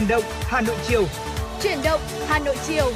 Chuyển 0.00 0.08
động 0.08 0.24
Hà 0.40 0.60
Nội 0.60 0.76
chiều. 0.88 1.04
Chuyển 1.62 1.78
động 1.84 2.00
Hà 2.26 2.38
Nội 2.38 2.56
chiều. 2.66 2.92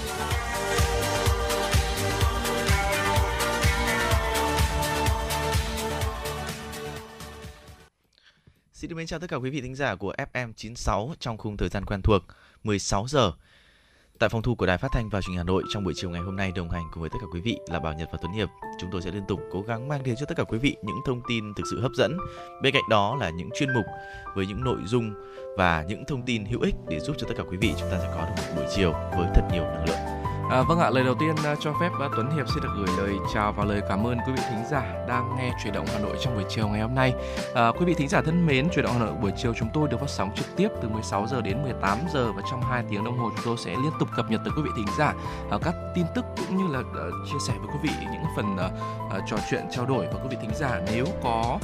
Xin 8.73 8.91
được 8.91 8.97
mến 8.97 9.07
chào 9.07 9.19
tất 9.21 9.27
cả 9.31 9.37
quý 9.37 9.51
vị 9.51 9.61
thính 9.61 9.75
giả 9.75 9.95
của 9.95 10.15
FM96 10.33 11.15
trong 11.21 11.39
khung 11.39 11.57
thời 11.57 11.69
gian 11.69 11.85
quen 11.85 12.01
thuộc 12.03 12.23
16 12.63 13.07
giờ. 13.09 13.33
Tại 14.19 14.29
phòng 14.29 14.43
thu 14.43 14.55
của 14.55 14.67
Đài 14.67 14.79
Phát 14.79 14.93
thanh 14.93 15.09
và 15.09 15.21
Truyền 15.21 15.31
hình 15.31 15.39
Hà 15.39 15.45
Nội, 15.45 15.63
trong 15.69 15.85
buổi 15.85 15.93
chiều 15.97 16.11
ngày 16.11 16.21
hôm 16.21 16.37
nay 16.37 16.53
đồng 16.55 16.71
hành 16.71 16.85
cùng 16.93 17.01
với 17.01 17.11
tất 17.11 17.19
cả 17.21 17.27
quý 17.33 17.41
vị 17.41 17.59
là 17.67 17.81
Bảo 17.81 17.93
Nhật 17.93 18.09
và 18.13 18.19
Tuấn 18.23 18.33
Hiệp. 18.33 18.49
Chúng 18.81 18.91
tôi 18.93 19.03
sẽ 19.03 19.11
liên 19.11 19.23
tục 19.29 19.41
cố 19.53 19.63
gắng 19.63 19.89
mang 19.89 20.03
đến 20.03 20.15
cho 20.17 20.27
tất 20.27 20.37
cả 20.37 20.45
quý 20.45 20.59
vị 20.59 20.77
những 20.83 20.97
thông 21.07 21.21
tin 21.29 21.55
thực 21.55 21.63
sự 21.71 21.81
hấp 21.81 21.93
dẫn. 21.95 22.17
Bên 22.63 22.75
cạnh 22.75 22.89
đó 22.91 23.17
là 23.21 23.31
những 23.31 23.51
chuyên 23.55 23.75
mục 23.75 23.85
với 24.35 24.47
những 24.47 24.65
nội 24.65 24.79
dung 24.85 25.15
và 25.57 25.85
những 25.89 26.05
thông 26.09 26.23
tin 26.23 26.45
hữu 26.45 26.61
ích 26.61 26.75
để 26.89 27.01
giúp 27.01 27.17
cho 27.19 27.27
tất 27.29 27.35
cả 27.37 27.45
quý 27.51 27.57
vị 27.57 27.75
chúng 27.81 27.91
ta 27.91 27.99
sẽ 27.99 28.11
có 28.15 28.27
được 28.27 28.35
một 28.37 28.53
buổi 28.57 28.67
chiều 28.77 28.93
với 28.93 29.29
thật 29.35 29.49
nhiều 29.53 29.65
năng 29.65 29.89
lượng. 29.89 30.24
À, 30.51 30.63
vâng 30.63 30.79
ạ, 30.79 30.91
lời 30.91 31.05
đầu 31.05 31.15
tiên 31.15 31.35
à, 31.45 31.55
cho 31.61 31.73
phép 31.81 31.91
à, 32.01 32.09
Tuấn 32.17 32.31
Hiệp 32.37 32.47
xin 32.49 32.63
được 32.63 32.69
gửi 32.77 32.87
lời 32.99 33.17
chào 33.35 33.53
và 33.53 33.65
lời 33.65 33.81
cảm 33.89 34.07
ơn 34.07 34.19
quý 34.27 34.33
vị 34.37 34.43
thính 34.51 34.65
giả 34.71 35.05
đang 35.09 35.37
nghe 35.39 35.53
chuyển 35.63 35.75
động 35.75 35.87
Hà 35.93 35.99
Nội 35.99 36.17
trong 36.21 36.35
buổi 36.35 36.45
chiều 36.49 36.69
ngày 36.69 36.81
hôm 36.81 36.95
nay. 36.95 37.15
À, 37.55 37.73
quý 37.79 37.85
vị 37.85 37.95
thính 37.95 38.09
giả 38.09 38.23
thân 38.23 38.47
mến, 38.47 38.69
chuyển 38.75 38.85
động 38.85 38.95
Hà 38.99 39.05
Nội 39.05 39.15
buổi 39.23 39.33
chiều 39.37 39.55
chúng 39.55 39.69
tôi 39.75 39.89
được 39.89 40.01
phát 40.01 40.11
sóng 40.11 40.31
trực 40.37 40.47
tiếp 40.57 40.69
từ 40.83 40.89
16 40.89 41.27
giờ 41.27 41.41
đến 41.41 41.63
18 41.63 41.99
giờ 42.13 42.33
và 42.33 42.43
trong 42.51 42.63
2 42.63 42.85
tiếng 42.91 43.05
đồng 43.05 43.19
hồ 43.19 43.31
chúng 43.37 43.45
tôi 43.45 43.57
sẽ 43.57 43.71
liên 43.71 43.93
tục 44.01 44.09
cập 44.17 44.31
nhật 44.31 44.41
tới 44.45 44.53
quý 44.57 44.63
vị 44.63 44.71
thính 44.77 44.95
giả 44.99 45.15
à, 45.51 45.59
các 45.63 45.75
tin 45.95 46.05
tức 46.15 46.25
cũng 46.37 46.57
như 46.57 46.73
là 46.73 46.79
uh, 46.79 47.29
chia 47.31 47.39
sẻ 47.47 47.53
với 47.59 47.69
quý 47.73 47.79
vị 47.83 48.07
những 48.13 48.23
phần 48.37 48.55
uh, 48.55 49.17
uh, 49.17 49.23
trò 49.27 49.37
chuyện 49.51 49.65
trao 49.71 49.87
đổi 49.87 50.07
và 50.13 50.21
quý 50.23 50.29
vị 50.31 50.37
thính 50.41 50.55
giả 50.55 50.81
nếu 50.93 51.07
có 51.23 51.59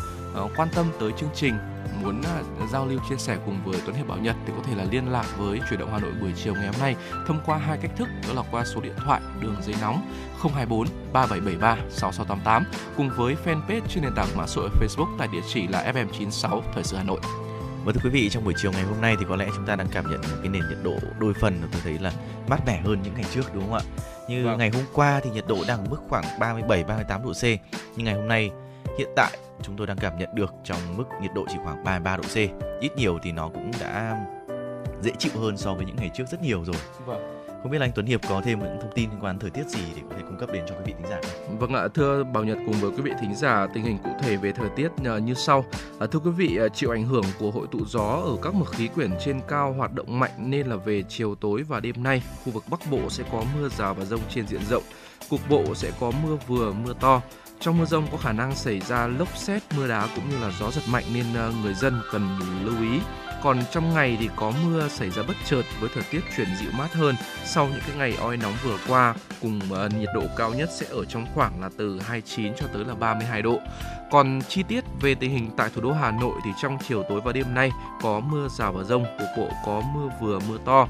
uh, 0.44 0.50
quan 0.56 0.68
tâm 0.74 0.86
tới 1.00 1.12
chương 1.16 1.30
trình 1.34 1.54
muốn 2.02 2.20
uh, 2.20 2.70
giao 2.70 2.86
lưu 2.86 3.00
chia 3.08 3.16
sẻ 3.16 3.36
cùng 3.46 3.60
với 3.64 3.80
Tuấn 3.86 3.96
Hiệp 3.96 4.08
Bảo 4.08 4.18
Nhật 4.18 4.36
thì 4.46 4.52
có 4.56 4.62
thể 4.62 4.74
là 4.76 4.84
liên 4.90 5.12
lạc 5.12 5.26
với 5.38 5.60
chuyển 5.70 5.80
động 5.80 5.92
Hà 5.92 5.98
Nội 5.98 6.12
buổi 6.20 6.32
chiều 6.44 6.54
ngày 6.54 6.66
hôm 6.66 6.80
nay 6.80 6.96
thông 7.26 7.40
qua 7.46 7.58
hai 7.58 7.78
cách 7.82 7.90
thức 7.96 8.08
đó 8.28 8.34
là 8.34 8.42
qua 8.50 8.64
số 8.64 8.80
điện 8.80 8.94
thoại 9.04 9.20
đường 9.40 9.56
dây 9.62 9.74
nóng 9.80 10.12
024 10.42 10.86
3773 11.12 11.76
6688 11.90 12.64
cùng 12.96 13.10
với 13.16 13.36
fanpage 13.44 13.80
trên 13.88 14.04
nền 14.04 14.14
tảng 14.16 14.36
mạng 14.36 14.48
xã 14.48 14.60
hội 14.60 14.70
Facebook 14.80 15.16
tại 15.18 15.28
địa 15.32 15.42
chỉ 15.52 15.68
là 15.68 15.92
FM96 15.92 16.60
Thời 16.74 16.84
sự 16.84 16.96
Hà 16.96 17.02
Nội. 17.02 17.20
Và 17.84 17.92
thưa 17.92 18.00
quý 18.04 18.10
vị, 18.10 18.28
trong 18.28 18.44
buổi 18.44 18.54
chiều 18.62 18.72
ngày 18.72 18.82
hôm 18.82 19.00
nay 19.00 19.16
thì 19.18 19.26
có 19.28 19.36
lẽ 19.36 19.48
chúng 19.56 19.66
ta 19.66 19.76
đang 19.76 19.88
cảm 19.92 20.10
nhận 20.10 20.20
một 20.20 20.36
cái 20.42 20.48
nền 20.48 20.62
nhiệt 20.68 20.78
độ 20.82 20.94
đôi 21.18 21.34
phần 21.40 21.62
tôi 21.72 21.80
thấy 21.84 21.98
là 21.98 22.12
mát 22.48 22.66
mẻ 22.66 22.80
hơn 22.84 23.02
những 23.02 23.14
ngày 23.14 23.24
trước 23.34 23.54
đúng 23.54 23.64
không 23.64 23.74
ạ? 23.74 23.80
Như 24.28 24.44
vâng. 24.44 24.58
ngày 24.58 24.70
hôm 24.70 24.84
qua 24.92 25.20
thì 25.24 25.30
nhiệt 25.30 25.44
độ 25.48 25.58
đang 25.68 25.78
ở 25.78 25.84
mức 25.90 25.98
khoảng 26.08 26.24
37 26.38 26.84
38 26.84 27.22
độ 27.24 27.32
C, 27.32 27.42
nhưng 27.96 28.04
ngày 28.04 28.14
hôm 28.14 28.28
nay 28.28 28.50
hiện 29.00 29.12
tại 29.16 29.38
chúng 29.62 29.76
tôi 29.76 29.86
đang 29.86 29.96
cảm 29.96 30.18
nhận 30.18 30.28
được 30.34 30.54
trong 30.64 30.96
mức 30.96 31.04
nhiệt 31.22 31.30
độ 31.34 31.44
chỉ 31.48 31.56
khoảng 31.64 31.84
33 31.84 32.16
độ 32.16 32.22
C. 32.22 32.36
Ít 32.80 32.96
nhiều 32.96 33.18
thì 33.22 33.32
nó 33.32 33.48
cũng 33.48 33.70
đã 33.80 34.26
dễ 35.02 35.12
chịu 35.18 35.32
hơn 35.34 35.56
so 35.56 35.74
với 35.74 35.84
những 35.84 35.96
ngày 35.96 36.10
trước 36.14 36.24
rất 36.30 36.42
nhiều 36.42 36.64
rồi. 36.64 36.76
Vâng. 37.06 37.36
Không 37.62 37.70
biết 37.70 37.78
là 37.78 37.86
anh 37.86 37.92
Tuấn 37.94 38.06
Hiệp 38.06 38.20
có 38.28 38.42
thêm 38.44 38.58
những 38.58 38.78
thông 38.80 38.92
tin 38.94 39.10
liên 39.10 39.18
quan 39.22 39.38
thời 39.38 39.50
tiết 39.50 39.66
gì 39.68 39.80
để 39.96 40.02
có 40.10 40.16
thể 40.16 40.22
cung 40.26 40.36
cấp 40.38 40.48
đến 40.52 40.64
cho 40.68 40.74
quý 40.74 40.82
vị 40.86 40.94
thính 40.98 41.06
giả 41.10 41.20
không? 41.22 41.58
Vâng 41.58 41.74
ạ, 41.74 41.88
thưa 41.94 42.24
Bảo 42.24 42.44
Nhật 42.44 42.58
cùng 42.66 42.74
với 42.80 42.90
quý 42.90 43.02
vị 43.02 43.12
thính 43.20 43.34
giả 43.34 43.66
tình 43.74 43.84
hình 43.84 43.98
cụ 44.04 44.10
thể 44.22 44.36
về 44.36 44.52
thời 44.52 44.68
tiết 44.76 44.88
như 45.22 45.34
sau. 45.34 45.64
À, 46.00 46.06
thưa 46.06 46.18
quý 46.18 46.30
vị, 46.30 46.58
chịu 46.74 46.90
ảnh 46.90 47.04
hưởng 47.04 47.24
của 47.38 47.50
hội 47.50 47.66
tụ 47.70 47.78
gió 47.86 48.22
ở 48.24 48.36
các 48.42 48.54
mực 48.54 48.68
khí 48.68 48.88
quyển 48.88 49.10
trên 49.24 49.40
cao 49.48 49.72
hoạt 49.72 49.92
động 49.92 50.18
mạnh 50.18 50.32
nên 50.38 50.66
là 50.66 50.76
về 50.76 51.02
chiều 51.08 51.34
tối 51.34 51.62
và 51.62 51.80
đêm 51.80 52.02
nay, 52.02 52.22
khu 52.44 52.52
vực 52.52 52.64
Bắc 52.70 52.80
Bộ 52.90 53.10
sẽ 53.10 53.24
có 53.32 53.44
mưa 53.54 53.68
rào 53.68 53.94
và 53.94 54.04
rông 54.04 54.20
trên 54.30 54.46
diện 54.46 54.60
rộng. 54.70 54.82
Cục 55.30 55.40
bộ 55.48 55.74
sẽ 55.74 55.90
có 56.00 56.12
mưa 56.24 56.36
vừa, 56.46 56.72
mưa 56.72 56.94
to. 57.00 57.22
Trong 57.60 57.78
mưa 57.78 57.84
rông 57.84 58.06
có 58.12 58.18
khả 58.18 58.32
năng 58.32 58.54
xảy 58.54 58.80
ra 58.80 59.06
lốc 59.06 59.36
xét, 59.36 59.62
mưa 59.76 59.88
đá 59.88 60.08
cũng 60.14 60.30
như 60.30 60.38
là 60.38 60.50
gió 60.60 60.70
giật 60.70 60.82
mạnh 60.88 61.04
nên 61.14 61.24
ờ, 61.34 61.52
người 61.62 61.74
dân 61.74 62.00
cần 62.12 62.38
lưu 62.64 62.92
ý. 62.92 63.00
Còn 63.42 63.58
trong 63.72 63.94
ngày 63.94 64.16
thì 64.20 64.28
có 64.36 64.52
mưa 64.64 64.88
xảy 64.88 65.10
ra 65.10 65.22
bất 65.22 65.36
chợt 65.46 65.62
với 65.80 65.90
thời 65.94 66.02
tiết 66.10 66.20
chuyển 66.36 66.48
dịu 66.60 66.70
mát 66.78 66.92
hơn 66.92 67.14
sau 67.44 67.66
những 67.66 67.80
cái 67.86 67.96
ngày 67.96 68.14
oi 68.20 68.36
nóng 68.36 68.54
vừa 68.64 68.78
qua 68.88 69.14
cùng 69.40 69.60
ờ, 69.70 69.88
nhiệt 69.88 70.08
độ 70.14 70.22
cao 70.36 70.54
nhất 70.54 70.68
sẽ 70.72 70.86
ở 70.90 71.04
trong 71.04 71.26
khoảng 71.34 71.60
là 71.60 71.70
từ 71.76 72.00
29 72.00 72.54
cho 72.54 72.66
tới 72.66 72.84
là 72.84 72.94
32 72.94 73.42
độ. 73.42 73.58
Còn 74.10 74.40
chi 74.48 74.62
tiết 74.68 74.84
về 75.00 75.14
tình 75.14 75.30
hình 75.30 75.50
tại 75.56 75.70
thủ 75.74 75.80
đô 75.80 75.92
Hà 75.92 76.10
Nội 76.10 76.34
thì 76.44 76.50
trong 76.62 76.78
chiều 76.88 77.02
tối 77.08 77.20
và 77.24 77.32
đêm 77.32 77.54
nay 77.54 77.70
có 78.02 78.20
mưa 78.20 78.48
rào 78.58 78.72
và 78.72 78.84
rông, 78.84 79.04
cục 79.18 79.28
bộ 79.36 79.48
có 79.66 79.82
mưa 79.94 80.10
vừa 80.20 80.38
mưa 80.48 80.58
to. 80.64 80.88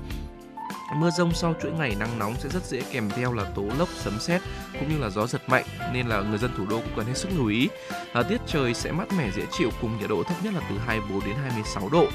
Mưa 0.94 1.10
rông 1.10 1.34
sau 1.34 1.54
chuỗi 1.62 1.72
ngày 1.72 1.96
nắng 1.98 2.18
nóng 2.18 2.34
sẽ 2.38 2.48
rất 2.48 2.64
dễ 2.64 2.82
kèm 2.92 3.10
theo 3.10 3.32
là 3.32 3.44
tố 3.44 3.64
lốc, 3.78 3.88
sấm 3.88 4.18
sét 4.20 4.42
cũng 4.72 4.88
như 4.88 4.98
là 4.98 5.10
gió 5.10 5.26
giật 5.26 5.48
mạnh 5.48 5.64
nên 5.92 6.06
là 6.06 6.20
người 6.20 6.38
dân 6.38 6.50
thủ 6.56 6.66
đô 6.66 6.76
cũng 6.76 6.92
cần 6.96 7.06
hết 7.06 7.16
sức 7.16 7.28
lưu 7.36 7.46
ý. 7.46 7.68
À, 8.12 8.22
tiết 8.22 8.40
trời 8.46 8.74
sẽ 8.74 8.92
mát 8.92 9.12
mẻ 9.18 9.30
dễ 9.30 9.42
chịu 9.58 9.70
cùng 9.80 9.98
nhiệt 9.98 10.10
độ 10.10 10.22
thấp 10.22 10.36
nhất 10.44 10.54
là 10.54 10.60
từ 10.70 10.78
24 10.78 11.20
đến 11.24 11.36
26 11.42 11.88
độ. 11.88 12.06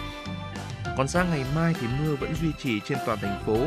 Còn 0.97 1.07
sang 1.07 1.29
ngày 1.29 1.45
mai 1.55 1.73
thì 1.81 1.87
mưa 1.99 2.15
vẫn 2.15 2.35
duy 2.41 2.49
trì 2.63 2.79
trên 2.79 2.97
toàn 3.05 3.19
thành 3.21 3.43
phố. 3.45 3.57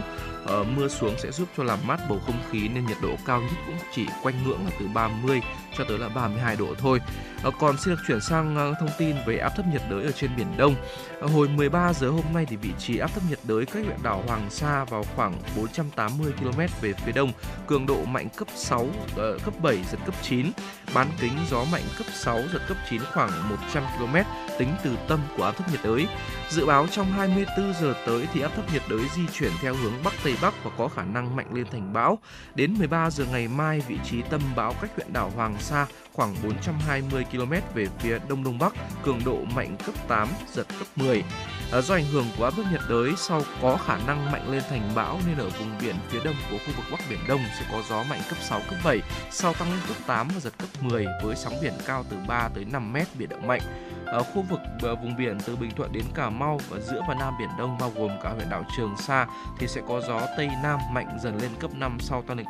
Ờ, 0.47 0.65
mưa 0.65 0.89
xuống 0.89 1.15
sẽ 1.19 1.31
giúp 1.31 1.49
cho 1.57 1.65
làm 1.65 1.79
mát 1.87 2.01
bầu 2.09 2.21
không 2.27 2.43
khí 2.51 2.69
nên 2.69 2.87
nhiệt 2.87 2.97
độ 3.03 3.17
cao 3.27 3.41
nhất 3.41 3.59
cũng 3.67 3.77
chỉ 3.95 4.07
quanh 4.23 4.35
ngưỡng 4.45 4.65
là 4.65 4.71
từ 4.81 4.87
30 4.95 5.41
cho 5.79 5.85
tới 5.89 5.99
là 5.99 6.09
32 6.09 6.57
độ 6.57 6.75
thôi. 6.79 7.01
Ờ, 7.43 7.51
còn 7.59 7.79
xin 7.79 7.95
được 7.95 8.01
chuyển 8.07 8.21
sang 8.21 8.57
ờ, 8.57 8.75
thông 8.81 8.91
tin 8.99 9.17
về 9.27 9.39
áp 9.39 9.53
thấp 9.57 9.67
nhiệt 9.73 9.83
đới 9.91 10.05
ở 10.05 10.13
trên 10.13 10.31
biển 10.37 10.47
Đông. 10.57 10.75
Ờ, 11.21 11.27
hồi 11.27 11.49
13 11.49 11.93
giờ 11.93 12.11
hôm 12.11 12.25
nay 12.35 12.47
thì 12.49 12.57
vị 12.57 12.71
trí 12.79 12.99
áp 12.99 13.15
thấp 13.15 13.23
nhiệt 13.29 13.39
đới 13.45 13.67
cách 13.67 13.85
huyện 13.85 14.03
đảo 14.03 14.23
Hoàng 14.27 14.51
Sa 14.51 14.85
vào 14.85 15.05
khoảng 15.17 15.35
480 15.57 16.33
km 16.41 16.61
về 16.81 16.93
phía 16.93 17.13
đông, 17.13 17.33
cường 17.67 17.87
độ 17.87 18.05
mạnh 18.05 18.29
cấp 18.37 18.49
6, 18.55 18.87
cấp 19.17 19.55
7 19.63 19.79
giật 19.91 19.99
cấp 20.07 20.15
9, 20.23 20.47
bán 20.95 21.07
kính 21.21 21.33
gió 21.51 21.65
mạnh 21.73 21.83
cấp 21.99 22.07
6 22.13 22.43
giật 22.53 22.61
cấp 22.69 22.77
9 22.91 23.03
khoảng 23.13 23.49
100 23.49 23.85
km 23.99 24.17
tính 24.59 24.69
từ 24.85 24.97
tâm 25.09 25.21
của 25.37 25.45
áp 25.45 25.53
thấp 25.53 25.71
nhiệt 25.71 25.81
đới. 25.85 26.07
Dự 26.51 26.67
báo 26.67 26.87
trong 26.87 27.07
24 27.07 27.75
giờ 27.81 27.95
tới 28.07 28.29
thì 28.33 28.41
áp 28.41 28.53
thấp 28.57 28.65
nhiệt 28.73 28.83
đới 28.91 29.01
di 29.17 29.23
chuyển 29.33 29.53
theo 29.61 29.75
hướng 29.75 29.93
bắc 30.05 30.13
tây 30.25 30.35
bắc 30.43 30.65
và 30.65 30.71
có 30.79 30.89
khả 30.89 31.05
năng 31.05 31.37
mạnh 31.37 31.47
lên 31.53 31.67
thành 31.71 31.93
bão. 31.93 32.19
Đến 32.55 32.75
13 32.79 33.11
giờ 33.11 33.25
ngày 33.33 33.49
mai, 33.49 33.83
vị 33.89 33.99
trí 34.05 34.23
tâm 34.23 34.41
bão 34.57 34.75
cách 34.81 34.91
huyện 34.97 35.13
đảo 35.13 35.33
Hoàng 35.37 35.57
Sa 35.61 35.87
khoảng 36.19 36.35
420 36.43 37.25
km 37.33 37.53
về 37.75 37.87
phía 37.99 38.19
đông 38.29 38.45
đông 38.45 38.59
bắc, 38.59 38.75
cường 39.05 39.21
độ 39.25 39.39
mạnh 39.55 39.77
cấp 39.87 39.95
8, 40.09 40.29
giật 40.53 40.67
cấp 40.79 40.89
10. 40.97 41.23
Ờ, 41.71 41.81
do 41.81 41.95
ảnh 41.95 42.05
hưởng 42.05 42.27
của 42.39 42.45
áp 42.45 42.51
thấp 42.51 42.65
nhiệt 42.71 42.81
đới 42.89 43.13
sau 43.17 43.43
có 43.63 43.77
khả 43.87 43.99
năng 44.07 44.33
mạnh 44.33 44.53
lên 44.53 44.63
thành 44.71 44.91
bão 44.95 45.21
nên 45.27 45.39
ở 45.39 45.49
vùng 45.49 45.71
biển 45.81 45.95
phía 46.09 46.19
đông 46.25 46.35
của 46.51 46.57
khu 46.59 46.73
vực 46.77 46.85
Bắc 46.93 47.01
Biển 47.11 47.19
Đông 47.29 47.41
sẽ 47.59 47.67
có 47.73 47.83
gió 47.89 48.03
mạnh 48.03 48.21
cấp 48.29 48.39
6, 48.41 48.61
cấp 48.71 48.79
7, 48.85 49.01
sau 49.31 49.55
tăng 49.55 49.71
lên 49.71 49.81
cấp 49.89 49.97
8 50.07 50.29
và 50.35 50.41
giật 50.41 50.53
cấp 50.59 50.69
10 50.81 51.07
với 51.23 51.37
sóng 51.37 51.53
biển 51.63 51.73
cao 51.87 52.05
từ 52.11 52.17
3 52.27 52.49
tới 52.55 52.65
5 52.65 52.93
mét 52.93 53.09
biển 53.19 53.29
động 53.29 53.47
mạnh. 53.47 53.61
Ở 54.07 54.23
khu 54.23 54.45
vực 54.51 54.61
ờ, 54.83 54.95
vùng 54.95 55.17
biển 55.17 55.39
từ 55.47 55.57
Bình 55.57 55.71
Thuận 55.77 55.93
đến 55.93 56.05
Cà 56.15 56.31
Mau 56.31 56.61
và 56.69 56.81
giữa 56.81 57.03
và 57.09 57.15
Nam 57.15 57.35
Biển 57.39 57.49
Đông 57.59 57.79
bao 57.81 57.93
gồm 57.97 58.11
cả 58.23 58.31
huyện 58.31 58.51
đảo 58.51 58.65
Trường 58.77 58.95
Sa 59.07 59.27
thì 59.59 59.69
sẽ 59.69 59.81
có 59.89 60.01
gió 60.01 60.21
Tây 60.37 60.49
Nam 60.63 60.81
mạnh 60.93 61.19
dần 61.23 61.39
lên 61.43 61.51
cấp 61.61 61.71
5 61.75 61.99
sau 62.01 62.23
tăng 62.23 62.37
lên 62.37 62.47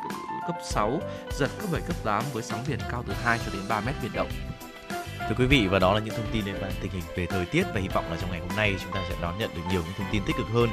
cấp 0.47 0.55
6, 0.63 0.99
giật 1.39 1.49
cấp 1.59 1.69
7, 1.71 1.81
cấp 1.81 1.95
8 2.03 2.23
với 2.33 2.43
sóng 2.43 2.63
biển 2.67 2.79
cao 2.91 3.03
từ 3.07 3.13
2 3.23 3.39
cho 3.45 3.51
đến 3.53 3.61
3 3.69 3.81
mét 3.81 3.95
biển 4.01 4.11
động. 4.13 4.29
Thưa 5.29 5.35
quý 5.35 5.45
vị 5.45 5.67
và 5.67 5.79
đó 5.79 5.93
là 5.93 5.99
những 5.99 6.15
thông 6.15 6.31
tin 6.31 6.45
liên 6.45 6.55
quan 6.61 6.71
tình 6.81 6.91
hình 6.91 7.03
về 7.15 7.25
thời 7.25 7.45
tiết 7.45 7.63
và 7.73 7.81
hy 7.81 7.87
vọng 7.87 8.11
là 8.11 8.17
trong 8.21 8.31
ngày 8.31 8.39
hôm 8.39 8.49
nay 8.55 8.75
chúng 8.83 8.91
ta 8.93 9.03
sẽ 9.09 9.15
đón 9.21 9.39
nhận 9.39 9.49
được 9.55 9.61
nhiều 9.71 9.81
những 9.83 9.93
thông 9.97 10.07
tin 10.11 10.23
tích 10.25 10.35
cực 10.37 10.47
hơn. 10.47 10.69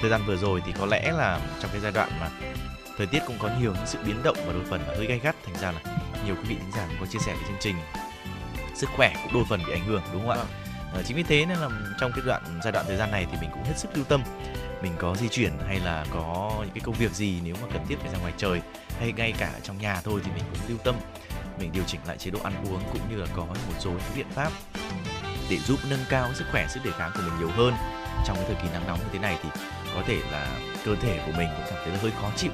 Thời 0.00 0.10
gian 0.10 0.20
vừa 0.26 0.36
rồi 0.36 0.62
thì 0.66 0.72
có 0.78 0.86
lẽ 0.86 1.12
là 1.12 1.40
trong 1.60 1.70
cái 1.70 1.80
giai 1.80 1.92
đoạn 1.92 2.10
mà 2.20 2.30
thời 2.96 3.06
tiết 3.06 3.18
cũng 3.26 3.36
có 3.38 3.50
nhiều 3.60 3.72
những 3.74 3.86
sự 3.86 3.98
biến 4.06 4.22
động 4.22 4.36
và 4.46 4.52
đôi 4.52 4.64
phần 4.70 4.80
hơi 4.86 5.06
gay 5.06 5.18
gắt 5.18 5.36
thành 5.44 5.54
ra 5.54 5.72
là 5.72 5.80
nhiều 6.26 6.34
quý 6.34 6.42
vị 6.48 6.56
thính 6.60 6.72
giả 6.76 6.86
cũng 6.88 6.96
có 7.00 7.06
chia 7.06 7.18
sẻ 7.18 7.34
với 7.34 7.44
chương 7.48 7.56
trình 7.60 7.76
sức 8.74 8.90
khỏe 8.96 9.14
cũng 9.22 9.34
đôi 9.34 9.44
phần 9.48 9.60
bị 9.66 9.72
ảnh 9.72 9.86
hưởng 9.86 10.02
đúng 10.12 10.26
không 10.26 10.38
ạ? 10.38 10.44
À, 10.94 11.02
chính 11.04 11.16
vì 11.16 11.22
thế 11.22 11.46
nên 11.46 11.58
là 11.58 11.68
trong 12.00 12.12
cái 12.12 12.24
đoạn 12.26 12.42
giai 12.64 12.72
đoạn 12.72 12.84
thời 12.88 12.96
gian 12.96 13.10
này 13.10 13.26
thì 13.30 13.38
mình 13.40 13.50
cũng 13.52 13.64
hết 13.64 13.74
sức 13.76 13.90
lưu 13.94 14.04
tâm 14.04 14.22
mình 14.82 14.92
có 14.98 15.14
di 15.16 15.28
chuyển 15.28 15.52
hay 15.66 15.80
là 15.80 16.04
có 16.10 16.52
những 16.60 16.74
cái 16.74 16.80
công 16.84 16.94
việc 16.94 17.12
gì 17.12 17.40
nếu 17.44 17.54
mà 17.62 17.68
cần 17.72 17.86
thiết 17.88 17.96
phải 18.00 18.12
ra 18.12 18.18
ngoài 18.18 18.32
trời 18.36 18.60
hay 19.00 19.12
ngay 19.12 19.32
cả 19.38 19.50
trong 19.62 19.78
nhà 19.78 20.00
thôi 20.04 20.20
thì 20.24 20.30
mình 20.34 20.44
cũng 20.52 20.68
lưu 20.68 20.78
tâm 20.84 20.94
mình 21.58 21.72
điều 21.72 21.84
chỉnh 21.86 22.00
lại 22.06 22.18
chế 22.18 22.30
độ 22.30 22.38
ăn 22.44 22.64
uống 22.64 22.82
cũng 22.92 23.10
như 23.10 23.16
là 23.16 23.26
có 23.36 23.44
một 23.44 23.74
số 23.80 23.90
những 23.90 24.16
biện 24.16 24.30
pháp 24.30 24.52
để 25.50 25.58
giúp 25.58 25.78
nâng 25.90 26.04
cao 26.08 26.30
sức 26.34 26.44
khỏe 26.52 26.66
sức 26.68 26.80
đề 26.84 26.90
kháng 26.98 27.10
của 27.14 27.22
mình 27.22 27.38
nhiều 27.38 27.50
hơn. 27.50 27.74
Trong 28.26 28.36
cái 28.36 28.44
thời 28.46 28.56
kỳ 28.62 28.68
nắng 28.72 28.86
nóng 28.86 28.98
như 28.98 29.08
thế 29.12 29.18
này 29.18 29.38
thì 29.42 29.48
có 29.94 30.02
thể 30.06 30.18
là 30.30 30.58
cơ 30.84 30.96
thể 30.96 31.22
của 31.26 31.32
mình 31.36 31.48
cũng 31.56 31.64
cảm 31.70 31.78
thấy 31.84 31.92
là 31.92 31.98
hơi 32.02 32.12
khó 32.20 32.30
chịu. 32.36 32.50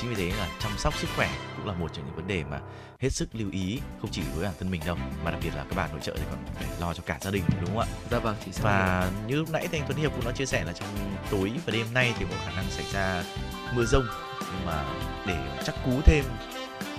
Chính 0.00 0.14
vì 0.14 0.16
thế 0.16 0.36
là 0.38 0.48
chăm 0.60 0.72
sóc 0.78 0.94
sức 0.98 1.08
khỏe 1.16 1.30
cũng 1.56 1.66
là 1.66 1.72
một 1.72 1.90
trong 1.94 2.06
những 2.06 2.16
vấn 2.16 2.26
đề 2.26 2.44
mà 2.44 2.60
hết 3.00 3.10
sức 3.10 3.28
lưu 3.32 3.50
ý 3.50 3.80
không 4.00 4.10
chỉ 4.10 4.22
với 4.34 4.44
bản 4.44 4.54
thân 4.58 4.70
mình 4.70 4.80
đâu 4.86 4.96
mà 5.24 5.30
đặc 5.30 5.40
biệt 5.42 5.50
là 5.56 5.64
các 5.68 5.76
bạn 5.76 5.90
nội 5.92 6.00
trợ 6.02 6.14
thì 6.16 6.22
còn 6.30 6.44
phải 6.54 6.64
lo 6.80 6.94
cho 6.94 7.02
cả 7.06 7.18
gia 7.20 7.30
đình 7.30 7.44
đúng 7.60 7.66
không 7.66 7.78
ạ? 7.78 7.86
Dạ 8.10 8.18
vâng 8.18 8.36
chị 8.44 8.50
và 8.62 9.10
như 9.26 9.36
lúc 9.36 9.50
nãy 9.50 9.68
thì 9.70 9.78
anh 9.78 9.84
Tuấn 9.88 9.98
Hiệp 9.98 10.12
cũng 10.12 10.24
đã 10.24 10.32
chia 10.32 10.46
sẻ 10.46 10.64
là 10.64 10.72
trong 10.72 10.88
tối 11.30 11.52
và 11.66 11.72
đêm 11.72 11.86
nay 11.94 12.14
thì 12.18 12.26
có 12.30 12.36
khả 12.44 12.52
năng 12.56 12.70
xảy 12.70 12.84
ra 12.92 13.22
mưa 13.74 13.84
rông. 13.84 14.06
Nhưng 14.40 14.66
mà 14.66 14.84
để 15.26 15.36
chắc 15.64 15.74
cú 15.84 16.00
thêm 16.04 16.24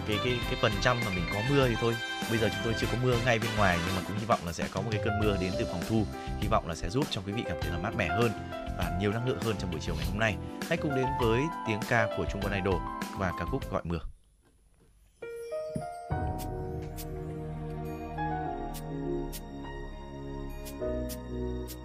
cái 0.07 0.19
cái 0.23 0.39
cái 0.45 0.55
phần 0.61 0.71
trăm 0.81 0.97
mà 1.05 1.11
mình 1.15 1.25
có 1.33 1.39
mưa 1.49 1.67
thì 1.69 1.75
thôi. 1.81 1.95
Bây 2.29 2.39
giờ 2.39 2.49
chúng 2.49 2.61
tôi 2.63 2.73
chưa 2.79 2.87
có 2.91 2.97
mưa 3.03 3.17
ngay 3.25 3.39
bên 3.39 3.51
ngoài, 3.57 3.79
nhưng 3.85 3.95
mà 3.95 4.01
cũng 4.07 4.17
hy 4.17 4.25
vọng 4.25 4.39
là 4.45 4.53
sẽ 4.53 4.67
có 4.71 4.81
một 4.81 4.89
cái 4.91 5.01
cơn 5.05 5.19
mưa 5.19 5.37
đến 5.41 5.51
từ 5.59 5.65
phòng 5.71 5.81
thu. 5.89 6.05
Hy 6.41 6.47
vọng 6.47 6.67
là 6.67 6.75
sẽ 6.75 6.89
giúp 6.89 7.05
cho 7.09 7.21
quý 7.25 7.31
vị 7.31 7.43
cảm 7.45 7.57
thấy 7.61 7.71
là 7.71 7.77
mát 7.77 7.95
mẻ 7.97 8.07
hơn 8.07 8.31
và 8.77 8.97
nhiều 8.99 9.11
năng 9.11 9.27
lượng 9.27 9.41
hơn 9.41 9.55
trong 9.59 9.71
buổi 9.71 9.79
chiều 9.83 9.95
ngày 9.95 10.05
hôm 10.09 10.19
nay. 10.19 10.35
Hãy 10.69 10.77
cùng 10.77 10.95
đến 10.95 11.05
với 11.21 11.41
tiếng 11.67 11.79
ca 11.89 12.07
của 12.17 12.25
trung 12.31 12.41
quân 12.43 12.53
idol 12.53 12.81
và 13.17 13.31
ca 13.39 13.45
khúc 13.45 13.71
gọi 13.71 13.81
mưa. 13.85 13.99
mang 20.81 21.84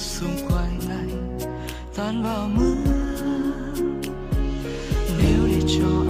xung 0.00 0.36
quanh 0.48 0.80
anh 0.88 1.38
tan 1.96 2.22
vào 2.22 2.48
mưa. 2.48 2.74
Nếu 5.18 5.46
để 5.48 5.60
cho 5.68 5.88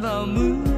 the 0.00 0.26
moon. 0.26 0.73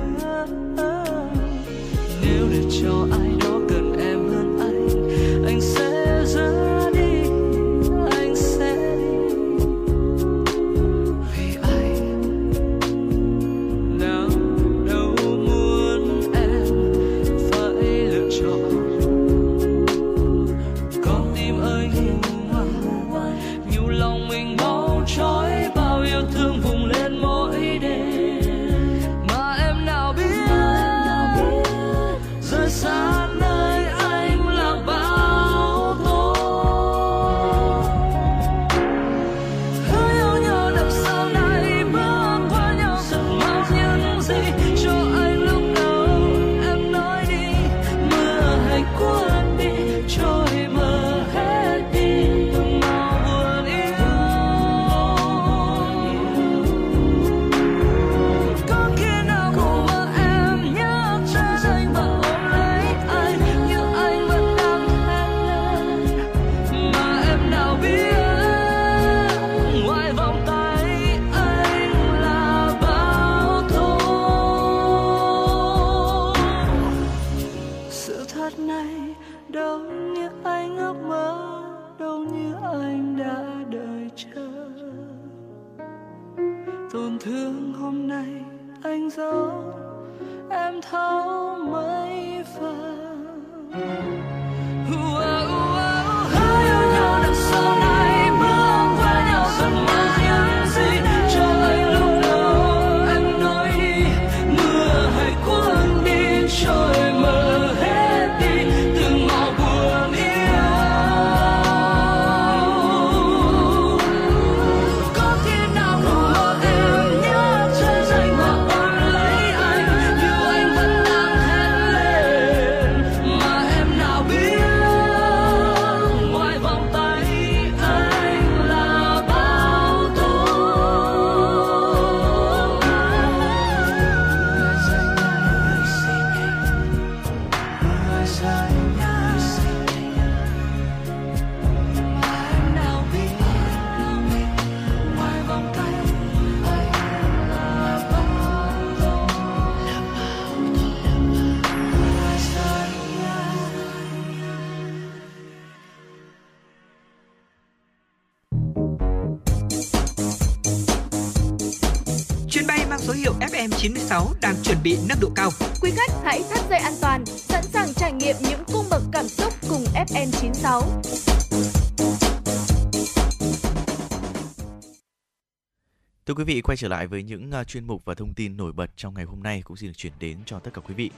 Vị, 176.47 176.61
quay 176.61 176.77
trở 176.77 176.89
lại 176.89 177.07
với 177.07 177.23
những 177.23 177.51
ờ, 177.51 177.65
chuyên 177.65 177.87
mục 177.87 178.03
và 178.05 178.15
thông 178.15 178.35
tin 178.35 178.57
nổi 178.57 178.73
bật 178.73 178.91
trong 178.97 179.15
ngày 179.15 179.25
hôm 179.25 179.43
nay 179.43 179.63
cũng 179.65 179.77
xin 179.77 179.91
được 179.91 179.97
chuyển 179.97 180.13
đến 180.21 180.39
cho 180.47 180.59
tất 180.59 180.71
cả 180.75 180.83
quý 180.89 180.95
vị. 180.95 181.11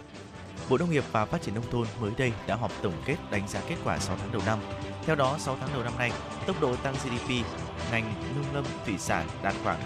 Bộ 0.70 0.78
Nông 0.78 0.90
nghiệp 0.90 1.04
và 1.12 1.24
Phát 1.24 1.42
triển 1.42 1.54
Nông 1.54 1.70
thôn 1.70 1.86
mới 2.00 2.12
đây 2.18 2.32
đã 2.46 2.54
họp 2.56 2.72
tổng 2.82 3.02
kết 3.04 3.16
đánh 3.30 3.48
giá 3.48 3.60
kết 3.68 3.76
quả 3.84 3.98
6 3.98 4.16
tháng 4.16 4.32
đầu 4.32 4.42
năm. 4.46 4.58
Theo 5.06 5.16
đó, 5.16 5.38
6 5.38 5.56
tháng 5.60 5.68
đầu 5.72 5.84
năm 5.84 5.92
nay, 5.98 6.12
tốc 6.46 6.60
độ 6.60 6.76
tăng 6.76 6.94
GDP 6.94 7.30
ngành 7.90 8.14
nông 8.36 8.54
lâm 8.54 8.64
thủy 8.86 8.94
sản 8.98 9.26
đạt 9.42 9.54
khoảng 9.64 9.80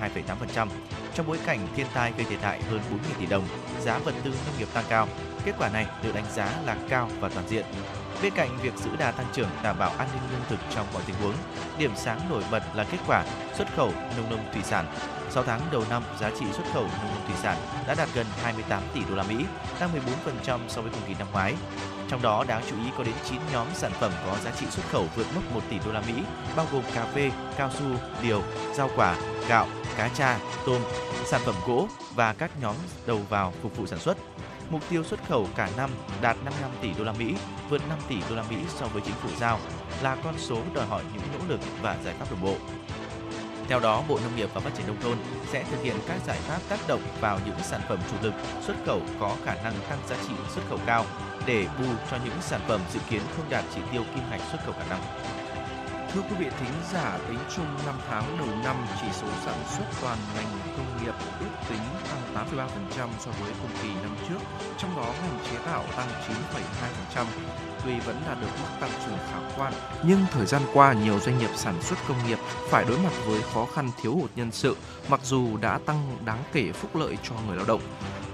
2,8%. 0.55 0.69
Trong 1.15 1.27
bối 1.27 1.39
cảnh 1.47 1.69
thiên 1.77 1.87
tai 1.95 2.13
gây 2.17 2.25
thiệt 2.25 2.41
hại 2.41 2.63
hơn 2.63 2.81
4.000 2.91 3.21
tỷ 3.21 3.27
đồng, 3.27 3.45
giá 3.81 3.99
vật 3.99 4.15
tư 4.25 4.31
nông 4.31 4.59
nghiệp 4.59 4.69
tăng 4.75 4.85
cao. 4.89 5.09
Kết 5.45 5.53
quả 5.59 5.69
này 5.69 5.87
được 6.03 6.15
đánh 6.15 6.33
giá 6.33 6.63
là 6.67 6.77
cao 6.89 7.11
và 7.21 7.29
toàn 7.29 7.49
diện. 7.49 7.65
Bên 8.23 8.33
cạnh 8.37 8.59
việc 8.63 8.77
giữ 8.77 8.91
đà 8.97 9.11
tăng 9.11 9.27
trưởng 9.33 9.49
đảm 9.63 9.79
bảo 9.79 9.91
an 9.91 10.09
ninh 10.13 10.23
lương 10.33 10.49
thực 10.49 10.59
trong 10.75 10.87
mọi 10.95 11.03
tình 11.07 11.17
huống, 11.17 11.35
điểm 11.79 11.93
sáng 11.97 12.31
nổi 12.31 12.43
bật 12.51 12.63
là 12.75 12.85
kết 12.85 12.99
quả 13.07 13.25
xuất 13.55 13.75
khẩu 13.77 13.93
nông 14.17 14.31
lâm 14.31 14.41
thủy 14.53 14.63
sản 14.65 14.87
6 15.33 15.45
tháng 15.45 15.61
đầu 15.73 15.85
năm, 15.91 16.03
giá 16.21 16.31
trị 16.41 16.47
xuất 16.53 16.65
khẩu 16.73 16.83
nông 16.83 17.15
lâm 17.15 17.27
thủy 17.27 17.35
sản 17.43 17.57
đã 17.87 17.95
đạt 17.95 18.09
gần 18.15 18.27
28 18.43 18.83
tỷ 18.95 19.01
đô 19.09 19.15
la 19.15 19.23
Mỹ, 19.23 19.45
tăng 19.79 19.91
14% 20.47 20.59
so 20.69 20.83
với 20.83 20.91
cùng 20.91 21.01
kỳ 21.09 21.15
năm 21.19 21.29
ngoái. 21.33 21.55
Trong 22.09 22.23
đó 22.23 22.45
đáng 22.49 22.63
chú 22.71 22.77
ý 22.77 22.91
có 22.99 23.05
đến 23.05 23.15
9 23.29 23.41
nhóm 23.53 23.67
sản 23.75 23.93
phẩm 24.01 24.13
có 24.27 24.37
giá 24.45 24.51
trị 24.61 24.67
xuất 24.71 24.83
khẩu 24.91 25.07
vượt 25.17 25.27
mức 25.35 25.41
1 25.55 25.61
tỷ 25.71 25.79
đô 25.85 25.93
la 25.93 26.01
Mỹ, 26.01 26.15
bao 26.57 26.67
gồm 26.73 26.83
cà 26.95 27.05
phê, 27.05 27.31
cao 27.57 27.71
su, 27.79 27.85
điều, 28.23 28.43
rau 28.75 28.91
quả, 28.97 29.17
gạo, 29.49 29.69
cá 29.97 30.09
tra, 30.09 30.39
tôm, 30.67 30.83
sản 31.27 31.41
phẩm 31.45 31.55
gỗ 31.67 31.89
và 32.15 32.33
các 32.33 32.51
nhóm 32.61 32.77
đầu 33.07 33.21
vào 33.29 33.53
phục 33.63 33.77
vụ 33.77 33.87
sản 33.87 33.99
xuất. 33.99 34.19
Mục 34.71 34.81
tiêu 34.89 35.05
xuất 35.05 35.21
khẩu 35.29 35.49
cả 35.57 35.69
năm 35.77 35.91
đạt 36.21 36.37
55 36.45 36.71
tỷ 36.83 36.91
đô 36.99 37.05
la 37.05 37.13
Mỹ, 37.13 37.35
vượt 37.69 37.83
5 37.89 37.99
tỷ 38.09 38.17
đô 38.29 38.37
la 38.37 38.45
Mỹ 38.51 38.57
so 38.79 38.87
với 38.87 39.03
chính 39.03 39.15
phủ 39.15 39.29
giao, 39.41 39.59
là 40.03 40.17
con 40.25 40.35
số 40.39 40.59
đòi 40.75 40.87
hỏi 40.87 41.03
những 41.13 41.23
nỗ 41.33 41.45
lực 41.49 41.61
và 41.83 41.97
giải 42.05 42.15
pháp 42.19 42.31
đồng 42.31 42.43
bộ. 42.43 42.55
Theo 43.69 43.81
đó, 43.81 44.03
Bộ 44.09 44.19
Nông 44.23 44.37
nghiệp 44.37 44.51
và 44.55 44.61
Phát 44.61 44.71
triển 44.77 44.87
nông 44.87 45.01
thôn 45.01 45.19
sẽ 45.53 45.65
thực 45.71 45.83
hiện 45.83 45.97
các 46.07 46.17
giải 46.27 46.39
pháp 46.39 46.59
tác 46.69 46.79
động 46.89 47.03
vào 47.21 47.39
những 47.47 47.59
sản 47.63 47.81
phẩm 47.89 47.99
chủ 48.11 48.17
lực 48.23 48.35
xuất 48.61 48.75
khẩu 48.87 49.01
có 49.21 49.37
khả 49.45 49.55
năng 49.55 49.75
tăng 49.89 49.99
giá 50.09 50.17
trị 50.29 50.35
xuất 50.55 50.63
khẩu 50.69 50.79
cao 50.87 51.05
để 51.47 51.67
bù 51.79 51.85
cho 52.11 52.17
những 52.25 52.41
sản 52.41 52.61
phẩm 52.69 52.81
dự 52.93 53.01
kiến 53.11 53.23
không 53.37 53.51
đạt 53.51 53.65
chỉ 53.75 53.81
tiêu 53.93 54.03
kim 54.15 54.25
ngạch 54.31 54.41
xuất 54.51 54.59
khẩu 54.65 54.73
cả 54.73 54.85
năm. 54.91 54.99
Thưa 56.13 56.21
quý 56.21 56.37
vị 56.39 56.47
thính 56.61 56.75
giả, 56.93 57.19
tính 57.29 57.39
chung 57.57 57.67
5 57.87 57.95
tháng 58.09 58.39
đầu 58.39 58.49
năm, 58.65 58.77
chỉ 59.01 59.07
số 59.13 59.27
sản 59.45 59.65
xuất 59.77 59.85
toàn 60.01 60.19
ngành 60.35 60.47
công 60.77 61.05
nghiệp 61.05 61.15
ước 61.41 61.51
tính 61.69 61.79
tăng 62.11 62.47
8,3% 62.57 63.09
so 63.19 63.31
với 63.31 63.53
cùng 63.63 63.71
kỳ 63.83 63.89
năm 64.03 64.17
trước, 64.29 64.39
trong 64.79 64.97
đó 64.97 65.15
ngành 65.23 65.39
chế 65.45 65.57
tạo 65.67 65.85
tăng 65.97 66.09
9,2%. 67.15 67.27
Tuy 67.85 67.99
vẫn 68.01 68.17
đạt 68.27 68.41
được 68.41 68.49
mức 68.61 68.69
tăng 68.81 68.91
trưởng 69.07 69.19
khả 69.33 69.39
quan, 69.57 69.73
nhưng 70.05 70.21
thời 70.33 70.47
gian 70.47 70.63
qua 70.75 70.93
nhiều 70.93 71.19
doanh 71.19 71.39
nghiệp 71.39 71.51
sản 71.57 71.83
xuất 71.83 71.99
công 72.09 72.27
nghiệp 72.27 72.39
phải 72.69 72.85
đối 72.89 72.99
mặt 72.99 73.13
với 73.27 73.43
khó 73.55 73.67
khăn 73.75 73.91
thiếu 74.03 74.15
hụt 74.15 74.31
nhân 74.37 74.53
sự, 74.53 74.77
mặc 75.09 75.21
dù 75.25 75.57
đã 75.57 75.79
tăng 75.87 76.17
đáng 76.25 76.43
kể 76.53 76.73
phúc 76.73 76.97
lợi 76.97 77.19
cho 77.23 77.35
người 77.47 77.57
lao 77.57 77.67
động. 77.67 77.81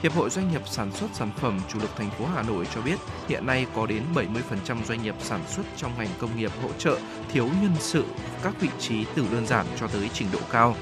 Hiệp 0.02 0.12
hội 0.12 0.30
Doanh 0.30 0.50
nghiệp 0.50 0.62
sản 0.66 0.92
xuất 0.92 1.06
sản 1.14 1.30
phẩm 1.36 1.60
chủ 1.68 1.78
lực 1.78 1.90
thành 1.96 2.10
phố 2.10 2.24
Hà 2.34 2.42
Nội 2.42 2.66
cho 2.74 2.80
biết, 2.80 2.96
hiện 3.28 3.46
nay 3.46 3.66
có 3.74 3.86
đến 3.86 4.02
70% 4.14 4.84
doanh 4.84 5.02
nghiệp 5.02 5.14
sản 5.20 5.40
xuất 5.48 5.62
trong 5.76 5.92
ngành 5.98 6.08
công 6.18 6.36
nghiệp 6.36 6.50
hỗ 6.62 6.68
trợ 6.78 6.98
thiếu 7.32 7.44
nhân 7.62 7.72
sự 7.78 8.04
các 8.42 8.54
vị 8.60 8.68
trí 8.78 9.04
từ 9.14 9.26
đơn 9.32 9.46
giản 9.46 9.66
cho 9.80 9.86
tới 9.86 10.10
trình 10.12 10.28
độ 10.32 10.38
cao. 10.52 10.76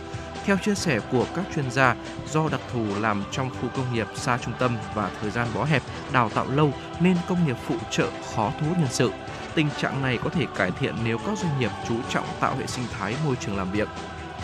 Theo 0.46 0.56
chia 0.56 0.74
sẻ 0.74 1.00
của 1.12 1.26
các 1.34 1.44
chuyên 1.54 1.70
gia, 1.70 1.96
do 2.32 2.48
đặc 2.48 2.60
thù 2.72 2.84
làm 3.00 3.24
trong 3.32 3.50
khu 3.50 3.68
công 3.76 3.94
nghiệp 3.94 4.06
xa 4.14 4.38
trung 4.38 4.54
tâm 4.58 4.76
và 4.94 5.10
thời 5.20 5.30
gian 5.30 5.48
bó 5.54 5.64
hẹp, 5.64 5.82
đào 6.12 6.28
tạo 6.28 6.46
lâu 6.50 6.72
nên 7.00 7.16
công 7.28 7.46
nghiệp 7.46 7.56
phụ 7.66 7.76
trợ 7.90 8.10
khó 8.34 8.52
thu 8.60 8.66
hút 8.66 8.78
nhân 8.78 8.88
sự. 8.90 9.10
Tình 9.54 9.68
trạng 9.80 10.02
này 10.02 10.18
có 10.24 10.30
thể 10.30 10.46
cải 10.56 10.70
thiện 10.70 10.94
nếu 11.04 11.18
các 11.18 11.38
doanh 11.38 11.58
nghiệp 11.58 11.70
chú 11.88 11.94
trọng 12.08 12.24
tạo 12.40 12.56
hệ 12.58 12.66
sinh 12.66 12.84
thái 12.98 13.14
môi 13.24 13.36
trường 13.36 13.56
làm 13.56 13.70
việc. 13.70 13.88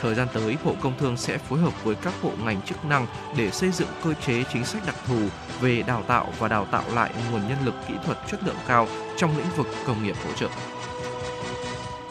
Thời 0.00 0.14
gian 0.14 0.28
tới, 0.32 0.56
Bộ 0.64 0.74
Công 0.80 0.98
Thương 0.98 1.16
sẽ 1.16 1.38
phối 1.38 1.58
hợp 1.58 1.84
với 1.84 1.94
các 1.94 2.14
bộ 2.22 2.30
ngành 2.44 2.62
chức 2.62 2.84
năng 2.84 3.06
để 3.36 3.50
xây 3.50 3.70
dựng 3.70 3.88
cơ 4.04 4.14
chế 4.26 4.44
chính 4.52 4.64
sách 4.64 4.82
đặc 4.86 4.96
thù 5.06 5.18
về 5.60 5.82
đào 5.82 6.02
tạo 6.02 6.32
và 6.38 6.48
đào 6.48 6.64
tạo 6.64 6.84
lại 6.94 7.12
nguồn 7.30 7.48
nhân 7.48 7.58
lực 7.64 7.74
kỹ 7.88 7.94
thuật 8.04 8.18
chất 8.30 8.40
lượng 8.44 8.56
cao 8.68 8.88
trong 9.16 9.36
lĩnh 9.36 9.50
vực 9.56 9.66
công 9.86 10.02
nghiệp 10.02 10.16
hỗ 10.24 10.32
trợ. 10.32 10.48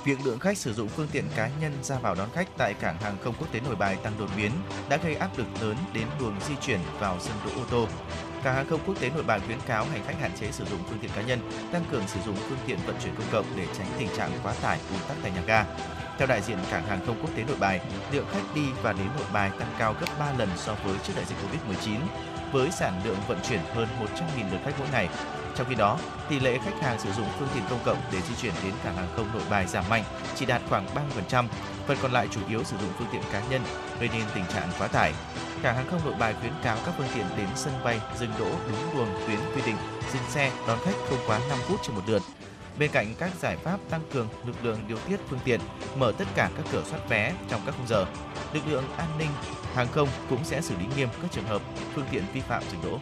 Việc 0.03 0.25
lượng 0.25 0.39
khách 0.39 0.58
sử 0.58 0.74
dụng 0.74 0.88
phương 0.88 1.08
tiện 1.12 1.25
cá 1.36 1.50
nhân 1.62 1.74
ra 1.84 1.98
vào 2.00 2.15
đón 2.15 2.29
khách 2.34 2.48
tại 2.58 2.74
cảng 2.74 2.98
hàng 2.98 3.17
không 3.24 3.36
quốc 3.39 3.48
tế 3.51 3.60
Nội 3.60 3.75
Bài 3.75 3.98
tăng 4.03 4.13
đột 4.20 4.29
biến 4.38 4.51
đã 4.89 4.98
gây 4.98 5.15
áp 5.15 5.38
lực 5.38 5.48
lớn 5.62 5.75
đến 5.93 6.08
luồng 6.20 6.34
di 6.48 6.55
chuyển 6.62 6.79
vào 7.00 7.17
sân 7.20 7.34
đỗ 7.46 7.62
ô 7.62 7.65
tô. 7.72 7.88
Cảng 8.43 8.55
hàng 8.55 8.65
không 8.70 8.79
quốc 8.86 8.96
tế 9.00 9.10
Nội 9.10 9.24
Bài 9.24 9.39
khuyến 9.46 9.58
cáo 9.67 9.86
hành 9.86 10.03
khách 10.08 10.20
hạn 10.22 10.31
chế 10.39 10.51
sử 10.51 10.65
dụng 10.65 10.79
phương 10.89 11.00
tiện 11.01 11.12
cá 11.15 11.22
nhân, 11.22 11.39
tăng 11.72 11.84
cường 11.91 12.08
sử 12.08 12.20
dụng 12.25 12.36
phương 12.36 12.58
tiện 12.67 12.79
vận 12.86 12.96
chuyển 13.03 13.15
công 13.15 13.27
cộng 13.31 13.46
để 13.58 13.65
tránh 13.77 13.88
tình 14.00 14.08
trạng 14.17 14.31
quá 14.43 14.53
tải 14.62 14.79
ùn 14.89 15.00
tắc 15.08 15.17
tại 15.22 15.31
nhà 15.31 15.41
ga. 15.48 15.65
Theo 16.17 16.27
đại 16.27 16.41
diện 16.41 16.58
cảng 16.72 16.88
hàng 16.88 17.05
không 17.05 17.22
quốc 17.22 17.29
tế 17.36 17.43
Nội 17.43 17.58
Bài, 17.60 17.81
lượng 18.12 18.27
khách 18.31 18.55
đi 18.55 18.65
và 18.84 18.93
đến 18.93 19.08
Nội 19.17 19.27
Bài 19.34 19.51
tăng 19.60 19.74
cao 19.79 19.96
gấp 20.01 20.08
3 20.20 20.34
lần 20.38 20.50
so 20.58 20.75
với 20.86 20.96
trước 21.03 21.13
đại 21.15 21.25
dịch 21.25 21.38
Covid-19, 21.38 21.96
với 22.51 22.72
sản 22.72 23.01
lượng 23.05 23.17
vận 23.27 23.39
chuyển 23.50 23.60
hơn 23.74 23.88
100.000 24.15 24.51
lượt 24.51 24.60
khách 24.65 24.79
mỗi 24.79 24.88
ngày. 24.91 25.10
Trong 25.55 25.67
khi 25.70 25.75
đó, 25.75 25.98
tỷ 26.29 26.39
lệ 26.39 26.58
khách 26.65 26.81
hàng 26.81 27.00
sử 27.00 27.12
dụng 27.12 27.25
phương 27.39 27.48
tiện 27.53 27.63
công 27.70 27.79
cộng 27.86 27.98
để 28.12 28.22
di 28.22 28.36
chuyển 28.36 28.53
đến 28.63 28.74
cảng 28.84 28.96
hàng 28.96 29.08
không 29.15 29.27
Nội 29.34 29.43
Bài 29.50 29.67
giảm 29.67 29.89
mạnh, 29.89 30.03
chỉ 30.36 30.46
đạt 30.46 30.62
khoảng 30.70 30.88
30%, 31.29 31.46
phần 31.88 31.98
còn 32.01 32.12
lại 32.12 32.27
chủ 32.31 32.41
yếu 32.50 32.63
sử 32.63 32.77
dụng 32.77 32.89
phương 32.98 33.08
tiện 33.12 33.22
cá 33.31 33.41
nhân, 33.50 33.62
gây 34.00 34.10
nên 34.13 34.24
tình 34.36 34.46
trạng 34.53 34.70
quá 34.79 34.88
tải. 34.88 35.13
Cảng 35.62 35.75
hàng 35.75 35.86
không 35.91 36.01
Nội 36.05 36.15
Bài 36.20 36.36
khuyến 36.39 36.53
cáo 36.63 36.77
các 36.86 36.93
phương 36.98 37.08
tiện 37.15 37.25
đến 37.38 37.48
sân 37.55 37.74
bay 37.84 38.01
dừng 38.20 38.31
đỗ 38.39 38.50
đúng 38.70 38.98
luồng 38.98 39.27
tuyến 39.27 39.39
quy 39.55 39.62
định, 39.65 39.75
dừng 40.13 40.24
xe 40.29 40.51
đón 40.67 40.79
khách 40.86 40.96
không 41.10 41.20
quá 41.27 41.39
5 41.50 41.58
phút 41.67 41.79
trên 41.84 41.96
một 41.96 42.01
lượt. 42.08 42.22
Bên 42.79 42.91
cạnh 42.91 43.13
các 43.20 43.31
giải 43.39 43.58
pháp 43.58 43.77
tăng 43.89 44.01
cường 44.13 44.27
lực 44.46 44.55
lượng 44.63 44.79
điều 44.88 44.98
tiết 44.98 45.17
phương 45.29 45.39
tiện, 45.43 45.60
mở 45.96 46.12
tất 46.17 46.25
cả 46.36 46.50
các 46.58 46.65
cửa 46.72 46.84
soát 46.86 47.00
vé 47.10 47.34
trong 47.50 47.62
các 47.65 47.75
khung 47.77 47.88
giờ, 47.88 48.05
lực 48.53 48.67
lượng 48.67 48.84
an 48.98 49.08
ninh 49.17 49.29
hàng 49.75 49.88
không 49.91 50.08
cũng 50.29 50.43
sẽ 50.43 50.62
xử 50.62 50.75
lý 50.77 50.86
nghiêm 50.98 51.10
các 51.22 51.31
trường 51.31 51.48
hợp 51.48 51.62
phương 51.93 52.05
tiện 52.12 52.24
vi 52.34 52.41
phạm 52.41 52.63
dừng 52.72 52.81
đỗ. 52.91 53.00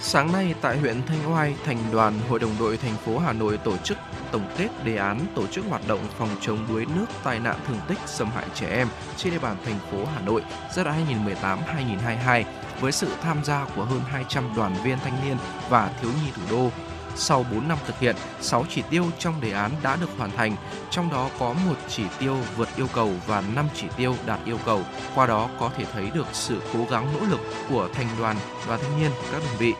Sáng 0.00 0.32
nay 0.32 0.54
tại 0.60 0.78
huyện 0.78 1.02
Thanh 1.06 1.32
Oai, 1.32 1.54
Thành 1.64 1.78
đoàn 1.92 2.20
Hội 2.28 2.38
đồng 2.38 2.50
đội 2.58 2.76
thành 2.76 2.96
phố 2.96 3.18
Hà 3.18 3.32
Nội 3.32 3.58
tổ 3.58 3.76
chức 3.76 3.98
tổng 4.32 4.50
kết 4.58 4.68
đề 4.84 4.96
án 4.96 5.20
tổ 5.34 5.46
chức 5.46 5.64
hoạt 5.68 5.88
động 5.88 6.00
phòng 6.18 6.28
chống 6.40 6.66
đuối 6.68 6.86
nước 6.96 7.06
tai 7.24 7.38
nạn 7.38 7.56
thương 7.66 7.80
tích 7.88 7.98
xâm 8.06 8.30
hại 8.30 8.44
trẻ 8.54 8.68
em 8.70 8.88
trên 9.16 9.32
địa 9.32 9.38
bàn 9.38 9.56
thành 9.64 9.78
phố 9.90 10.04
Hà 10.14 10.20
Nội 10.20 10.42
giai 10.74 10.84
đoạn 10.84 11.24
2018-2022 12.26 12.44
với 12.80 12.92
sự 12.92 13.08
tham 13.22 13.44
gia 13.44 13.66
của 13.76 13.84
hơn 13.84 14.00
200 14.08 14.44
đoàn 14.56 14.74
viên 14.84 14.98
thanh 14.98 15.28
niên 15.28 15.36
và 15.68 15.90
thiếu 16.00 16.10
nhi 16.10 16.30
thủ 16.34 16.42
đô. 16.50 16.70
Sau 17.16 17.46
4 17.52 17.68
năm 17.68 17.78
thực 17.86 17.98
hiện, 17.98 18.16
6 18.40 18.64
chỉ 18.68 18.82
tiêu 18.90 19.04
trong 19.18 19.40
đề 19.40 19.52
án 19.52 19.70
đã 19.82 19.96
được 20.00 20.10
hoàn 20.18 20.30
thành, 20.30 20.56
trong 20.90 21.10
đó 21.10 21.30
có 21.38 21.52
một 21.52 21.74
chỉ 21.88 22.04
tiêu 22.18 22.36
vượt 22.56 22.68
yêu 22.76 22.86
cầu 22.94 23.12
và 23.26 23.42
5 23.54 23.68
chỉ 23.74 23.86
tiêu 23.96 24.14
đạt 24.26 24.40
yêu 24.44 24.58
cầu. 24.66 24.82
Qua 25.14 25.26
đó 25.26 25.48
có 25.60 25.70
thể 25.76 25.84
thấy 25.92 26.10
được 26.14 26.26
sự 26.32 26.60
cố 26.72 26.86
gắng 26.90 27.08
nỗ 27.12 27.26
lực 27.26 27.40
của 27.68 27.88
thành 27.94 28.06
đoàn, 28.18 28.36
đoàn 28.68 28.80
thanh 28.82 29.00
niên, 29.00 29.10
các 29.32 29.42
đơn 29.42 29.56
vị 29.58 29.74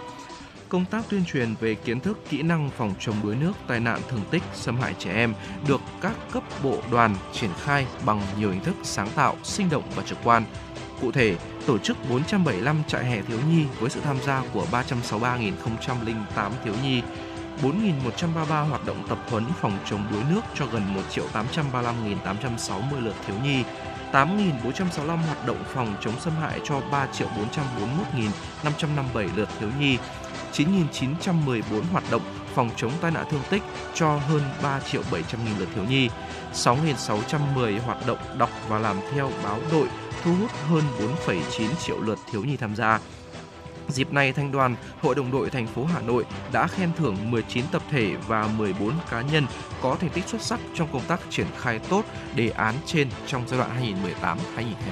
công 0.68 0.84
tác 0.84 1.04
tuyên 1.08 1.25
truyền 1.25 1.54
về 1.60 1.75
kiến 1.75 2.00
thức, 2.00 2.18
kỹ 2.30 2.42
năng 2.42 2.70
phòng 2.70 2.94
chống 3.00 3.16
đuối 3.22 3.37
nước, 3.37 3.52
tai 3.66 3.80
nạn 3.80 4.00
thương 4.08 4.22
tích, 4.30 4.42
xâm 4.54 4.76
hại 4.76 4.94
trẻ 4.98 5.14
em 5.14 5.34
được 5.68 5.80
các 6.00 6.12
cấp 6.32 6.42
bộ 6.62 6.78
đoàn 6.90 7.16
triển 7.32 7.50
khai 7.64 7.87
bằng 8.06 8.20
nhiều 8.38 8.50
hình 8.50 8.60
thức 8.60 8.75
sáng 8.82 9.08
tạo, 9.14 9.37
sinh 9.42 9.70
động 9.70 9.84
và 9.96 10.02
trực 10.02 10.18
quan. 10.25 10.44
Cụ 11.00 11.12
thể, 11.12 11.37
tổ 11.66 11.78
chức 11.78 11.96
475 12.10 12.82
trại 12.88 13.04
hè 13.04 13.22
thiếu 13.22 13.38
nhi 13.50 13.64
với 13.80 13.90
sự 13.90 14.00
tham 14.00 14.16
gia 14.26 14.42
của 14.52 14.66
363.008 14.72 16.50
thiếu 16.64 16.75
nhi, 16.82 17.02
4.133 17.62 18.68
hoạt 18.68 18.87
động 18.87 19.06
tập 19.08 19.18
huấn 19.30 19.44
phòng 19.60 19.78
chống 19.90 20.04
đuối 20.10 20.22
nước 20.30 20.40
cho 20.54 20.66
gần 20.66 20.82
1.835.860 21.14 23.00
lượt 23.00 23.14
thiếu 23.26 23.37
nhi, 23.42 23.64
8.465 24.12 25.06
hoạt 25.06 25.46
động 25.46 25.64
phòng 25.75 25.96
chống 26.00 26.20
xâm 26.20 26.32
hại 26.37 26.60
cho 26.64 26.80
3.441.557 28.64 29.28
lượt 29.37 29.48
thiếu 29.60 29.70
nhi, 29.80 29.98
9.914 30.52 31.62
hoạt 31.92 32.04
động 32.10 32.22
phòng 32.54 32.70
chống 32.76 32.92
tai 33.00 33.10
nạn 33.10 33.26
thương 33.30 33.42
tích 33.50 33.62
cho 33.94 34.16
hơn 34.16 34.42
3 34.62 34.80
triệu 34.80 35.02
700 35.12 35.44
nghìn 35.44 35.58
lượt 35.58 35.68
thiếu 35.74 35.84
nhi, 35.84 36.08
6.610 36.54 37.80
hoạt 37.80 38.06
động 38.06 38.18
đọc 38.38 38.50
và 38.68 38.78
làm 38.78 38.96
theo 39.12 39.30
báo 39.44 39.58
đội 39.72 39.88
thu 40.24 40.34
hút 40.34 40.50
hơn 40.68 40.82
4,9 41.26 41.68
triệu 41.86 42.00
lượt 42.00 42.18
thiếu 42.32 42.44
nhi 42.44 42.56
tham 42.56 42.76
gia. 42.76 43.00
Dịp 43.88 44.12
này, 44.12 44.32
Thanh 44.32 44.52
đoàn 44.52 44.76
Hội 45.00 45.14
đồng 45.14 45.30
đội 45.30 45.50
thành 45.50 45.66
phố 45.66 45.84
Hà 45.84 46.00
Nội 46.00 46.24
đã 46.52 46.66
khen 46.66 46.90
thưởng 46.98 47.30
19 47.30 47.64
tập 47.72 47.82
thể 47.90 48.16
và 48.26 48.48
14 48.56 48.92
cá 49.10 49.22
nhân 49.22 49.46
có 49.82 49.96
thành 50.00 50.10
tích 50.10 50.28
xuất 50.28 50.42
sắc 50.42 50.60
trong 50.74 50.88
công 50.92 51.02
tác 51.08 51.20
triển 51.30 51.46
khai 51.58 51.78
tốt 51.78 52.04
đề 52.34 52.48
án 52.48 52.74
trên 52.86 53.08
trong 53.26 53.48
giai 53.48 53.58
đoạn 53.58 53.96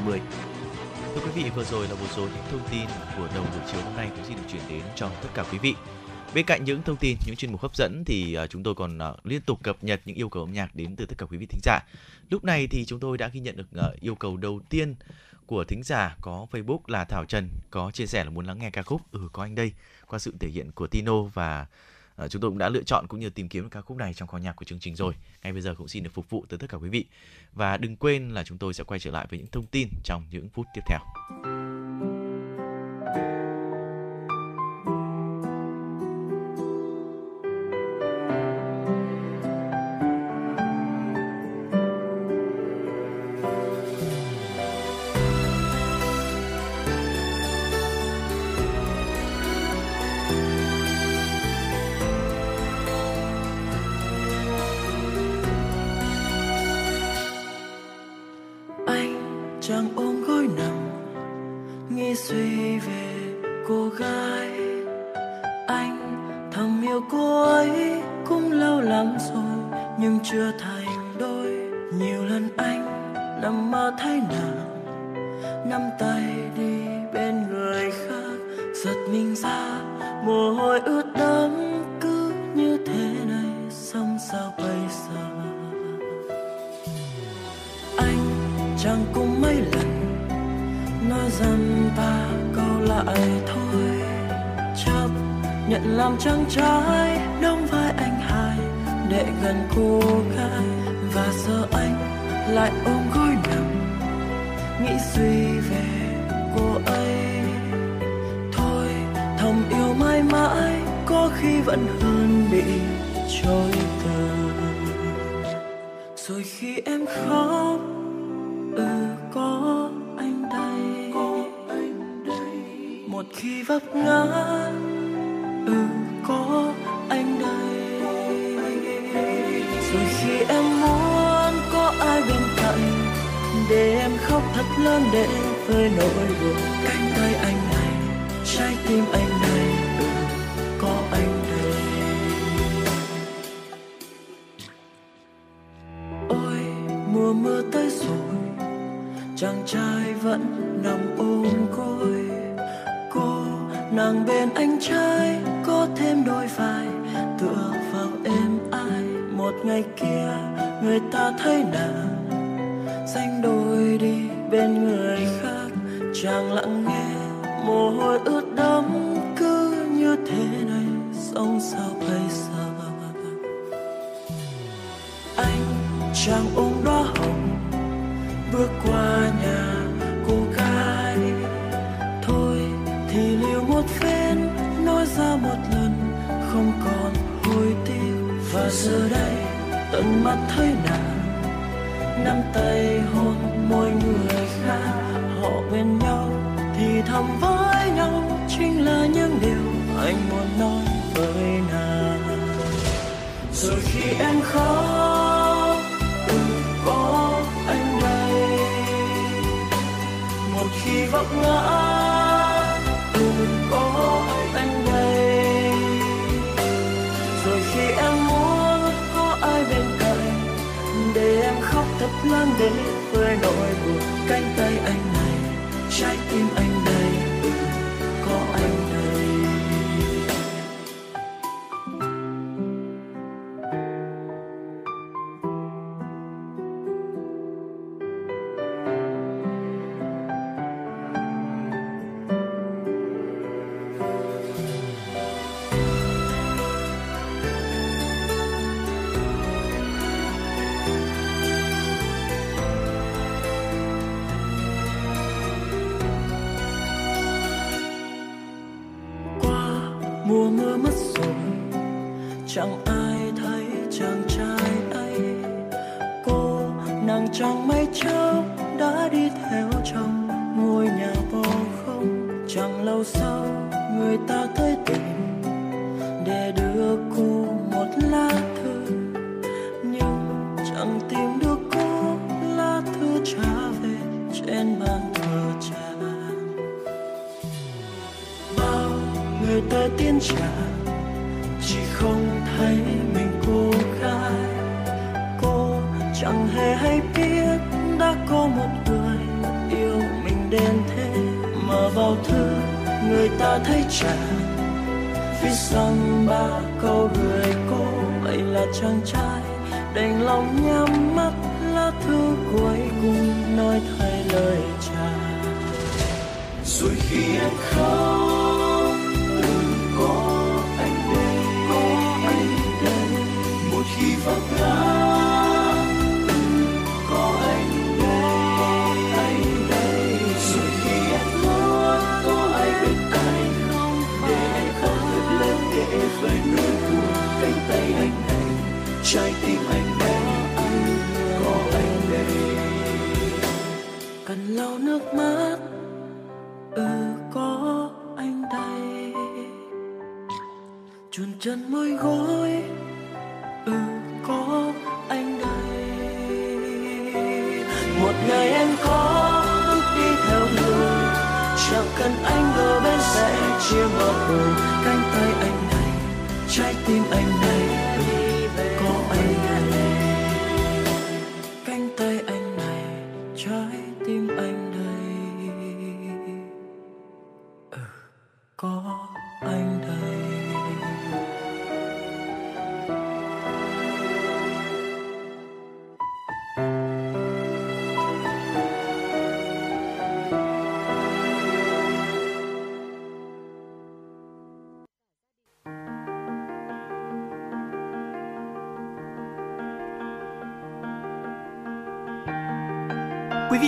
2018-2020. 0.05 0.19
Thưa 1.17 1.23
quý 1.23 1.43
vị, 1.43 1.51
vừa 1.51 1.65
rồi 1.65 1.89
là 1.89 1.95
một 1.95 2.07
số 2.17 2.23
những 2.23 2.45
thông 2.51 2.69
tin 2.71 2.87
của 3.17 3.29
đầu 3.35 3.45
buổi 3.53 3.61
chiều 3.73 3.81
hôm 3.81 3.97
nay 3.97 4.11
cũng 4.17 4.25
xin 4.25 4.37
được 4.37 4.43
chuyển 4.53 4.63
đến 4.69 4.83
cho 4.95 5.11
tất 5.23 5.29
cả 5.35 5.45
quý 5.53 5.59
vị. 5.59 5.75
Bên 6.35 6.47
cạnh 6.47 6.65
những 6.65 6.83
thông 6.83 6.97
tin, 6.97 7.17
những 7.27 7.37
chuyên 7.37 7.53
mục 7.53 7.61
hấp 7.61 7.77
dẫn 7.77 8.03
thì 8.07 8.35
à, 8.35 8.47
chúng 8.47 8.63
tôi 8.63 8.75
còn 8.75 8.99
à, 8.99 9.13
liên 9.25 9.41
tục 9.43 9.63
cập 9.63 9.85
nhật 9.85 10.01
những 10.05 10.17
yêu 10.17 10.29
cầu 10.29 10.43
âm 10.43 10.53
nhạc 10.53 10.75
đến 10.75 10.97
từ 10.97 11.07
tất 11.07 11.15
cả 11.19 11.27
quý 11.27 11.39
vị 11.39 11.47
thính 11.47 11.61
giả. 11.63 11.81
Lúc 12.31 12.45
này 12.45 12.67
thì 12.67 12.85
chúng 12.85 13.01
tôi 13.01 13.19
đã 13.19 13.29
ghi 13.29 13.41
nhận 13.41 13.57
được 13.57 13.67
à, 13.77 13.89
yêu 14.01 14.15
cầu 14.15 14.37
đầu 14.37 14.61
tiên 14.71 14.95
của 15.47 15.65
thính 15.65 15.83
giả 15.83 16.17
có 16.21 16.47
Facebook 16.51 16.81
là 16.87 17.05
Thảo 17.05 17.25
Trần 17.29 17.49
có 17.71 17.91
chia 17.91 18.07
sẻ 18.07 18.25
là 18.25 18.31
muốn 18.31 18.47
lắng 18.47 18.59
nghe 18.59 18.71
ca 18.71 18.83
khúc 18.83 19.01
Ừ 19.13 19.21
có 19.33 19.43
anh 19.43 19.55
đây 19.55 19.73
qua 20.07 20.19
sự 20.19 20.33
thể 20.41 20.49
hiện 20.49 20.71
của 20.73 20.87
Tino 20.87 21.23
và 21.23 21.67
uh, 22.25 22.31
chúng 22.31 22.43
tôi 22.43 22.51
cũng 22.51 22.59
đã 22.59 22.69
lựa 22.69 22.83
chọn 22.83 23.07
cũng 23.07 23.21
như 23.21 23.31
tìm 23.31 23.49
kiếm 23.49 23.71
ca 23.71 23.81
khúc 23.81 23.97
này 23.97 24.15
trong 24.15 24.29
kho 24.29 24.39
nhạc 24.39 24.57
của 24.57 24.65
chương 24.65 24.79
trình 24.79 24.95
rồi. 24.95 25.15
Ngay 25.43 25.53
bây 25.53 25.63
giờ 25.63 25.75
cũng 25.75 25.89
xin 25.89 26.03
được 26.03 26.11
phục 26.15 26.31
vụ 26.31 26.45
tới 26.49 26.59
tất 26.59 26.67
cả 26.71 26.79
quý 26.79 26.89
vị. 26.89 27.05
Và 27.53 27.77
đừng 27.77 27.97
quên 27.97 28.29
là 28.29 28.45
chúng 28.45 28.59
tôi 28.59 28.75
sẽ 28.75 28.85
quay 28.85 29.01
trở 29.01 29.11
lại 29.11 29.27
với 29.31 29.39
những 29.39 29.49
thông 29.49 29.67
tin 29.67 29.89
trong 30.05 30.25
những 30.31 30.49
phút 30.49 30.67
tiếp 30.75 30.83
theo. 30.87 30.99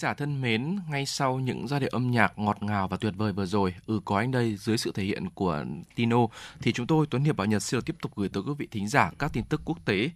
giả 0.00 0.14
thân 0.14 0.40
mến, 0.40 0.78
ngay 0.90 1.06
sau 1.06 1.38
những 1.38 1.68
giai 1.68 1.80
điệu 1.80 1.90
âm 1.92 2.10
nhạc 2.10 2.38
ngọt 2.38 2.62
ngào 2.62 2.88
và 2.88 2.96
tuyệt 2.96 3.14
vời 3.16 3.32
vừa 3.32 3.46
rồi, 3.46 3.74
ừ 3.86 4.00
có 4.04 4.18
anh 4.18 4.30
đây 4.30 4.56
dưới 4.56 4.78
sự 4.78 4.92
thể 4.94 5.04
hiện 5.04 5.30
của 5.34 5.64
Tino, 5.94 6.26
thì 6.60 6.72
chúng 6.72 6.86
tôi 6.86 7.06
Tuấn 7.10 7.24
Hiệp 7.24 7.36
Bảo 7.36 7.46
Nhật 7.46 7.62
xin 7.62 7.78
được 7.78 7.84
tiếp 7.86 7.96
tục 8.02 8.12
gửi 8.16 8.28
tới 8.28 8.42
quý 8.46 8.52
vị 8.58 8.68
thính 8.70 8.88
giả 8.88 9.10
các 9.18 9.32
tin 9.32 9.44
tức 9.44 9.60
quốc 9.64 9.78
tế. 9.84 10.10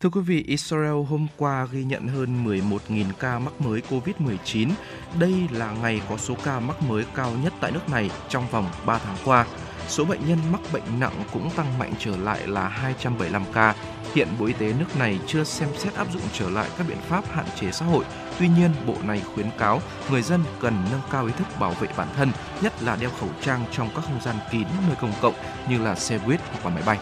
Thưa 0.00 0.08
quý 0.08 0.20
vị, 0.20 0.44
Israel 0.46 1.04
hôm 1.08 1.26
qua 1.36 1.66
ghi 1.72 1.84
nhận 1.84 2.08
hơn 2.08 2.44
11.000 2.44 3.04
ca 3.18 3.38
mắc 3.38 3.60
mới 3.60 3.82
COVID-19. 3.88 4.70
Đây 5.18 5.34
là 5.50 5.72
ngày 5.72 6.00
có 6.08 6.16
số 6.16 6.34
ca 6.44 6.60
mắc 6.60 6.82
mới 6.82 7.04
cao 7.14 7.32
nhất 7.42 7.52
tại 7.60 7.72
nước 7.72 7.88
này 7.90 8.10
trong 8.28 8.48
vòng 8.50 8.70
3 8.86 8.98
tháng 8.98 9.16
qua. 9.24 9.46
Số 9.88 10.04
bệnh 10.04 10.28
nhân 10.28 10.38
mắc 10.52 10.60
bệnh 10.72 11.00
nặng 11.00 11.22
cũng 11.32 11.50
tăng 11.50 11.78
mạnh 11.78 11.92
trở 11.98 12.16
lại 12.16 12.46
là 12.46 12.68
275 12.68 13.42
ca. 13.52 13.74
Hiện 14.14 14.28
Bộ 14.38 14.46
Y 14.46 14.52
tế 14.52 14.72
nước 14.78 14.96
này 14.98 15.18
chưa 15.26 15.44
xem 15.44 15.68
xét 15.78 15.94
áp 15.94 16.06
dụng 16.12 16.22
trở 16.32 16.50
lại 16.50 16.68
các 16.78 16.86
biện 16.88 16.98
pháp 17.08 17.24
hạn 17.32 17.46
chế 17.60 17.72
xã 17.72 17.86
hội. 17.86 18.04
Tuy 18.38 18.48
nhiên, 18.48 18.70
Bộ 18.86 18.94
này 19.02 19.22
khuyến 19.34 19.50
cáo 19.58 19.82
người 20.10 20.22
dân 20.22 20.44
cần 20.60 20.84
nâng 20.90 21.00
cao 21.10 21.26
ý 21.26 21.32
thức 21.38 21.46
bảo 21.60 21.70
vệ 21.70 21.88
bản 21.96 22.08
thân, 22.16 22.30
nhất 22.62 22.82
là 22.82 22.96
đeo 22.96 23.10
khẩu 23.20 23.28
trang 23.42 23.64
trong 23.72 23.88
các 23.94 24.04
không 24.04 24.20
gian 24.24 24.36
kín 24.52 24.66
nơi 24.86 24.96
công 25.00 25.12
cộng 25.20 25.34
như 25.68 25.78
là 25.78 25.94
xe 25.94 26.18
buýt 26.26 26.40
hoặc 26.52 26.64
là 26.64 26.70
máy 26.74 26.82
bay. 26.86 26.98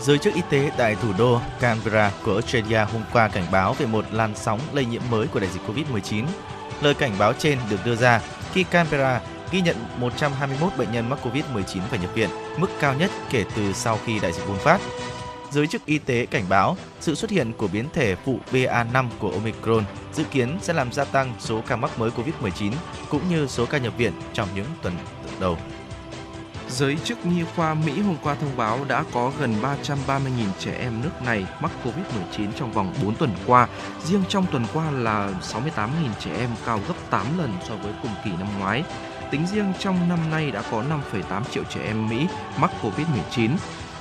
Giới 0.00 0.18
chức 0.18 0.34
y 0.34 0.42
tế 0.50 0.70
tại 0.76 0.94
thủ 0.94 1.12
đô 1.18 1.40
Canberra 1.60 2.12
của 2.24 2.32
Australia 2.32 2.84
hôm 2.92 3.02
qua 3.12 3.28
cảnh 3.28 3.46
báo 3.52 3.72
về 3.72 3.86
một 3.86 4.04
làn 4.12 4.34
sóng 4.34 4.60
lây 4.72 4.84
nhiễm 4.84 5.02
mới 5.10 5.26
của 5.26 5.40
đại 5.40 5.50
dịch 5.50 5.62
Covid-19. 5.66 6.24
Lời 6.80 6.94
cảnh 6.94 7.12
báo 7.18 7.32
trên 7.32 7.58
được 7.70 7.84
đưa 7.84 7.96
ra 7.96 8.20
khi 8.52 8.64
Canberra 8.64 9.20
ghi 9.50 9.60
nhận 9.60 9.76
121 9.98 10.72
bệnh 10.78 10.92
nhân 10.92 11.08
mắc 11.08 11.18
Covid-19 11.22 11.80
phải 11.90 11.98
nhập 11.98 12.10
viện, 12.14 12.30
mức 12.58 12.70
cao 12.80 12.94
nhất 12.94 13.10
kể 13.30 13.44
từ 13.56 13.72
sau 13.72 13.98
khi 14.04 14.18
đại 14.18 14.32
dịch 14.32 14.46
bùng 14.48 14.58
phát. 14.58 14.80
Giới 15.50 15.66
chức 15.66 15.86
y 15.86 15.98
tế 15.98 16.26
cảnh 16.26 16.44
báo 16.48 16.76
sự 17.00 17.14
xuất 17.14 17.30
hiện 17.30 17.52
của 17.52 17.68
biến 17.68 17.88
thể 17.92 18.16
phụ 18.24 18.38
BA5 18.52 19.08
của 19.18 19.30
Omicron 19.30 19.84
dự 20.12 20.24
kiến 20.24 20.58
sẽ 20.62 20.72
làm 20.72 20.92
gia 20.92 21.04
tăng 21.04 21.34
số 21.38 21.62
ca 21.66 21.76
mắc 21.76 21.98
mới 21.98 22.10
Covid-19 22.10 22.72
cũng 23.08 23.28
như 23.30 23.46
số 23.46 23.66
ca 23.66 23.78
nhập 23.78 23.92
viện 23.96 24.12
trong 24.32 24.48
những 24.54 24.66
tuần 24.82 24.94
đầu. 25.40 25.58
Giới 26.68 26.96
chức 27.04 27.26
nhi 27.26 27.42
khoa 27.56 27.74
Mỹ 27.74 28.00
hôm 28.00 28.16
qua 28.22 28.34
thông 28.34 28.56
báo 28.56 28.84
đã 28.88 29.04
có 29.12 29.32
gần 29.38 29.54
330.000 29.62 30.28
trẻ 30.58 30.76
em 30.78 31.02
nước 31.02 31.22
này 31.24 31.46
mắc 31.60 31.70
COVID-19 31.84 32.48
trong 32.56 32.72
vòng 32.72 32.94
4 33.02 33.14
tuần 33.14 33.30
qua. 33.46 33.68
Riêng 34.04 34.24
trong 34.28 34.46
tuần 34.52 34.64
qua 34.74 34.90
là 34.90 35.30
68.000 35.42 35.88
trẻ 36.20 36.30
em 36.38 36.50
cao 36.66 36.80
gấp 36.88 36.94
8 37.10 37.38
lần 37.38 37.52
so 37.68 37.76
với 37.76 37.92
cùng 38.02 38.12
kỳ 38.24 38.30
năm 38.30 38.48
ngoái. 38.58 38.84
Tính 39.30 39.46
riêng 39.46 39.72
trong 39.78 40.08
năm 40.08 40.18
nay 40.30 40.50
đã 40.50 40.62
có 40.70 40.82
5,8 41.12 41.42
triệu 41.50 41.64
trẻ 41.64 41.80
em 41.84 42.08
Mỹ 42.08 42.26
mắc 42.56 42.70
COVID-19. 42.82 43.50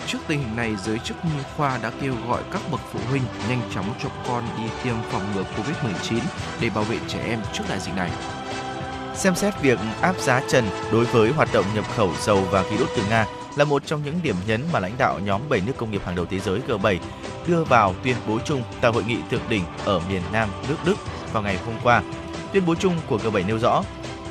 Trước 0.08 0.20
tình 0.28 0.40
hình 0.40 0.56
này, 0.56 0.76
giới 0.76 1.00
chức 1.00 1.26
nhi 1.26 1.44
khoa 1.58 1.78
đã 1.78 1.92
kêu 2.02 2.14
gọi 2.28 2.42
các 2.52 2.62
bậc 2.72 2.82
phụ 2.94 3.00
huynh 3.10 3.24
nhanh 3.50 3.62
chóng 3.76 3.94
cho 4.04 4.10
con 4.28 4.44
đi 4.58 4.64
tiêm 4.84 4.96
phòng 5.10 5.24
ngừa 5.36 5.44
COVID-19 5.44 6.20
để 6.62 6.70
bảo 6.70 6.84
vệ 6.84 6.98
trẻ 7.08 7.20
em 7.28 7.40
trước 7.54 7.64
đại 7.70 7.80
dịch 7.80 7.96
này 7.96 8.12
xem 9.16 9.36
xét 9.36 9.62
việc 9.62 9.80
áp 10.02 10.20
giá 10.20 10.42
trần 10.48 10.66
đối 10.92 11.06
với 11.06 11.32
hoạt 11.32 11.50
động 11.54 11.66
nhập 11.76 11.86
khẩu 11.96 12.12
dầu 12.22 12.42
và 12.52 12.64
khí 12.64 12.78
đốt 12.80 12.90
từ 12.98 13.04
Nga 13.10 13.26
là 13.56 13.66
một 13.66 13.86
trong 13.86 14.02
những 14.06 14.20
điểm 14.24 14.36
nhấn 14.48 14.62
mà 14.74 14.80
lãnh 14.80 14.98
đạo 14.98 15.20
nhóm 15.20 15.42
7 15.50 15.62
nước 15.66 15.74
công 15.78 15.92
nghiệp 15.92 16.02
hàng 16.06 16.16
đầu 16.16 16.26
thế 16.26 16.40
giới 16.40 16.62
G7 16.68 16.98
đưa 17.48 17.64
vào 17.64 17.96
tuyên 18.04 18.16
bố 18.28 18.40
chung 18.46 18.64
tại 18.82 18.92
hội 18.92 19.04
nghị 19.04 19.18
thượng 19.32 19.50
đỉnh 19.50 19.64
ở 19.86 20.02
miền 20.10 20.22
Nam 20.32 20.50
nước 20.70 20.76
Đức 20.86 20.96
vào 21.34 21.44
ngày 21.44 21.58
hôm 21.66 21.76
qua. 21.84 22.04
Tuyên 22.54 22.66
bố 22.66 22.76
chung 22.76 22.96
của 23.08 23.18
G7 23.18 23.48
nêu 23.48 23.60
rõ, 23.60 23.84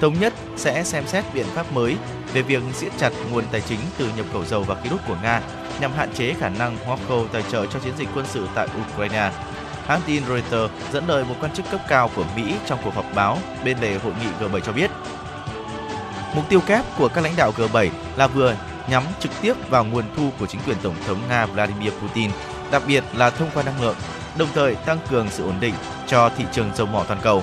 thống 0.04 0.20
nhất 0.20 0.32
sẽ 0.56 0.84
xem 0.84 1.06
xét 1.06 1.24
biện 1.34 1.46
pháp 1.54 1.72
mới 1.72 1.96
về 2.32 2.42
việc 2.42 2.62
siết 2.74 2.92
chặt 2.98 3.12
nguồn 3.30 3.44
tài 3.52 3.60
chính 3.60 3.78
từ 3.98 4.08
nhập 4.16 4.26
khẩu 4.32 4.44
dầu 4.44 4.62
và 4.62 4.74
khí 4.82 4.88
đốt 4.90 5.00
của 5.08 5.16
Nga 5.22 5.42
nhằm 5.80 5.92
hạn 5.92 6.08
chế 6.14 6.34
khả 6.34 6.48
năng 6.48 6.76
Moscow 6.86 7.26
tài 7.26 7.42
trợ 7.50 7.66
cho 7.66 7.78
chiến 7.78 7.92
dịch 7.98 8.08
quân 8.14 8.26
sự 8.28 8.48
tại 8.54 8.68
Ukraine. 8.80 9.30
Hãng 9.86 10.00
tin 10.06 10.22
Reuters 10.28 10.74
dẫn 10.92 11.04
lời 11.06 11.24
một 11.24 11.34
quan 11.40 11.52
chức 11.52 11.70
cấp 11.70 11.80
cao 11.88 12.10
của 12.16 12.24
Mỹ 12.36 12.54
trong 12.66 12.78
cuộc 12.84 12.94
họp 12.94 13.04
báo 13.14 13.38
bên 13.64 13.78
lề 13.80 13.98
hội 13.98 14.12
nghị 14.20 14.46
G7 14.46 14.60
cho 14.60 14.72
biết, 14.72 14.90
mục 16.34 16.48
tiêu 16.48 16.60
kép 16.66 16.84
của 16.98 17.08
các 17.08 17.24
lãnh 17.24 17.36
đạo 17.36 17.52
G7 17.56 17.90
là 18.16 18.26
vừa 18.26 18.56
nhắm 18.90 19.02
trực 19.20 19.32
tiếp 19.40 19.54
vào 19.70 19.84
nguồn 19.84 20.04
thu 20.16 20.30
của 20.38 20.46
chính 20.46 20.60
quyền 20.66 20.76
Tổng 20.82 20.96
thống 21.06 21.18
Nga 21.28 21.46
Vladimir 21.46 21.92
Putin, 21.92 22.30
đặc 22.70 22.82
biệt 22.86 23.04
là 23.14 23.30
thông 23.30 23.50
qua 23.54 23.62
năng 23.62 23.82
lượng, 23.82 23.96
đồng 24.38 24.48
thời 24.54 24.74
tăng 24.74 24.98
cường 25.10 25.30
sự 25.30 25.44
ổn 25.44 25.56
định 25.60 25.74
cho 26.06 26.30
thị 26.36 26.44
trường 26.52 26.70
dầu 26.74 26.86
mỏ 26.86 27.04
toàn 27.08 27.20
cầu. 27.22 27.42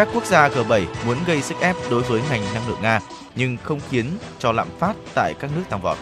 Các 0.00 0.08
quốc 0.14 0.26
gia 0.26 0.48
G7 0.48 0.84
muốn 1.06 1.16
gây 1.26 1.42
sức 1.42 1.54
ép 1.60 1.76
đối 1.90 2.02
với 2.02 2.22
ngành 2.30 2.42
năng 2.54 2.68
lượng 2.68 2.82
Nga, 2.82 3.00
nhưng 3.34 3.56
không 3.62 3.80
khiến 3.90 4.06
cho 4.38 4.52
lạm 4.52 4.68
phát 4.78 4.92
tại 5.14 5.34
các 5.40 5.50
nước 5.56 5.62
tăng 5.68 5.80
vọt. 5.80 5.98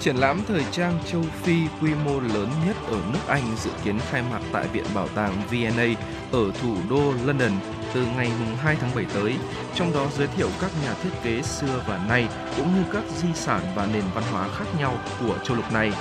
Triển 0.00 0.16
lãm 0.16 0.40
thời 0.48 0.64
trang 0.70 0.98
châu 1.12 1.22
Phi 1.42 1.56
quy 1.80 1.90
mô 2.04 2.20
lớn 2.20 2.50
nhất 2.66 2.76
ở 2.90 2.96
nước 3.12 3.18
Anh 3.28 3.56
dự 3.64 3.70
kiến 3.84 3.98
khai 4.10 4.22
mạc 4.30 4.40
tại 4.52 4.66
Viện 4.72 4.84
Bảo 4.94 5.08
tàng 5.08 5.42
V&A 5.50 5.86
ở 6.32 6.50
thủ 6.62 6.76
đô 6.90 7.12
London 7.24 7.52
từ 7.94 8.06
ngày 8.16 8.30
2 8.58 8.76
tháng 8.80 8.90
7 8.94 9.04
tới, 9.14 9.36
trong 9.74 9.92
đó 9.94 10.06
giới 10.18 10.26
thiệu 10.26 10.48
các 10.60 10.70
nhà 10.84 10.94
thiết 11.02 11.12
kế 11.22 11.42
xưa 11.42 11.82
và 11.86 12.00
nay 12.08 12.28
cũng 12.56 12.74
như 12.74 12.82
các 12.92 13.02
di 13.16 13.28
sản 13.34 13.60
và 13.74 13.86
nền 13.86 14.04
văn 14.14 14.24
hóa 14.32 14.48
khác 14.58 14.66
nhau 14.78 14.98
của 15.20 15.38
châu 15.44 15.56
lục 15.56 15.72
này. 15.72 15.92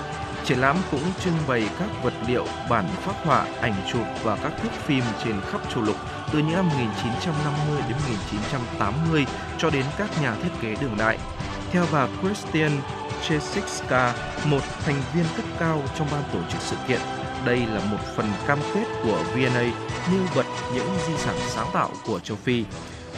Triển 0.46 0.60
lãm 0.60 0.78
cũng 0.92 1.04
trưng 1.24 1.38
bày 1.48 1.70
các 1.80 1.90
vật 2.04 2.14
liệu, 2.28 2.46
bản 2.70 2.86
phác 3.02 3.16
họa, 3.26 3.46
ảnh 3.62 3.76
chụp 3.94 4.06
và 4.24 4.36
các 4.36 4.52
thước 4.62 4.72
phim 4.72 5.04
trên 5.24 5.36
khắp 5.52 5.62
châu 5.74 5.84
lục 5.84 5.96
từ 6.34 6.40
những 6.40 6.54
năm 6.54 6.70
1950 6.70 7.82
đến 7.88 7.98
1980 8.08 9.26
cho 9.58 9.70
đến 9.70 9.86
các 9.98 10.22
nhà 10.22 10.36
thiết 10.44 10.50
kế 10.62 10.76
đường 10.82 10.98
đại. 10.98 11.18
Theo 11.72 11.86
bà 11.92 12.08
Christian 12.22 12.72
Chesikska, 13.28 14.16
một 14.46 14.62
thành 14.86 15.02
viên 15.14 15.26
cấp 15.36 15.46
cao 15.60 15.84
trong 15.98 16.08
ban 16.12 16.24
tổ 16.34 16.40
chức 16.52 16.62
sự 16.62 16.76
kiện. 16.88 17.00
Đây 17.46 17.58
là 17.58 17.82
một 17.92 17.98
phần 18.16 18.32
cam 18.48 18.60
kết 18.74 18.86
của 19.04 19.24
VNA 19.34 19.72
nêu 20.12 20.22
bật 20.36 20.46
những 20.74 20.88
di 21.08 21.18
sản 21.18 21.36
sáng 21.48 21.68
tạo 21.74 21.90
của 22.06 22.20
châu 22.20 22.38
Phi. 22.38 22.64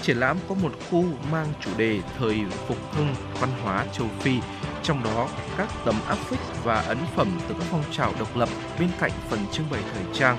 Triển 0.02 0.17
lãm 0.17 0.38
có 0.50 0.56
một 0.56 0.72
khu 0.89 1.06
mang 1.32 1.48
chủ 1.62 1.72
đề 1.78 2.00
thời 2.19 2.39
phục 2.67 2.78
hưng 2.93 3.15
văn 3.39 3.50
hóa 3.63 3.86
châu 3.93 4.08
Phi, 4.19 4.39
trong 4.84 5.04
đó 5.04 5.30
các 5.58 5.67
tấm 5.86 5.95
áp 6.08 6.15
phích 6.15 6.39
và 6.63 6.82
ấn 6.82 6.98
phẩm 7.15 7.39
từ 7.48 7.56
các 7.60 7.67
phong 7.72 7.84
trào 7.91 8.13
độc 8.19 8.38
lập 8.38 8.50
bên 8.80 8.89
cạnh 9.00 9.12
phần 9.30 9.39
trưng 9.52 9.69
bày 9.72 9.82
thời 9.93 10.04
trang. 10.13 10.38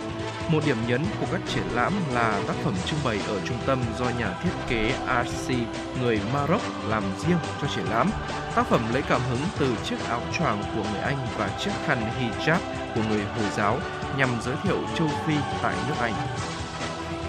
Một 0.53 0.67
điểm 0.67 0.77
nhấn 0.89 1.03
của 1.21 1.27
các 1.33 1.41
triển 1.55 1.65
lãm 1.75 1.93
là 2.13 2.43
tác 2.47 2.55
phẩm 2.65 2.75
trưng 2.87 2.99
bày 3.05 3.19
ở 3.29 3.41
trung 3.45 3.57
tâm 3.67 3.83
do 3.99 4.05
nhà 4.19 4.39
thiết 4.43 4.51
kế 4.69 4.95
RC 5.25 5.55
người 6.01 6.21
Maroc 6.33 6.61
làm 6.89 7.03
riêng 7.19 7.39
cho 7.63 7.69
triển 7.75 7.85
lãm. 7.85 8.11
Tác 8.55 8.67
phẩm 8.67 8.81
lấy 8.93 9.03
cảm 9.03 9.21
hứng 9.31 9.41
từ 9.59 9.75
chiếc 9.85 9.97
áo 10.09 10.23
choàng 10.39 10.63
của 10.75 10.83
người 10.93 11.01
Anh 11.01 11.27
và 11.39 11.59
chiếc 11.61 11.71
khăn 11.87 12.11
hijab 12.21 12.59
của 12.95 13.03
người 13.09 13.23
Hồi 13.25 13.51
giáo 13.57 13.79
nhằm 14.19 14.29
giới 14.45 14.55
thiệu 14.63 14.79
châu 14.99 15.09
Phi 15.27 15.35
tại 15.63 15.75
nước 15.89 15.95
Anh. 15.99 16.15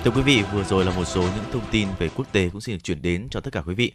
Thưa 0.03 0.12
quý 0.12 0.21
vị, 0.21 0.43
vừa 0.53 0.63
rồi 0.63 0.86
là 0.86 0.91
một 0.91 1.05
số 1.05 1.21
những 1.21 1.45
thông 1.51 1.65
tin 1.71 1.88
về 1.99 2.10
quốc 2.15 2.25
tế 2.31 2.49
cũng 2.49 2.62
xin 2.62 2.75
được 2.75 2.81
chuyển 2.84 3.01
đến 3.01 3.27
cho 3.31 3.39
tất 3.39 3.53
cả 3.53 3.62
quý 3.65 3.73
vị. 3.73 3.91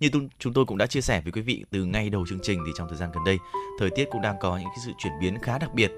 Như 0.00 0.08
chúng 0.38 0.52
tôi 0.52 0.64
cũng 0.64 0.78
đã 0.78 0.86
chia 0.86 1.00
sẻ 1.00 1.20
với 1.20 1.32
quý 1.32 1.40
vị 1.40 1.64
từ 1.70 1.84
ngay 1.84 2.10
đầu 2.10 2.26
chương 2.28 2.38
trình 2.42 2.62
thì 2.66 2.72
trong 2.76 2.88
thời 2.88 2.98
gian 2.98 3.10
gần 3.14 3.24
đây, 3.24 3.38
thời 3.78 3.90
tiết 3.90 4.08
cũng 4.10 4.22
đang 4.22 4.36
có 4.40 4.56
những 4.56 4.68
cái 4.68 4.78
sự 4.86 4.92
chuyển 4.98 5.12
biến 5.20 5.38
khá 5.42 5.58
đặc 5.58 5.74
biệt. 5.74 5.92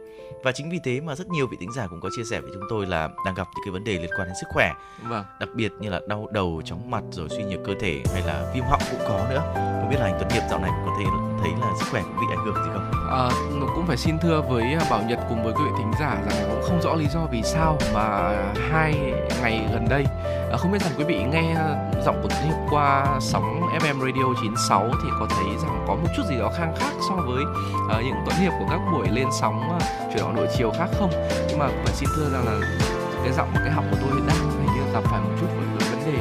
Và 0.44 0.52
chính 0.52 0.70
vì 0.70 0.78
thế 0.84 1.00
mà 1.00 1.14
rất 1.14 1.28
nhiều 1.28 1.46
vị 1.46 1.56
tính 1.60 1.72
giả 1.72 1.86
cũng 1.86 2.00
có 2.00 2.10
chia 2.16 2.24
sẻ 2.30 2.40
với 2.40 2.50
chúng 2.54 2.62
tôi 2.70 2.86
là 2.86 3.08
đang 3.24 3.34
gặp 3.34 3.48
những 3.54 3.64
cái 3.64 3.72
vấn 3.72 3.84
đề 3.84 3.92
liên 3.92 4.10
quan 4.16 4.28
đến 4.28 4.34
sức 4.40 4.46
khỏe. 4.50 4.72
Vâng. 5.02 5.24
đặc 5.40 5.48
biệt 5.54 5.72
như 5.80 5.90
là 5.90 6.00
đau 6.08 6.28
đầu 6.32 6.62
chóng 6.64 6.90
mặt 6.90 7.04
rồi 7.10 7.28
suy 7.28 7.44
nhược 7.44 7.60
cơ 7.66 7.74
thể 7.80 8.02
hay 8.12 8.22
là 8.22 8.52
viêm 8.54 8.64
họng 8.64 8.82
cũng 8.90 9.00
có 9.08 9.26
nữa. 9.30 9.52
Không 9.54 9.88
biết 9.90 9.96
là 10.00 10.06
anh 10.06 10.16
Tuấn 10.20 10.30
Hiệp 10.30 10.42
dạo 10.50 10.60
này 10.60 10.70
có 10.86 10.96
thể 10.98 11.04
thấy 11.42 11.50
là 11.60 11.72
sức 11.80 11.86
khỏe 11.90 12.02
cũng 12.02 12.16
bị 12.20 12.26
ảnh 12.36 12.44
hưởng 12.44 12.54
gì 12.54 12.70
không? 12.74 12.90
À, 13.10 13.30
cũng 13.74 13.86
phải 13.86 13.96
xin 13.96 14.18
thưa 14.18 14.42
với 14.48 14.62
à, 14.62 14.86
Bảo 14.90 15.02
Nhật 15.02 15.18
cùng 15.28 15.44
với 15.44 15.52
quý 15.52 15.62
vị 15.64 15.70
thính 15.78 15.92
giả 16.00 16.22
rằng 16.30 16.48
cũng 16.50 16.62
không 16.62 16.82
rõ 16.82 16.94
lý 16.94 17.06
do 17.08 17.26
vì 17.32 17.42
sao 17.42 17.78
mà 17.94 18.34
hai 18.70 18.94
ngày 19.42 19.68
gần 19.72 19.88
đây 19.88 20.04
à, 20.50 20.56
không 20.56 20.72
biết 20.72 20.82
rằng 20.82 20.92
quý 20.98 21.04
vị 21.04 21.22
nghe 21.32 21.56
giọng 22.04 22.20
của 22.22 22.28
Hiệp 22.44 22.54
qua 22.70 23.18
sóng 23.20 23.57
FM 23.68 24.00
Radio 24.00 24.34
96 24.40 24.90
thì 25.02 25.08
có 25.20 25.26
thấy 25.30 25.46
rằng 25.62 25.84
có 25.88 25.94
một 25.94 26.08
chút 26.16 26.22
gì 26.28 26.38
đó 26.38 26.52
khang 26.56 26.74
khác 26.78 26.92
so 27.08 27.14
với 27.14 27.44
uh, 27.44 28.04
những 28.04 28.14
Tuấn 28.26 28.36
Hiệp 28.40 28.52
của 28.58 28.66
các 28.70 28.80
buổi 28.92 29.08
lên 29.08 29.26
sóng 29.40 29.60
uh, 29.76 29.82
chuyển 30.12 30.18
động 30.18 30.36
nội 30.36 30.48
chiều 30.58 30.70
khác 30.78 30.88
không? 30.98 31.10
Nhưng 31.48 31.58
mà 31.58 31.68
phải 31.68 31.94
xin 31.94 32.08
thưa 32.16 32.30
rằng 32.32 32.44
là 32.46 32.76
cái 33.24 33.32
giọng 33.32 33.50
và 33.54 33.60
cái 33.64 33.70
học 33.70 33.84
của 33.90 33.96
tôi 34.00 34.10
hiện 34.14 34.26
đang 34.26 34.50
hình 34.50 34.74
như 34.76 34.92
gặp 34.92 35.04
phải 35.04 35.20
một 35.20 35.30
chút 35.40 35.46
với 35.56 35.90
vấn 35.90 36.00
đề 36.06 36.18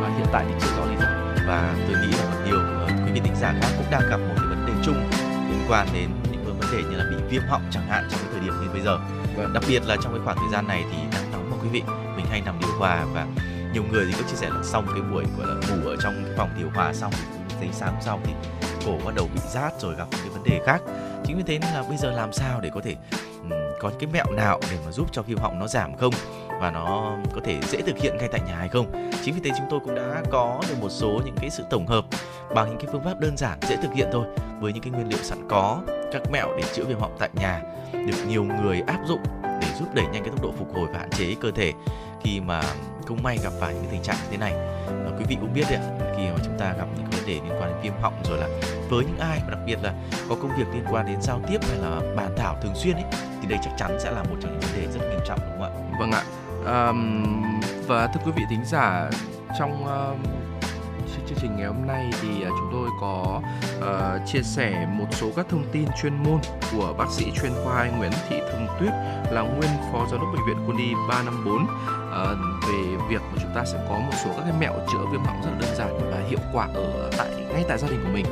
mà 0.00 0.08
hiện 0.16 0.26
tại 0.32 0.44
thì 0.48 0.54
chưa 0.60 0.76
rõ 0.76 0.84
lý 0.84 0.96
do 1.00 1.06
và 1.46 1.74
tôi 1.88 1.96
nghĩ 2.02 2.16
là 2.18 2.44
nhiều 2.46 2.58
uh, 2.84 3.06
quý 3.06 3.12
vị 3.12 3.20
thính 3.24 3.36
giả 3.40 3.54
khác 3.62 3.68
cũng 3.76 3.86
đang 3.90 4.02
gặp 4.10 4.16
một 4.16 4.34
cái 4.36 4.46
vấn 4.46 4.66
đề 4.66 4.72
chung 4.84 5.10
liên 5.50 5.64
quan 5.68 5.88
đến 5.94 6.08
những 6.32 6.44
vấn 6.44 6.72
đề 6.72 6.82
như 6.82 6.96
là 6.96 7.04
bị 7.10 7.16
viêm 7.30 7.42
họng 7.48 7.62
chẳng 7.70 7.86
hạn 7.88 8.04
trong 8.10 8.20
cái 8.20 8.28
thời 8.32 8.40
điểm 8.40 8.54
như 8.62 8.68
bây 8.72 8.80
giờ. 8.80 8.98
Vâng. 9.36 9.52
đặc 9.52 9.62
biệt 9.68 9.82
là 9.86 9.96
trong 10.02 10.12
cái 10.12 10.22
khoảng 10.24 10.36
thời 10.36 10.48
gian 10.52 10.66
này 10.68 10.84
thì 10.90 10.96
nắng 11.12 11.32
nóng 11.32 11.50
mà 11.50 11.56
quý 11.62 11.68
vị 11.68 11.82
mình 12.16 12.26
hay 12.30 12.40
nằm 12.40 12.54
điều 12.60 12.78
hòa 12.78 13.04
và 13.14 13.26
nhiều 13.72 13.84
người 13.92 14.06
thì 14.06 14.12
có 14.12 14.28
chia 14.28 14.36
sẻ 14.36 14.50
là 14.50 14.62
xong 14.62 14.86
cái 14.86 15.02
buổi 15.12 15.24
gọi 15.38 15.46
là 15.48 15.54
ngủ 15.54 15.88
ở 15.88 15.96
trong 16.02 16.22
cái 16.24 16.34
phòng 16.36 16.50
điều 16.58 16.70
hòa 16.74 16.92
xong 16.92 17.12
thì 17.48 17.54
thấy 17.58 17.68
sáng 17.72 17.94
sau 18.00 18.20
thì 18.24 18.32
cổ 18.86 18.92
bắt 19.04 19.14
đầu 19.14 19.28
bị 19.34 19.40
rát 19.48 19.80
rồi 19.80 19.94
gặp 19.96 20.06
những 20.10 20.20
cái 20.20 20.30
vấn 20.30 20.42
đề 20.44 20.60
khác. 20.66 20.82
Chính 21.24 21.36
vì 21.36 21.42
thế 21.46 21.58
nên 21.58 21.74
là 21.74 21.82
bây 21.82 21.96
giờ 21.96 22.10
làm 22.10 22.32
sao 22.32 22.60
để 22.60 22.70
có 22.74 22.80
thể 22.84 22.96
um, 23.42 23.50
có 23.80 23.90
cái 23.98 24.08
mẹo 24.12 24.32
nào 24.36 24.60
để 24.70 24.78
mà 24.84 24.92
giúp 24.92 25.08
cho 25.12 25.22
viêm 25.22 25.38
họng 25.38 25.58
nó 25.58 25.66
giảm 25.66 25.96
không 25.96 26.14
và 26.60 26.70
nó 26.70 27.16
có 27.34 27.40
thể 27.44 27.60
dễ 27.68 27.80
thực 27.80 27.98
hiện 27.98 28.16
ngay 28.18 28.28
tại 28.32 28.40
nhà 28.46 28.56
hay 28.56 28.68
không? 28.68 29.10
Chính 29.24 29.34
vì 29.34 29.40
thế 29.44 29.50
chúng 29.58 29.66
tôi 29.70 29.80
cũng 29.80 29.94
đã 29.94 30.22
có 30.30 30.60
được 30.68 30.74
một 30.80 30.88
số 30.88 31.20
những 31.24 31.36
cái 31.40 31.50
sự 31.50 31.64
tổng 31.70 31.86
hợp 31.86 32.04
bằng 32.54 32.68
những 32.68 32.78
cái 32.78 32.86
phương 32.92 33.04
pháp 33.04 33.20
đơn 33.20 33.36
giản 33.36 33.58
dễ 33.68 33.76
thực 33.76 33.92
hiện 33.94 34.08
thôi. 34.12 34.26
Với 34.60 34.72
những 34.72 34.82
cái 34.82 34.90
nguyên 34.90 35.08
liệu 35.08 35.18
sẵn 35.22 35.48
có 35.48 35.82
các 36.12 36.22
mẹo 36.32 36.48
để 36.56 36.62
chữa 36.74 36.84
viêm 36.84 36.98
họng 36.98 37.16
tại 37.18 37.28
nhà 37.32 37.62
được 37.92 38.26
nhiều 38.28 38.44
người 38.44 38.82
áp 38.86 39.00
dụng 39.08 39.20
để 39.42 39.68
giúp 39.78 39.94
đẩy 39.94 40.04
nhanh 40.04 40.22
cái 40.22 40.30
tốc 40.30 40.42
độ 40.42 40.52
phục 40.58 40.74
hồi 40.74 40.88
và 40.92 40.98
hạn 40.98 41.10
chế 41.10 41.34
cơ 41.40 41.50
thể 41.50 41.72
khi 42.24 42.40
mà 42.40 42.62
không 43.06 43.22
may 43.22 43.38
gặp 43.42 43.52
phải 43.60 43.74
những 43.74 43.90
tình 43.90 44.02
trạng 44.02 44.16
như 44.16 44.28
thế 44.30 44.36
này. 44.36 44.52
À, 44.86 45.10
quý 45.18 45.24
vị 45.28 45.36
cũng 45.40 45.52
biết 45.54 45.64
đấy 45.70 45.78
ạ 45.78 46.00
khi 46.20 46.30
mà 46.30 46.38
chúng 46.44 46.58
ta 46.58 46.72
gặp 46.78 46.86
những 46.96 47.10
vấn 47.10 47.26
đề 47.26 47.34
liên 47.34 47.60
quan 47.60 47.72
đến 47.72 47.76
viêm 47.82 47.92
họng 48.02 48.22
rồi 48.24 48.38
là 48.38 48.48
với 48.88 49.04
những 49.04 49.18
ai 49.18 49.40
mà 49.44 49.50
đặc 49.50 49.60
biệt 49.66 49.78
là 49.82 49.94
có 50.28 50.34
công 50.34 50.56
việc 50.56 50.66
liên 50.74 50.84
quan 50.90 51.06
đến 51.06 51.22
giao 51.22 51.40
tiếp 51.48 51.58
hay 51.68 51.78
là 51.78 52.00
bàn 52.16 52.34
thảo 52.36 52.56
thường 52.62 52.74
xuyên 52.74 52.94
ấy 52.94 53.04
thì 53.42 53.48
đây 53.48 53.58
chắc 53.64 53.70
chắn 53.78 53.98
sẽ 54.00 54.10
là 54.10 54.22
một 54.22 54.36
trong 54.42 54.52
những 54.52 54.60
vấn 54.60 54.80
đề 54.80 54.86
rất 54.92 55.10
nghiêm 55.10 55.20
trọng 55.26 55.38
đúng 55.40 55.60
không 55.60 55.62
ạ? 55.62 55.98
Vâng 56.00 56.12
ạ. 56.12 56.22
Um, 56.88 57.42
và 57.86 58.06
thưa 58.06 58.20
quý 58.24 58.32
vị 58.36 58.42
thính 58.50 58.64
giả 58.64 59.10
trong 59.58 59.84
uh, 59.84 60.18
chương 61.30 61.38
trình 61.42 61.56
ngày 61.56 61.66
hôm 61.66 61.86
nay 61.86 62.10
thì 62.22 62.42
à, 62.42 62.48
chúng 62.48 62.68
tôi 62.72 62.90
có 63.00 63.40
uh, 63.78 64.28
chia 64.28 64.42
sẻ 64.42 64.88
một 64.98 65.06
số 65.10 65.30
các 65.36 65.46
thông 65.48 65.64
tin 65.72 65.84
chuyên 66.02 66.22
môn 66.22 66.38
của 66.72 66.94
bác 66.98 67.10
sĩ 67.10 67.24
chuyên 67.42 67.52
khoa 67.64 67.86
Nguyễn 67.98 68.10
Thị 68.28 68.36
Thông 68.52 68.66
Tuyết 68.80 68.92
là 69.30 69.40
nguyên 69.40 69.70
phó 69.92 70.06
giám 70.10 70.20
đốc 70.20 70.28
bệnh 70.32 70.46
viện 70.46 70.56
Quân 70.66 70.76
y 70.76 70.94
354 71.08 71.54
uh, 71.54 71.68
ờ, 72.10 72.36
về 72.62 72.96
việc 73.08 73.22
chúng 73.50 73.62
ta 73.62 73.64
sẽ 73.64 73.78
có 73.88 73.98
một 73.98 74.12
số 74.24 74.30
các 74.36 74.42
cái 74.42 74.52
mẹo 74.60 74.72
chữa 74.92 75.04
viêm 75.12 75.20
họng 75.20 75.42
rất 75.42 75.50
là 75.50 75.56
đơn 75.60 75.76
giản 75.76 76.10
và 76.10 76.18
hiệu 76.28 76.38
quả 76.52 76.68
ở 76.74 77.10
tại 77.18 77.28
ngay 77.52 77.64
tại 77.68 77.78
gia 77.78 77.88
đình 77.88 78.00
của 78.02 78.10
mình. 78.12 78.26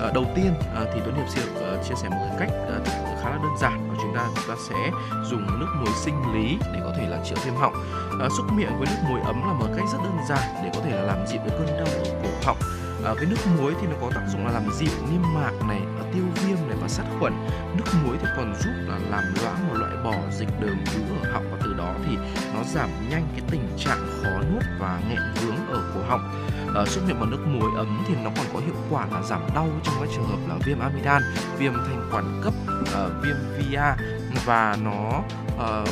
à, 0.00 0.10
đầu 0.14 0.24
tiên 0.34 0.54
à, 0.74 0.82
thì 0.94 1.00
Tuấn 1.04 1.14
Hiệp 1.14 1.28
xin 1.28 1.44
được 1.46 1.60
ờ, 1.60 1.82
chia 1.88 1.94
sẻ 1.94 2.08
một 2.08 2.16
cái 2.28 2.36
cách 2.38 2.50
à, 2.68 2.76
khá 3.22 3.30
là 3.30 3.36
đơn 3.36 3.56
giản 3.60 3.88
và 3.88 3.96
chúng 4.02 4.14
ta 4.14 4.26
chúng 4.36 4.44
ta 4.48 4.54
sẽ 4.68 4.90
dùng 5.30 5.60
nước 5.60 5.66
muối 5.78 5.94
sinh 6.04 6.14
lý 6.34 6.58
để 6.72 6.80
có 6.84 6.92
thể 6.96 7.08
là 7.08 7.18
chữa 7.24 7.36
viêm 7.44 7.54
họng. 7.54 7.74
à, 8.20 8.28
xúc 8.36 8.46
miệng 8.52 8.78
với 8.78 8.88
nước 8.90 9.08
muối 9.10 9.20
ấm 9.20 9.42
là 9.46 9.52
một 9.52 9.66
cách 9.76 9.84
rất 9.92 9.98
đơn 10.04 10.18
giản 10.28 10.42
để 10.64 10.70
có 10.74 10.80
thể 10.84 10.96
là 10.96 11.02
làm 11.02 11.26
dịu 11.26 11.40
cái 11.48 11.58
cơn 11.58 11.66
đau 11.66 11.86
ở 11.86 12.20
cổ 12.22 12.28
họng 12.44 12.58
à, 13.04 13.14
cái 13.16 13.26
nước 13.30 13.40
muối 13.58 13.72
thì 13.80 13.86
nó 13.86 13.96
có 14.00 14.10
tác 14.14 14.22
dụng 14.32 14.46
là 14.46 14.52
làm 14.52 14.62
dịu 14.78 14.92
niêm 15.10 15.22
mạc 15.34 15.52
này 15.68 15.80
tiêu 16.12 16.24
viêm 16.34 16.68
này 16.68 16.78
và 16.80 16.88
sát 16.88 17.04
khuẩn 17.18 17.32
nước 17.76 17.84
muối 18.04 18.16
thì 18.20 18.28
còn 18.36 18.54
giúp 18.60 18.72
là 18.88 18.98
làm 19.10 19.24
loãng 19.42 19.68
một 19.68 19.74
loại 19.74 19.92
bỏ 20.04 20.14
dịch 20.32 20.48
đờm 20.60 20.84
ứ 20.94 21.02
ở 21.22 21.32
họng 21.32 21.44
và 21.50 21.63
đó 21.84 21.94
thì 22.06 22.16
nó 22.54 22.64
giảm 22.64 22.90
nhanh 23.10 23.26
cái 23.32 23.42
tình 23.50 23.68
trạng 23.78 24.06
khó 24.22 24.30
nuốt 24.52 24.62
và 24.80 25.00
nghẹn 25.08 25.20
vướng 25.34 25.66
ở 25.68 25.92
cổ 25.94 26.00
họng. 26.08 26.50
À, 26.74 26.84
xúc 26.86 27.04
miệng 27.06 27.20
bằng 27.20 27.30
nước 27.30 27.46
muối 27.46 27.70
ấm 27.76 28.04
thì 28.08 28.14
nó 28.24 28.30
còn 28.36 28.46
có 28.54 28.60
hiệu 28.60 28.76
quả 28.90 29.06
là 29.12 29.22
giảm 29.22 29.40
đau 29.54 29.68
trong 29.84 29.94
các 30.00 30.08
trường 30.14 30.24
hợp 30.24 30.38
là 30.48 30.54
viêm 30.64 30.78
amidan 30.78 31.22
viêm 31.58 31.72
thanh 31.72 32.08
quản 32.12 32.40
cấp 32.44 32.54
uh, 32.80 33.22
viêm 33.22 33.36
VA 33.72 33.96
và 34.44 34.76
nó 34.84 35.22
uh, 35.56 35.88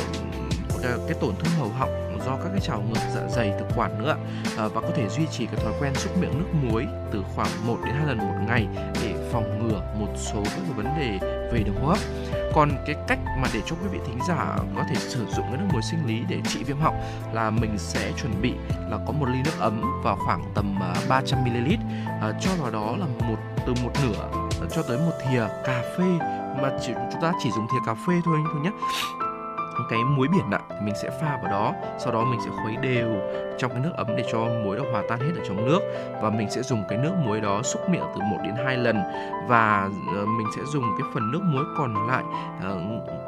cái 0.81 1.17
tổn 1.21 1.35
thương 1.35 1.53
hầu 1.59 1.69
họng 1.69 2.03
do 2.25 2.35
các 2.35 2.49
cái 2.51 2.59
trào 2.59 2.81
ngược 2.81 2.99
dạ 3.15 3.21
dày 3.29 3.53
thực 3.59 3.67
quản 3.75 4.03
nữa 4.03 4.17
à, 4.57 4.67
và 4.67 4.81
có 4.81 4.89
thể 4.95 5.09
duy 5.09 5.25
trì 5.31 5.45
cái 5.45 5.55
thói 5.63 5.73
quen 5.79 5.93
xúc 5.95 6.17
miệng 6.17 6.39
nước 6.39 6.59
muối 6.63 6.85
từ 7.11 7.23
khoảng 7.35 7.67
1 7.67 7.77
đến 7.85 7.95
2 7.95 8.07
lần 8.07 8.17
một 8.17 8.35
ngày 8.47 8.67
để 9.03 9.29
phòng 9.31 9.59
ngừa 9.59 9.81
một 9.99 10.13
số 10.17 10.43
các 10.43 10.75
vấn 10.75 10.85
đề 10.85 11.19
về 11.53 11.63
đường 11.65 11.75
hô 11.81 11.87
hấp 11.87 11.97
còn 12.53 12.71
cái 12.85 12.95
cách 13.07 13.19
mà 13.37 13.47
để 13.53 13.61
cho 13.65 13.75
quý 13.81 13.87
vị 13.91 13.99
thính 14.05 14.19
giả 14.27 14.57
có 14.75 14.83
thể 14.89 14.95
sử 14.95 15.25
dụng 15.25 15.45
cái 15.49 15.57
nước 15.57 15.67
muối 15.73 15.81
sinh 15.81 16.05
lý 16.05 16.23
để 16.29 16.41
trị 16.49 16.63
viêm 16.63 16.77
họng 16.77 16.95
là 17.33 17.49
mình 17.49 17.77
sẽ 17.77 18.11
chuẩn 18.21 18.41
bị 18.41 18.53
là 18.89 18.97
có 19.07 19.13
một 19.13 19.25
ly 19.29 19.39
nước 19.45 19.59
ấm 19.59 20.01
vào 20.03 20.17
khoảng 20.25 20.43
tầm 20.53 20.79
à, 20.81 20.93
300 21.09 21.43
ml 21.43 21.73
à, 22.21 22.31
cho 22.41 22.51
vào 22.59 22.71
đó 22.71 22.95
là 22.99 23.05
một 23.27 23.37
từ 23.67 23.73
một 23.83 23.91
nửa 24.03 24.29
cho 24.75 24.81
tới 24.81 24.97
một 24.97 25.13
thìa 25.23 25.47
cà 25.65 25.81
phê. 25.97 26.05
Mà 26.61 26.71
chỉ, 26.81 26.93
chúng 27.11 27.21
ta 27.21 27.33
chỉ 27.43 27.51
dùng 27.51 27.67
thìa 27.71 27.79
cà 27.85 27.93
phê 27.93 28.13
thôi 28.25 28.37
anh 28.37 28.45
thôi 28.51 28.61
nhé 28.63 28.71
cái 29.89 30.03
muối 30.03 30.27
biển 30.27 30.51
ạ, 30.51 30.59
thì 30.69 30.75
mình 30.81 30.95
sẽ 30.95 31.09
pha 31.09 31.37
vào 31.43 31.51
đó, 31.51 31.73
sau 31.97 32.13
đó 32.13 32.23
mình 32.23 32.39
sẽ 32.45 32.51
khuấy 32.63 32.75
đều 32.75 33.09
trong 33.57 33.71
cái 33.71 33.79
nước 33.79 33.91
ấm 33.97 34.07
để 34.17 34.23
cho 34.31 34.39
muối 34.39 34.77
nó 34.77 34.83
hòa 34.91 35.03
tan 35.09 35.19
hết 35.19 35.31
ở 35.35 35.45
trong 35.47 35.65
nước. 35.65 35.79
Và 36.21 36.29
mình 36.29 36.49
sẽ 36.49 36.61
dùng 36.61 36.83
cái 36.89 36.97
nước 36.97 37.11
muối 37.25 37.41
đó 37.41 37.61
xúc 37.63 37.89
miệng 37.89 38.03
từ 38.15 38.21
1 38.21 38.37
đến 38.43 38.53
2 38.65 38.77
lần. 38.77 39.03
Và 39.47 39.89
ờ, 40.15 40.25
mình 40.25 40.47
sẽ 40.55 40.61
dùng 40.65 40.83
cái 40.99 41.07
phần 41.13 41.31
nước 41.31 41.41
muối 41.43 41.63
còn 41.77 42.07
lại 42.07 42.23
ờ, 42.63 42.81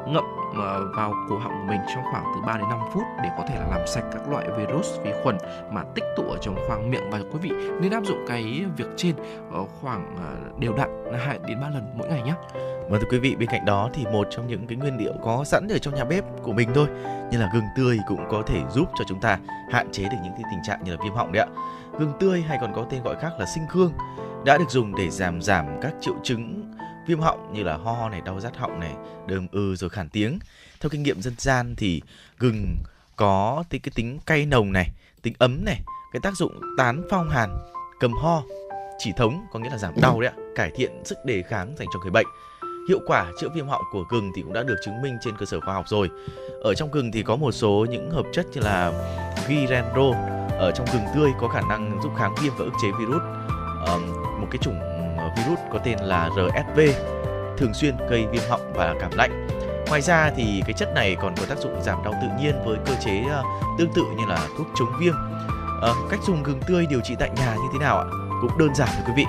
ngậm 0.06 0.24
Ờ, 0.58 0.92
vào 0.96 1.14
cổ 1.28 1.38
họng 1.38 1.52
của 1.52 1.66
mình 1.68 1.80
trong 1.94 2.04
khoảng 2.10 2.24
từ 2.34 2.40
3 2.46 2.56
đến 2.58 2.68
5 2.70 2.78
phút 2.92 3.02
để 3.22 3.30
có 3.38 3.44
thể 3.48 3.54
là 3.54 3.66
làm 3.70 3.86
sạch 3.86 4.04
các 4.12 4.28
loại 4.28 4.46
virus 4.58 4.86
vi 5.04 5.10
khuẩn 5.22 5.36
mà 5.72 5.82
tích 5.94 6.04
tụ 6.16 6.22
ở 6.22 6.38
trong 6.40 6.56
khoang 6.66 6.90
miệng 6.90 7.10
và 7.10 7.18
quý 7.32 7.38
vị 7.42 7.50
nên 7.80 7.92
áp 7.92 8.04
dụng 8.04 8.24
cái 8.28 8.64
việc 8.76 8.86
trên 8.96 9.14
ờ, 9.52 9.64
khoảng 9.80 10.16
ờ, 10.16 10.58
đều 10.58 10.72
đặn 10.72 10.90
2 11.26 11.38
đến 11.46 11.60
3 11.60 11.70
lần 11.70 11.82
mỗi 11.98 12.08
ngày 12.08 12.22
nhé. 12.22 12.34
Và 12.54 12.90
vâng 12.90 13.00
thưa 13.00 13.08
quý 13.10 13.18
vị, 13.18 13.36
bên 13.36 13.48
cạnh 13.48 13.64
đó 13.64 13.90
thì 13.94 14.04
một 14.12 14.26
trong 14.30 14.46
những 14.46 14.66
cái 14.66 14.76
nguyên 14.76 14.96
liệu 14.98 15.12
có 15.22 15.44
sẵn 15.44 15.68
ở 15.70 15.78
trong 15.78 15.94
nhà 15.94 16.04
bếp 16.04 16.24
của 16.42 16.52
mình 16.52 16.68
thôi, 16.74 16.86
như 17.30 17.38
là 17.38 17.50
gừng 17.54 17.64
tươi 17.76 17.98
cũng 18.08 18.24
có 18.30 18.42
thể 18.46 18.60
giúp 18.70 18.88
cho 18.98 19.04
chúng 19.08 19.20
ta 19.20 19.38
hạn 19.72 19.92
chế 19.92 20.02
được 20.02 20.16
những 20.22 20.32
cái 20.32 20.42
tình 20.50 20.60
trạng 20.62 20.84
như 20.84 20.90
là 20.90 20.98
viêm 21.04 21.14
họng 21.14 21.32
đấy 21.32 21.42
ạ. 21.42 21.48
Gừng 21.98 22.12
tươi 22.20 22.40
hay 22.40 22.58
còn 22.60 22.72
có 22.74 22.86
tên 22.90 23.02
gọi 23.02 23.16
khác 23.20 23.30
là 23.38 23.46
sinh 23.46 23.66
khương 23.68 23.92
đã 24.44 24.58
được 24.58 24.70
dùng 24.70 24.96
để 24.96 25.10
giảm 25.10 25.42
giảm 25.42 25.66
các 25.82 25.94
triệu 26.00 26.14
chứng 26.22 26.72
viêm 27.06 27.20
họng 27.20 27.52
như 27.54 27.62
là 27.62 27.76
ho 27.76 28.08
này, 28.08 28.20
đau 28.20 28.40
rát 28.40 28.56
họng 28.56 28.80
này, 28.80 28.94
đờm 29.26 29.46
ư 29.52 29.76
rồi 29.76 29.90
khản 29.90 30.08
tiếng. 30.08 30.38
Theo 30.80 30.90
kinh 30.90 31.02
nghiệm 31.02 31.22
dân 31.22 31.34
gian 31.38 31.74
thì 31.76 32.02
gừng 32.38 32.76
có 33.16 33.64
cái 33.70 33.80
tính 33.94 34.18
cay 34.26 34.46
nồng 34.46 34.72
này, 34.72 34.90
tính 35.22 35.34
ấm 35.38 35.64
này, 35.64 35.80
cái 36.12 36.20
tác 36.22 36.36
dụng 36.36 36.60
tán 36.78 37.02
phong 37.10 37.28
hàn, 37.28 37.50
cầm 38.00 38.12
ho, 38.12 38.42
chỉ 38.98 39.12
thống 39.16 39.46
có 39.52 39.58
nghĩa 39.58 39.70
là 39.70 39.78
giảm 39.78 39.94
đau 40.00 40.20
đấy 40.20 40.30
ạ, 40.36 40.42
cải 40.54 40.70
thiện 40.76 41.04
sức 41.04 41.18
đề 41.24 41.42
kháng 41.42 41.74
dành 41.78 41.88
cho 41.92 42.00
người 42.00 42.10
bệnh 42.10 42.26
hiệu 42.88 43.00
quả 43.06 43.32
chữa 43.40 43.48
viêm 43.54 43.68
họng 43.68 43.82
của 43.92 44.04
gừng 44.10 44.32
thì 44.36 44.42
cũng 44.42 44.52
đã 44.52 44.62
được 44.62 44.76
chứng 44.84 45.02
minh 45.02 45.18
trên 45.20 45.36
cơ 45.36 45.46
sở 45.46 45.60
khoa 45.60 45.74
học 45.74 45.84
rồi. 45.88 46.10
Ở 46.62 46.74
trong 46.74 46.90
gừng 46.90 47.12
thì 47.12 47.22
có 47.22 47.36
một 47.36 47.52
số 47.52 47.86
những 47.90 48.10
hợp 48.10 48.26
chất 48.32 48.46
như 48.52 48.60
là 48.60 48.92
girandol 49.48 50.14
ở 50.50 50.72
trong 50.72 50.86
gừng 50.92 51.04
tươi 51.14 51.30
có 51.40 51.48
khả 51.48 51.60
năng 51.60 52.00
giúp 52.02 52.12
kháng 52.16 52.34
viêm 52.42 52.52
và 52.56 52.64
ức 52.64 52.72
chế 52.82 52.88
virus. 52.98 53.22
Um, 53.86 54.02
một 54.40 54.46
cái 54.50 54.58
chủng 54.62 54.95
virus 55.36 55.58
có 55.72 55.78
tên 55.78 55.98
là 55.98 56.30
RSV 56.30 56.80
thường 57.58 57.74
xuyên 57.74 57.96
gây 58.10 58.26
viêm 58.26 58.42
họng 58.48 58.72
và 58.74 58.94
cảm 59.00 59.10
lạnh. 59.16 59.46
Ngoài 59.88 60.00
ra 60.00 60.30
thì 60.36 60.62
cái 60.66 60.72
chất 60.72 60.94
này 60.94 61.16
còn 61.22 61.34
có 61.36 61.46
tác 61.48 61.58
dụng 61.58 61.82
giảm 61.82 62.04
đau 62.04 62.14
tự 62.22 62.28
nhiên 62.42 62.54
với 62.64 62.78
cơ 62.86 62.94
chế 63.04 63.22
ờ, 63.30 63.42
tương 63.78 63.92
tự 63.94 64.02
như 64.16 64.24
là 64.28 64.48
thuốc 64.58 64.66
chống 64.78 64.92
viêm. 65.00 65.14
À, 65.82 65.90
cách 66.10 66.20
dùng 66.26 66.42
gừng 66.42 66.60
tươi 66.66 66.86
điều 66.86 67.00
trị 67.00 67.14
tại 67.18 67.30
nhà 67.36 67.54
như 67.54 67.68
thế 67.72 67.78
nào 67.78 67.98
ạ? 67.98 68.04
Cũng 68.40 68.58
đơn 68.58 68.74
giản 68.74 68.88
thôi 68.92 69.02
quý 69.06 69.12
vị. 69.16 69.24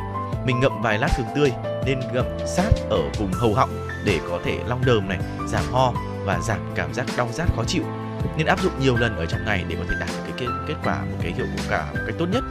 Mình 0.45 0.59
ngậm 0.59 0.81
vài 0.81 0.97
lát 0.97 1.09
gừng 1.17 1.27
tươi 1.35 1.51
nên 1.85 1.99
ngậm 2.13 2.25
sát 2.45 2.69
ở 2.89 2.99
vùng 3.17 3.31
hầu 3.31 3.53
họng 3.53 3.69
để 4.05 4.19
có 4.29 4.39
thể 4.45 4.59
long 4.67 4.85
đờm 4.85 5.09
này 5.09 5.19
giảm 5.47 5.63
ho 5.71 5.93
và 6.25 6.39
giảm 6.39 6.59
cảm 6.75 6.93
giác 6.93 7.05
đau 7.17 7.29
rát 7.31 7.47
khó 7.55 7.63
chịu 7.67 7.83
nên 8.37 8.47
áp 8.47 8.59
dụng 8.63 8.71
nhiều 8.79 8.97
lần 8.97 9.17
ở 9.17 9.25
trong 9.25 9.45
ngày 9.45 9.65
để 9.67 9.75
có 9.75 9.83
thể 9.89 9.95
đạt 9.99 10.09
được 10.09 10.21
cái 10.23 10.33
kết, 10.37 10.47
kết 10.67 10.75
quả 10.83 11.01
một 11.01 11.17
cái 11.21 11.31
hiệu 11.31 11.45
quả 11.69 11.85
một 11.93 11.99
cách 12.07 12.15
tốt 12.19 12.25
nhất 12.31 12.43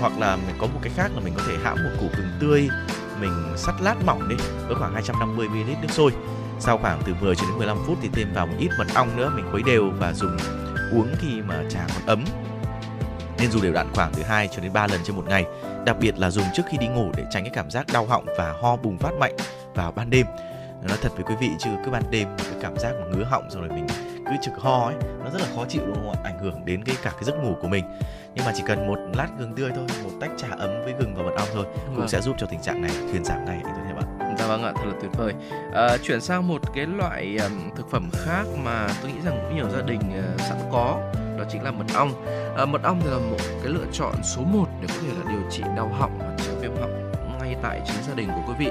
hoặc 0.00 0.12
là 0.18 0.36
mình 0.36 0.56
có 0.58 0.66
một 0.66 0.80
cái 0.82 0.92
khác 0.96 1.10
là 1.14 1.20
mình 1.20 1.34
có 1.36 1.42
thể 1.46 1.54
hãm 1.62 1.76
một 1.76 1.90
củ 2.00 2.06
gừng 2.16 2.30
tươi, 2.40 2.68
mình 3.20 3.54
sắt 3.56 3.74
lát 3.80 3.94
mỏng 4.06 4.28
đi, 4.28 4.36
với 4.66 4.74
khoảng 4.74 4.94
250 4.94 5.48
ml 5.48 5.70
nước 5.82 5.90
sôi. 5.90 6.12
Sau 6.60 6.78
khoảng 6.78 7.02
từ 7.06 7.14
10 7.20 7.36
cho 7.36 7.46
đến 7.46 7.58
15 7.58 7.78
phút 7.86 7.98
thì 8.02 8.08
thêm 8.12 8.32
vào 8.34 8.46
một 8.46 8.54
ít 8.58 8.70
mật 8.78 8.86
ong 8.94 9.16
nữa, 9.16 9.32
mình 9.36 9.46
khuấy 9.50 9.62
đều 9.62 9.90
và 9.98 10.12
dùng 10.12 10.36
uống 10.92 11.14
khi 11.18 11.42
mà 11.42 11.64
trà 11.70 11.86
còn 11.94 12.06
ấm. 12.06 12.24
Nên 13.38 13.50
dùng 13.50 13.62
đều 13.62 13.72
đặn 13.72 13.86
khoảng 13.94 14.12
từ 14.16 14.22
2 14.22 14.48
cho 14.48 14.62
đến 14.62 14.72
3 14.72 14.86
lần 14.86 15.00
trên 15.04 15.16
một 15.16 15.24
ngày, 15.28 15.44
đặc 15.86 15.96
biệt 16.00 16.18
là 16.18 16.30
dùng 16.30 16.44
trước 16.54 16.62
khi 16.70 16.78
đi 16.78 16.86
ngủ 16.86 17.10
để 17.16 17.24
tránh 17.30 17.44
cái 17.44 17.52
cảm 17.54 17.70
giác 17.70 17.86
đau 17.92 18.06
họng 18.06 18.26
và 18.38 18.54
ho 18.62 18.76
bùng 18.76 18.98
phát 18.98 19.14
mạnh 19.20 19.36
vào 19.74 19.92
ban 19.92 20.10
đêm. 20.10 20.26
Nói 20.82 20.98
thật 21.02 21.12
với 21.16 21.24
quý 21.24 21.34
vị, 21.40 21.50
chứ 21.58 21.70
cứ 21.84 21.90
ban 21.90 22.02
đêm 22.10 22.28
cái 22.38 22.60
cảm 22.62 22.78
giác 22.78 22.92
mà 23.00 23.06
ngứa 23.06 23.24
họng 23.24 23.50
rồi 23.50 23.68
mình 23.68 23.86
cứ 24.30 24.36
trực 24.42 24.54
ho 24.58 24.84
ấy 24.86 24.94
nó 25.24 25.30
rất 25.30 25.40
là 25.40 25.46
khó 25.56 25.64
chịu 25.68 25.82
đúng 25.86 25.94
không 25.94 26.10
ạ 26.10 26.20
ảnh 26.24 26.38
hưởng 26.38 26.64
đến 26.64 26.84
cái 26.84 26.96
cả 27.02 27.10
cái 27.10 27.24
giấc 27.24 27.34
ngủ 27.42 27.54
của 27.62 27.68
mình 27.68 27.84
nhưng 28.34 28.44
mà 28.46 28.52
chỉ 28.56 28.62
cần 28.66 28.86
một 28.86 28.98
lát 29.14 29.28
gừng 29.38 29.54
tươi 29.54 29.70
thôi 29.76 29.84
một 30.04 30.10
tách 30.20 30.30
trà 30.36 30.48
ấm 30.58 30.70
với 30.84 30.94
gừng 31.00 31.14
và 31.14 31.22
mật 31.22 31.34
ong 31.38 31.48
thôi 31.54 31.66
cũng 31.86 31.96
Vâng. 31.96 32.08
sẽ 32.08 32.20
giúp 32.20 32.36
cho 32.38 32.46
tình 32.46 32.60
trạng 32.62 32.82
này 32.82 32.90
thuyên 33.12 33.24
giảm 33.24 33.44
ngay 33.44 33.60
anh 33.64 33.74
Tuấn 33.74 33.96
ạ 33.96 34.34
Dạ 34.38 34.46
vâng 34.46 34.62
ạ, 34.62 34.72
thật 34.76 34.82
là 34.86 34.92
tuyệt 35.00 35.10
vời. 35.16 35.34
À, 35.74 35.96
chuyển 36.02 36.20
sang 36.20 36.48
một 36.48 36.60
cái 36.74 36.86
loại 36.86 37.36
ừm, 37.40 37.70
thực 37.76 37.90
phẩm 37.90 38.10
khác 38.12 38.44
mà 38.64 38.88
tôi 39.02 39.12
nghĩ 39.12 39.18
rằng 39.24 39.38
cũng 39.42 39.56
nhiều 39.56 39.68
gia 39.70 39.82
đình 39.82 40.00
ờ, 40.16 40.44
sẵn 40.44 40.58
có, 40.72 41.00
đó 41.38 41.44
chính 41.50 41.62
là 41.62 41.70
mật 41.70 41.84
ong. 41.94 42.12
À, 42.56 42.64
mật 42.64 42.82
ong 42.82 43.00
thì 43.04 43.10
là 43.10 43.18
một 43.18 43.36
cái 43.62 43.72
lựa 43.72 43.84
chọn 43.92 44.14
số 44.22 44.42
1 44.42 44.66
để 44.80 44.86
có 44.88 44.94
thể 45.02 45.08
là 45.08 45.30
điều 45.32 45.50
trị 45.50 45.62
đau 45.76 45.88
họng 45.98 46.18
và 46.18 46.34
chữa 46.44 46.57
ngay 47.48 47.56
tại 47.62 47.80
chính 47.86 48.02
gia 48.08 48.14
đình 48.14 48.28
của 48.28 48.42
quý 48.48 48.54
vị. 48.58 48.70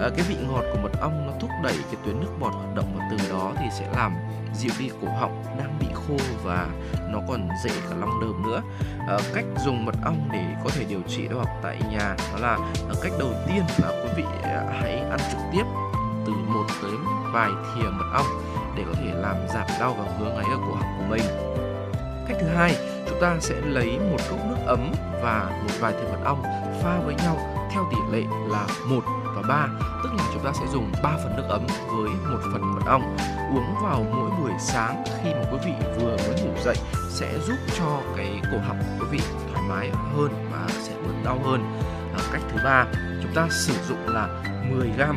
À, 0.00 0.08
cái 0.16 0.26
vị 0.28 0.36
ngọt 0.48 0.64
của 0.72 0.78
mật 0.82 1.00
ong 1.00 1.26
nó 1.26 1.32
thúc 1.40 1.50
đẩy 1.62 1.72
cái 1.72 2.00
tuyến 2.04 2.20
nước 2.20 2.30
bọt 2.40 2.52
hoạt 2.54 2.74
động 2.74 2.94
và 2.98 3.08
từ 3.10 3.28
đó 3.30 3.52
thì 3.58 3.66
sẽ 3.72 3.88
làm 3.96 4.16
dịu 4.54 4.72
đi 4.78 4.90
cổ 5.02 5.08
họng 5.08 5.44
đang 5.58 5.78
bị 5.80 5.86
khô 5.94 6.16
và 6.44 6.66
nó 7.08 7.18
còn 7.28 7.48
dễ 7.64 7.70
cả 7.90 7.96
long 8.00 8.20
đờm 8.20 8.42
nữa. 8.42 8.62
À, 9.08 9.18
cách 9.34 9.44
dùng 9.64 9.84
mật 9.84 9.94
ong 10.04 10.28
để 10.32 10.44
có 10.64 10.70
thể 10.70 10.84
điều 10.88 11.00
trị 11.08 11.28
đau 11.28 11.44
tại 11.62 11.80
nhà 11.92 12.16
đó 12.32 12.38
là 12.38 12.58
ờ, 12.88 12.94
cách 13.02 13.12
đầu 13.18 13.30
tiên 13.46 13.62
là 13.82 13.88
quý 13.88 14.08
vị 14.16 14.24
hãy 14.80 14.98
ăn 15.10 15.18
trực 15.30 15.40
tiếp 15.52 15.64
từ 16.26 16.32
một 16.32 16.66
tới 16.82 16.92
vài 17.32 17.50
thìa 17.50 17.90
mật 17.90 18.10
ong 18.14 18.26
để 18.76 18.82
có 18.86 18.92
thể 18.94 19.14
làm 19.14 19.36
giảm 19.54 19.66
đau 19.80 19.94
và 19.98 20.04
ngứa 20.18 20.30
ngáy 20.30 20.44
ở 20.44 20.56
cổ 20.56 20.74
họng 20.74 20.98
của 20.98 21.04
mình. 21.08 21.22
Cách 22.28 22.36
thứ 22.40 22.46
hai, 22.46 22.76
chúng 23.08 23.20
ta 23.20 23.36
sẽ 23.40 23.54
lấy 23.64 23.98
một 23.98 24.18
cốc 24.30 24.38
nước 24.48 24.66
ấm 24.66 24.92
và 25.22 25.50
một 25.62 25.74
vài 25.80 25.92
thìa 25.92 26.08
mật 26.12 26.24
ong 26.24 26.42
pha 26.82 26.98
với 27.04 27.14
nhau 27.14 27.57
theo 27.70 27.88
tỷ 27.90 27.96
lệ 28.12 28.24
là 28.48 28.66
1 28.86 29.00
và 29.24 29.42
3, 29.48 29.68
tức 30.02 30.10
là 30.18 30.24
chúng 30.32 30.44
ta 30.44 30.52
sẽ 30.60 30.66
dùng 30.72 30.92
3 31.02 31.16
phần 31.22 31.36
nước 31.36 31.46
ấm 31.48 31.66
với 31.86 32.10
một 32.30 32.38
phần 32.52 32.74
mật 32.74 32.82
ong 32.86 33.16
uống 33.54 33.74
vào 33.82 34.04
mỗi 34.10 34.30
buổi 34.40 34.52
sáng 34.60 35.04
khi 35.22 35.30
mà 35.34 35.42
quý 35.52 35.58
vị 35.64 35.72
vừa 36.00 36.16
mới 36.16 36.42
ngủ 36.42 36.54
dậy 36.64 36.76
sẽ 37.08 37.38
giúp 37.46 37.56
cho 37.78 38.00
cái 38.16 38.40
cổ 38.52 38.58
họng 38.58 38.78
của 38.78 39.04
quý 39.04 39.06
vị 39.10 39.20
thoải 39.52 39.64
mái 39.68 39.90
hơn 40.16 40.48
và 40.52 40.66
sẽ 40.68 40.92
bớt 41.06 41.14
đau 41.24 41.40
hơn. 41.44 41.78
À, 42.14 42.20
cách 42.32 42.42
thứ 42.48 42.58
ba, 42.64 42.86
chúng 43.22 43.34
ta 43.34 43.48
sử 43.50 43.74
dụng 43.88 44.08
là 44.08 44.28
10 44.70 44.90
gram 44.96 45.16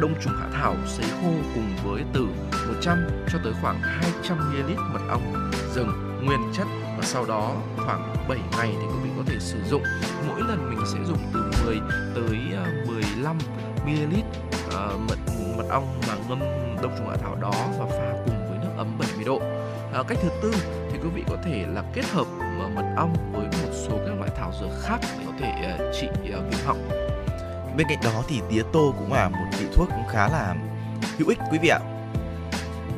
đông 0.00 0.14
trùng 0.24 0.32
hạ 0.40 0.48
thảo 0.52 0.76
sấy 0.86 1.06
khô 1.22 1.32
cùng 1.54 1.76
với 1.84 2.04
từ 2.12 2.26
100 2.66 3.06
cho 3.32 3.38
tới 3.44 3.52
khoảng 3.62 3.80
200 3.80 4.38
ml 4.38 4.72
mật 4.92 5.00
ong 5.08 5.50
rừng 5.74 6.22
nguyên 6.24 6.40
chất 6.52 6.66
và 6.98 7.02
sau 7.02 7.24
đó 7.24 7.52
khoảng 7.76 8.14
7 8.28 8.38
ngày 8.52 8.76
thì 8.80 8.86
quý 8.86 8.98
vị 9.04 9.10
có 9.16 9.22
thể 9.26 9.36
sử 9.40 9.58
dụng 9.70 9.82
mỗi 10.28 10.40
lần 10.40 10.70
mình 10.70 10.86
sẽ 10.86 10.98
dùng 11.04 11.18
từ 11.34 11.51
10 11.64 11.80
tới 12.14 12.38
à, 12.56 12.64
15 12.86 13.38
ml 13.84 14.14
à, 14.72 14.86
mật 15.08 15.18
mật 15.56 15.68
ong 15.70 16.00
mà 16.08 16.14
ngâm 16.28 16.40
đông 16.82 16.94
trùng 16.98 17.08
hạ 17.08 17.16
thảo 17.22 17.36
đó 17.40 17.52
và 17.78 17.86
pha 17.86 18.12
cùng 18.26 18.48
với 18.48 18.58
nước 18.62 18.70
ấm 18.76 18.98
70 18.98 19.24
độ. 19.24 19.40
À, 19.92 20.02
cách 20.08 20.18
thứ 20.22 20.28
tư 20.42 20.52
thì 20.92 20.98
quý 21.02 21.08
vị 21.14 21.22
có 21.28 21.36
thể 21.44 21.64
là 21.74 21.82
kết 21.94 22.04
hợp 22.04 22.26
à, 22.40 22.68
mật 22.74 22.94
ong 22.96 23.32
với 23.32 23.44
một 23.44 23.72
số 23.72 23.98
các 24.06 24.14
loại 24.18 24.30
thảo 24.36 24.52
dược 24.60 24.70
khác 24.82 24.98
để 25.02 25.24
có 25.26 25.32
thể 25.38 25.74
uh, 25.74 25.94
trị 26.00 26.08
uh, 26.08 26.50
viêm 26.50 26.66
họng. 26.66 26.88
Bên 27.76 27.86
cạnh 27.88 27.98
đó 28.04 28.22
thì 28.28 28.40
tía 28.50 28.62
tô 28.72 28.94
cũng 28.98 29.12
là 29.12 29.28
một 29.28 29.46
vị 29.58 29.66
thuốc 29.74 29.88
cũng 29.88 30.06
khá 30.08 30.28
là 30.28 30.54
hữu 31.18 31.28
ích 31.28 31.38
quý 31.50 31.58
vị 31.62 31.68
ạ. 31.68 31.80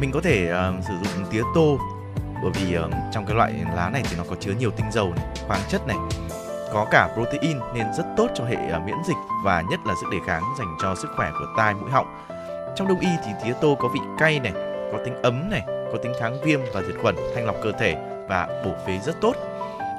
Mình 0.01 0.11
có 0.13 0.21
thể 0.21 0.53
uh, 0.53 0.85
sử 0.85 0.95
dụng 0.95 1.27
tía 1.31 1.43
tô 1.55 1.79
bởi 2.43 2.53
vì 2.55 2.79
uh, 2.79 2.85
trong 3.13 3.27
cái 3.27 3.37
loại 3.37 3.53
lá 3.75 3.91
này 3.91 4.03
thì 4.11 4.17
nó 4.17 4.25
có 4.31 4.37
chứa 4.41 4.53
nhiều 4.59 4.71
tinh 4.71 4.87
dầu 4.93 5.13
này, 5.17 5.27
khoáng 5.47 5.61
chất 5.69 5.87
này 5.87 5.97
có 6.75 6.87
cả 6.91 7.09
protein 7.15 7.59
nên 7.75 7.87
rất 7.93 8.05
tốt 8.17 8.29
cho 8.35 8.45
hệ 8.45 8.57
à, 8.57 8.79
miễn 8.87 8.97
dịch 9.05 9.17
và 9.45 9.61
nhất 9.71 9.81
là 9.87 9.95
sức 10.01 10.07
đề 10.13 10.19
kháng 10.27 10.43
dành 10.59 10.77
cho 10.83 10.95
sức 10.95 11.11
khỏe 11.17 11.31
của 11.39 11.47
tai 11.57 11.75
mũi 11.75 11.91
họng. 11.91 12.07
Trong 12.77 12.89
đông 12.89 13.01
y 13.01 13.09
thì 13.25 13.31
tía 13.45 13.53
tô 13.61 13.77
có 13.81 13.89
vị 13.89 14.01
cay 14.19 14.41
này, 14.41 14.53
có 14.93 14.99
tính 15.05 15.23
ấm 15.23 15.51
này, 15.51 15.63
có 15.67 15.99
tính 16.03 16.13
kháng 16.21 16.37
viêm 16.43 16.61
và 16.75 16.83
diệt 16.83 16.95
khuẩn, 17.03 17.17
thanh 17.35 17.47
lọc 17.47 17.57
cơ 17.63 17.73
thể 17.73 17.97
và 18.29 18.63
bổ 18.65 18.71
phế 18.87 18.99
rất 18.99 19.21
tốt. 19.21 19.37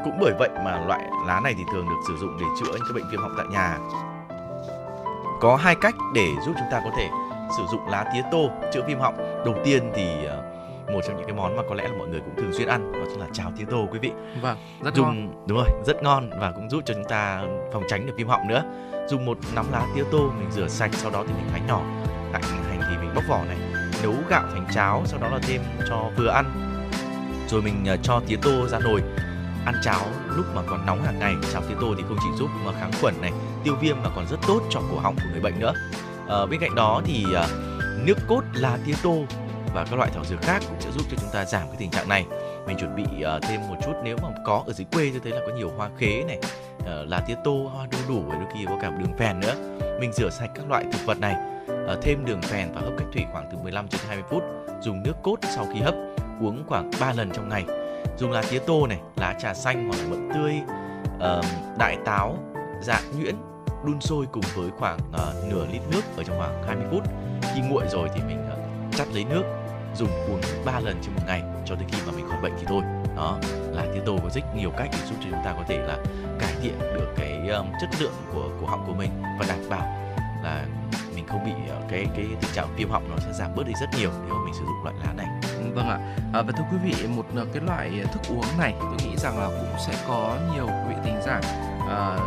Cũng 0.04 0.18
bởi 0.20 0.34
vậy 0.40 0.50
mà 0.66 0.86
loại 0.86 1.02
lá 1.28 1.40
này 1.44 1.54
thì 1.58 1.64
thường 1.74 1.90
được 1.90 2.02
sử 2.08 2.18
dụng 2.18 2.38
để 2.40 2.46
chữa 2.60 2.72
những 2.72 2.84
cái 2.88 2.94
bệnh 2.96 3.12
viêm 3.12 3.22
họng 3.22 3.36
tại 3.38 3.46
nhà. 3.52 3.78
Có 5.42 5.56
hai 5.56 5.76
cách 5.82 5.96
để 6.14 6.28
giúp 6.46 6.54
chúng 6.60 6.68
ta 6.72 6.82
có 6.84 6.90
thể 6.98 7.10
sử 7.58 7.64
dụng 7.72 7.88
lá 7.88 8.06
tía 8.14 8.22
tô 8.32 8.50
chữa 8.74 8.82
viêm 8.88 9.00
họng. 9.00 9.18
Đầu 9.46 9.56
tiên 9.64 9.92
thì 9.96 10.26
à, 10.26 10.38
một 10.93 11.02
trong 11.08 11.17
những 11.17 11.26
cái 11.26 11.36
món 11.36 11.56
mà 11.56 11.63
có 11.69 11.76
lẽ 11.76 11.88
là 11.88 11.98
mọi 11.98 12.08
người 12.08 12.19
cũng 12.19 12.36
thường 12.36 12.54
xuyên 12.54 12.67
ăn 12.67 12.91
đó 12.91 13.00
chính 13.10 13.19
là 13.19 13.28
cháo 13.34 13.52
tía 13.58 13.65
tô 13.71 13.88
quý 13.91 14.00
vị. 14.00 14.12
Vâng 14.41 14.58
rất 14.84 14.95
dùng 14.95 15.06
ngon. 15.06 15.45
đúng 15.48 15.58
rồi 15.58 15.69
rất 15.86 16.04
ngon 16.04 16.30
và 16.39 16.52
cũng 16.52 16.69
giúp 16.69 16.84
cho 16.86 16.93
chúng 16.93 17.04
ta 17.04 17.43
phòng 17.74 17.84
tránh 17.89 18.06
được 18.06 18.13
viêm 18.17 18.28
họng 18.28 18.48
nữa. 18.48 18.63
Dùng 19.08 19.26
một 19.26 19.38
nắm 19.56 19.65
lá 19.71 19.88
tía 19.95 20.04
tô 20.12 20.32
mình 20.39 20.52
rửa 20.52 20.67
sạch 20.67 20.91
sau 20.93 21.12
đó 21.12 21.24
thì 21.28 21.34
mình 21.34 21.48
thái 21.52 21.62
nhỏ. 21.67 21.82
Hành 22.34 22.41
hành 22.41 22.82
thì 22.89 22.98
mình 22.98 23.15
bóc 23.15 23.24
vỏ 23.30 23.43
này 23.48 23.58
nấu 24.04 24.13
gạo 24.30 24.43
thành 24.54 24.67
cháo 24.74 25.04
sau 25.06 25.19
đó 25.19 25.28
là 25.28 25.39
thêm 25.48 25.62
cho 25.89 26.10
vừa 26.17 26.28
ăn. 26.28 26.45
Rồi 27.48 27.62
mình 27.62 27.86
ờ, 27.86 27.98
cho 27.98 28.21
tía 28.28 28.36
tô 28.41 28.67
ra 28.67 28.80
nồi. 28.80 29.02
Ăn 29.65 29.76
cháo 29.84 30.02
lúc 30.36 30.45
mà 30.56 30.62
còn 30.67 30.86
nóng 30.86 31.04
hàng 31.04 31.19
ngày 31.19 31.36
cháo 31.54 31.62
tía 31.62 31.76
tô 31.82 31.93
thì 31.98 32.04
không 32.08 32.17
chỉ 32.24 32.38
giúp 32.38 32.50
mà 32.65 32.71
kháng 32.80 32.91
khuẩn 33.02 33.13
này 33.21 33.32
tiêu 33.63 33.76
viêm 33.82 33.98
mà 34.04 34.10
còn 34.15 34.28
rất 34.28 34.38
tốt 34.48 34.62
cho 34.69 34.82
cổ 34.91 35.00
họng 35.00 35.15
của 35.15 35.30
người 35.32 35.41
bệnh 35.41 35.60
nữa. 35.60 35.74
Ờ, 36.28 36.45
bên 36.45 36.60
cạnh 36.60 36.76
đó 36.76 37.02
thì 37.06 37.26
ờ, 37.34 37.48
nước 38.06 38.17
cốt 38.28 38.41
lá 38.54 38.78
tía 38.86 38.93
tô 39.04 39.24
và 39.76 39.86
các 39.90 39.96
loại 39.96 40.10
thảo 40.14 40.26
dược 40.26 40.42
khác 40.42 40.60
cũng 40.68 40.82
sẽ 40.82 40.92
giúp 40.92 41.04
cho 41.12 41.18
chúng 41.22 41.30
ta 41.34 41.46
giảm 41.46 41.68
cái 41.68 41.76
tình 41.78 41.90
trạng 41.90 42.10
này. 42.10 42.26
Mình 42.68 42.78
chuẩn 42.78 42.96
bị 42.96 43.04
uh, 43.04 43.42
thêm 43.42 43.62
một 43.68 43.76
chút 43.86 43.94
nếu 44.04 44.18
mà 44.24 44.30
có 44.46 44.64
ở 44.68 44.74
dưới 44.74 44.86
quê 44.92 45.10
tôi 45.12 45.20
thấy 45.24 45.32
là 45.32 45.40
có 45.48 45.56
nhiều 45.56 45.72
hoa 45.78 45.90
khế 45.98 46.24
này 46.24 46.40
uh, 46.80 47.10
lá 47.10 47.20
tía 47.28 47.36
tô 47.43 47.70
hoa 47.74 47.88
đu 47.91 47.97
đủ 48.08 48.24
và 48.28 48.36
đôi 48.36 48.47
khi 48.54 48.66
có 48.66 48.78
cả 48.82 48.89
đường 48.89 49.18
phèn 49.18 49.39
nữa. 49.39 49.56
Mình 49.99 50.14
rửa 50.14 50.30
sạch 50.30 50.49
các 50.56 50.70
loại 50.70 50.86
thực 50.91 51.06
vật 51.06 51.20
này 51.20 51.36
uh, 51.72 52.02
thêm 52.02 52.26
đường 52.26 52.41
phèn 52.41 52.68
và 52.74 52.82
hấp 52.82 52.93
cách 52.97 53.08
thủy 53.14 53.26
khoảng 53.32 53.49
từ 53.52 53.58
15 53.58 53.88
đến 53.91 54.02
20 54.08 54.24
phút 54.30 54.43
dùng 54.82 55.04
nước 55.04 55.14
cốt 55.24 55.36
sau 55.56 55.68
khi 55.74 55.80
hấp 55.80 55.95
uống 56.41 56.64
khoảng 56.68 56.91
3 56.99 57.14
lần 57.14 57.32
trong 57.32 57.49
ngày. 57.49 57.66
Dùng 58.18 58.32
lá 58.32 58.43
tía 58.49 58.60
tô 58.60 58.88
này 58.88 58.99
lá 59.16 59.36
trà 59.41 59.54
xanh 59.54 59.88
hoặc 59.88 59.97
là 59.97 60.10
mận 60.10 60.30
tươi 60.34 60.54
uh, 61.16 61.45
đại 61.80 61.97
táo 62.06 62.38
dạ 62.82 63.02
nhuyễn 63.18 63.36
đun 63.86 64.02
sôi 64.02 64.26
cùng 64.32 64.43
với 64.56 64.70
khoảng 64.78 64.97
uh, 64.97 65.52
nửa 65.52 65.66
lít 65.72 65.82
nước 65.91 66.02
ở 66.18 66.24
trong 66.24 66.38
khoảng 66.38 66.64
20 66.68 66.86
phút. 66.91 67.04
Khi 67.41 67.62
nguội 67.62 67.84
rồi 67.91 68.10
thì 68.16 68.22
mình 68.28 68.49
uh, 68.54 68.95
chắt 68.95 69.08
lấy 69.14 69.26
nước 69.26 69.64
dùng 69.98 70.10
uống 70.30 70.41
3 70.66 70.80
lần 70.80 70.98
trên 71.02 71.14
một 71.16 71.22
ngày 71.28 71.43
cho 71.66 71.76
tới 71.76 71.86
khi 71.91 71.98
mà 72.06 72.12
mình 72.16 72.30
khỏi 72.30 72.41
bệnh 72.41 72.54
thì 72.60 72.66
thôi. 72.68 72.82
Đó 73.16 73.39
là 73.72 73.86
tía 73.93 74.02
tô 74.06 74.18
có 74.24 74.30
rất 74.30 74.56
nhiều 74.56 74.72
cách 74.78 74.89
để 74.91 75.00
giúp 75.10 75.16
cho 75.20 75.28
chúng 75.32 75.41
ta 75.46 75.54
có 75.54 75.64
thể 75.68 75.78
là 75.78 75.98
cải 76.39 76.54
thiện 76.62 76.80
được 76.80 77.14
cái 77.18 77.50
um, 77.50 77.68
chất 77.82 77.89
lượng 78.00 78.14
của 78.34 78.50
của 78.60 78.68
họng 78.68 78.84
của 78.88 78.93
mình. 78.93 79.10
Và 79.39 79.46
đảm 79.48 79.60
bảo 79.70 80.16
là 80.43 80.66
mình 81.16 81.28
không 81.28 81.46
bị 81.46 81.52
ờ, 81.70 81.82
cái 81.89 82.08
cái 82.16 82.26
tình 82.41 82.52
trạng 82.54 82.76
viêm 82.76 82.89
họng 82.89 83.10
nó 83.10 83.18
sẽ 83.18 83.34
giảm 83.34 83.56
bớt 83.56 83.64
đi 83.68 83.74
rất 83.82 83.88
nhiều 83.98 84.10
nếu 84.26 84.36
mà 84.36 84.46
mình 84.46 84.54
sử 84.54 84.66
dụng 84.66 84.84
loại 84.84 84.96
lá 85.00 85.14
này. 85.18 85.28
Vâng 85.74 85.89
ạ. 85.89 85.98
À, 86.34 86.41
và 86.41 86.54
thưa 86.58 86.64
quý 86.72 86.78
vị, 86.84 87.08
một 87.08 87.26
ờ, 87.36 87.46
cái 87.54 87.64
loại 87.64 88.04
thức 88.14 88.22
uống 88.30 88.46
này 88.60 88.74
tôi 88.80 88.96
nghĩ 89.04 89.18
rằng 89.18 89.39
là 89.39 89.48
cũng 89.48 89.80
sẽ 89.88 89.93
có 90.08 90.38
nhiều 90.54 90.66
quý 90.68 90.96
vị 90.96 90.96
thính 91.06 91.22
giả 91.26 91.41
à, 91.89 92.18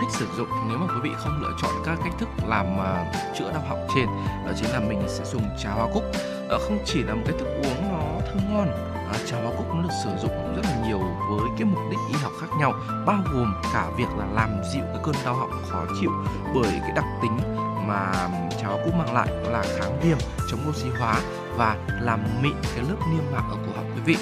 thích 0.00 0.08
sử 0.18 0.26
dụng. 0.36 0.48
Nếu 0.68 0.78
mà 0.78 0.86
quý 0.86 1.00
vị 1.02 1.10
không 1.16 1.42
lựa 1.42 1.52
chọn 1.62 1.70
các 1.86 1.98
cách 2.04 2.12
thức 2.18 2.28
làm 2.46 2.80
à, 2.80 3.12
chữa 3.38 3.52
đau 3.52 3.62
họng 3.68 3.88
trên 3.94 4.06
đó 4.46 4.52
chính 4.56 4.70
là 4.70 4.80
mình 4.80 5.02
sẽ 5.06 5.24
dùng 5.24 5.42
trà 5.58 5.70
hoa 5.70 5.86
cúc. 5.94 6.04
Ờ, 6.48 6.58
không 6.58 6.78
chỉ 6.84 7.02
là 7.02 7.14
một 7.14 7.22
cái 7.26 7.34
thức 7.38 7.48
uống 7.62 7.90
nó 7.92 8.20
thơm 8.26 8.54
ngon 8.54 8.68
à, 9.12 9.18
trà 9.26 9.36
hoa 9.42 9.52
cúc 9.56 9.74
nó 9.74 9.82
được 9.82 9.94
sử 10.04 10.10
dụng 10.22 10.54
rất 10.56 10.62
là 10.64 10.86
nhiều 10.86 10.98
với 11.30 11.48
cái 11.58 11.64
mục 11.64 11.78
đích 11.90 11.98
y 12.08 12.14
học 12.22 12.32
khác 12.40 12.46
nhau 12.60 12.72
bao 13.06 13.18
gồm 13.32 13.54
cả 13.72 13.90
việc 13.96 14.08
là 14.18 14.26
làm 14.34 14.50
dịu 14.72 14.82
cái 14.84 14.98
cơn 15.04 15.14
đau 15.24 15.34
họng 15.34 15.62
khó 15.70 15.84
chịu 16.00 16.10
bởi 16.54 16.80
cái 16.80 16.92
đặc 16.96 17.04
tính 17.22 17.38
mà 17.86 18.12
trà 18.60 18.66
hoa 18.66 18.84
cúc 18.84 18.94
mang 18.94 19.14
lại 19.14 19.28
đó 19.44 19.50
là 19.50 19.62
kháng 19.78 20.00
viêm 20.02 20.18
chống 20.50 20.60
oxy 20.68 20.88
hóa 20.98 21.20
và 21.56 21.76
làm 22.00 22.20
mịn 22.42 22.54
cái 22.62 22.84
lớp 22.88 22.96
niêm 23.12 23.32
mạc 23.32 23.42
ở 23.50 23.56
cổ 23.66 23.72
họng 23.76 23.90
quý 23.94 24.00
vị. 24.04 24.16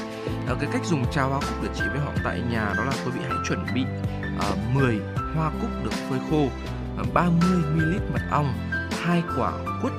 à, 0.48 0.54
cái 0.60 0.70
cách 0.72 0.84
dùng 0.84 1.04
trà 1.12 1.22
hoa 1.22 1.40
cúc 1.40 1.62
để 1.62 1.68
trị 1.74 1.84
với 1.92 2.00
họng 2.00 2.16
tại 2.24 2.42
nhà 2.50 2.72
đó 2.76 2.84
là 2.84 2.92
quý 3.04 3.10
vị 3.14 3.20
hãy 3.22 3.38
chuẩn 3.48 3.66
bị 3.74 3.84
ờ, 4.40 4.50
à, 4.50 4.56
10 4.74 5.00
hoa 5.34 5.50
cúc 5.60 5.70
được 5.84 5.92
phơi 6.10 6.18
khô, 6.30 6.46
30 7.14 7.50
ml 7.74 8.12
mật 8.12 8.22
ong, 8.30 8.54
hai 9.02 9.22
quả 9.38 9.52
quất 9.82 9.92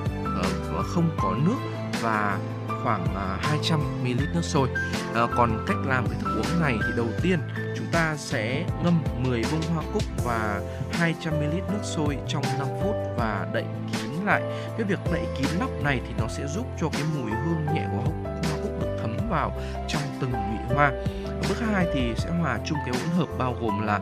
ờ, 0.74 0.82
không 0.82 1.10
có 1.22 1.34
nước 1.44 1.75
và 2.06 2.38
khoảng 2.82 3.04
à, 3.14 3.38
200 3.42 3.80
ml 4.02 4.08
nước 4.34 4.42
sôi. 4.42 4.68
À, 5.14 5.22
còn 5.36 5.64
cách 5.66 5.76
làm 5.86 6.06
cái 6.06 6.18
thức 6.20 6.30
uống 6.36 6.60
này 6.60 6.74
thì 6.86 6.92
đầu 6.96 7.08
tiên 7.22 7.38
chúng 7.76 7.86
ta 7.92 8.16
sẽ 8.16 8.64
ngâm 8.84 9.02
10 9.18 9.42
bông 9.52 9.62
hoa 9.74 9.84
cúc 9.92 10.02
và 10.24 10.60
200 10.92 11.34
ml 11.34 11.54
nước 11.72 11.82
sôi 11.82 12.18
trong 12.28 12.42
5 12.58 12.68
phút 12.82 12.94
và 13.16 13.46
đậy 13.52 13.64
kín 13.92 14.10
lại. 14.24 14.42
Cái 14.78 14.86
việc 14.88 14.98
đậy 15.12 15.22
kín 15.38 15.46
nắp 15.60 15.68
này 15.82 16.00
thì 16.06 16.14
nó 16.18 16.28
sẽ 16.28 16.46
giúp 16.46 16.66
cho 16.80 16.88
cái 16.92 17.02
mùi 17.14 17.30
hương 17.30 17.74
nhẹ 17.74 17.86
của 17.92 18.10
hoa 18.22 18.62
cúc 18.62 18.80
được 18.80 18.96
thấm 19.00 19.16
vào 19.30 19.52
trong 19.88 20.02
từng 20.20 20.32
nhụy 20.32 20.76
hoa. 20.76 20.86
Ở 21.26 21.42
bước 21.48 21.60
2 21.72 21.86
thì 21.94 22.12
sẽ 22.16 22.30
hòa 22.30 22.58
chung 22.66 22.78
cái 22.86 22.94
hỗn 23.00 23.16
hợp 23.16 23.38
bao 23.38 23.56
gồm 23.60 23.86
là 23.86 24.00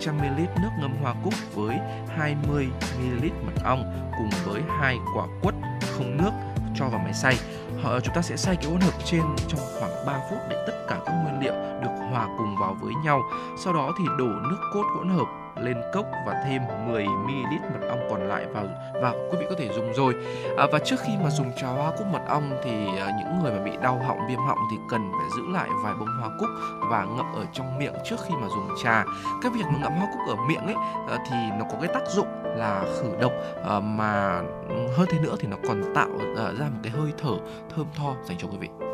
200ml 0.00 0.46
nước 0.62 0.70
ngâm 0.80 0.96
hoa 1.02 1.14
cúc 1.24 1.34
với 1.54 1.76
20ml 2.18 3.30
mật 3.46 3.62
ong 3.64 4.10
cùng 4.18 4.30
với 4.44 4.62
hai 4.80 4.96
quả 5.16 5.26
quất 5.42 5.54
không 5.96 6.16
nước 6.16 6.53
cho 6.74 6.88
vào 6.88 7.00
máy 7.04 7.12
xay. 7.14 7.34
Họ, 7.82 8.00
chúng 8.00 8.14
ta 8.14 8.22
sẽ 8.22 8.36
xay 8.36 8.56
cái 8.56 8.70
hỗn 8.70 8.80
hợp 8.80 8.92
trên 9.04 9.22
trong 9.48 9.60
khoảng 9.80 10.06
3 10.06 10.20
phút 10.30 10.38
để 10.50 10.64
tất 10.66 10.86
cả 10.88 10.98
các 11.06 11.12
nguyên 11.12 11.40
liệu 11.40 11.52
được 11.82 12.06
hòa 12.10 12.26
cùng 12.38 12.56
vào 12.60 12.76
với 12.80 12.92
nhau. 13.04 13.22
Sau 13.64 13.72
đó 13.72 13.92
thì 13.98 14.04
đổ 14.18 14.28
nước 14.50 14.58
cốt 14.74 14.84
hỗn 14.96 15.08
hợp 15.08 15.43
lên 15.60 15.76
cốc 15.92 16.06
và 16.26 16.42
thêm 16.46 16.62
10 16.86 17.06
ml 17.06 17.54
mật 17.72 17.86
ong 17.88 18.08
còn 18.10 18.28
lại 18.28 18.46
vào 18.46 18.64
và 19.02 19.10
quý 19.10 19.38
vị 19.40 19.46
có 19.48 19.54
thể 19.58 19.68
dùng 19.74 19.94
rồi. 19.94 20.14
À, 20.56 20.66
và 20.72 20.78
trước 20.78 20.96
khi 21.00 21.12
mà 21.22 21.30
dùng 21.30 21.52
trà 21.56 21.68
hoa 21.68 21.92
cúc 21.98 22.06
mật 22.06 22.22
ong 22.28 22.50
thì 22.64 22.98
à, 22.98 23.10
những 23.18 23.42
người 23.42 23.52
mà 23.52 23.64
bị 23.64 23.72
đau 23.82 24.02
họng 24.06 24.18
viêm 24.28 24.38
họng 24.38 24.58
thì 24.70 24.76
cần 24.90 25.10
phải 25.18 25.28
giữ 25.36 25.52
lại 25.52 25.68
vài 25.84 25.94
bông 26.00 26.08
hoa 26.20 26.30
cúc 26.40 26.48
và 26.90 27.04
ngậm 27.04 27.34
ở 27.34 27.44
trong 27.52 27.78
miệng 27.78 27.94
trước 28.04 28.16
khi 28.28 28.34
mà 28.40 28.48
dùng 28.48 28.68
trà. 28.82 29.04
Cái 29.42 29.50
việc 29.54 29.64
mà 29.72 29.78
ngậm 29.82 29.92
hoa 29.92 30.08
cúc 30.12 30.36
ở 30.36 30.44
miệng 30.48 30.66
ấy 30.66 30.76
à, 31.08 31.18
thì 31.30 31.36
nó 31.58 31.64
có 31.70 31.78
cái 31.80 31.90
tác 31.94 32.02
dụng 32.08 32.28
là 32.56 32.84
khử 33.00 33.08
độc 33.20 33.32
à, 33.68 33.80
mà 33.80 34.42
ừ, 34.68 34.74
hơn 34.96 35.08
thế 35.10 35.18
nữa 35.18 35.36
thì 35.40 35.48
nó 35.48 35.56
còn 35.68 35.82
tạo 35.94 36.08
à, 36.36 36.44
ra 36.58 36.66
một 36.66 36.78
cái 36.82 36.92
hơi 36.92 37.12
thở 37.18 37.34
thơm 37.76 37.86
tho 37.96 38.14
dành 38.24 38.38
cho 38.38 38.48
quý 38.48 38.56
vị. 38.60 38.93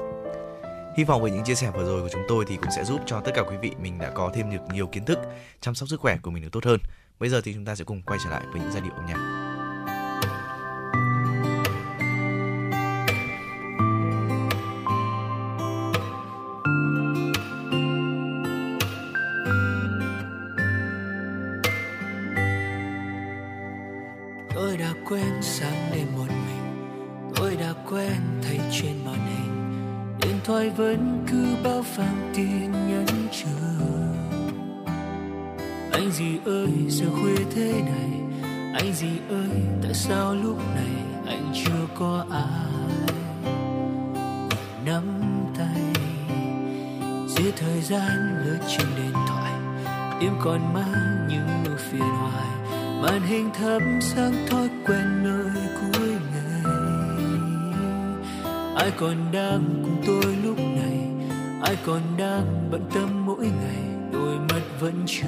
Hy 0.97 1.05
vọng 1.05 1.23
với 1.23 1.31
những 1.31 1.45
chia 1.45 1.55
sẻ 1.55 1.71
vừa 1.71 1.85
rồi 1.85 2.03
của 2.03 2.09
chúng 2.13 2.23
tôi 2.29 2.45
thì 2.49 2.57
cũng 2.57 2.71
sẽ 2.77 2.85
giúp 2.85 3.01
cho 3.07 3.21
tất 3.21 3.33
cả 3.35 3.43
quý 3.43 3.57
vị 3.57 3.73
mình 3.83 3.99
đã 3.99 4.11
có 4.11 4.31
thêm 4.35 4.51
được 4.51 4.75
nhiều 4.75 4.87
kiến 4.87 5.05
thức 5.05 5.19
chăm 5.61 5.75
sóc 5.75 5.89
sức 5.89 6.01
khỏe 6.01 6.17
của 6.23 6.31
mình 6.31 6.43
được 6.43 6.53
tốt 6.53 6.65
hơn. 6.65 6.81
Bây 7.21 7.29
giờ 7.29 7.41
thì 7.45 7.55
chúng 7.55 7.65
ta 7.65 7.75
sẽ 7.75 7.85
cùng 7.85 8.03
quay 8.03 8.19
trở 8.25 8.31
lại 8.31 8.43
với 8.53 8.61
những 8.61 8.73
giai 8.73 8.83
điệu 8.83 8.93
âm 8.93 9.07
nhạc. 9.07 9.50
Vẫn 30.77 31.25
cứ 31.31 31.57
bao 31.65 31.83
phang 31.83 32.33
tin 32.35 32.73
nhắn 32.73 33.07
chờ. 33.33 33.85
Anh 35.93 36.11
gì 36.11 36.39
ơi, 36.45 36.73
giờ 36.89 37.07
khuya 37.21 37.45
thế 37.55 37.73
này? 37.73 38.21
Anh 38.75 38.93
gì 38.93 39.11
ơi, 39.29 39.63
tại 39.83 39.95
sao 39.95 40.35
lúc 40.35 40.59
này 40.75 40.95
anh 41.27 41.53
chưa 41.55 41.87
có 41.95 42.25
ai? 42.31 43.11
Nắm 44.87 45.05
tay, 45.59 45.83
giữa 47.29 47.51
thời 47.57 47.81
gian 47.81 48.45
lướt 48.45 48.59
trên 48.69 48.87
điện 48.97 49.13
thoại 49.29 49.53
tim 50.21 50.33
còn 50.41 50.75
mang 50.75 51.29
những 51.29 51.65
nỗi 51.65 51.77
phiền 51.91 52.01
hoài. 52.01 52.49
Màn 53.03 53.23
hình 53.23 53.51
thấm 53.59 53.83
sáng 54.01 54.47
thói 54.51 54.69
quen 54.87 55.23
nơi 55.23 55.65
cũ 55.81 56.00
ai 58.77 58.91
còn 58.97 59.17
đang 59.33 59.63
cùng 59.83 60.03
tôi 60.07 60.37
lúc 60.45 60.59
này? 60.59 60.99
Ai 61.63 61.77
còn 61.87 62.01
đang 62.19 62.69
bận 62.71 62.83
tâm 62.95 63.27
mỗi 63.27 63.47
ngày? 63.47 64.11
Đôi 64.13 64.39
mắt 64.39 64.61
vẫn 64.81 65.03
chưa 65.07 65.27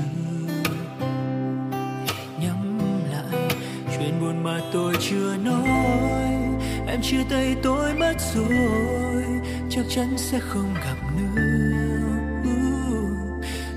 nhắm 2.40 2.78
lại. 3.12 3.51
Chuyện 3.97 4.20
buồn 4.20 4.45
mà 4.45 4.61
tôi 4.72 4.95
chưa 5.01 5.36
nói. 5.45 5.68
Em 6.86 7.01
chia 7.03 7.24
tay 7.30 7.57
tôi 7.62 7.95
mất 7.95 8.14
rồi. 8.34 9.24
Chắc 9.70 9.84
chắn 9.88 10.14
sẽ 10.16 10.38
không 10.38 10.74
gặp 10.74 10.97
nữa. 11.16 11.62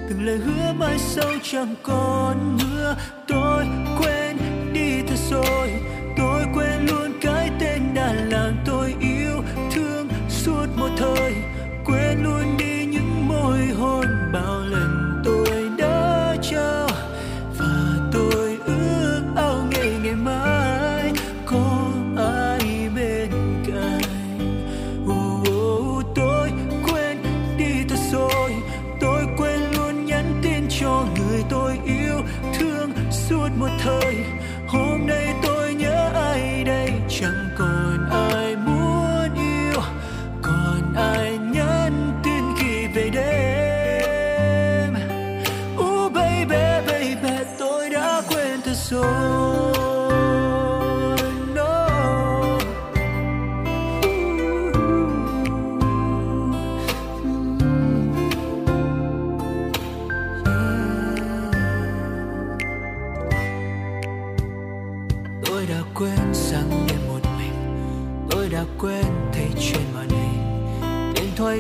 Từng 0.09 0.26
lời 0.26 0.38
hứa 0.38 0.74
mai 0.74 0.99
sau 0.99 1.32
chẳng 1.43 1.76
còn 1.84 2.57
nữa. 2.57 2.95
Tôi 3.28 3.66
quên 3.99 4.38
đi 4.74 5.01
thật 5.07 5.20
rồi. 5.30 5.64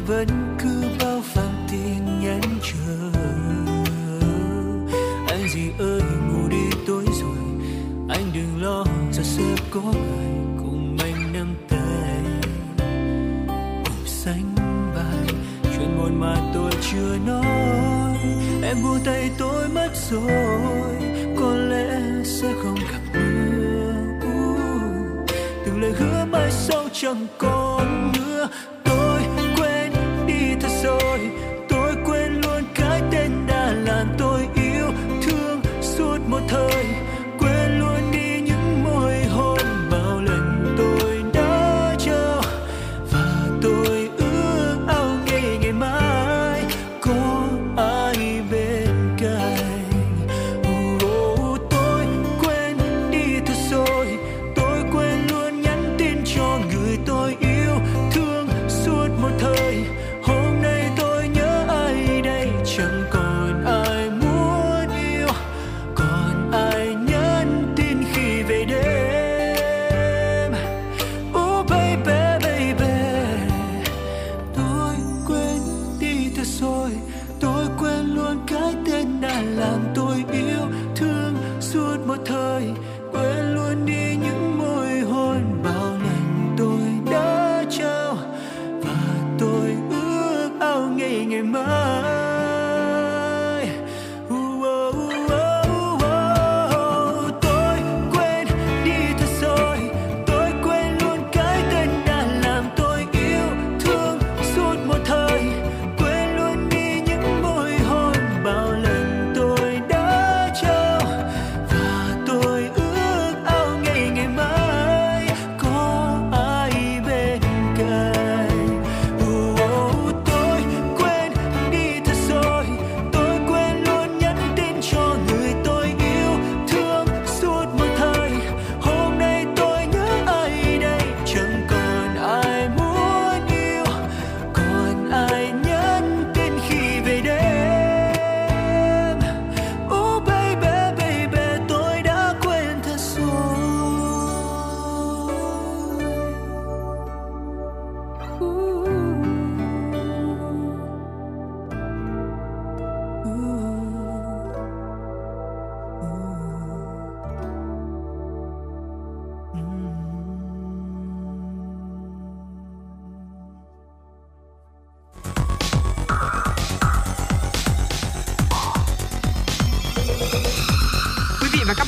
Vẫn 0.07 0.55
cứ 0.59 0.83
bao 1.01 1.21
phang 1.23 1.67
tin 1.71 2.19
nhắn 2.19 2.41
chờ. 2.61 3.11
Anh 5.27 5.49
gì 5.49 5.71
ơi 5.79 6.01
ngủ 6.01 6.47
đi 6.49 6.77
tối 6.87 7.05
rồi. 7.21 7.37
Anh 8.09 8.31
đừng 8.33 8.61
lo 8.61 8.85
giờ 9.11 9.23
sẽ 9.23 9.43
có 9.71 9.81
người 9.81 10.27
cùng 10.57 10.97
anh 10.99 11.33
nắm 11.33 11.55
tay. 11.69 12.23
Cùng 13.85 14.05
sánh 14.05 14.55
vai 14.95 15.35
chuyện 15.63 15.97
buồn 15.97 16.19
mà 16.19 16.51
tôi 16.53 16.71
chưa 16.91 17.17
nói. 17.25 18.17
Em 18.63 18.77
buông 18.83 18.99
tay 19.05 19.29
tôi 19.37 19.67
mất 19.69 19.89
rồi 20.11 20.95
có 21.39 21.55
lẽ 21.55 21.99
sẽ 22.23 22.47
không 22.63 22.75
gặp 22.75 23.01
nữa. 23.13 23.93
Uh, 24.17 25.29
từng 25.65 25.81
lời 25.81 25.91
hứa 25.91 26.25
mai 26.25 26.51
sau 26.51 26.83
chẳng 26.93 27.27
còn 27.37 27.64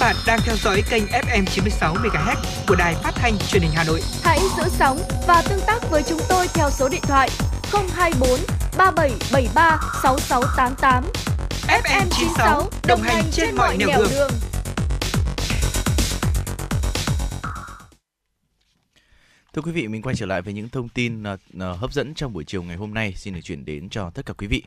bạn 0.08 0.16
đang 0.28 0.40
theo 0.44 0.56
dõi 0.56 0.84
kênh 0.90 1.04
FM 1.04 1.46
96 1.46 1.96
MHz 1.96 2.36
của 2.68 2.76
đài 2.76 2.96
phát 2.96 3.12
thanh 3.16 3.38
truyền 3.38 3.62
hình 3.62 3.72
Hà 3.76 3.84
Nội. 3.84 4.02
Hãy 4.24 4.40
giữ 4.58 4.64
sóng 4.70 5.00
và 5.28 5.42
tương 5.50 5.60
tác 5.68 5.80
với 5.90 6.04
chúng 6.04 6.20
tôi 6.30 6.48
theo 6.54 6.70
số 6.70 6.90
điện 6.90 7.02
thoại 7.02 7.30
024 7.96 8.30
3773 8.78 9.80
6688. 10.04 11.04
FM 11.84 12.06
96 12.12 12.70
đồng 12.88 13.02
hành 13.02 13.24
trên 13.32 13.56
mọi 13.56 13.78
nẻo 13.78 13.88
đường. 13.98 14.08
đường. 14.12 14.32
Thưa 19.54 19.62
quý 19.62 19.72
vị, 19.72 19.88
mình 19.88 20.02
quay 20.02 20.16
trở 20.16 20.26
lại 20.26 20.42
với 20.42 20.54
những 20.54 20.70
thông 20.70 20.90
tin 20.90 21.24
uh, 21.24 21.80
hấp 21.80 21.94
dẫn 21.94 22.14
trong 22.14 22.34
buổi 22.34 22.44
chiều 22.44 22.64
ngày 22.64 22.76
hôm 22.76 22.94
nay 22.94 23.14
xin 23.16 23.34
được 23.34 23.42
chuyển 23.44 23.66
đến 23.66 23.90
cho 23.90 24.10
tất 24.10 24.26
cả 24.26 24.34
quý 24.34 24.48
vị. 24.48 24.64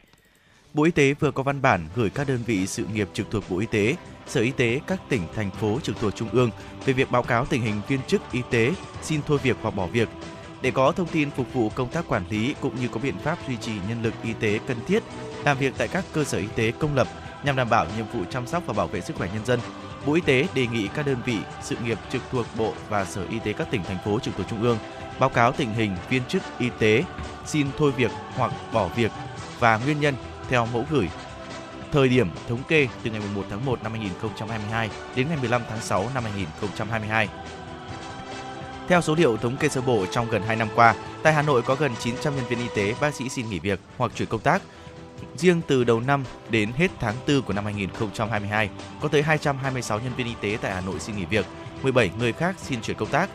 Bộ 0.75 0.85
Y 0.85 0.91
tế 0.91 1.15
vừa 1.21 1.31
có 1.31 1.43
văn 1.43 1.63
bản 1.63 1.89
gửi 1.97 2.11
các 2.11 2.29
đơn 2.29 2.39
vị 2.47 2.67
sự 2.67 2.85
nghiệp 2.95 3.09
trực 3.13 3.31
thuộc 3.31 3.45
Bộ 3.51 3.59
Y 3.59 3.67
tế, 3.67 3.97
Sở 4.27 4.41
Y 4.41 4.51
tế 4.51 4.81
các 4.87 5.01
tỉnh, 5.09 5.23
thành 5.35 5.51
phố 5.51 5.79
trực 5.83 6.01
thuộc 6.01 6.17
Trung 6.17 6.29
ương 6.33 6.51
về 6.85 6.93
việc 6.93 7.11
báo 7.11 7.23
cáo 7.23 7.45
tình 7.45 7.63
hình 7.63 7.81
viên 7.89 8.01
chức 8.03 8.23
y 8.33 8.43
tế 8.51 8.73
xin 9.03 9.21
thôi 9.27 9.39
việc 9.43 9.57
hoặc 9.63 9.75
bỏ 9.75 9.87
việc 9.87 10.09
để 10.63 10.71
có 10.71 10.93
thông 10.93 11.07
tin 11.07 11.31
phục 11.31 11.53
vụ 11.53 11.69
công 11.69 11.89
tác 11.89 12.09
quản 12.09 12.25
lý 12.31 12.55
cũng 12.61 12.81
như 12.81 12.89
có 12.89 13.01
biện 13.03 13.19
pháp 13.19 13.39
duy 13.49 13.57
trì 13.57 13.73
nhân 13.89 14.03
lực 14.03 14.15
y 14.23 14.33
tế 14.41 14.59
cần 14.67 14.77
thiết 14.87 15.03
làm 15.45 15.59
việc 15.59 15.75
tại 15.79 15.89
các 15.89 16.05
cơ 16.13 16.25
sở 16.25 16.39
y 16.39 16.47
tế 16.57 16.73
công 16.79 16.95
lập 16.95 17.09
nhằm 17.45 17.57
đảm 17.57 17.71
bảo 17.71 17.87
nhiệm 17.97 18.07
vụ 18.13 18.25
chăm 18.31 18.47
sóc 18.47 18.63
và 18.67 18.73
bảo 18.73 18.87
vệ 18.87 19.01
sức 19.01 19.17
khỏe 19.17 19.29
nhân 19.35 19.47
dân. 19.47 19.61
Bộ 20.07 20.15
Y 20.15 20.21
tế 20.21 20.47
đề 20.55 20.67
nghị 20.67 20.89
các 20.89 21.07
đơn 21.07 21.17
vị 21.27 21.37
sự 21.63 21.77
nghiệp 21.85 21.99
trực 22.11 22.23
thuộc 22.31 22.47
Bộ 22.59 22.75
và 22.89 23.05
Sở 23.05 23.27
Y 23.31 23.39
tế 23.39 23.53
các 23.53 23.71
tỉnh 23.71 23.83
thành 23.85 23.99
phố 24.05 24.19
trực 24.21 24.37
thuộc 24.37 24.47
Trung 24.51 24.63
ương 24.63 24.79
báo 25.19 25.29
cáo 25.29 25.53
tình 25.53 25.73
hình 25.73 25.97
viên 26.11 26.23
chức 26.25 26.43
y 26.59 26.71
tế 26.79 27.05
xin 27.47 27.67
thôi 27.79 27.93
việc 27.97 28.11
hoặc 28.37 28.53
bỏ 28.73 28.89
việc 28.89 29.11
và 29.59 29.77
nguyên 29.77 30.01
nhân 30.01 30.15
theo 30.51 30.67
mẫu 30.73 30.85
gửi. 30.91 31.09
Thời 31.93 32.09
điểm 32.09 32.31
thống 32.49 32.63
kê 32.69 32.89
từ 33.03 33.11
ngày 33.11 33.21
1 33.35 33.45
tháng 33.51 33.67
1 33.67 33.83
năm 33.83 33.93
2022 33.93 34.91
đến 35.17 35.29
ngày 35.29 35.39
15 35.41 35.63
tháng 35.69 35.81
6 35.81 36.11
năm 36.15 36.25
2022. 36.25 37.29
Theo 38.89 39.01
số 39.01 39.15
liệu 39.15 39.37
thống 39.37 39.57
kê 39.57 39.69
sơ 39.69 39.81
bộ 39.81 40.07
trong 40.07 40.31
gần 40.31 40.43
2 40.43 40.57
năm 40.57 40.69
qua, 40.75 40.95
tại 41.23 41.33
Hà 41.33 41.43
Nội 41.43 41.63
có 41.63 41.75
gần 41.75 41.93
900 42.01 42.37
nhân 42.37 42.45
viên 42.49 42.59
y 42.59 42.69
tế, 42.77 42.95
bác 43.01 43.15
sĩ 43.15 43.29
xin 43.29 43.51
nghỉ 43.51 43.59
việc 43.59 43.81
hoặc 43.99 44.13
chuyển 44.15 44.29
công 44.29 44.41
tác. 44.41 44.63
Riêng 45.37 45.61
từ 45.67 45.85
đầu 45.85 46.01
năm 46.01 46.25
đến 46.51 46.73
hết 46.73 46.91
tháng 47.01 47.15
4 47.29 47.43
của 47.43 47.53
năm 47.53 47.65
2022, 47.65 48.71
có 49.01 49.09
tới 49.09 49.23
226 49.23 49.99
nhân 50.01 50.13
viên 50.17 50.27
y 50.27 50.35
tế 50.41 50.59
tại 50.63 50.73
Hà 50.73 50.81
Nội 50.81 51.01
xin 51.01 51.17
nghỉ 51.17 51.25
việc, 51.25 51.47
17 51.83 52.11
người 52.19 52.33
khác 52.33 52.57
xin 52.59 52.81
chuyển 52.83 52.97
công 52.97 53.09
tác. 53.09 53.31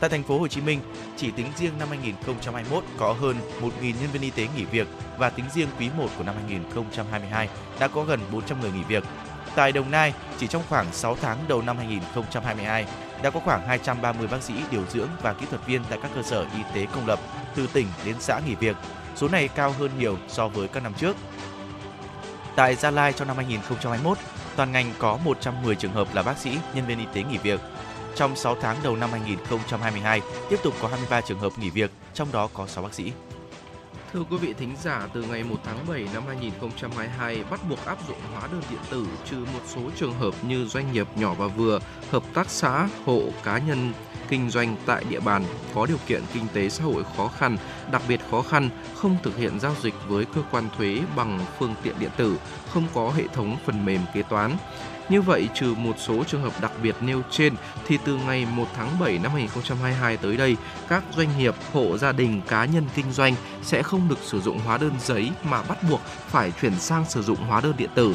Tại 0.00 0.10
thành 0.10 0.22
phố 0.22 0.38
Hồ 0.38 0.48
Chí 0.48 0.60
Minh, 0.60 0.80
chỉ 1.16 1.30
tính 1.30 1.46
riêng 1.56 1.78
năm 1.78 1.88
2021 1.88 2.84
có 2.98 3.12
hơn 3.12 3.36
1.000 3.60 3.70
nhân 3.82 4.10
viên 4.12 4.22
y 4.22 4.30
tế 4.30 4.48
nghỉ 4.56 4.64
việc 4.64 4.88
và 5.18 5.30
tính 5.30 5.44
riêng 5.54 5.68
quý 5.78 5.88
1 5.96 6.08
của 6.18 6.24
năm 6.24 6.34
2022 6.34 7.48
đã 7.80 7.88
có 7.88 8.02
gần 8.02 8.20
400 8.32 8.60
người 8.60 8.70
nghỉ 8.72 8.82
việc. 8.82 9.04
Tại 9.54 9.72
Đồng 9.72 9.90
Nai, 9.90 10.14
chỉ 10.38 10.46
trong 10.46 10.62
khoảng 10.68 10.86
6 10.92 11.16
tháng 11.20 11.38
đầu 11.48 11.62
năm 11.62 11.76
2022, 11.76 12.86
đã 13.22 13.30
có 13.30 13.40
khoảng 13.40 13.66
230 13.66 14.26
bác 14.26 14.42
sĩ 14.42 14.54
điều 14.70 14.84
dưỡng 14.86 15.08
và 15.22 15.32
kỹ 15.32 15.46
thuật 15.50 15.66
viên 15.66 15.82
tại 15.90 15.98
các 16.02 16.10
cơ 16.14 16.22
sở 16.22 16.40
y 16.40 16.62
tế 16.74 16.86
công 16.94 17.06
lập 17.06 17.18
từ 17.54 17.66
tỉnh 17.66 17.86
đến 18.04 18.16
xã 18.18 18.40
nghỉ 18.46 18.54
việc. 18.54 18.76
Số 19.16 19.28
này 19.28 19.48
cao 19.48 19.74
hơn 19.78 19.90
nhiều 19.98 20.18
so 20.28 20.48
với 20.48 20.68
các 20.68 20.82
năm 20.82 20.92
trước. 20.94 21.16
Tại 22.56 22.74
Gia 22.74 22.90
Lai 22.90 23.12
trong 23.12 23.28
năm 23.28 23.36
2021, 23.36 24.18
toàn 24.56 24.72
ngành 24.72 24.92
có 24.98 25.18
110 25.24 25.74
trường 25.74 25.92
hợp 25.92 26.14
là 26.14 26.22
bác 26.22 26.38
sĩ, 26.38 26.58
nhân 26.74 26.86
viên 26.86 26.98
y 26.98 27.06
tế 27.12 27.22
nghỉ 27.22 27.38
việc. 27.38 27.60
Trong 28.16 28.36
6 28.36 28.56
tháng 28.60 28.76
đầu 28.82 28.96
năm 28.96 29.10
2022, 29.10 30.20
tiếp 30.50 30.56
tục 30.62 30.74
có 30.82 30.88
23 30.88 31.20
trường 31.20 31.38
hợp 31.38 31.52
nghỉ 31.58 31.70
việc, 31.70 31.90
trong 32.14 32.28
đó 32.32 32.48
có 32.54 32.66
6 32.66 32.82
bác 32.84 32.94
sĩ. 32.94 33.12
Thưa 34.12 34.24
quý 34.30 34.36
vị 34.36 34.54
thính 34.58 34.76
giả, 34.82 35.08
từ 35.14 35.22
ngày 35.22 35.44
1 35.44 35.56
tháng 35.64 35.78
7 35.88 36.06
năm 36.14 36.22
2022 36.26 37.44
bắt 37.50 37.60
buộc 37.68 37.84
áp 37.84 37.98
dụng 38.08 38.16
hóa 38.32 38.48
đơn 38.52 38.62
điện 38.70 38.80
tử 38.90 39.06
trừ 39.30 39.36
một 39.36 39.60
số 39.66 39.80
trường 39.96 40.12
hợp 40.12 40.34
như 40.42 40.64
doanh 40.64 40.92
nghiệp 40.92 41.06
nhỏ 41.16 41.34
và 41.34 41.46
vừa, 41.46 41.78
hợp 42.10 42.22
tác 42.34 42.50
xã, 42.50 42.88
hộ, 43.04 43.22
cá 43.44 43.58
nhân 43.58 43.92
kinh 44.28 44.50
doanh 44.50 44.76
tại 44.86 45.04
địa 45.08 45.20
bàn 45.20 45.44
có 45.74 45.86
điều 45.86 45.96
kiện 46.06 46.22
kinh 46.34 46.46
tế 46.54 46.68
xã 46.68 46.84
hội 46.84 47.04
khó 47.16 47.28
khăn, 47.28 47.56
đặc 47.92 48.02
biệt 48.08 48.20
khó 48.30 48.42
khăn, 48.42 48.70
không 48.94 49.16
thực 49.22 49.36
hiện 49.36 49.60
giao 49.60 49.74
dịch 49.82 49.94
với 50.08 50.24
cơ 50.24 50.40
quan 50.50 50.68
thuế 50.76 51.00
bằng 51.16 51.40
phương 51.58 51.74
tiện 51.82 51.94
điện 51.98 52.10
tử, 52.16 52.36
không 52.68 52.86
có 52.94 53.12
hệ 53.16 53.24
thống 53.34 53.56
phần 53.66 53.84
mềm 53.84 54.00
kế 54.14 54.22
toán. 54.22 54.56
Như 55.10 55.22
vậy, 55.22 55.48
trừ 55.54 55.74
một 55.74 55.96
số 55.98 56.24
trường 56.24 56.42
hợp 56.42 56.52
đặc 56.60 56.72
biệt 56.82 56.96
nêu 57.00 57.22
trên, 57.30 57.54
thì 57.86 57.98
từ 58.04 58.16
ngày 58.16 58.46
1 58.46 58.66
tháng 58.76 58.98
7 59.00 59.18
năm 59.18 59.32
2022 59.32 60.16
tới 60.16 60.36
đây, 60.36 60.56
các 60.88 61.04
doanh 61.16 61.38
nghiệp, 61.38 61.54
hộ 61.72 61.98
gia 61.98 62.12
đình, 62.12 62.40
cá 62.48 62.64
nhân 62.64 62.84
kinh 62.94 63.12
doanh 63.12 63.34
sẽ 63.62 63.82
không 63.82 64.08
được 64.08 64.18
sử 64.22 64.40
dụng 64.40 64.58
hóa 64.58 64.78
đơn 64.78 64.92
giấy 65.00 65.30
mà 65.44 65.62
bắt 65.62 65.78
buộc 65.90 66.00
phải 66.04 66.52
chuyển 66.60 66.78
sang 66.78 67.04
sử 67.08 67.22
dụng 67.22 67.36
hóa 67.36 67.60
đơn 67.60 67.74
điện 67.76 67.90
tử. 67.94 68.14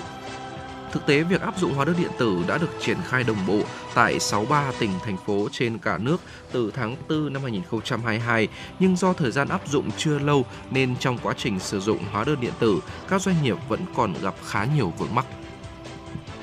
Thực 0.91 1.05
tế, 1.05 1.23
việc 1.23 1.41
áp 1.41 1.59
dụng 1.59 1.73
hóa 1.73 1.85
đơn 1.85 1.95
điện 1.99 2.11
tử 2.17 2.43
đã 2.47 2.57
được 2.57 2.69
triển 2.81 2.97
khai 3.07 3.23
đồng 3.23 3.45
bộ 3.47 3.59
tại 3.93 4.19
63 4.19 4.71
tỉnh, 4.79 4.91
thành 5.05 5.17
phố 5.25 5.47
trên 5.51 5.77
cả 5.77 5.97
nước 5.97 6.17
từ 6.51 6.71
tháng 6.71 6.95
4 7.09 7.33
năm 7.33 7.41
2022, 7.41 8.47
nhưng 8.79 8.95
do 8.95 9.13
thời 9.13 9.31
gian 9.31 9.49
áp 9.49 9.67
dụng 9.67 9.89
chưa 9.97 10.19
lâu 10.19 10.45
nên 10.71 10.95
trong 10.99 11.17
quá 11.17 11.33
trình 11.37 11.59
sử 11.59 11.79
dụng 11.79 11.99
hóa 12.11 12.23
đơn 12.23 12.41
điện 12.41 12.53
tử, 12.59 12.79
các 13.07 13.21
doanh 13.21 13.43
nghiệp 13.43 13.57
vẫn 13.69 13.79
còn 13.95 14.13
gặp 14.21 14.35
khá 14.45 14.65
nhiều 14.75 14.93
vướng 14.97 15.15
mắc 15.15 15.25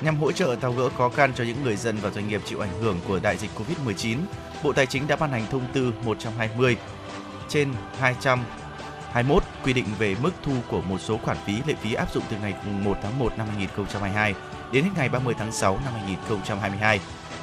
nhằm 0.04 0.16
hỗ 0.16 0.32
trợ 0.32 0.56
tháo 0.56 0.72
gỡ 0.72 0.88
khó 0.88 1.08
khăn 1.08 1.32
cho 1.34 1.44
những 1.44 1.62
người 1.64 1.76
dân 1.76 1.96
và 1.96 2.10
doanh 2.10 2.28
nghiệp 2.28 2.40
chịu 2.44 2.60
ảnh 2.60 2.80
hưởng 2.80 3.00
của 3.08 3.18
đại 3.18 3.36
dịch 3.36 3.50
Covid-19, 3.56 4.18
Bộ 4.62 4.72
Tài 4.72 4.86
chính 4.86 5.06
đã 5.06 5.16
ban 5.16 5.30
hành 5.30 5.46
thông 5.50 5.66
tư 5.72 5.92
120 6.04 6.76
trên 7.48 7.72
221 7.98 9.42
quy 9.64 9.72
định 9.72 9.86
về 9.98 10.16
mức 10.22 10.30
thu 10.42 10.52
của 10.68 10.80
một 10.80 10.98
số 11.00 11.18
khoản 11.18 11.36
phí 11.46 11.52
lệ 11.66 11.74
phí 11.82 11.94
áp 11.94 12.14
dụng 12.14 12.24
từ 12.30 12.36
ngày 12.42 12.54
1 12.84 12.98
tháng 13.02 13.18
1 13.18 13.38
năm 13.38 13.46
2022 13.48 14.34
đến 14.72 14.84
hết 14.84 14.90
ngày 14.96 15.08
30 15.08 15.34
tháng 15.38 15.52
6 15.52 15.80
năm 15.84 15.94
2022. 15.94 17.00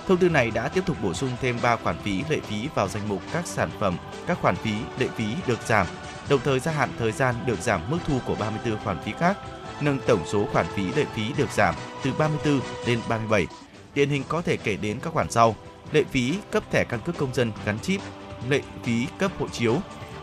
Thông 0.08 0.18
tư 0.18 0.30
này 0.30 0.52
đã 0.52 0.68
tiếp 0.68 0.84
tục 0.86 0.98
bổ 1.04 1.14
sung 1.14 1.30
thêm 1.42 1.58
3 1.62 1.76
khoản 1.76 1.98
phí 1.98 2.24
lệ 2.30 2.40
phí 2.40 2.70
vào 2.76 2.88
danh 2.88 3.10
mục 3.10 3.22
các 3.34 3.48
sản 3.48 3.70
phẩm, 3.80 3.98
các 4.28 4.38
khoản 4.42 4.56
phí 4.56 4.72
lệ 5.00 5.08
phí 5.16 5.26
được 5.48 5.60
giảm, 5.66 5.88
đồng 6.30 6.40
thời 6.44 6.60
gia 6.60 6.72
hạn 6.72 6.90
thời 7.00 7.12
gian 7.12 7.36
được 7.46 7.62
giảm 7.62 7.82
mức 7.90 7.98
thu 8.08 8.20
của 8.26 8.36
34 8.36 8.84
khoản 8.84 8.98
phí 9.06 9.12
khác 9.20 9.38
nâng 9.82 10.00
tổng 10.08 10.26
số 10.26 10.46
khoản 10.46 10.66
phí 10.76 10.84
lệ 10.96 11.06
phí 11.16 11.34
được 11.38 11.52
giảm 11.52 11.76
từ 12.04 12.14
34 12.14 12.60
lên 12.86 13.00
37. 13.10 13.48
Điển 13.96 14.10
hình 14.10 14.24
có 14.28 14.42
thể 14.42 14.58
kể 14.58 14.76
đến 14.76 15.00
các 15.04 15.14
khoản 15.14 15.32
sau: 15.32 15.56
lệ 15.92 16.04
phí 16.12 16.34
cấp 16.52 16.64
thẻ 16.72 16.84
căn 16.84 17.00
cước 17.00 17.18
công 17.18 17.34
dân 17.34 17.52
gắn 17.66 17.80
chip, 17.80 18.02
lệ 18.50 18.62
phí 18.84 19.08
cấp 19.18 19.32
hộ 19.40 19.48
chiếu, 19.48 19.78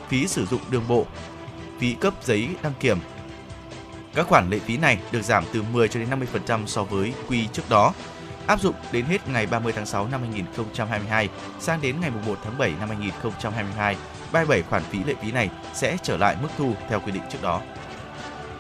phí 0.09 0.27
sử 0.27 0.47
dụng 0.47 0.61
đường 0.71 0.85
bộ, 0.89 1.07
phí 1.79 1.95
cấp 1.95 2.15
giấy 2.25 2.49
đăng 2.63 2.73
kiểm. 2.81 2.99
Các 4.15 4.27
khoản 4.27 4.51
lệ 4.51 4.59
phí 4.59 4.77
này 4.77 4.99
được 5.13 5.23
giảm 5.23 5.45
từ 5.53 5.63
10 5.63 5.89
cho 5.89 6.01
đến 6.01 6.09
50% 6.35 6.67
so 6.67 6.85
với 6.85 7.13
quy 7.29 7.47
trước 7.53 7.63
đó, 7.69 7.93
áp 8.47 8.61
dụng 8.61 8.75
đến 8.93 9.05
hết 9.05 9.29
ngày 9.29 9.47
30 9.47 9.73
tháng 9.73 9.87
6 9.87 10.09
năm 10.09 10.21
2022 10.21 11.29
sang 11.61 11.81
đến 11.81 12.01
ngày 12.01 12.11
1 12.27 12.39
tháng 12.45 12.59
7 12.59 12.73
năm 12.81 12.89
2022. 12.89 13.97
37 14.33 14.63
khoản 14.63 14.83
phí 14.83 14.99
lệ 15.07 15.15
phí 15.23 15.33
này 15.33 15.51
sẽ 15.75 15.97
trở 16.03 16.17
lại 16.17 16.37
mức 16.43 16.49
thu 16.59 16.73
theo 16.89 17.01
quy 17.01 17.13
định 17.13 17.23
trước 17.33 17.43
đó. 17.43 17.61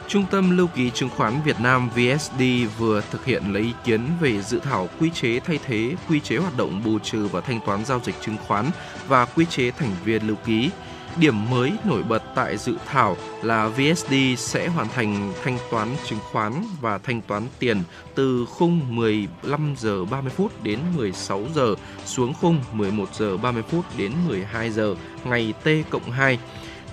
Trung 0.08 0.24
tâm 0.30 0.56
Lưu 0.56 0.66
ký 0.66 0.90
Chứng 0.90 1.08
khoán 1.08 1.42
Việt 1.44 1.60
Nam 1.60 1.88
VSD 1.88 2.42
vừa 2.78 3.02
thực 3.10 3.24
hiện 3.24 3.52
lấy 3.52 3.62
ý 3.62 3.72
kiến 3.84 4.00
về 4.20 4.42
dự 4.42 4.60
thảo 4.60 4.88
quy 5.00 5.10
chế 5.10 5.40
thay 5.40 5.58
thế, 5.66 5.94
quy 6.08 6.20
chế 6.20 6.36
hoạt 6.36 6.56
động 6.56 6.82
bù 6.84 6.98
trừ 6.98 7.26
và 7.26 7.40
thanh 7.40 7.60
toán 7.66 7.84
giao 7.84 8.00
dịch 8.04 8.14
chứng 8.20 8.36
khoán 8.46 8.70
và 9.08 9.24
quy 9.24 9.44
chế 9.44 9.70
thành 9.70 9.90
viên 10.04 10.26
lưu 10.26 10.36
ký. 10.46 10.70
Điểm 11.16 11.50
mới 11.50 11.72
nổi 11.84 12.02
bật 12.02 12.22
tại 12.34 12.56
dự 12.56 12.76
thảo 12.86 13.16
là 13.42 13.68
VSD 13.68 14.14
sẽ 14.38 14.68
hoàn 14.68 14.88
thành 14.88 15.32
thanh 15.44 15.58
toán 15.70 15.88
chứng 16.04 16.18
khoán 16.32 16.52
và 16.80 16.98
thanh 16.98 17.20
toán 17.20 17.42
tiền 17.58 17.82
từ 18.14 18.46
khung 18.50 18.96
15 18.96 19.74
giờ 19.78 20.04
30 20.04 20.32
phút 20.36 20.62
đến 20.62 20.78
16 20.96 21.44
giờ, 21.54 21.74
xuống 22.04 22.34
khung 22.40 22.60
11 22.72 23.08
giờ 23.14 23.36
30 23.36 23.62
phút 23.70 23.84
đến 23.96 24.12
12 24.28 24.70
giờ, 24.70 24.94
ngày 25.24 25.54
T 25.64 25.68
cộng 25.90 26.10
2. 26.10 26.38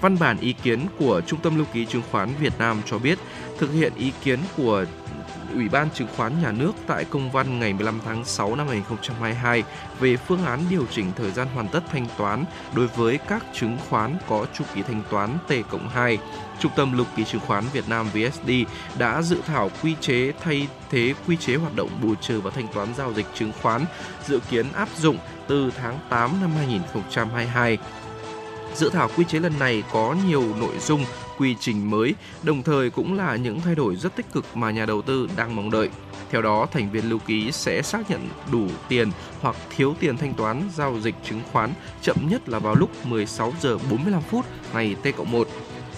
Văn 0.04 0.18
bản 0.20 0.40
ý 0.40 0.54
kiến 0.64 0.88
của 1.00 1.22
Trung 1.28 1.40
tâm 1.40 1.58
Lưu 1.58 1.66
ký 1.74 1.86
Chứng 1.86 2.02
khoán 2.12 2.34
Việt 2.40 2.54
Nam 2.60 2.82
cho 2.86 2.98
biết, 3.00 3.20
thực 3.60 3.72
hiện 3.74 3.94
ý 3.96 4.12
kiến 4.24 4.40
của 4.58 4.86
Ủy 5.54 5.70
ban 5.70 5.90
Chứng 5.90 6.08
khoán 6.18 6.42
Nhà 6.42 6.52
nước 6.52 6.72
tại 6.88 7.06
công 7.06 7.32
văn 7.32 7.60
ngày 7.60 7.74
15 7.74 8.00
tháng 8.06 8.26
6 8.26 8.56
năm 8.56 8.68
2022 8.68 9.64
về 10.00 10.18
phương 10.18 10.46
án 10.46 10.60
điều 10.70 10.86
chỉnh 10.92 11.12
thời 11.16 11.32
gian 11.32 11.48
hoàn 11.48 11.68
tất 11.68 11.84
thanh 11.92 12.08
toán 12.18 12.46
đối 12.76 12.88
với 12.88 13.18
các 13.18 13.46
chứng 13.54 13.78
khoán 13.90 14.18
có 14.28 14.46
chu 14.54 14.64
kỳ 14.76 14.82
thanh 14.82 15.04
toán 15.10 15.38
T 15.48 15.52
cộng 15.70 15.90
2. 15.90 16.18
Trung 16.60 16.72
tâm 16.76 16.98
Lưu 16.98 17.06
ký 17.16 17.24
Chứng 17.24 17.42
khoán 17.42 17.64
Việt 17.74 17.90
Nam 17.90 18.08
VSD 18.14 18.52
đã 18.98 19.22
dự 19.22 19.38
thảo 19.46 19.72
quy 19.84 19.96
chế 20.02 20.32
thay 20.44 20.68
thế 20.90 21.14
quy 21.28 21.38
chế 21.38 21.56
hoạt 21.56 21.76
động 21.76 21.90
bù 22.02 22.16
trừ 22.16 22.42
và 22.42 22.52
thanh 22.52 22.68
toán 22.74 22.88
giao 22.98 23.14
dịch 23.14 23.26
chứng 23.36 23.52
khoán 23.62 23.86
dự 24.26 24.40
kiến 24.50 24.66
áp 24.74 24.90
dụng 24.98 25.18
từ 25.48 25.72
tháng 25.78 26.00
8 26.10 26.42
năm 26.42 26.52
2022 26.58 27.78
Dự 28.76 28.90
thảo 28.90 29.10
quy 29.18 29.26
chế 29.26 29.40
lần 29.40 29.60
này 29.60 29.84
có 29.92 30.16
nhiều 30.28 30.44
nội 30.60 30.80
dung, 30.80 31.06
quy 31.38 31.56
trình 31.60 31.90
mới, 31.90 32.16
đồng 32.44 32.64
thời 32.64 32.90
cũng 32.90 33.18
là 33.18 33.36
những 33.36 33.62
thay 33.62 33.76
đổi 33.76 33.96
rất 33.96 34.16
tích 34.16 34.26
cực 34.34 34.46
mà 34.58 34.72
nhà 34.72 34.86
đầu 34.86 35.02
tư 35.02 35.30
đang 35.36 35.56
mong 35.56 35.72
đợi. 35.72 35.90
Theo 36.32 36.42
đó, 36.42 36.68
thành 36.72 36.92
viên 36.92 37.10
lưu 37.10 37.20
ký 37.20 37.52
sẽ 37.52 37.82
xác 37.82 38.10
nhận 38.10 38.30
đủ 38.52 38.68
tiền 38.90 39.12
hoặc 39.42 39.56
thiếu 39.76 39.96
tiền 40.00 40.18
thanh 40.18 40.34
toán 40.34 40.70
giao 40.76 41.00
dịch 41.00 41.16
chứng 41.24 41.42
khoán 41.52 41.74
chậm 42.02 42.16
nhất 42.30 42.50
là 42.50 42.60
vào 42.60 42.76
lúc 42.76 43.06
16 43.06 43.54
giờ 43.62 43.78
45 43.92 44.22
phút 44.22 44.46
ngày 44.74 44.96
T 45.04 45.08
cộng 45.18 45.32
1. 45.32 45.48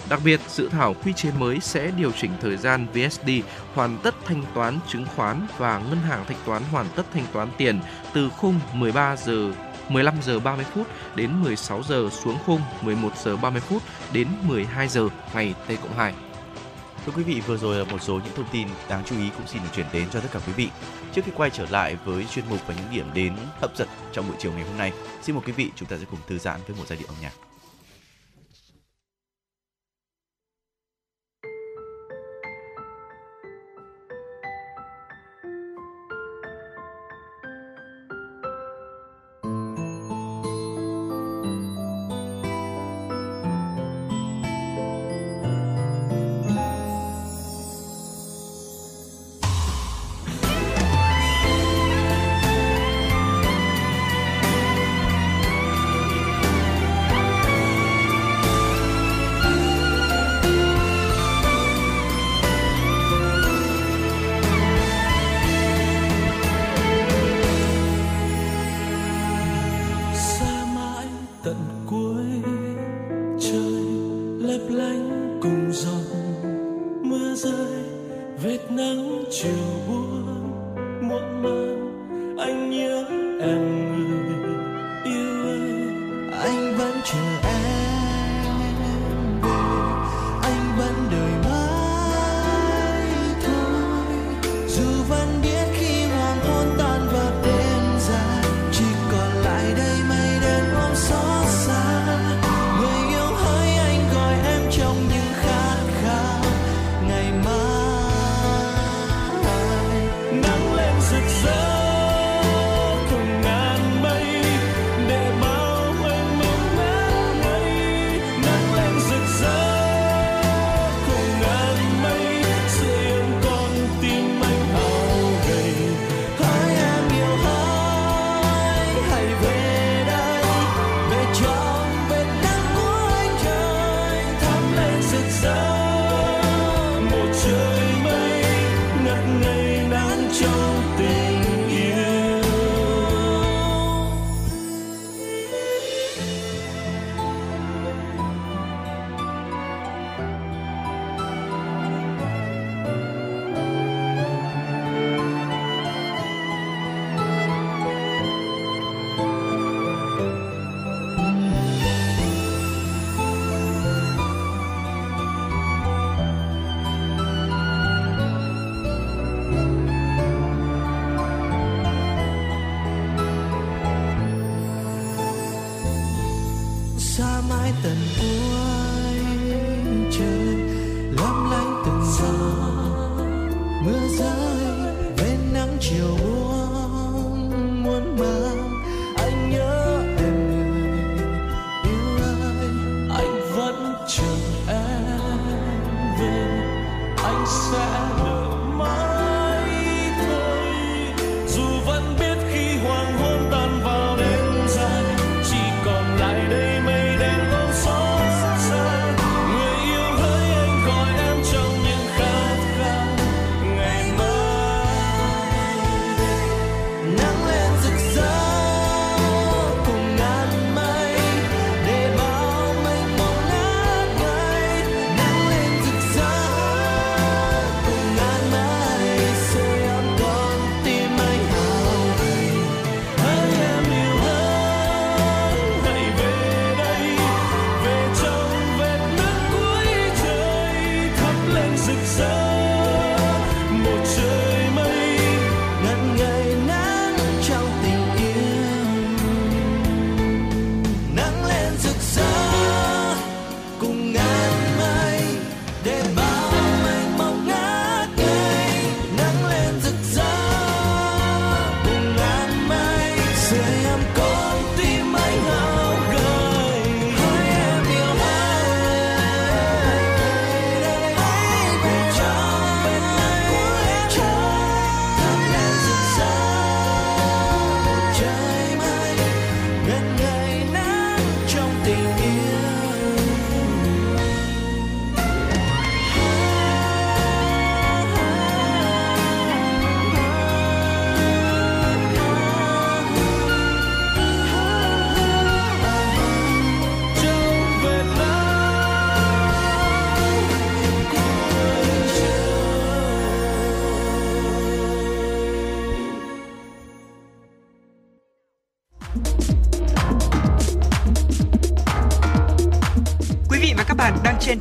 Đặc 0.08 0.20
biệt, 0.24 0.40
dự 0.48 0.68
thảo 0.68 0.94
quy 1.04 1.12
chế 1.12 1.30
mới 1.38 1.60
sẽ 1.60 1.90
điều 1.96 2.12
chỉnh 2.12 2.30
thời 2.40 2.56
gian 2.56 2.86
VSD 2.94 3.30
hoàn 3.74 3.98
tất 4.02 4.14
thanh 4.26 4.44
toán 4.54 4.78
chứng 4.88 5.06
khoán 5.16 5.46
và 5.58 5.78
ngân 5.78 5.98
hàng 5.98 6.24
thanh 6.28 6.38
toán 6.46 6.62
hoàn 6.72 6.86
tất 6.96 7.06
thanh 7.14 7.26
toán 7.32 7.48
tiền 7.56 7.80
từ 8.14 8.28
khung 8.28 8.60
13 8.72 9.16
giờ 9.16 9.52
15 9.88 10.14
giờ 10.22 10.40
30 10.40 10.64
phút 10.74 10.86
đến 11.14 11.42
16 11.42 11.82
giờ 11.82 12.08
xuống 12.10 12.38
khung 12.46 12.60
11 12.82 13.10
giờ 13.24 13.36
30 13.36 13.60
phút 13.60 13.82
đến 14.12 14.28
12 14.42 14.88
giờ 14.88 15.08
ngày 15.34 15.54
T+2. 15.68 16.12
Thưa 17.06 17.12
quý 17.16 17.22
vị, 17.22 17.40
vừa 17.46 17.56
rồi 17.56 17.76
là 17.76 17.84
một 17.84 18.02
số 18.02 18.14
những 18.14 18.34
thông 18.36 18.48
tin 18.52 18.68
đáng 18.88 19.02
chú 19.06 19.18
ý 19.18 19.30
cũng 19.36 19.46
xin 19.46 19.62
được 19.62 19.68
chuyển 19.74 19.86
đến 19.92 20.08
cho 20.10 20.20
tất 20.20 20.28
cả 20.32 20.40
quý 20.46 20.52
vị. 20.52 20.68
Trước 21.12 21.22
khi 21.24 21.32
quay 21.36 21.50
trở 21.50 21.66
lại 21.70 21.96
với 22.04 22.24
chuyên 22.24 22.44
mục 22.50 22.58
và 22.66 22.74
những 22.74 22.90
điểm 22.90 23.06
đến 23.14 23.36
hấp 23.60 23.76
dẫn 23.76 23.88
trong 24.12 24.28
buổi 24.28 24.36
chiều 24.38 24.52
ngày 24.52 24.64
hôm 24.64 24.78
nay, 24.78 24.92
xin 25.22 25.36
mời 25.36 25.44
quý 25.46 25.52
vị 25.52 25.70
chúng 25.76 25.88
ta 25.88 25.96
sẽ 25.98 26.04
cùng 26.10 26.20
thư 26.28 26.38
giãn 26.38 26.60
với 26.66 26.76
một 26.76 26.84
giai 26.86 26.98
điệu 26.98 27.08
âm 27.08 27.16
nhạc. 27.22 27.45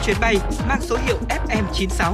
Chuyến 0.05 0.17
bay 0.21 0.35
mang 0.67 0.81
số 0.81 0.97
hiệu 1.05 1.17
FM96. 1.29 2.13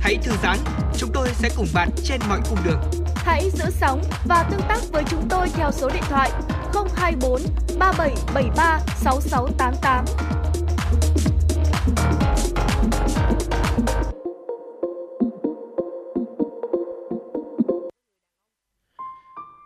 Hãy 0.00 0.16
thư 0.22 0.32
giãn, 0.42 0.58
chúng 0.96 1.10
tôi 1.14 1.28
sẽ 1.28 1.48
cùng 1.56 1.66
bạn 1.74 1.88
trên 2.04 2.20
mọi 2.28 2.40
cung 2.48 2.58
đường. 2.64 2.80
Hãy 3.14 3.50
giữ 3.50 3.64
sóng 3.70 4.02
và 4.24 4.46
tương 4.50 4.60
tác 4.68 4.78
với 4.92 5.04
chúng 5.08 5.28
tôi 5.28 5.48
theo 5.48 5.72
số 5.72 5.90
điện 5.94 6.02
thoại 6.08 6.30
024 6.96 7.40
3773 7.78 8.80
6688. 8.96 10.04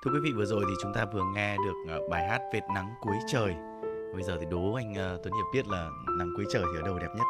Thưa 0.05 0.11
quý 0.13 0.19
vị 0.23 0.33
vừa 0.37 0.45
rồi 0.45 0.65
thì 0.69 0.75
chúng 0.83 0.95
ta 0.95 1.05
vừa 1.13 1.23
nghe 1.35 1.57
được 1.57 1.93
ờ, 1.93 2.01
bài 2.11 2.29
hát 2.29 2.41
Vệt 2.53 2.63
nắng 2.75 2.95
cuối 3.01 3.17
trời. 3.29 3.55
Bây 4.15 4.23
giờ 4.23 4.37
thì 4.41 4.47
đố 4.51 4.75
anh 4.75 4.95
ờ, 4.95 5.19
Tuấn 5.25 5.35
Hiệp 5.35 5.47
biết 5.53 5.69
là 5.69 5.91
nắng 6.19 6.29
cuối 6.37 6.45
trời 6.53 6.63
thì 6.73 6.81
ở 6.81 6.83
đâu 6.87 6.99
đẹp 6.99 7.09
nhất? 7.17 7.27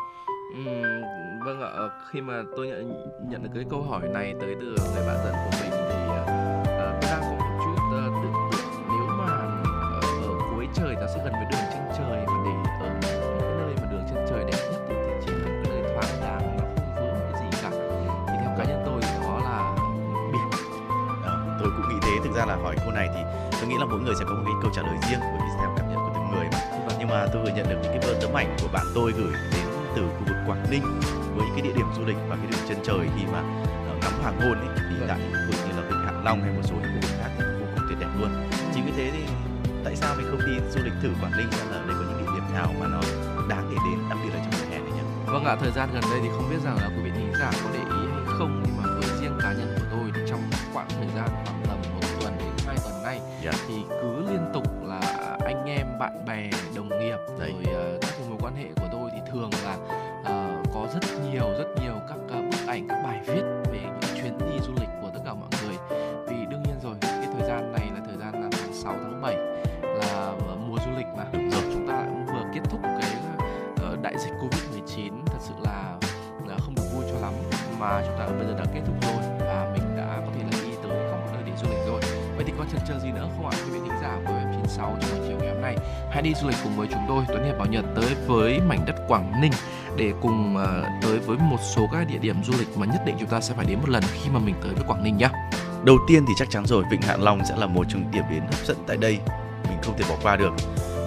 Vâng 1.52 1.60
ạ, 1.60 1.68
ờ, 1.74 1.90
khi 2.10 2.20
mà 2.20 2.42
tôi 2.56 2.66
nhận 2.66 3.12
nhận 3.30 3.42
được 3.42 3.50
cái 3.54 3.64
câu 3.70 3.82
hỏi 3.82 4.08
này 4.08 4.34
tới 4.40 4.56
từ 4.60 4.66
người 4.66 5.06
bạn 5.06 5.16
thân 5.24 5.32
của 5.32 5.50
mình 5.60 5.70
thì 5.70 6.08
ờ, 6.66 6.98
tôi 7.00 7.10
đang 7.10 7.20
có 7.20 7.30
một 7.30 7.58
chút 7.64 7.82
ờ, 7.92 8.02
tưởng 8.22 8.32
tượng 8.52 8.70
nếu 8.88 9.16
mà 9.18 9.26
ở, 9.26 10.00
ở 10.00 10.34
cuối 10.50 10.66
trời 10.74 10.94
ta 10.94 11.06
sẽ 11.14 11.20
gần 11.24 11.32
với 11.32 11.44
đường 11.50 11.68
chân 11.72 11.82
trời 11.98 12.24
và 12.26 12.34
để 12.44 12.52
ở 12.80 12.88
một 12.88 13.38
cái 13.40 13.52
nơi 13.58 13.74
mà 13.82 13.88
đường 13.92 14.04
chân 14.10 14.26
trời 14.30 14.44
đẹp 14.44 14.58
nhất 14.72 14.80
thì, 14.88 14.94
thì 15.06 15.12
chỉ 15.26 15.32
là 15.32 15.48
một 15.48 15.60
cái 15.64 15.72
nơi 15.72 15.94
thoáng 15.94 16.20
đãng 16.20 16.56
nó 16.56 16.64
không 16.64 16.96
vướng 16.96 17.32
cái 17.32 17.40
gì 17.40 17.58
cả 17.62 17.70
thì 18.28 18.34
theo 18.40 18.54
cá 18.58 18.64
nhân 18.64 18.82
tôi 18.86 19.00
thì 19.02 19.24
đó 19.24 19.38
là 19.44 19.76
biển 20.32 20.48
Ờ, 21.24 21.56
tôi 21.60 21.68
cũng 21.76 21.88
nghĩ 21.88 21.96
thế. 22.02 22.12
Thực 22.24 22.32
ra 22.36 22.44
là 22.46 22.56
hỏi 22.56 22.76
câu 22.84 22.90
này 22.90 23.08
thì 23.14 23.20
tôi 23.60 23.68
nghĩ 23.68 23.76
là 23.78 23.84
mỗi 23.84 24.00
người 24.00 24.14
sẽ 24.18 24.24
có 24.28 24.34
một 24.34 24.42
cái 24.44 24.54
câu 24.62 24.70
trả 24.74 24.82
lời 24.82 24.96
riêng 25.10 25.20
bởi 25.20 25.40
vì 25.42 25.50
theo 25.60 25.70
cảm 25.76 25.86
nhận 25.90 25.98
của 25.98 26.10
từng 26.14 26.28
người 26.30 26.46
mà. 26.52 26.58
Nhưng 26.98 27.08
mà 27.08 27.26
tôi 27.32 27.42
vừa 27.42 27.50
nhận 27.56 27.66
được 27.68 27.78
những 27.82 27.92
cái 28.02 28.14
tấm 28.22 28.36
ảnh 28.36 28.56
của 28.62 28.68
bạn 28.72 28.86
tôi 28.94 29.12
gửi 29.12 29.32
đến 29.52 29.61
từ 29.96 30.02
khu 30.02 30.24
vực 30.28 30.36
Quảng 30.46 30.64
Ninh 30.70 30.82
với 31.36 31.46
những 31.46 31.54
cái 31.56 31.62
địa 31.62 31.72
điểm 31.76 31.86
du 31.96 32.04
lịch 32.04 32.16
và 32.28 32.36
cái 32.36 32.46
đường 32.50 32.60
chân 32.68 32.78
trời 32.84 33.08
khi 33.16 33.24
mà 33.32 33.38
ờ, 33.88 33.94
ngắm 34.02 34.12
hoàng 34.22 34.40
hôn 34.40 34.58
ấy 34.58 34.68
thì 34.76 34.96
Vâng. 35.00 35.08
tại 35.08 35.18
những 35.22 35.32
khu 35.32 35.46
vực 35.50 35.56
như 35.66 35.72
là 35.80 35.88
Vịnh 35.88 36.02
Hạ 36.06 36.12
Long 36.24 36.40
hay 36.42 36.52
một 36.52 36.62
số 36.64 36.74
những 36.74 36.90
khu 36.94 37.00
vực 37.08 37.10
khác 37.20 37.30
thì 37.38 37.44
vô 37.60 37.66
cùng 37.74 37.84
tuyệt 37.88 37.98
đẹp 38.00 38.08
luôn. 38.20 38.30
Chính 38.74 38.84
vì 38.86 38.92
thế 38.96 39.10
thì 39.12 39.22
tại 39.84 39.96
sao 39.96 40.14
mình 40.18 40.26
không 40.30 40.40
đi 40.46 40.52
du 40.70 40.80
lịch 40.84 40.92
thử 41.02 41.08
Quảng 41.22 41.32
Ninh 41.38 41.50
xem 41.52 41.66
là 41.70 41.78
đây 41.86 41.96
có 41.98 42.04
những 42.08 42.18
địa 42.18 42.30
điểm 42.34 42.44
nào 42.54 42.68
mà 42.80 42.86
nó 42.86 43.00
đáng 43.48 43.64
để 43.70 43.76
đến 43.86 43.98
đặc 44.10 44.18
biệt 44.24 44.30
là 44.34 44.40
trong 44.44 44.52
mùa 44.60 44.66
hè 44.70 44.78
này 44.78 44.92
nhỉ? 44.92 45.02
Vâng 45.26 45.44
ạ, 45.44 45.56
thời 45.60 45.70
gian 45.70 45.88
gần 45.94 46.02
đây 46.10 46.20
thì 46.22 46.28
không 46.36 46.50
biết 46.50 46.60
rằng 46.64 46.76
là 46.76 46.86
quý 46.96 47.02
vị 47.04 47.10
thính 47.16 47.32
giả 47.40 47.50
có 47.64 47.70
để 47.72 47.78
ý 47.78 48.02
hay 48.14 48.24
không 48.38 48.62
nhưng 48.64 48.76
mà 48.76 48.84
với 49.00 49.08
riêng 49.20 49.38
cá 49.42 49.52
nhân 49.52 49.74
của 49.78 49.84
tôi 49.90 50.10
thì 50.14 50.20
trong 50.28 50.40
quãng 50.74 50.88
thời 50.98 51.08
gian 51.16 51.28
khoảng 51.44 51.62
tầm 51.68 51.78
một 51.94 52.06
tuần 52.20 52.32
đến 52.38 52.48
hai 52.66 52.76
tuần 52.84 53.02
nay 53.02 53.20
Dạ. 53.44 53.52
thì 53.68 53.74
cứ 53.88 54.30
liên 54.30 54.50
tục 54.54 54.64
là 54.84 55.00
anh 55.44 55.64
em 55.66 55.86
bạn 55.98 56.24
bè 56.26 56.50
đồng 56.76 56.88
nghiệp 56.88 57.16
Đấy. 57.40 57.52
rồi 57.64 57.71
16 84.76 84.96
trong 85.00 85.10
buổi 85.10 85.28
chiều 85.28 85.38
ngày 85.38 85.48
hôm 85.52 85.62
nay. 85.62 85.76
Hãy 86.10 86.22
đi 86.22 86.34
du 86.34 86.48
lịch 86.48 86.56
cùng 86.62 86.76
với 86.76 86.88
chúng 86.90 87.00
tôi 87.08 87.24
Tuấn 87.28 87.44
Hiệp 87.44 87.58
Bảo 87.58 87.66
Nhật 87.66 87.84
tới 87.96 88.14
với 88.26 88.60
mảnh 88.60 88.80
đất 88.86 88.94
Quảng 89.08 89.40
Ninh 89.40 89.52
để 89.96 90.12
cùng 90.22 90.56
ờ, 90.56 90.84
tới 91.02 91.18
với 91.18 91.36
một 91.38 91.56
số 91.74 91.88
các 91.92 92.06
địa 92.08 92.18
điểm 92.18 92.36
du 92.44 92.52
lịch 92.58 92.68
mà 92.76 92.86
nhất 92.86 93.02
định 93.06 93.16
chúng 93.20 93.28
ta 93.28 93.40
sẽ 93.40 93.54
phải 93.54 93.66
đến 93.66 93.78
một 93.78 93.88
lần 93.88 94.02
khi 94.12 94.30
mà 94.30 94.38
mình 94.38 94.54
tới 94.62 94.72
với 94.74 94.84
Quảng 94.86 95.04
Ninh 95.04 95.16
nhé. 95.16 95.28
Đầu 95.84 95.98
tiên 96.08 96.24
thì 96.28 96.32
chắc 96.36 96.50
chắn 96.50 96.66
rồi 96.66 96.84
Vịnh 96.90 97.02
Hạ 97.02 97.16
Long 97.16 97.44
sẽ 97.44 97.56
là 97.56 97.66
một 97.66 97.86
trong 97.88 98.10
điểm 98.10 98.24
đến 98.30 98.42
hấp 98.42 98.66
dẫn 98.66 98.76
tại 98.86 98.96
đây. 98.96 99.18
Mình 99.68 99.78
không 99.82 99.94
thể 99.98 100.04
bỏ 100.08 100.16
qua 100.22 100.36
được. 100.36 100.52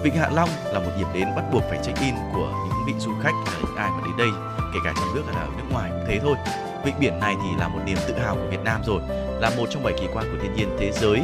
Vịnh 0.04 0.16
Hạ 0.16 0.30
Long 0.34 0.48
là 0.64 0.80
một 0.80 0.90
điểm 0.98 1.08
đến 1.14 1.28
bắt 1.36 1.44
buộc 1.52 1.62
phải 1.70 1.78
check-in 1.84 2.14
của 2.34 2.52
những 2.68 2.86
vị 2.86 2.92
du 2.98 3.12
khách 3.22 3.34
là 3.46 3.52
những 3.62 3.76
ai 3.76 3.90
mà 3.90 4.00
đến 4.04 4.16
đây, 4.18 4.28
kể 4.74 4.78
cả 4.84 4.92
trong 4.96 5.14
nước 5.14 5.22
hay 5.26 5.34
là 5.34 5.40
ở 5.40 5.50
nước 5.58 5.64
ngoài 5.70 5.90
cũng 5.90 6.04
thế 6.08 6.20
thôi. 6.22 6.36
Vịnh 6.84 6.94
biển 7.00 7.20
này 7.20 7.34
thì 7.42 7.48
là 7.58 7.68
một 7.68 7.80
niềm 7.86 7.98
tự 8.08 8.18
hào 8.18 8.34
của 8.34 8.50
Việt 8.50 8.64
Nam 8.64 8.80
rồi, 8.86 9.00
là 9.40 9.50
một 9.56 9.66
trong 9.70 9.82
bảy 9.82 9.94
kỳ 10.00 10.06
quan 10.14 10.24
của 10.32 10.42
thiên 10.42 10.54
nhiên 10.54 10.76
thế 10.78 10.92
giới 10.92 11.22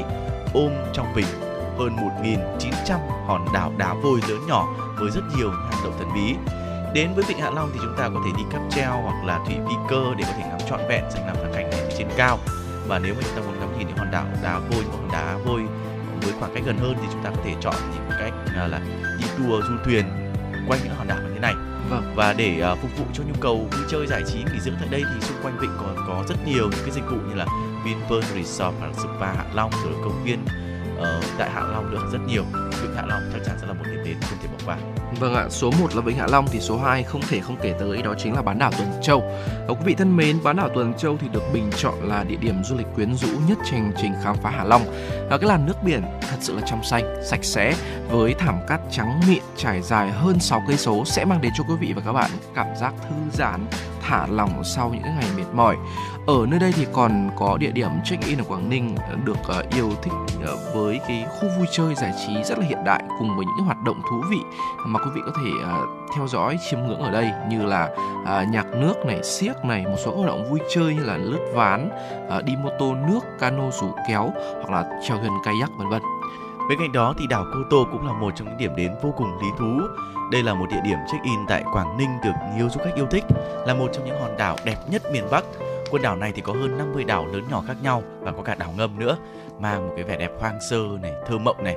ôm 0.54 0.72
trong 0.92 1.14
mình 1.14 1.26
hơn 1.78 1.96
1.900 2.22 2.98
hòn 3.26 3.46
đảo 3.54 3.72
đá 3.78 3.94
vôi 3.94 4.20
lớn 4.28 4.38
nhỏ 4.48 4.68
với 4.98 5.10
rất 5.10 5.22
nhiều 5.36 5.50
những 5.50 5.70
hang 5.70 5.84
động 5.84 5.94
thần 5.98 6.08
bí. 6.14 6.34
Đến 6.94 7.14
với 7.14 7.24
Vịnh 7.28 7.38
Hạ 7.38 7.50
Long 7.50 7.70
thì 7.74 7.80
chúng 7.82 7.94
ta 7.98 8.08
có 8.08 8.20
thể 8.24 8.30
đi 8.36 8.42
cáp 8.50 8.62
treo 8.70 9.02
hoặc 9.02 9.24
là 9.24 9.38
thủy 9.46 9.54
phi 9.68 9.74
cơ 9.88 10.04
để 10.18 10.24
có 10.26 10.32
thể 10.32 10.44
ngắm 10.48 10.58
trọn 10.70 10.80
vẹn 10.88 11.04
danh 11.10 11.26
lam 11.26 11.36
thắng 11.36 11.52
cảnh 11.54 11.70
này 11.70 11.80
từ 11.82 11.96
trên 11.98 12.08
cao 12.16 12.38
và 12.88 12.98
nếu 12.98 13.14
mà 13.14 13.20
chúng 13.24 13.36
ta 13.36 13.42
muốn 13.46 13.60
ngắm 13.60 13.78
nhìn 13.78 13.88
những 13.88 13.96
hòn 13.96 14.10
đảo 14.10 14.24
đá 14.42 14.58
vôi 14.58 14.84
hòn 14.84 15.08
đá 15.12 15.36
vôi 15.44 15.62
với 16.22 16.32
khoảng 16.40 16.54
cách 16.54 16.62
gần 16.66 16.78
hơn 16.78 16.94
thì 17.00 17.06
chúng 17.12 17.22
ta 17.22 17.30
có 17.30 17.42
thể 17.44 17.54
chọn 17.60 17.74
những 17.94 18.18
cách 18.18 18.32
à, 18.56 18.66
là 18.66 18.80
đi 19.18 19.24
tour 19.38 19.64
du 19.64 19.74
thuyền 19.84 20.04
quanh 20.68 20.80
những 20.84 20.94
hòn 20.94 21.08
đảo 21.08 21.18
như 21.22 21.30
thế 21.34 21.40
này 21.40 21.54
Vâng. 21.90 22.12
và 22.14 22.32
để 22.32 22.60
à, 22.60 22.74
phục 22.74 22.90
vụ 22.98 23.04
cho 23.12 23.22
nhu 23.24 23.34
cầu 23.40 23.56
vui 23.56 23.84
chơi 23.90 24.06
giải 24.06 24.22
trí 24.26 24.38
nghỉ 24.38 24.60
dưỡng 24.60 24.74
tại 24.80 24.88
đây 24.90 25.02
thì 25.14 25.20
xung 25.20 25.36
quanh 25.42 25.58
vịnh 25.60 25.70
còn 25.78 25.96
có 26.08 26.24
rất 26.28 26.36
nhiều 26.46 26.68
những 26.70 26.80
cái 26.82 26.90
dịch 26.90 27.04
vụ 27.10 27.16
như 27.28 27.34
là 27.34 27.46
Vinpearl 27.84 28.24
Resort 28.34 28.74
là 28.80 28.92
Spa 28.92 29.32
Hạ 29.32 29.44
Long 29.54 29.70
rồi 29.84 29.92
công 30.04 30.24
viên 30.24 30.38
Ờ, 31.02 31.20
ở 31.20 31.20
tại 31.38 31.50
Hạ 31.50 31.60
Long 31.60 31.90
nữa 31.90 32.00
rất 32.12 32.18
nhiều 32.26 32.44
vịnh 32.82 32.94
Hạ 32.94 33.02
Long 33.08 33.22
chắc 33.32 33.42
chắn 33.46 33.56
sẽ 33.60 33.66
là 33.66 33.72
một 33.72 33.84
điểm 33.84 34.04
đến 34.04 34.16
không 34.20 34.38
thể 34.42 34.48
bỏ 34.48 34.58
qua 34.66 34.76
Vâng 35.20 35.34
ạ, 35.34 35.46
số 35.50 35.70
1 35.80 35.94
là 35.94 36.00
Vịnh 36.00 36.16
Hạ 36.16 36.26
Long 36.30 36.46
thì 36.50 36.60
số 36.60 36.78
2 36.78 37.02
không 37.02 37.20
thể 37.28 37.40
không 37.40 37.56
kể 37.62 37.74
tới 37.80 38.02
đó 38.02 38.14
chính 38.18 38.34
là 38.34 38.42
bán 38.42 38.58
đảo 38.58 38.70
Tuần 38.78 38.88
Châu. 39.02 39.20
Và 39.68 39.74
quý 39.74 39.80
vị 39.84 39.94
thân 39.94 40.16
mến, 40.16 40.38
bán 40.42 40.56
đảo 40.56 40.68
Tuần 40.74 40.94
Châu 40.94 41.16
thì 41.16 41.28
được 41.32 41.42
bình 41.52 41.70
chọn 41.76 41.94
là 42.08 42.24
địa 42.24 42.36
điểm 42.36 42.64
du 42.64 42.76
lịch 42.76 42.86
quyến 42.94 43.14
rũ 43.14 43.28
nhất 43.48 43.58
trên 43.64 43.80
hành 43.80 43.92
trình 44.02 44.12
khám 44.24 44.36
phá 44.42 44.50
Hạ 44.50 44.64
Long. 44.64 44.82
Và 45.30 45.38
cái 45.38 45.48
làn 45.48 45.66
nước 45.66 45.82
biển 45.84 46.02
thật 46.20 46.36
sự 46.40 46.54
là 46.56 46.62
trong 46.66 46.84
xanh, 46.84 47.22
sạch 47.24 47.44
sẽ 47.44 47.74
với 48.10 48.34
thảm 48.34 48.58
cát 48.68 48.80
trắng 48.90 49.20
mịn 49.28 49.42
trải 49.56 49.82
dài 49.82 50.10
hơn 50.10 50.40
6 50.40 50.62
cây 50.68 50.76
số 50.76 51.04
sẽ 51.04 51.24
mang 51.24 51.40
đến 51.40 51.52
cho 51.58 51.64
quý 51.68 51.74
vị 51.80 51.92
và 51.96 52.02
các 52.04 52.12
bạn 52.12 52.30
cảm 52.54 52.66
giác 52.80 52.94
thư 53.02 53.14
giãn, 53.32 53.66
thả 54.02 54.26
lỏng 54.26 54.64
sau 54.64 54.90
những 54.94 55.02
ngày 55.02 55.26
mệt 55.36 55.46
mỏi. 55.52 55.76
Ở 56.26 56.46
nơi 56.48 56.60
đây 56.60 56.72
thì 56.72 56.86
còn 56.92 57.30
có 57.36 57.56
địa 57.56 57.70
điểm 57.70 57.90
check-in 58.04 58.38
ở 58.38 58.44
Quảng 58.48 58.68
Ninh 58.68 58.96
ờ, 59.08 59.16
được 59.24 59.36
ờ, 59.44 59.64
yêu 59.76 59.90
thích 60.02 60.12
ờ, 60.44 60.56
với 60.74 61.00
cái 61.08 61.26
khu 61.28 61.48
vui 61.58 61.66
chơi 61.70 61.94
giải 61.94 62.12
trí 62.26 62.42
rất 62.44 62.58
là 62.58 62.66
hiện 62.66 62.84
đại 62.84 63.02
cùng 63.18 63.36
với 63.36 63.46
những 63.46 63.66
hoạt 63.66 63.82
động 63.82 64.02
thú 64.10 64.22
vị 64.30 64.38
mà 64.86 65.00
quý 65.00 65.10
vị 65.14 65.20
có 65.26 65.32
thể 65.36 65.50
theo 66.16 66.28
dõi 66.28 66.58
chiêm 66.70 66.80
ngưỡng 66.80 67.00
ở 67.00 67.10
đây 67.10 67.30
như 67.48 67.62
là 67.66 67.88
nhạc 68.50 68.66
nước 68.66 68.94
này, 69.06 69.22
xiếc 69.22 69.64
này, 69.64 69.84
một 69.86 69.96
số 70.04 70.16
hoạt 70.16 70.26
động 70.26 70.50
vui 70.50 70.60
chơi 70.70 70.94
như 70.94 71.04
là 71.04 71.16
lướt 71.16 71.52
ván, 71.54 71.90
đi 72.44 72.52
mô 72.56 72.70
tô 72.78 72.94
nước, 73.08 73.20
cano 73.40 73.70
rủ 73.70 73.92
kéo 74.08 74.30
hoặc 74.54 74.70
là 74.70 75.00
chèo 75.08 75.18
thuyền 75.18 75.32
kayak 75.44 75.70
vân 75.78 75.88
vân. 75.88 76.02
Bên 76.68 76.78
cạnh 76.78 76.92
đó 76.92 77.14
thì 77.18 77.26
đảo 77.26 77.44
Cô 77.54 77.60
Tô 77.70 77.86
cũng 77.92 78.06
là 78.06 78.12
một 78.12 78.30
trong 78.36 78.48
những 78.48 78.58
điểm 78.58 78.76
đến 78.76 78.92
vô 79.02 79.14
cùng 79.16 79.38
lý 79.42 79.48
thú. 79.58 79.80
Đây 80.32 80.42
là 80.42 80.54
một 80.54 80.66
địa 80.70 80.80
điểm 80.84 80.98
check-in 81.12 81.38
tại 81.48 81.64
Quảng 81.72 81.96
Ninh 81.98 82.10
được 82.24 82.32
nhiều 82.56 82.68
du 82.70 82.80
khách 82.84 82.94
yêu 82.94 83.06
thích, 83.10 83.24
là 83.66 83.74
một 83.74 83.88
trong 83.92 84.04
những 84.04 84.20
hòn 84.20 84.36
đảo 84.36 84.56
đẹp 84.64 84.76
nhất 84.90 85.02
miền 85.12 85.24
Bắc. 85.30 85.44
Quần 85.92 86.02
đảo 86.02 86.16
này 86.16 86.32
thì 86.34 86.42
có 86.42 86.52
hơn 86.52 86.78
50 86.78 87.04
đảo 87.04 87.26
lớn 87.26 87.44
nhỏ 87.50 87.62
khác 87.66 87.76
nhau 87.82 88.02
và 88.20 88.32
có 88.32 88.42
cả 88.42 88.54
đảo 88.54 88.74
ngầm 88.76 88.98
nữa, 88.98 89.16
mang 89.60 89.88
một 89.88 89.92
cái 89.96 90.04
vẻ 90.04 90.16
đẹp 90.16 90.30
hoang 90.40 90.58
sơ 90.70 90.78
này, 91.02 91.12
thơ 91.26 91.38
mộng 91.38 91.64
này. 91.64 91.76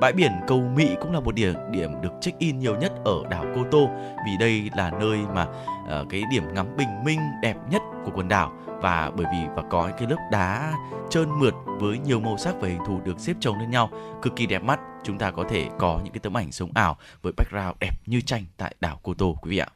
Bãi 0.00 0.12
biển 0.12 0.32
Cầu 0.46 0.60
Mỹ 0.76 0.96
cũng 1.00 1.12
là 1.12 1.20
một 1.20 1.34
điểm 1.34 1.54
điểm 1.70 1.90
được 2.02 2.12
check-in 2.20 2.58
nhiều 2.58 2.76
nhất 2.76 2.92
ở 3.04 3.14
đảo 3.30 3.44
Cô 3.54 3.64
Tô 3.70 3.90
vì 4.26 4.36
đây 4.40 4.70
là 4.76 4.90
nơi 4.90 5.18
mà 5.34 5.42
uh, 5.44 6.08
cái 6.10 6.22
điểm 6.30 6.54
ngắm 6.54 6.76
bình 6.76 7.04
minh 7.04 7.20
đẹp 7.42 7.56
nhất 7.70 7.82
của 8.04 8.10
quần 8.14 8.28
đảo. 8.28 8.52
Và 8.66 9.10
bởi 9.16 9.26
vì 9.32 9.38
và 9.56 9.62
có 9.70 9.90
cái 9.98 10.08
lớp 10.08 10.28
đá 10.30 10.72
trơn 11.10 11.30
mượt 11.30 11.54
với 11.66 11.98
nhiều 11.98 12.20
màu 12.20 12.36
sắc 12.36 12.54
và 12.60 12.68
hình 12.68 12.80
thù 12.86 13.00
được 13.04 13.18
xếp 13.18 13.34
chồng 13.40 13.58
lên 13.58 13.70
nhau 13.70 13.90
cực 14.22 14.36
kỳ 14.36 14.46
đẹp 14.46 14.62
mắt. 14.62 14.80
Chúng 15.04 15.18
ta 15.18 15.30
có 15.30 15.44
thể 15.50 15.68
có 15.78 16.00
những 16.04 16.12
cái 16.12 16.20
tấm 16.20 16.36
ảnh 16.36 16.52
sống 16.52 16.70
ảo 16.74 16.96
với 17.22 17.32
background 17.36 17.76
đẹp 17.80 17.94
như 18.06 18.20
tranh 18.20 18.44
tại 18.56 18.74
đảo 18.80 19.00
Cô 19.02 19.14
Tô 19.14 19.36
quý 19.42 19.50
vị 19.50 19.58
ạ. 19.58 19.68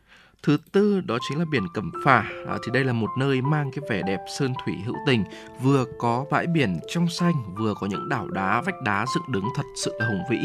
Thứ 0.47 0.57
tư 0.73 1.01
đó 1.01 1.19
chính 1.29 1.39
là 1.39 1.45
biển 1.51 1.69
Cẩm 1.75 1.93
Phả. 2.05 2.25
À, 2.49 2.59
thì 2.65 2.73
đây 2.73 2.85
là 2.85 2.93
một 2.93 3.11
nơi 3.19 3.43
mang 3.43 3.71
cái 3.71 3.83
vẻ 3.91 4.03
đẹp 4.03 4.21
sơn 4.39 4.55
thủy 4.65 4.75
hữu 4.87 4.95
tình, 5.07 5.25
vừa 5.63 5.85
có 5.99 6.25
bãi 6.31 6.47
biển 6.47 6.81
trong 6.89 7.09
xanh, 7.09 7.55
vừa 7.55 7.75
có 7.75 7.87
những 7.87 8.09
đảo 8.09 8.29
đá 8.29 8.61
vách 8.61 8.83
đá 8.83 9.07
dựng 9.15 9.33
đứng 9.33 9.45
thật 9.57 9.63
sự 9.85 9.93
là 9.99 10.07
hùng 10.07 10.23
vĩ. 10.31 10.39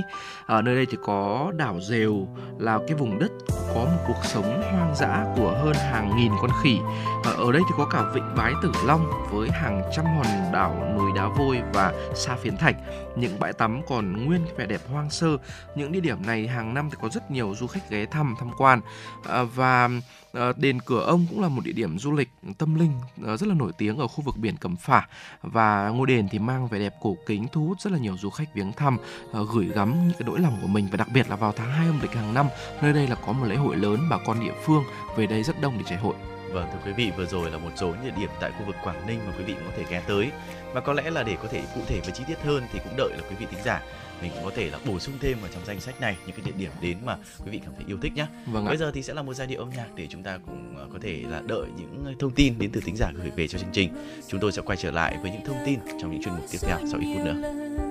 Ở 0.46 0.62
nơi 0.62 0.76
đây 0.76 0.86
thì 0.92 0.98
có 1.04 1.52
đảo 1.58 1.80
Dều 1.90 2.28
là 2.58 2.80
cái 2.88 2.98
vùng 2.98 3.20
đất 3.20 3.32
có 3.48 3.86
một 3.86 4.04
cuộc 4.08 4.24
sống 4.24 4.62
hoang 4.72 4.96
dã 4.96 5.26
của 5.36 5.52
hơn 5.64 5.74
hàng 5.74 6.18
nghìn 6.18 6.32
con 6.42 6.52
khỉ. 6.64 6.80
À, 7.24 7.32
ở 7.38 7.52
đây 7.52 7.62
thì 7.68 7.76
có 7.78 7.86
cả 7.86 8.04
vịnh 8.14 8.36
Bái 8.38 8.54
Tử 8.62 8.72
Long 8.86 9.06
với 9.32 9.50
hàng 9.52 9.82
trăm 9.96 10.06
hòn 10.06 10.52
đảo 10.54 10.96
núi 10.98 11.12
đá 11.16 11.28
vôi 11.38 11.62
và 11.74 11.94
sa 12.16 12.36
phiến 12.36 12.58
thạch. 12.58 12.76
Những 13.16 13.40
bãi 13.40 13.54
tắm 13.54 13.82
còn 13.90 14.26
nguyên 14.26 14.42
vẻ 14.58 14.66
đẹp 14.66 14.82
hoang 14.92 15.10
sơ. 15.10 15.38
Những 15.76 15.92
địa 15.92 16.00
điểm 16.00 16.18
này 16.26 16.48
hàng 16.48 16.74
năm 16.74 16.90
thì 16.92 16.98
có 17.02 17.10
rất 17.10 17.32
nhiều 17.32 17.54
du 17.60 17.68
khách 17.68 17.90
ghé 17.90 18.06
thăm 18.06 18.36
tham 18.40 18.52
quan. 18.58 18.82
À, 19.30 19.44
và 19.44 19.82
và 19.82 19.91
Ờ, 20.32 20.54
đền 20.58 20.80
Cửa 20.82 21.06
Ông 21.06 21.26
cũng 21.30 21.42
là 21.42 21.50
một 21.50 21.64
địa 21.66 21.72
điểm 21.72 22.00
du 22.00 22.12
lịch 22.12 22.30
tâm 22.58 22.76
linh 22.76 22.92
ờ, 23.24 23.38
rất 23.38 23.48
là 23.48 23.56
nổi 23.56 23.72
tiếng 23.78 23.98
ở 23.98 24.08
khu 24.08 24.24
vực 24.24 24.38
biển 24.38 24.58
Cẩm 24.58 24.76
Phả. 24.76 25.08
Và 25.42 25.90
ngôi 25.90 26.08
đền 26.08 26.28
thì 26.32 26.40
mang 26.40 26.68
vẻ 26.68 26.80
đẹp 26.80 26.94
cổ 27.02 27.18
kính, 27.26 27.48
thu 27.52 27.68
hút 27.68 27.82
rất 27.82 27.94
là 27.94 28.00
nhiều 28.00 28.18
du 28.18 28.30
khách 28.30 28.56
viếng 28.56 28.74
thăm 28.74 28.98
ờ, 29.32 29.46
gửi 29.54 29.66
gắm 29.66 30.08
những 30.08 30.18
cái 30.20 30.26
nỗi 30.26 30.40
lòng 30.40 30.58
của 30.62 30.68
mình. 30.68 30.88
Và 30.92 30.98
đặc 30.98 31.08
biệt 31.14 31.30
là 31.30 31.36
vào 31.36 31.52
tháng 31.52 31.72
2 31.72 31.88
âm 31.88 32.02
lịch 32.02 32.14
hàng 32.14 32.34
năm, 32.34 32.48
nơi 32.82 32.94
đây 32.94 33.08
là 33.08 33.16
có 33.16 33.34
một 33.34 33.46
lễ 33.46 33.56
hội 33.56 33.76
lớn, 33.76 34.00
bà 34.10 34.18
con 34.26 34.40
địa 34.40 34.54
phương 34.64 34.84
về 35.18 35.28
đây 35.28 35.44
rất 35.44 35.62
đông 35.62 35.78
để 35.78 35.84
chảy 35.88 35.98
hội. 35.98 36.16
Vâng 36.54 36.68
thưa 36.74 36.80
quý 36.86 36.92
vị 36.94 37.12
vừa 37.18 37.26
rồi 37.26 37.52
là 37.52 37.58
một 37.58 37.72
số 37.76 37.88
những 37.88 38.04
địa 38.04 38.22
điểm 38.22 38.30
tại 38.42 38.52
khu 38.52 38.66
vực 38.66 38.76
Quảng 38.84 39.08
Ninh 39.08 39.20
mà 39.28 39.34
quý 39.38 39.44
vị 39.44 39.54
cũng 39.54 39.66
có 39.66 39.74
thể 39.78 39.84
ghé 39.90 40.02
tới 40.08 40.32
và 40.74 40.82
có 40.82 40.94
lẽ 40.94 41.10
là 41.10 41.24
để 41.24 41.38
có 41.42 41.48
thể 41.52 41.62
cụ 41.76 41.82
thể 41.88 42.00
và 42.06 42.12
chi 42.12 42.24
tiết 42.28 42.42
hơn 42.44 42.64
thì 42.74 42.80
cũng 42.84 42.98
đợi 42.98 43.10
là 43.12 43.24
quý 43.30 43.36
vị 43.40 43.46
thính 43.52 43.64
giả 43.66 43.82
mình 44.22 44.32
cũng 44.36 44.44
có 44.44 44.52
thể 44.56 44.70
là 44.70 44.80
bổ 44.86 45.00
sung 45.00 45.16
thêm 45.22 45.38
vào 45.42 45.50
trong 45.54 45.66
danh 45.66 45.80
sách 45.80 46.02
này 46.02 46.18
những 46.26 46.36
cái 46.36 46.46
địa 46.46 46.58
điểm 46.58 46.72
đến 46.82 46.98
mà 47.06 47.16
quý 47.16 47.52
vị 47.52 47.60
cảm 47.64 47.74
thấy 47.76 47.86
yêu 47.88 47.98
thích 48.02 48.14
nhé. 48.16 48.26
Vâng 48.46 48.66
Bây 48.66 48.78
giờ 48.78 48.92
thì 48.94 49.04
sẽ 49.04 49.14
là 49.14 49.22
một 49.22 49.34
giai 49.34 49.48
điệu 49.48 49.60
âm 49.60 49.70
nhạc 49.70 49.88
để 49.96 50.08
chúng 50.10 50.24
ta 50.24 50.38
cũng 50.46 50.76
ờ, 50.78 50.88
có 50.94 51.00
thể 51.02 51.24
là 51.30 51.42
đợi 51.48 51.66
những 51.78 52.16
thông 52.20 52.32
tin 52.32 52.60
đến 52.60 52.72
từ 52.74 52.82
thính 52.82 52.96
giả 52.96 53.12
gửi 53.16 53.32
về 53.36 53.48
cho 53.48 53.60
chương 53.60 53.72
trình. 53.72 53.94
Chúng 54.28 54.40
tôi 54.40 54.52
sẽ 54.52 54.62
quay 54.62 54.78
trở 54.78 54.92
lại 54.92 55.18
với 55.22 55.32
những 55.32 55.46
thông 55.46 55.58
tin 55.66 55.80
trong 56.02 56.12
những 56.12 56.24
chuyên 56.24 56.36
mục 56.36 56.46
tiếp 56.52 56.60
theo 56.62 56.78
sau 56.92 57.00
ít 57.00 57.14
phút 57.16 57.26
nữa. 57.26 57.91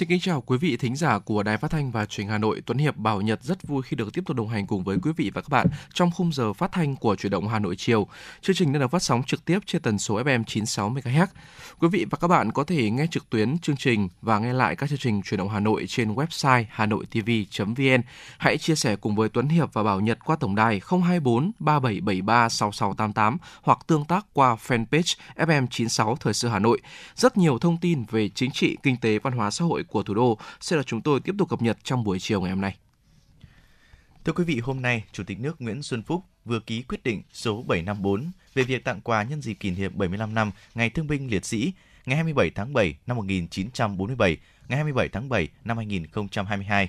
Xin 0.00 0.08
kính 0.08 0.20
chào 0.20 0.40
quý 0.40 0.58
vị 0.58 0.76
thính 0.76 0.96
giả 0.96 1.18
của 1.18 1.42
Đài 1.42 1.56
Phát 1.56 1.70
thanh 1.70 1.90
và 1.90 2.06
Truyền 2.06 2.26
hình 2.26 2.32
Hà 2.32 2.38
Nội. 2.38 2.62
Tuấn 2.66 2.78
Hiệp 2.78 2.96
Bảo 2.96 3.20
Nhật 3.20 3.42
rất 3.42 3.68
vui 3.68 3.82
khi 3.82 3.96
được 3.96 4.12
tiếp 4.12 4.22
tục 4.26 4.36
đồng 4.36 4.48
hành 4.48 4.66
cùng 4.66 4.84
với 4.84 4.98
quý 5.02 5.12
vị 5.16 5.30
và 5.34 5.40
các 5.40 5.48
bạn 5.48 5.66
trong 5.94 6.10
khung 6.10 6.32
giờ 6.32 6.52
phát 6.52 6.72
thanh 6.72 6.96
của 6.96 7.16
Chuyển 7.16 7.30
động 7.30 7.48
Hà 7.48 7.58
Nội 7.58 7.76
chiều. 7.76 8.06
Chương 8.40 8.56
trình 8.56 8.72
đang 8.72 8.80
được 8.80 8.90
phát 8.90 9.02
sóng 9.02 9.22
trực 9.22 9.44
tiếp 9.44 9.58
trên 9.66 9.82
tần 9.82 9.98
số 9.98 10.22
FM 10.22 10.44
96 10.44 10.90
MHz. 10.90 11.26
Quý 11.80 11.88
vị 11.88 12.06
và 12.10 12.18
các 12.20 12.28
bạn 12.28 12.52
có 12.52 12.64
thể 12.64 12.90
nghe 12.90 13.06
trực 13.10 13.30
tuyến 13.30 13.58
chương 13.58 13.76
trình 13.76 14.08
và 14.22 14.38
nghe 14.38 14.52
lại 14.52 14.76
các 14.76 14.90
chương 14.90 14.98
trình 14.98 15.22
Chuyển 15.22 15.38
động 15.38 15.48
Hà 15.48 15.60
Nội 15.60 15.84
trên 15.88 16.14
website 16.14 16.64
hanoitv.vn. 16.70 18.02
Hãy 18.38 18.58
chia 18.58 18.74
sẻ 18.74 18.96
cùng 18.96 19.16
với 19.16 19.28
Tuấn 19.28 19.48
Hiệp 19.48 19.72
và 19.72 19.82
Bảo 19.82 20.00
Nhật 20.00 20.18
qua 20.24 20.36
tổng 20.40 20.54
đài 20.54 20.80
024 20.90 21.52
3773 21.58 22.48
6688 22.48 23.38
hoặc 23.62 23.78
tương 23.86 24.04
tác 24.04 24.26
qua 24.32 24.56
fanpage 24.66 25.16
FM 25.36 25.66
96 25.70 26.16
Thời 26.20 26.34
sự 26.34 26.48
Hà 26.48 26.58
Nội. 26.58 26.80
Rất 27.16 27.36
nhiều 27.36 27.58
thông 27.58 27.76
tin 27.76 28.04
về 28.10 28.28
chính 28.28 28.50
trị, 28.50 28.76
kinh 28.82 28.96
tế, 28.96 29.18
văn 29.18 29.32
hóa 29.32 29.50
xã 29.50 29.64
hội 29.64 29.84
của 29.90 30.02
thủ 30.02 30.14
đô 30.14 30.38
sẽ 30.60 30.76
là 30.76 30.82
chúng 30.82 31.02
tôi 31.02 31.20
tiếp 31.20 31.34
tục 31.38 31.48
cập 31.48 31.62
nhật 31.62 31.78
trong 31.82 32.04
buổi 32.04 32.18
chiều 32.20 32.40
ngày 32.40 32.50
hôm 32.50 32.60
nay. 32.60 32.76
Thưa 34.24 34.32
quý 34.32 34.44
vị, 34.44 34.58
hôm 34.58 34.82
nay, 34.82 35.04
Chủ 35.12 35.24
tịch 35.24 35.40
nước 35.40 35.60
Nguyễn 35.60 35.82
Xuân 35.82 36.02
Phúc 36.02 36.24
vừa 36.44 36.60
ký 36.60 36.82
quyết 36.82 37.02
định 37.02 37.22
số 37.32 37.62
754 37.62 38.30
về 38.54 38.62
việc 38.62 38.84
tặng 38.84 39.00
quà 39.00 39.22
nhân 39.22 39.42
dịp 39.42 39.54
kỷ 39.54 39.70
niệm 39.70 39.98
75 39.98 40.34
năm 40.34 40.50
Ngày 40.74 40.90
Thương 40.90 41.06
binh 41.06 41.30
Liệt 41.30 41.44
sĩ 41.44 41.72
ngày 42.06 42.16
27 42.16 42.50
tháng 42.54 42.72
7 42.72 42.96
năm 43.06 43.16
1947, 43.16 44.36
ngày 44.68 44.76
27 44.76 45.08
tháng 45.08 45.28
7 45.28 45.48
năm 45.64 45.76
2022. 45.76 46.88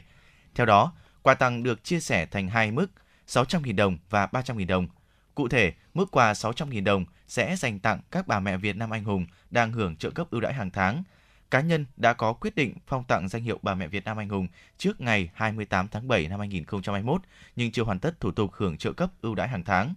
Theo 0.56 0.66
đó, 0.66 0.94
quà 1.22 1.34
tặng 1.34 1.64
được 1.64 1.84
chia 1.84 2.00
sẻ 2.00 2.26
thành 2.26 2.48
hai 2.48 2.72
mức 2.72 2.88
600.000 3.28 3.76
đồng 3.76 3.98
và 4.10 4.26
300.000 4.26 4.68
đồng. 4.68 4.88
Cụ 5.36 5.48
thể, 5.48 5.74
mức 5.94 6.12
quà 6.12 6.34
600.000 6.34 6.84
đồng 6.84 7.06
sẽ 7.28 7.56
dành 7.56 7.80
tặng 7.80 8.00
các 8.12 8.28
bà 8.28 8.40
mẹ 8.40 8.58
Việt 8.58 8.76
Nam 8.76 8.90
anh 8.90 9.04
hùng 9.04 9.26
đang 9.52 9.72
hưởng 9.72 9.96
trợ 9.96 10.10
cấp 10.10 10.28
ưu 10.32 10.42
đãi 10.42 10.54
hàng 10.54 10.72
tháng 10.72 11.04
cá 11.52 11.62
nhân 11.62 11.86
đã 11.98 12.14
có 12.14 12.34
quyết 12.34 12.56
định 12.56 12.74
phong 12.88 13.04
tặng 13.04 13.28
danh 13.30 13.44
hiệu 13.44 13.60
bà 13.62 13.76
mẹ 13.76 13.88
Việt 13.88 14.06
Nam 14.06 14.18
anh 14.18 14.30
hùng 14.30 14.48
trước 14.78 15.02
ngày 15.02 15.32
28 15.34 15.88
tháng 15.88 16.08
7 16.08 16.28
năm 16.28 16.40
2021 16.40 17.22
nhưng 17.56 17.72
chưa 17.72 17.84
hoàn 17.84 18.00
tất 18.00 18.20
thủ 18.20 18.32
tục 18.32 18.52
hưởng 18.54 18.78
trợ 18.78 18.94
cấp 18.94 19.12
ưu 19.22 19.36
đãi 19.36 19.48
hàng 19.48 19.64
tháng. 19.64 19.94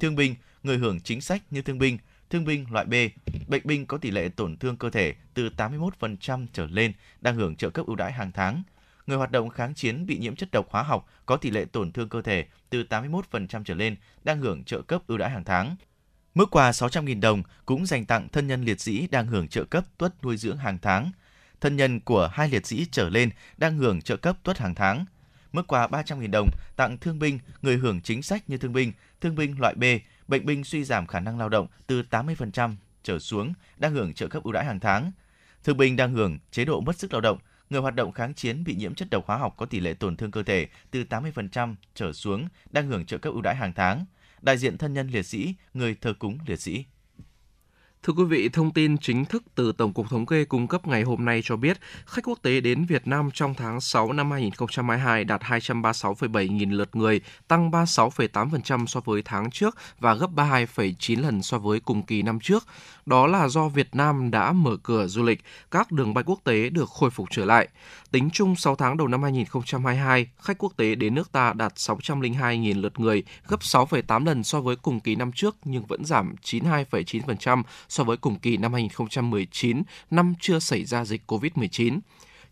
Thương 0.00 0.16
binh, 0.16 0.34
người 0.62 0.78
hưởng 0.78 1.00
chính 1.00 1.20
sách 1.20 1.42
như 1.50 1.62
thương 1.62 1.78
binh, 1.78 1.98
thương 2.30 2.44
binh 2.44 2.66
loại 2.70 2.84
B, 2.84 2.94
bệnh 3.48 3.62
binh 3.64 3.86
có 3.86 3.98
tỷ 3.98 4.10
lệ 4.10 4.28
tổn 4.28 4.56
thương 4.56 4.76
cơ 4.76 4.90
thể 4.90 5.14
từ 5.34 5.50
81% 5.56 6.46
trở 6.52 6.66
lên 6.66 6.92
đang 7.20 7.36
hưởng 7.36 7.56
trợ 7.56 7.70
cấp 7.70 7.86
ưu 7.86 7.96
đãi 7.96 8.12
hàng 8.12 8.32
tháng. 8.32 8.62
Người 9.06 9.18
hoạt 9.18 9.30
động 9.30 9.48
kháng 9.48 9.74
chiến 9.74 10.06
bị 10.06 10.18
nhiễm 10.18 10.36
chất 10.36 10.50
độc 10.52 10.70
hóa 10.70 10.82
học 10.82 11.08
có 11.26 11.36
tỷ 11.36 11.50
lệ 11.50 11.64
tổn 11.64 11.92
thương 11.92 12.08
cơ 12.08 12.22
thể 12.22 12.46
từ 12.70 12.84
81% 12.90 13.64
trở 13.64 13.74
lên 13.74 13.96
đang 14.24 14.40
hưởng 14.40 14.64
trợ 14.64 14.82
cấp 14.82 15.02
ưu 15.06 15.18
đãi 15.18 15.30
hàng 15.30 15.44
tháng. 15.44 15.76
Mức 16.34 16.50
quà 16.50 16.70
600.000 16.70 17.20
đồng 17.20 17.42
cũng 17.66 17.86
dành 17.86 18.04
tặng 18.04 18.28
thân 18.28 18.46
nhân 18.46 18.64
liệt 18.64 18.80
sĩ 18.80 19.06
đang 19.10 19.26
hưởng 19.26 19.48
trợ 19.48 19.64
cấp 19.64 19.84
tuất 19.98 20.24
nuôi 20.24 20.36
dưỡng 20.36 20.56
hàng 20.56 20.78
tháng. 20.82 21.10
Thân 21.60 21.76
nhân 21.76 22.00
của 22.00 22.30
hai 22.32 22.48
liệt 22.48 22.66
sĩ 22.66 22.86
trở 22.90 23.08
lên 23.08 23.30
đang 23.56 23.76
hưởng 23.76 24.02
trợ 24.02 24.16
cấp 24.16 24.36
tuất 24.42 24.58
hàng 24.58 24.74
tháng. 24.74 25.04
Mức 25.52 25.66
quà 25.66 25.86
300.000 25.86 26.30
đồng 26.30 26.50
tặng 26.76 26.98
thương 26.98 27.18
binh, 27.18 27.38
người 27.62 27.76
hưởng 27.76 28.00
chính 28.00 28.22
sách 28.22 28.50
như 28.50 28.56
thương 28.56 28.72
binh, 28.72 28.92
thương 29.20 29.34
binh 29.34 29.60
loại 29.60 29.74
B, 29.74 29.84
bệnh 30.28 30.46
binh 30.46 30.64
suy 30.64 30.84
giảm 30.84 31.06
khả 31.06 31.20
năng 31.20 31.38
lao 31.38 31.48
động 31.48 31.66
từ 31.86 32.02
80% 32.10 32.76
trở 33.02 33.18
xuống 33.18 33.52
đang 33.76 33.92
hưởng 33.92 34.14
trợ 34.14 34.28
cấp 34.28 34.44
ưu 34.44 34.52
đãi 34.52 34.64
hàng 34.64 34.80
tháng. 34.80 35.12
Thương 35.64 35.76
binh 35.76 35.96
đang 35.96 36.12
hưởng 36.12 36.38
chế 36.50 36.64
độ 36.64 36.80
mất 36.80 36.98
sức 36.98 37.12
lao 37.12 37.20
động, 37.20 37.38
người 37.70 37.80
hoạt 37.80 37.94
động 37.94 38.12
kháng 38.12 38.34
chiến 38.34 38.64
bị 38.64 38.74
nhiễm 38.74 38.94
chất 38.94 39.10
độc 39.10 39.26
hóa 39.26 39.36
học 39.36 39.54
có 39.56 39.66
tỷ 39.66 39.80
lệ 39.80 39.94
tổn 39.94 40.16
thương 40.16 40.30
cơ 40.30 40.42
thể 40.42 40.66
từ 40.90 41.04
80% 41.10 41.74
trở 41.94 42.12
xuống 42.12 42.48
đang 42.70 42.86
hưởng 42.86 43.04
trợ 43.06 43.18
cấp 43.18 43.32
ưu 43.32 43.42
đãi 43.42 43.56
hàng 43.56 43.72
tháng 43.72 44.04
đại 44.42 44.58
diện 44.58 44.78
thân 44.78 44.94
nhân 44.94 45.08
liệt 45.08 45.26
sĩ, 45.26 45.54
người 45.74 45.96
thờ 46.00 46.14
cúng 46.18 46.38
liệt 46.46 46.60
sĩ. 46.60 46.84
Thưa 48.06 48.12
quý 48.12 48.24
vị, 48.24 48.48
thông 48.48 48.72
tin 48.72 48.98
chính 48.98 49.24
thức 49.24 49.42
từ 49.54 49.72
Tổng 49.72 49.92
cục 49.92 50.10
Thống 50.10 50.26
kê 50.26 50.44
cung 50.44 50.68
cấp 50.68 50.86
ngày 50.86 51.02
hôm 51.02 51.24
nay 51.24 51.40
cho 51.44 51.56
biết, 51.56 51.78
khách 52.06 52.24
quốc 52.24 52.38
tế 52.42 52.60
đến 52.60 52.84
Việt 52.84 53.06
Nam 53.06 53.30
trong 53.34 53.54
tháng 53.54 53.80
6 53.80 54.12
năm 54.12 54.30
2022 54.30 55.24
đạt 55.24 55.40
236,7 55.40 56.52
nghìn 56.52 56.70
lượt 56.70 56.96
người, 56.96 57.20
tăng 57.48 57.70
36,8% 57.70 58.86
so 58.86 59.00
với 59.00 59.22
tháng 59.24 59.50
trước 59.50 59.76
và 60.00 60.14
gấp 60.14 60.30
32,9 60.36 61.22
lần 61.22 61.42
so 61.42 61.58
với 61.58 61.80
cùng 61.80 62.02
kỳ 62.02 62.22
năm 62.22 62.40
trước. 62.40 62.66
Đó 63.06 63.26
là 63.26 63.48
do 63.48 63.68
Việt 63.68 63.94
Nam 63.94 64.30
đã 64.30 64.52
mở 64.52 64.76
cửa 64.82 65.06
du 65.06 65.22
lịch, 65.22 65.44
các 65.70 65.92
đường 65.92 66.14
bay 66.14 66.24
quốc 66.26 66.40
tế 66.44 66.68
được 66.68 66.88
khôi 66.88 67.10
phục 67.10 67.28
trở 67.30 67.44
lại. 67.44 67.68
Tính 68.10 68.30
chung 68.32 68.56
6 68.56 68.76
tháng 68.76 68.96
đầu 68.96 69.08
năm 69.08 69.22
2022, 69.22 70.26
khách 70.38 70.58
quốc 70.58 70.72
tế 70.76 70.94
đến 70.94 71.14
nước 71.14 71.32
ta 71.32 71.52
đạt 71.52 71.74
602.000 71.74 72.80
lượt 72.80 73.00
người, 73.00 73.22
gấp 73.48 73.60
6,8 73.60 74.24
lần 74.24 74.44
so 74.44 74.60
với 74.60 74.76
cùng 74.76 75.00
kỳ 75.00 75.14
năm 75.14 75.32
trước 75.32 75.56
nhưng 75.64 75.86
vẫn 75.86 76.04
giảm 76.04 76.34
92,9% 76.42 77.62
so 77.92 78.04
với 78.04 78.16
cùng 78.16 78.38
kỳ 78.38 78.56
năm 78.56 78.72
2019, 78.72 79.82
năm 80.10 80.34
chưa 80.40 80.58
xảy 80.58 80.84
ra 80.84 81.04
dịch 81.04 81.22
COVID-19. 81.26 82.00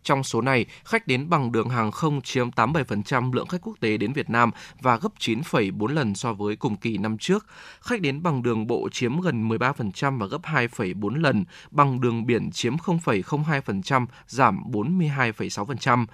Trong 0.03 0.23
số 0.23 0.41
này, 0.41 0.65
khách 0.85 1.07
đến 1.07 1.29
bằng 1.29 1.51
đường 1.51 1.69
hàng 1.69 1.91
không 1.91 2.21
chiếm 2.21 2.49
87% 2.49 3.33
lượng 3.33 3.47
khách 3.47 3.61
quốc 3.61 3.75
tế 3.79 3.97
đến 3.97 4.13
Việt 4.13 4.29
Nam 4.29 4.51
và 4.81 4.97
gấp 4.97 5.09
9,4 5.19 5.87
lần 5.87 6.15
so 6.15 6.33
với 6.33 6.55
cùng 6.55 6.75
kỳ 6.75 6.97
năm 6.97 7.17
trước. 7.17 7.45
Khách 7.81 8.01
đến 8.01 8.23
bằng 8.23 8.43
đường 8.43 8.67
bộ 8.67 8.89
chiếm 8.91 9.21
gần 9.21 9.49
13% 9.49 10.19
và 10.19 10.25
gấp 10.25 10.41
2,4 10.41 11.21
lần, 11.21 11.45
bằng 11.71 12.01
đường 12.01 12.25
biển 12.25 12.51
chiếm 12.51 12.75
0,02%, 12.75 14.05
giảm 14.27 14.63
42,6%. 14.71 16.05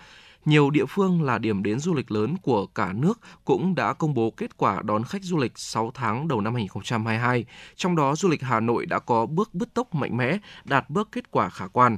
Nhiều 0.47 0.69
địa 0.69 0.85
phương 0.85 1.21
là 1.21 1.37
điểm 1.37 1.63
đến 1.63 1.79
du 1.79 1.93
lịch 1.93 2.11
lớn 2.11 2.35
của 2.41 2.65
cả 2.65 2.93
nước 2.93 3.19
cũng 3.45 3.75
đã 3.75 3.93
công 3.93 4.13
bố 4.13 4.31
kết 4.37 4.57
quả 4.57 4.81
đón 4.81 5.03
khách 5.03 5.23
du 5.23 5.37
lịch 5.37 5.51
6 5.55 5.91
tháng 5.93 6.27
đầu 6.27 6.41
năm 6.41 6.53
2022. 6.53 7.45
Trong 7.75 7.95
đó, 7.95 8.15
du 8.15 8.29
lịch 8.29 8.41
Hà 8.41 8.59
Nội 8.59 8.85
đã 8.85 8.99
có 8.99 9.25
bước 9.25 9.53
bứt 9.53 9.73
tốc 9.73 9.95
mạnh 9.95 10.17
mẽ, 10.17 10.37
đạt 10.65 10.89
bước 10.89 11.09
kết 11.11 11.31
quả 11.31 11.49
khả 11.49 11.67
quan. 11.67 11.97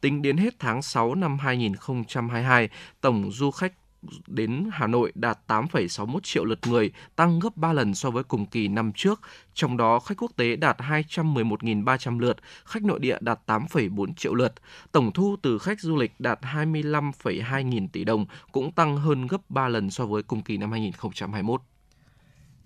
Tính 0.00 0.22
đến 0.22 0.36
hết 0.36 0.54
tháng 0.58 0.82
6 0.82 1.14
năm 1.14 1.38
2022, 1.38 2.68
tổng 3.00 3.30
du 3.32 3.50
khách 3.50 3.72
đến 4.26 4.68
Hà 4.72 4.86
Nội 4.86 5.12
đạt 5.14 5.38
8,61 5.46 6.20
triệu 6.22 6.44
lượt 6.44 6.58
người, 6.66 6.92
tăng 7.16 7.38
gấp 7.38 7.56
3 7.56 7.72
lần 7.72 7.94
so 7.94 8.10
với 8.10 8.24
cùng 8.24 8.46
kỳ 8.46 8.68
năm 8.68 8.92
trước. 8.92 9.20
Trong 9.54 9.76
đó, 9.76 9.98
khách 9.98 10.18
quốc 10.18 10.32
tế 10.36 10.56
đạt 10.56 10.76
211.300 10.78 12.18
lượt, 12.18 12.36
khách 12.64 12.84
nội 12.84 12.98
địa 12.98 13.18
đạt 13.20 13.40
8,4 13.46 14.14
triệu 14.14 14.34
lượt. 14.34 14.54
Tổng 14.92 15.12
thu 15.12 15.36
từ 15.42 15.58
khách 15.58 15.80
du 15.80 15.96
lịch 15.96 16.12
đạt 16.18 16.38
25,2 16.42 17.62
nghìn 17.62 17.88
tỷ 17.88 18.04
đồng, 18.04 18.26
cũng 18.52 18.72
tăng 18.72 18.96
hơn 18.96 19.26
gấp 19.26 19.50
3 19.50 19.68
lần 19.68 19.90
so 19.90 20.06
với 20.06 20.22
cùng 20.22 20.42
kỳ 20.42 20.56
năm 20.56 20.70
2021. 20.70 21.62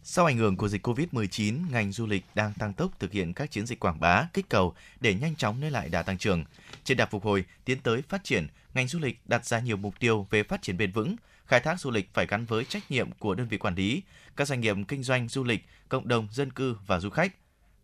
Sau 0.05 0.25
ảnh 0.27 0.37
hưởng 0.37 0.57
của 0.57 0.69
dịch 0.69 0.87
COVID-19, 0.87 1.71
ngành 1.71 1.93
du 1.93 2.07
lịch 2.07 2.25
đang 2.35 2.53
tăng 2.53 2.73
tốc 2.73 3.01
thực 3.01 3.13
hiện 3.13 3.33
các 3.33 3.51
chiến 3.51 3.67
dịch 3.67 3.81
quảng 3.81 4.01
bá, 4.01 4.29
kích 4.33 4.49
cầu 4.49 4.75
để 5.01 5.15
nhanh 5.15 5.37
chóng 5.37 5.61
lấy 5.61 5.71
lại 5.71 5.89
đà 5.89 6.03
tăng 6.03 6.19
trưởng. 6.19 6.45
Trên 6.85 6.97
đà 6.97 7.07
phục 7.07 7.25
hồi, 7.25 7.45
tiến 7.65 7.81
tới 7.81 8.03
phát 8.03 8.25
triển, 8.25 8.47
ngành 8.75 8.89
du 8.89 8.99
lịch 8.99 9.21
đặt 9.25 9.47
ra 9.47 9.61
nhiều 9.61 9.77
mục 9.77 9.95
tiêu 10.01 10.27
về 10.31 10.43
phát 10.43 10.63
triển 10.63 10.77
bền 10.77 10.93
vững. 10.93 11.17
Khai 11.47 11.61
thác 11.61 11.81
du 11.81 11.91
lịch 11.91 12.15
phải 12.15 12.27
gắn 12.27 12.45
với 12.45 12.65
trách 12.65 12.91
nhiệm 12.91 13.13
của 13.13 13.35
đơn 13.35 13.49
vị 13.49 13.59
quản 13.59 13.75
lý, 13.75 14.03
các 14.37 14.49
doanh 14.49 14.61
nghiệp 14.61 14.77
kinh 14.89 15.03
doanh 15.03 15.29
du 15.29 15.45
lịch, 15.45 15.65
cộng 15.89 16.09
đồng 16.09 16.29
dân 16.33 16.51
cư 16.51 16.77
và 16.87 17.01
du 17.01 17.11
khách. 17.11 17.33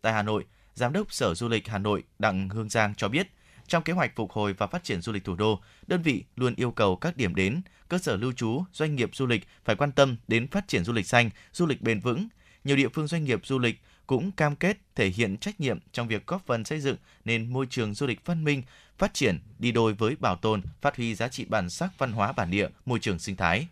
Tại 0.01 0.13
Hà 0.13 0.23
Nội, 0.23 0.45
Giám 0.73 0.93
đốc 0.93 1.13
Sở 1.13 1.35
Du 1.35 1.47
lịch 1.47 1.67
Hà 1.67 1.77
Nội 1.77 2.03
Đặng 2.19 2.49
Hương 2.49 2.69
Giang 2.69 2.95
cho 2.95 3.07
biết, 3.07 3.27
trong 3.69 3.83
kế 3.83 3.93
hoạch 3.93 4.15
phục 4.15 4.31
hồi 4.31 4.53
và 4.53 4.67
phát 4.67 4.83
triển 4.83 5.01
du 5.01 5.11
lịch 5.11 5.23
thủ 5.23 5.35
đô, 5.35 5.61
đơn 5.87 6.01
vị 6.01 6.23
luôn 6.35 6.55
yêu 6.55 6.71
cầu 6.71 6.95
các 6.95 7.17
điểm 7.17 7.35
đến, 7.35 7.61
cơ 7.89 7.97
sở 7.97 8.15
lưu 8.15 8.31
trú, 8.31 8.63
doanh 8.73 8.95
nghiệp 8.95 9.09
du 9.13 9.25
lịch 9.25 9.47
phải 9.65 9.75
quan 9.75 9.91
tâm 9.91 10.17
đến 10.27 10.47
phát 10.47 10.67
triển 10.67 10.83
du 10.83 10.93
lịch 10.93 11.07
xanh, 11.07 11.29
du 11.53 11.65
lịch 11.65 11.81
bền 11.81 11.99
vững. 11.99 12.27
Nhiều 12.63 12.75
địa 12.75 12.89
phương 12.89 13.07
doanh 13.07 13.23
nghiệp 13.23 13.39
du 13.43 13.59
lịch 13.59 13.81
cũng 14.07 14.31
cam 14.31 14.55
kết 14.55 14.77
thể 14.95 15.09
hiện 15.09 15.37
trách 15.37 15.59
nhiệm 15.59 15.79
trong 15.91 16.07
việc 16.07 16.27
góp 16.27 16.45
phần 16.45 16.65
xây 16.65 16.79
dựng 16.79 16.97
nên 17.25 17.53
môi 17.53 17.65
trường 17.69 17.93
du 17.93 18.07
lịch 18.07 18.25
văn 18.25 18.43
minh, 18.43 18.63
phát 18.97 19.13
triển 19.13 19.39
đi 19.59 19.71
đôi 19.71 19.93
với 19.93 20.15
bảo 20.19 20.35
tồn, 20.35 20.61
phát 20.81 20.97
huy 20.97 21.15
giá 21.15 21.27
trị 21.27 21.45
bản 21.45 21.69
sắc 21.69 21.89
văn 21.97 22.11
hóa 22.11 22.31
bản 22.31 22.51
địa, 22.51 22.67
môi 22.85 22.99
trường 22.99 23.19
sinh 23.19 23.35
thái. 23.35 23.67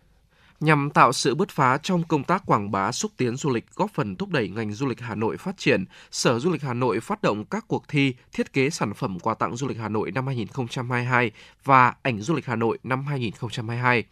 Nhằm 0.60 0.90
tạo 0.90 1.12
sự 1.12 1.34
bứt 1.34 1.50
phá 1.50 1.78
trong 1.78 2.02
công 2.02 2.24
tác 2.24 2.42
quảng 2.46 2.70
bá 2.70 2.92
xúc 2.92 3.10
tiến 3.16 3.36
du 3.36 3.50
lịch 3.50 3.64
góp 3.74 3.90
phần 3.94 4.16
thúc 4.16 4.28
đẩy 4.28 4.48
ngành 4.48 4.72
du 4.72 4.86
lịch 4.86 5.00
Hà 5.00 5.14
Nội 5.14 5.36
phát 5.36 5.56
triển, 5.58 5.84
Sở 6.10 6.38
Du 6.38 6.50
lịch 6.50 6.62
Hà 6.62 6.74
Nội 6.74 7.00
phát 7.00 7.22
động 7.22 7.44
các 7.44 7.64
cuộc 7.68 7.88
thi 7.88 8.14
thiết 8.32 8.52
kế 8.52 8.70
sản 8.70 8.94
phẩm 8.94 9.20
quà 9.20 9.34
tặng 9.34 9.56
du 9.56 9.68
lịch 9.68 9.78
Hà 9.78 9.88
Nội 9.88 10.10
năm 10.10 10.26
2022 10.26 11.30
và 11.64 11.94
ảnh 12.02 12.20
du 12.20 12.34
lịch 12.34 12.46
Hà 12.46 12.56
Nội 12.56 12.78
năm 12.82 13.06
2022. 13.06 14.04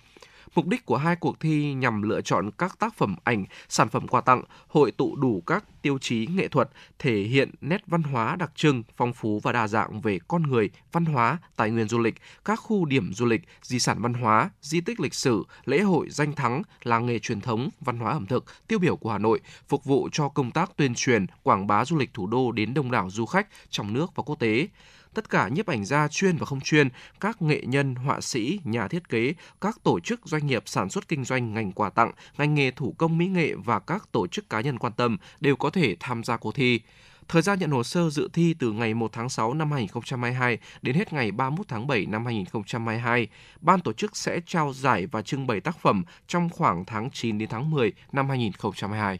Mục 0.57 0.67
đích 0.67 0.87
của 0.87 0.97
hai 0.97 1.17
cuộc 1.17 1.41
thi 1.41 1.75
nhằm 1.75 2.03
lựa 2.03 2.21
chọn 2.21 2.51
các 2.59 2.79
tác 2.79 2.95
phẩm 2.95 3.17
ảnh, 3.25 3.45
sản 3.69 3.89
phẩm 3.89 4.09
quà 4.09 4.21
tặng, 4.21 4.43
hội 4.69 4.91
tụ 4.91 5.17
đủ 5.17 5.43
các 5.47 5.65
tiêu 5.83 5.99
chí 5.99 6.27
nghệ 6.31 6.49
thuật, 6.49 6.71
thể 6.99 7.23
hiện 7.23 7.51
nét 7.61 7.83
văn 7.87 8.03
hóa 8.03 8.37
đặc 8.37 8.53
trưng, 8.55 8.83
phong 8.97 9.13
phú 9.13 9.41
và 9.43 9.53
đa 9.53 9.69
dạng 9.69 10.01
về 10.01 10.19
con 10.29 10.43
người, 10.43 10.71
văn 10.93 11.05
hóa, 11.05 11.39
tài 11.57 11.71
nguyên 11.71 11.89
du 11.89 11.99
lịch, 11.99 12.15
các 12.45 12.57
khu 12.57 12.85
điểm 12.85 13.13
du 13.15 13.27
lịch, 13.27 13.41
di 13.63 13.79
sản 13.79 14.03
văn 14.03 14.15
hóa, 14.15 14.51
di 14.61 14.81
tích 14.81 15.01
lịch 15.01 15.15
sử, 15.15 15.45
lễ 15.65 15.81
hội 15.81 16.11
danh 16.11 16.33
thắng, 16.33 16.63
làng 16.83 17.07
nghề 17.07 17.19
truyền 17.19 17.41
thống, 17.41 17.69
văn 17.81 17.99
hóa 17.99 18.13
ẩm 18.13 18.27
thực, 18.27 18.45
tiêu 18.69 18.79
biểu 18.79 18.97
của 18.97 19.13
Hà 19.13 19.19
Nội, 19.19 19.41
phục 19.69 19.85
vụ 19.85 20.09
cho 20.13 20.29
công 20.29 20.51
tác 20.51 20.77
tuyên 20.77 20.95
truyền, 20.95 21.27
quảng 21.43 21.67
bá 21.67 21.85
du 21.85 21.97
lịch 21.97 22.15
thủ 22.15 22.27
đô 22.27 22.53
đến 22.53 22.75
đông 22.75 22.91
đảo 22.91 23.11
du 23.11 23.27
khách 23.27 23.47
trong 23.71 23.93
nước 23.93 24.07
và 24.15 24.23
quốc 24.23 24.37
tế 24.39 24.69
tất 25.17 25.31
cả 25.31 25.49
nhiếp 25.49 25.67
ảnh 25.67 25.85
gia 25.85 26.09
chuyên 26.09 26.37
và 26.37 26.47
không 26.47 26.61
chuyên, 26.61 26.89
các 27.21 27.43
nghệ 27.43 27.63
nhân, 27.67 27.95
họa 27.95 28.21
sĩ, 28.21 28.61
nhà 28.65 28.89
thiết 28.89 29.09
kế, 29.09 29.35
các 29.61 29.83
tổ 29.83 30.01
chức 30.01 30.21
doanh 30.25 30.47
nghiệp 30.47 30.63
sản 30.67 30.91
xuất 30.91 31.09
kinh 31.09 31.25
doanh 31.25 31.55
ngành 31.55 31.73
quà 31.73 31.91
tặng, 31.91 32.13
ngành 32.39 32.55
nghề 32.55 32.71
thủ 32.71 32.95
công 32.99 33.19
mỹ 33.19 33.27
nghệ 33.27 33.55
và 33.55 33.79
các 33.79 34.13
tổ 34.13 34.27
chức 34.27 34.51
cá 34.51 34.61
nhân 34.61 34.79
quan 34.79 34.93
tâm 34.93 35.17
đều 35.41 35.57
có 35.57 35.71
thể 35.71 35.97
tham 36.01 36.25
gia 36.25 36.37
cuộc 36.37 36.55
thi. 36.55 36.81
Thời 37.29 37.43
gian 37.43 37.59
nhận 37.59 37.71
hồ 37.71 37.83
sơ 37.83 38.11
dự 38.11 38.29
thi 38.33 38.55
từ 38.59 38.73
ngày 38.73 38.95
1 38.95 39.13
tháng 39.13 39.29
6 39.29 39.55
năm 39.55 39.73
2022 39.73 40.59
đến 40.83 40.97
hết 40.97 41.13
ngày 41.13 41.31
31 41.31 41.69
tháng 41.69 41.87
7 41.87 42.07
năm 42.07 42.27
2022. 42.27 43.29
Ban 43.61 43.81
tổ 43.81 43.93
chức 43.93 44.17
sẽ 44.17 44.41
trao 44.47 44.73
giải 44.73 45.07
và 45.07 45.23
trưng 45.23 45.47
bày 45.47 45.61
tác 45.61 45.79
phẩm 45.79 46.05
trong 46.27 46.49
khoảng 46.49 46.85
tháng 46.85 47.11
9 47.11 47.39
đến 47.39 47.49
tháng 47.49 47.71
10 47.71 47.93
năm 48.13 48.29
2022. 48.29 49.19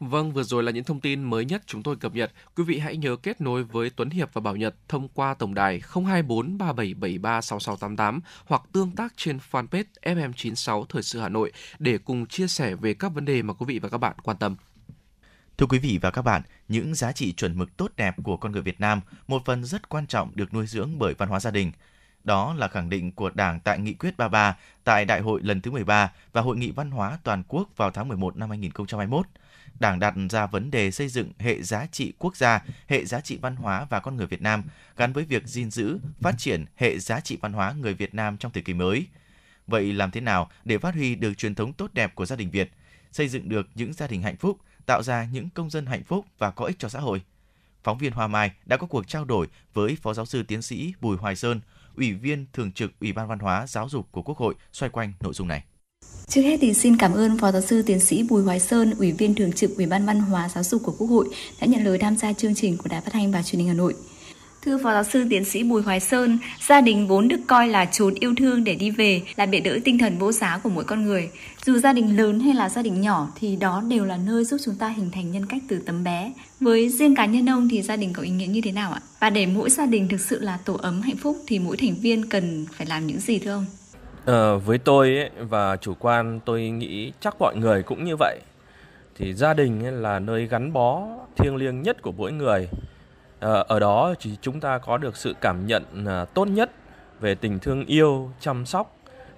Vâng, 0.00 0.32
vừa 0.32 0.42
rồi 0.42 0.62
là 0.62 0.72
những 0.72 0.84
thông 0.84 1.00
tin 1.00 1.22
mới 1.22 1.44
nhất 1.44 1.62
chúng 1.66 1.82
tôi 1.82 1.96
cập 1.96 2.14
nhật. 2.14 2.32
Quý 2.56 2.64
vị 2.64 2.78
hãy 2.78 2.96
nhớ 2.96 3.16
kết 3.16 3.40
nối 3.40 3.64
với 3.64 3.90
Tuấn 3.90 4.10
Hiệp 4.10 4.32
và 4.32 4.40
Bảo 4.40 4.56
Nhật 4.56 4.74
thông 4.88 5.08
qua 5.08 5.34
tổng 5.34 5.54
đài 5.54 5.80
024 5.94 6.58
3773 6.58 7.40
6688 7.40 8.20
hoặc 8.46 8.62
tương 8.72 8.90
tác 8.90 9.12
trên 9.16 9.38
fanpage 9.50 9.84
FM96 10.02 10.84
Thời 10.88 11.02
sự 11.02 11.20
Hà 11.20 11.28
Nội 11.28 11.52
để 11.78 11.98
cùng 11.98 12.26
chia 12.26 12.46
sẻ 12.46 12.74
về 12.74 12.94
các 12.94 13.08
vấn 13.08 13.24
đề 13.24 13.42
mà 13.42 13.54
quý 13.54 13.66
vị 13.68 13.78
và 13.78 13.88
các 13.88 13.98
bạn 13.98 14.16
quan 14.22 14.36
tâm. 14.36 14.56
Thưa 15.58 15.66
quý 15.66 15.78
vị 15.78 15.98
và 16.02 16.10
các 16.10 16.22
bạn, 16.22 16.42
những 16.68 16.94
giá 16.94 17.12
trị 17.12 17.32
chuẩn 17.32 17.58
mực 17.58 17.76
tốt 17.76 17.90
đẹp 17.96 18.14
của 18.22 18.36
con 18.36 18.52
người 18.52 18.62
Việt 18.62 18.80
Nam 18.80 19.00
một 19.28 19.42
phần 19.44 19.64
rất 19.64 19.88
quan 19.88 20.06
trọng 20.06 20.30
được 20.34 20.54
nuôi 20.54 20.66
dưỡng 20.66 20.98
bởi 20.98 21.14
văn 21.14 21.28
hóa 21.28 21.40
gia 21.40 21.50
đình. 21.50 21.72
Đó 22.24 22.54
là 22.54 22.68
khẳng 22.68 22.88
định 22.90 23.12
của 23.12 23.30
Đảng 23.34 23.60
tại 23.60 23.78
Nghị 23.78 23.92
quyết 23.92 24.16
33 24.16 24.56
tại 24.84 25.04
Đại 25.04 25.20
hội 25.20 25.40
lần 25.42 25.60
thứ 25.60 25.70
13 25.70 26.12
và 26.32 26.40
Hội 26.40 26.56
nghị 26.56 26.70
Văn 26.70 26.90
hóa 26.90 27.18
Toàn 27.24 27.42
quốc 27.48 27.68
vào 27.76 27.90
tháng 27.90 28.08
11 28.08 28.36
năm 28.36 28.48
2021. 28.48 29.26
Đảng 29.80 29.98
đặt 29.98 30.14
ra 30.30 30.46
vấn 30.46 30.70
đề 30.70 30.90
xây 30.90 31.08
dựng 31.08 31.32
hệ 31.38 31.62
giá 31.62 31.86
trị 31.86 32.12
quốc 32.18 32.36
gia, 32.36 32.64
hệ 32.86 33.04
giá 33.04 33.20
trị 33.20 33.38
văn 33.42 33.56
hóa 33.56 33.86
và 33.90 34.00
con 34.00 34.16
người 34.16 34.26
Việt 34.26 34.42
Nam 34.42 34.64
gắn 34.96 35.12
với 35.12 35.24
việc 35.24 35.46
gìn 35.46 35.70
giữ, 35.70 35.98
phát 36.20 36.34
triển 36.38 36.64
hệ 36.76 36.98
giá 36.98 37.20
trị 37.20 37.38
văn 37.40 37.52
hóa 37.52 37.72
người 37.72 37.94
Việt 37.94 38.14
Nam 38.14 38.36
trong 38.36 38.52
thời 38.52 38.62
kỳ 38.62 38.74
mới. 38.74 39.06
Vậy 39.66 39.92
làm 39.92 40.10
thế 40.10 40.20
nào 40.20 40.50
để 40.64 40.78
phát 40.78 40.94
huy 40.94 41.14
được 41.14 41.34
truyền 41.34 41.54
thống 41.54 41.72
tốt 41.72 41.94
đẹp 41.94 42.14
của 42.14 42.26
gia 42.26 42.36
đình 42.36 42.50
Việt, 42.50 42.70
xây 43.12 43.28
dựng 43.28 43.48
được 43.48 43.68
những 43.74 43.92
gia 43.92 44.06
đình 44.06 44.22
hạnh 44.22 44.36
phúc, 44.36 44.58
tạo 44.86 45.02
ra 45.02 45.28
những 45.32 45.48
công 45.50 45.70
dân 45.70 45.86
hạnh 45.86 46.04
phúc 46.04 46.26
và 46.38 46.50
có 46.50 46.64
ích 46.64 46.78
cho 46.78 46.88
xã 46.88 47.00
hội? 47.00 47.22
Phóng 47.84 47.98
viên 47.98 48.12
Hoa 48.12 48.26
Mai 48.26 48.52
đã 48.66 48.76
có 48.76 48.86
cuộc 48.86 49.08
trao 49.08 49.24
đổi 49.24 49.46
với 49.74 49.96
Phó 50.02 50.14
Giáo 50.14 50.26
sư 50.26 50.42
Tiến 50.42 50.62
sĩ 50.62 50.94
Bùi 51.00 51.16
Hoài 51.16 51.36
Sơn, 51.36 51.60
Ủy 51.96 52.12
viên 52.12 52.46
Thường 52.52 52.72
trực 52.72 53.00
Ủy 53.00 53.12
ban 53.12 53.28
Văn 53.28 53.38
hóa 53.38 53.66
Giáo 53.66 53.88
dục 53.88 54.08
của 54.12 54.22
Quốc 54.22 54.38
hội 54.38 54.54
xoay 54.72 54.90
quanh 54.90 55.12
nội 55.20 55.34
dung 55.34 55.48
này. 55.48 55.64
Trước 56.28 56.42
hết 56.42 56.58
thì 56.60 56.74
xin 56.74 56.96
cảm 56.96 57.12
ơn 57.12 57.38
Phó 57.38 57.52
Giáo 57.52 57.62
sư 57.62 57.82
Tiến 57.82 58.00
sĩ 58.00 58.22
Bùi 58.22 58.42
Hoài 58.42 58.60
Sơn, 58.60 58.94
Ủy 58.98 59.12
viên 59.12 59.34
Thường 59.34 59.52
trực 59.52 59.76
Ủy 59.76 59.86
ban 59.86 60.06
Văn 60.06 60.20
hóa 60.20 60.48
Giáo 60.54 60.64
dục 60.64 60.82
của 60.84 60.94
Quốc 60.98 61.06
hội 61.06 61.28
đã 61.60 61.66
nhận 61.66 61.84
lời 61.84 61.98
tham 61.98 62.16
gia 62.16 62.32
chương 62.32 62.54
trình 62.54 62.76
của 62.76 62.88
Đài 62.88 63.00
Phát 63.00 63.12
thanh 63.12 63.32
và 63.32 63.42
Truyền 63.42 63.58
hình 63.58 63.68
Hà 63.68 63.74
Nội. 63.74 63.94
Thưa 64.62 64.78
Phó 64.78 64.92
Giáo 64.92 65.04
sư 65.04 65.24
Tiến 65.30 65.44
sĩ 65.44 65.62
Bùi 65.62 65.82
Hoài 65.82 66.00
Sơn, 66.00 66.38
gia 66.68 66.80
đình 66.80 67.08
vốn 67.08 67.28
được 67.28 67.40
coi 67.46 67.68
là 67.68 67.84
chốn 67.84 68.14
yêu 68.14 68.34
thương 68.36 68.64
để 68.64 68.74
đi 68.74 68.90
về, 68.90 69.22
là 69.36 69.46
bệ 69.46 69.60
đỡ 69.60 69.78
tinh 69.84 69.98
thần 69.98 70.18
vô 70.18 70.32
giá 70.32 70.58
của 70.58 70.68
mỗi 70.68 70.84
con 70.84 71.04
người. 71.04 71.30
Dù 71.66 71.78
gia 71.78 71.92
đình 71.92 72.16
lớn 72.16 72.40
hay 72.40 72.54
là 72.54 72.68
gia 72.68 72.82
đình 72.82 73.00
nhỏ 73.00 73.28
thì 73.40 73.56
đó 73.56 73.82
đều 73.88 74.04
là 74.04 74.16
nơi 74.16 74.44
giúp 74.44 74.60
chúng 74.64 74.74
ta 74.74 74.88
hình 74.88 75.10
thành 75.10 75.32
nhân 75.32 75.46
cách 75.46 75.62
từ 75.68 75.78
tấm 75.78 76.04
bé. 76.04 76.32
Với 76.60 76.88
riêng 76.88 77.14
cá 77.14 77.26
nhân 77.26 77.48
ông 77.48 77.68
thì 77.68 77.82
gia 77.82 77.96
đình 77.96 78.12
có 78.12 78.22
ý 78.22 78.30
nghĩa 78.30 78.46
như 78.46 78.60
thế 78.60 78.72
nào 78.72 78.92
ạ? 78.92 79.00
Và 79.20 79.30
để 79.30 79.46
mỗi 79.46 79.70
gia 79.70 79.86
đình 79.86 80.08
thực 80.08 80.20
sự 80.20 80.40
là 80.40 80.56
tổ 80.56 80.74
ấm 80.74 81.02
hạnh 81.02 81.16
phúc 81.16 81.42
thì 81.46 81.58
mỗi 81.58 81.76
thành 81.76 81.94
viên 81.94 82.26
cần 82.28 82.66
phải 82.76 82.86
làm 82.86 83.06
những 83.06 83.20
gì 83.20 83.38
thưa 83.38 83.50
ông? 83.50 83.66
À, 84.28 84.54
với 84.54 84.78
tôi 84.78 85.16
ấy, 85.16 85.30
và 85.38 85.76
chủ 85.76 85.94
quan 85.98 86.40
tôi 86.44 86.70
nghĩ 86.70 87.12
chắc 87.20 87.36
mọi 87.40 87.56
người 87.56 87.82
cũng 87.82 88.04
như 88.04 88.16
vậy. 88.16 88.40
Thì 89.16 89.34
gia 89.34 89.54
đình 89.54 89.84
ấy 89.84 89.92
là 89.92 90.18
nơi 90.18 90.46
gắn 90.46 90.72
bó 90.72 91.02
thiêng 91.36 91.56
liêng 91.56 91.82
nhất 91.82 92.02
của 92.02 92.12
mỗi 92.12 92.32
người. 92.32 92.68
À, 93.40 93.50
ở 93.68 93.78
đó 93.78 94.14
thì 94.20 94.30
chúng 94.40 94.60
ta 94.60 94.78
có 94.78 94.98
được 94.98 95.16
sự 95.16 95.34
cảm 95.40 95.66
nhận 95.66 95.84
à, 96.06 96.24
tốt 96.24 96.44
nhất 96.44 96.70
về 97.20 97.34
tình 97.34 97.58
thương 97.58 97.84
yêu, 97.84 98.30
chăm 98.40 98.66
sóc, 98.66 98.96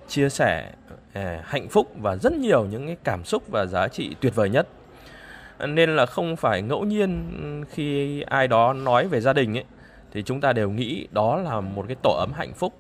chia 0.08 0.28
sẻ, 0.28 0.72
à, 1.12 1.42
hạnh 1.44 1.68
phúc 1.68 1.92
và 2.00 2.16
rất 2.16 2.32
nhiều 2.32 2.64
những 2.64 2.86
cái 2.86 2.96
cảm 3.04 3.24
xúc 3.24 3.42
và 3.48 3.66
giá 3.66 3.88
trị 3.88 4.14
tuyệt 4.20 4.34
vời 4.34 4.50
nhất. 4.50 4.68
Nên 5.68 5.96
là 5.96 6.06
không 6.06 6.36
phải 6.36 6.62
ngẫu 6.62 6.84
nhiên 6.84 7.24
khi 7.70 8.20
ai 8.20 8.48
đó 8.48 8.72
nói 8.72 9.08
về 9.08 9.20
gia 9.20 9.32
đình 9.32 9.58
ấy 9.58 9.64
thì 10.12 10.22
chúng 10.22 10.40
ta 10.40 10.52
đều 10.52 10.70
nghĩ 10.70 11.06
đó 11.12 11.36
là 11.36 11.60
một 11.60 11.84
cái 11.88 11.96
tổ 12.02 12.10
ấm 12.10 12.32
hạnh 12.32 12.52
phúc 12.54 12.74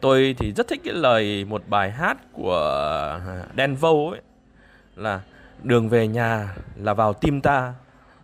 tôi 0.00 0.34
thì 0.38 0.52
rất 0.52 0.68
thích 0.68 0.80
cái 0.84 0.94
lời 0.94 1.44
một 1.44 1.62
bài 1.68 1.90
hát 1.90 2.18
của 2.32 3.20
Dan 3.56 3.74
vâu 3.74 4.10
ấy 4.10 4.20
là 4.96 5.20
đường 5.62 5.88
về 5.88 6.08
nhà 6.08 6.56
là 6.76 6.94
vào 6.94 7.12
tim 7.12 7.40
ta 7.40 7.74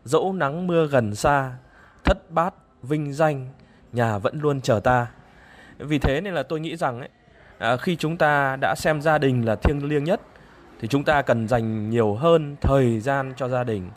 dẫu 0.04 0.32
nắng 0.32 0.66
mưa 0.66 0.86
gần 0.86 1.14
xa 1.14 1.52
thất 2.04 2.30
bát 2.30 2.54
vinh 2.82 3.12
danh 3.12 3.48
nhà 3.92 4.18
vẫn 4.18 4.40
luôn 4.40 4.60
chờ 4.60 4.80
ta. 4.80 5.06
Vì 5.78 5.98
thế 5.98 6.20
nên 6.20 6.34
là 6.34 6.42
tôi 6.42 6.60
nghĩ 6.60 6.76
rằng 6.76 7.00
ấy 7.00 7.08
à, 7.58 7.76
khi 7.76 7.96
chúng 7.96 8.16
ta 8.16 8.56
đã 8.60 8.74
xem 8.78 9.02
gia 9.02 9.18
đình 9.18 9.46
là 9.46 9.56
thiêng 9.56 9.88
liêng 9.88 10.04
nhất 10.04 10.20
thì 10.80 10.88
chúng 10.88 11.04
ta 11.04 11.22
cần 11.22 11.48
dành 11.48 11.90
nhiều 11.90 12.14
hơn 12.14 12.56
thời 12.60 13.00
gian 13.00 13.32
cho 13.36 13.48
gia 13.48 13.64
đình 13.64 13.90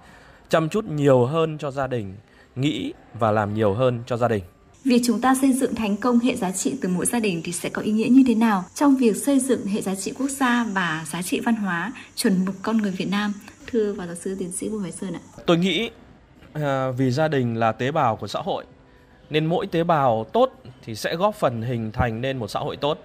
chăm 0.50 0.70
chút 0.70 0.86
nhiều 0.86 1.26
hơn 1.26 1.58
cho 1.58 1.72
gia 1.72 1.88
đình 1.88 2.16
nghĩ 2.56 2.94
và 3.14 3.32
làm 3.32 3.54
nhiều 3.54 3.74
hơn 3.74 4.04
cho 4.06 4.18
gia 4.18 4.28
đình. 4.28 4.44
Việc 4.86 5.02
chúng 5.06 5.22
ta 5.22 5.36
xây 5.36 5.54
dựng 5.54 5.76
thành 5.76 5.98
công 5.98 6.20
hệ 6.20 6.36
giá 6.36 6.52
trị 6.52 6.76
từ 6.82 6.90
mỗi 6.90 7.06
gia 7.06 7.20
đình 7.20 7.42
thì 7.44 7.52
sẽ 7.52 7.70
có 7.70 7.82
ý 7.82 7.92
nghĩa 7.92 8.08
như 8.08 8.24
thế 8.28 8.36
nào 8.36 8.64
trong 8.76 8.96
việc 8.96 9.18
xây 9.18 9.40
dựng 9.40 9.66
hệ 9.66 9.82
giá 9.82 9.96
trị 9.96 10.14
quốc 10.18 10.30
gia 10.30 10.66
và 10.74 11.06
giá 11.12 11.22
trị 11.22 11.40
văn 11.40 11.56
hóa 11.56 11.94
chuẩn 12.16 12.46
mực 12.46 12.56
con 12.62 12.78
người 12.78 12.92
Việt 12.92 13.10
Nam? 13.10 13.34
Thưa 13.68 13.94
và 13.94 14.06
giáo 14.06 14.16
sư 14.16 14.36
tiến 14.40 14.52
sĩ 14.52 14.70
Bùi 14.70 14.80
Hoài 14.80 14.92
Sơn 14.92 15.14
ạ. 15.14 15.20
Tôi 15.46 15.58
nghĩ 15.58 15.90
à, 16.54 16.92
vì 16.92 17.12
gia 17.12 17.28
đình 17.28 17.56
là 17.56 17.72
tế 17.72 17.92
bào 17.92 18.16
của 18.16 18.28
xã 18.28 18.40
hội 18.40 18.66
nên 19.30 19.46
mỗi 19.46 19.68
tế 19.68 19.84
bào 19.84 20.26
tốt 20.34 20.64
thì 20.86 20.96
sẽ 20.96 21.16
góp 21.16 21.36
phần 21.36 21.62
hình 21.62 21.92
thành 21.92 22.22
nên 22.22 22.38
một 22.38 22.48
xã 22.48 22.60
hội 22.60 22.78
tốt. 22.78 23.00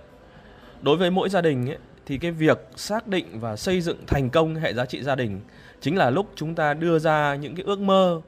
Đối 0.82 0.96
với 0.96 1.10
mỗi 1.10 1.28
gia 1.28 1.40
đình 1.40 1.70
ấy, 1.70 1.78
thì 2.06 2.18
cái 2.18 2.30
việc 2.30 2.58
xác 2.76 3.06
định 3.06 3.40
và 3.40 3.56
xây 3.56 3.80
dựng 3.80 3.98
thành 4.06 4.30
công 4.30 4.54
hệ 4.54 4.74
giá 4.74 4.86
trị 4.86 5.02
gia 5.02 5.14
đình 5.14 5.40
chính 5.80 5.96
là 5.96 6.10
lúc 6.10 6.32
chúng 6.36 6.54
ta 6.54 6.74
đưa 6.74 6.98
ra 6.98 7.34
những 7.34 7.54
cái 7.54 7.64
ước 7.64 7.80
mơ 7.80 8.20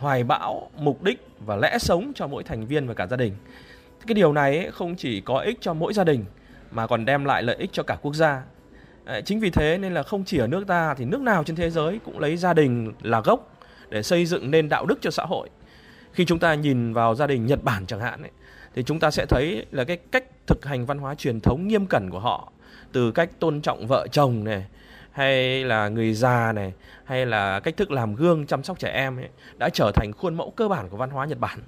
hoài 0.00 0.24
bão, 0.24 0.70
mục 0.76 1.02
đích 1.02 1.26
và 1.46 1.56
lẽ 1.56 1.78
sống 1.78 2.12
cho 2.14 2.26
mỗi 2.26 2.44
thành 2.44 2.66
viên 2.66 2.86
và 2.86 2.94
cả 2.94 3.06
gia 3.06 3.16
đình. 3.16 3.34
Cái 4.06 4.14
điều 4.14 4.32
này 4.32 4.70
không 4.72 4.96
chỉ 4.96 5.20
có 5.20 5.38
ích 5.38 5.58
cho 5.60 5.74
mỗi 5.74 5.92
gia 5.92 6.04
đình 6.04 6.24
mà 6.70 6.86
còn 6.86 7.04
đem 7.04 7.24
lại 7.24 7.42
lợi 7.42 7.56
ích 7.56 7.70
cho 7.72 7.82
cả 7.82 7.96
quốc 8.02 8.14
gia. 8.14 8.42
Ờ, 9.04 9.20
chính 9.20 9.40
vì 9.40 9.50
thế 9.50 9.78
nên 9.78 9.94
là 9.94 10.02
không 10.02 10.24
chỉ 10.24 10.38
ở 10.38 10.46
nước 10.46 10.66
ta 10.66 10.94
thì 10.94 11.04
nước 11.04 11.20
nào 11.20 11.44
trên 11.44 11.56
thế 11.56 11.70
giới 11.70 12.00
cũng 12.04 12.18
lấy 12.18 12.36
gia 12.36 12.54
đình 12.54 12.92
là 13.02 13.20
gốc 13.20 13.56
để 13.88 14.02
xây 14.02 14.26
dựng 14.26 14.50
nên 14.50 14.68
đạo 14.68 14.86
đức 14.86 14.98
cho 15.00 15.10
xã 15.10 15.24
hội. 15.24 15.48
Khi 16.12 16.24
chúng 16.24 16.38
ta 16.38 16.54
nhìn 16.54 16.92
vào 16.92 17.14
gia 17.14 17.26
đình 17.26 17.46
Nhật 17.46 17.64
Bản 17.64 17.86
chẳng 17.86 18.00
hạn 18.00 18.22
ấy, 18.22 18.30
thì 18.74 18.82
chúng 18.82 19.00
ta 19.00 19.10
sẽ 19.10 19.26
thấy 19.26 19.66
là 19.70 19.84
cái 19.84 19.96
cách 19.96 20.24
thực 20.46 20.64
hành 20.64 20.86
văn 20.86 20.98
hóa 20.98 21.14
truyền 21.14 21.40
thống 21.40 21.68
nghiêm 21.68 21.86
cẩn 21.86 22.10
của 22.10 22.20
họ 22.20 22.52
từ 22.92 23.12
cách 23.12 23.30
tôn 23.38 23.60
trọng 23.60 23.86
vợ 23.86 24.06
chồng 24.12 24.44
này 24.44 24.66
hay 25.12 25.64
là 25.64 25.88
người 25.88 26.14
già 26.14 26.52
này 26.52 26.72
hay 27.04 27.26
là 27.26 27.60
cách 27.60 27.76
thức 27.76 27.90
làm 27.90 28.14
gương 28.14 28.46
chăm 28.46 28.62
sóc 28.62 28.78
trẻ 28.78 28.88
em 28.88 29.16
ấy, 29.16 29.28
đã 29.58 29.68
trở 29.68 29.90
thành 29.94 30.12
khuôn 30.12 30.34
mẫu 30.34 30.50
cơ 30.50 30.68
bản 30.68 30.88
của 30.88 30.96
văn 30.96 31.10
hóa 31.10 31.26
Nhật 31.26 31.38
Bản 31.38 31.58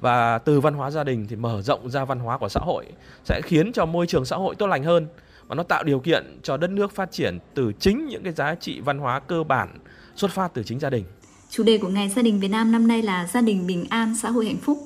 và 0.00 0.38
từ 0.38 0.60
văn 0.60 0.74
hóa 0.74 0.90
gia 0.90 1.04
đình 1.04 1.26
thì 1.28 1.36
mở 1.36 1.62
rộng 1.62 1.90
ra 1.90 2.04
văn 2.04 2.18
hóa 2.18 2.38
của 2.38 2.48
xã 2.48 2.60
hội 2.60 2.86
sẽ 3.24 3.40
khiến 3.44 3.72
cho 3.72 3.86
môi 3.86 4.06
trường 4.06 4.24
xã 4.24 4.36
hội 4.36 4.54
tốt 4.54 4.66
lành 4.66 4.84
hơn 4.84 5.06
và 5.46 5.54
nó 5.54 5.62
tạo 5.62 5.84
điều 5.84 6.00
kiện 6.00 6.40
cho 6.42 6.56
đất 6.56 6.70
nước 6.70 6.94
phát 6.94 7.12
triển 7.12 7.38
từ 7.54 7.72
chính 7.80 8.06
những 8.06 8.22
cái 8.22 8.32
giá 8.32 8.54
trị 8.54 8.80
văn 8.80 8.98
hóa 8.98 9.20
cơ 9.20 9.42
bản 9.42 9.68
xuất 10.16 10.30
phát 10.30 10.54
từ 10.54 10.62
chính 10.62 10.78
gia 10.80 10.90
đình. 10.90 11.04
Chủ 11.50 11.62
đề 11.62 11.78
của 11.78 11.88
Ngày 11.88 12.08
Gia 12.08 12.22
đình 12.22 12.40
Việt 12.40 12.48
Nam 12.48 12.72
năm 12.72 12.88
nay 12.88 13.02
là 13.02 13.26
gia 13.26 13.40
đình 13.40 13.66
bình 13.66 13.84
an, 13.90 14.16
xã 14.22 14.30
hội 14.30 14.46
hạnh 14.46 14.60
phúc. 14.62 14.78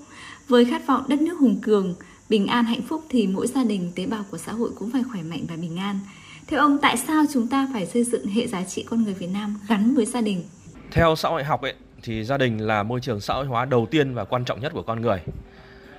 Với 0.48 0.64
khát 0.64 0.82
vọng 0.86 1.04
đất 1.08 1.20
nước 1.20 1.38
hùng 1.40 1.60
cường, 1.62 1.94
bình 2.28 2.46
an 2.46 2.64
hạnh 2.64 2.82
phúc 2.82 3.04
thì 3.08 3.26
mỗi 3.26 3.46
gia 3.46 3.64
đình 3.64 3.92
tế 3.94 4.06
bào 4.06 4.24
của 4.30 4.38
xã 4.38 4.52
hội 4.52 4.70
cũng 4.78 4.90
phải 4.92 5.02
khỏe 5.12 5.22
mạnh 5.22 5.44
và 5.48 5.56
bình 5.56 5.76
an. 5.76 6.00
Theo 6.48 6.60
ông, 6.60 6.78
tại 6.82 6.96
sao 6.96 7.24
chúng 7.32 7.48
ta 7.48 7.68
phải 7.72 7.86
xây 7.86 8.04
dựng 8.04 8.26
hệ 8.26 8.46
giá 8.46 8.64
trị 8.64 8.86
con 8.90 9.02
người 9.02 9.14
Việt 9.14 9.30
Nam 9.32 9.56
gắn 9.68 9.94
với 9.94 10.06
gia 10.06 10.20
đình? 10.20 10.44
Theo 10.90 11.16
xã 11.16 11.28
hội 11.28 11.44
học 11.44 11.62
ấy, 11.62 11.74
thì 12.02 12.24
gia 12.24 12.38
đình 12.38 12.58
là 12.58 12.82
môi 12.82 13.00
trường 13.00 13.20
xã 13.20 13.34
hội 13.34 13.46
hóa 13.46 13.64
đầu 13.64 13.86
tiên 13.90 14.14
và 14.14 14.24
quan 14.24 14.44
trọng 14.44 14.60
nhất 14.60 14.72
của 14.72 14.82
con 14.82 15.00
người. 15.00 15.22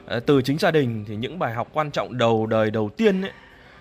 Ờ, 0.05 0.19
từ 0.19 0.41
chính 0.41 0.57
gia 0.57 0.71
đình 0.71 1.05
thì 1.07 1.15
những 1.15 1.39
bài 1.39 1.53
học 1.53 1.67
quan 1.73 1.91
trọng 1.91 2.17
đầu 2.17 2.45
đời 2.45 2.71
đầu 2.71 2.89
tiên 2.97 3.21
ấy, 3.21 3.31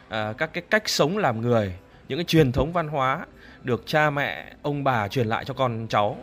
à, 0.08 0.32
các 0.32 0.52
cái 0.52 0.62
cách 0.70 0.88
sống 0.88 1.18
làm 1.18 1.40
người, 1.40 1.74
những 2.08 2.18
cái 2.18 2.24
truyền 2.24 2.52
thống 2.52 2.72
văn 2.72 2.88
hóa 2.88 3.26
được 3.62 3.82
cha 3.86 4.10
mẹ, 4.10 4.52
ông 4.62 4.84
bà 4.84 5.08
truyền 5.08 5.26
lại 5.26 5.44
cho 5.44 5.54
con 5.54 5.86
cháu. 5.88 6.16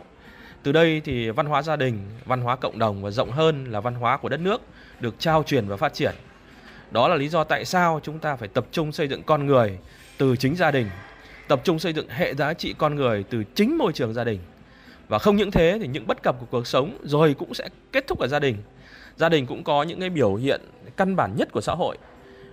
Từ 0.62 0.72
đây 0.72 1.02
thì 1.04 1.30
văn 1.30 1.46
hóa 1.46 1.62
gia 1.62 1.76
đình, 1.76 1.98
văn 2.24 2.40
hóa 2.40 2.56
cộng 2.56 2.78
đồng 2.78 3.02
và 3.02 3.10
rộng 3.10 3.30
hơn 3.30 3.64
là 3.64 3.80
văn 3.80 3.94
hóa 3.94 4.16
của 4.16 4.28
đất 4.28 4.40
nước 4.40 4.62
được 5.00 5.14
trao 5.18 5.42
truyền 5.42 5.68
và 5.68 5.76
phát 5.76 5.94
triển. 5.94 6.14
Đó 6.90 7.08
là 7.08 7.16
lý 7.16 7.28
do 7.28 7.44
tại 7.44 7.64
sao 7.64 8.00
chúng 8.02 8.18
ta 8.18 8.36
phải 8.36 8.48
tập 8.48 8.66
trung 8.72 8.92
xây 8.92 9.08
dựng 9.08 9.22
con 9.22 9.46
người 9.46 9.78
từ 10.18 10.36
chính 10.36 10.56
gia 10.56 10.70
đình, 10.70 10.86
tập 11.48 11.60
trung 11.64 11.78
xây 11.78 11.92
dựng 11.92 12.08
hệ 12.08 12.34
giá 12.34 12.54
trị 12.54 12.74
con 12.78 12.94
người 12.94 13.24
từ 13.30 13.44
chính 13.54 13.78
môi 13.78 13.92
trường 13.92 14.14
gia 14.14 14.24
đình 14.24 14.38
và 15.08 15.18
không 15.18 15.36
những 15.36 15.50
thế 15.50 15.78
thì 15.80 15.88
những 15.88 16.06
bất 16.06 16.22
cập 16.22 16.36
của 16.40 16.46
cuộc 16.50 16.66
sống 16.66 16.98
rồi 17.02 17.34
cũng 17.34 17.54
sẽ 17.54 17.68
kết 17.92 18.06
thúc 18.06 18.18
ở 18.18 18.26
gia 18.26 18.38
đình 18.38 18.56
gia 19.16 19.28
đình 19.28 19.46
cũng 19.46 19.64
có 19.64 19.82
những 19.82 20.00
cái 20.00 20.10
biểu 20.10 20.34
hiện 20.34 20.60
căn 20.96 21.16
bản 21.16 21.36
nhất 21.36 21.48
của 21.52 21.60
xã 21.60 21.74
hội 21.74 21.96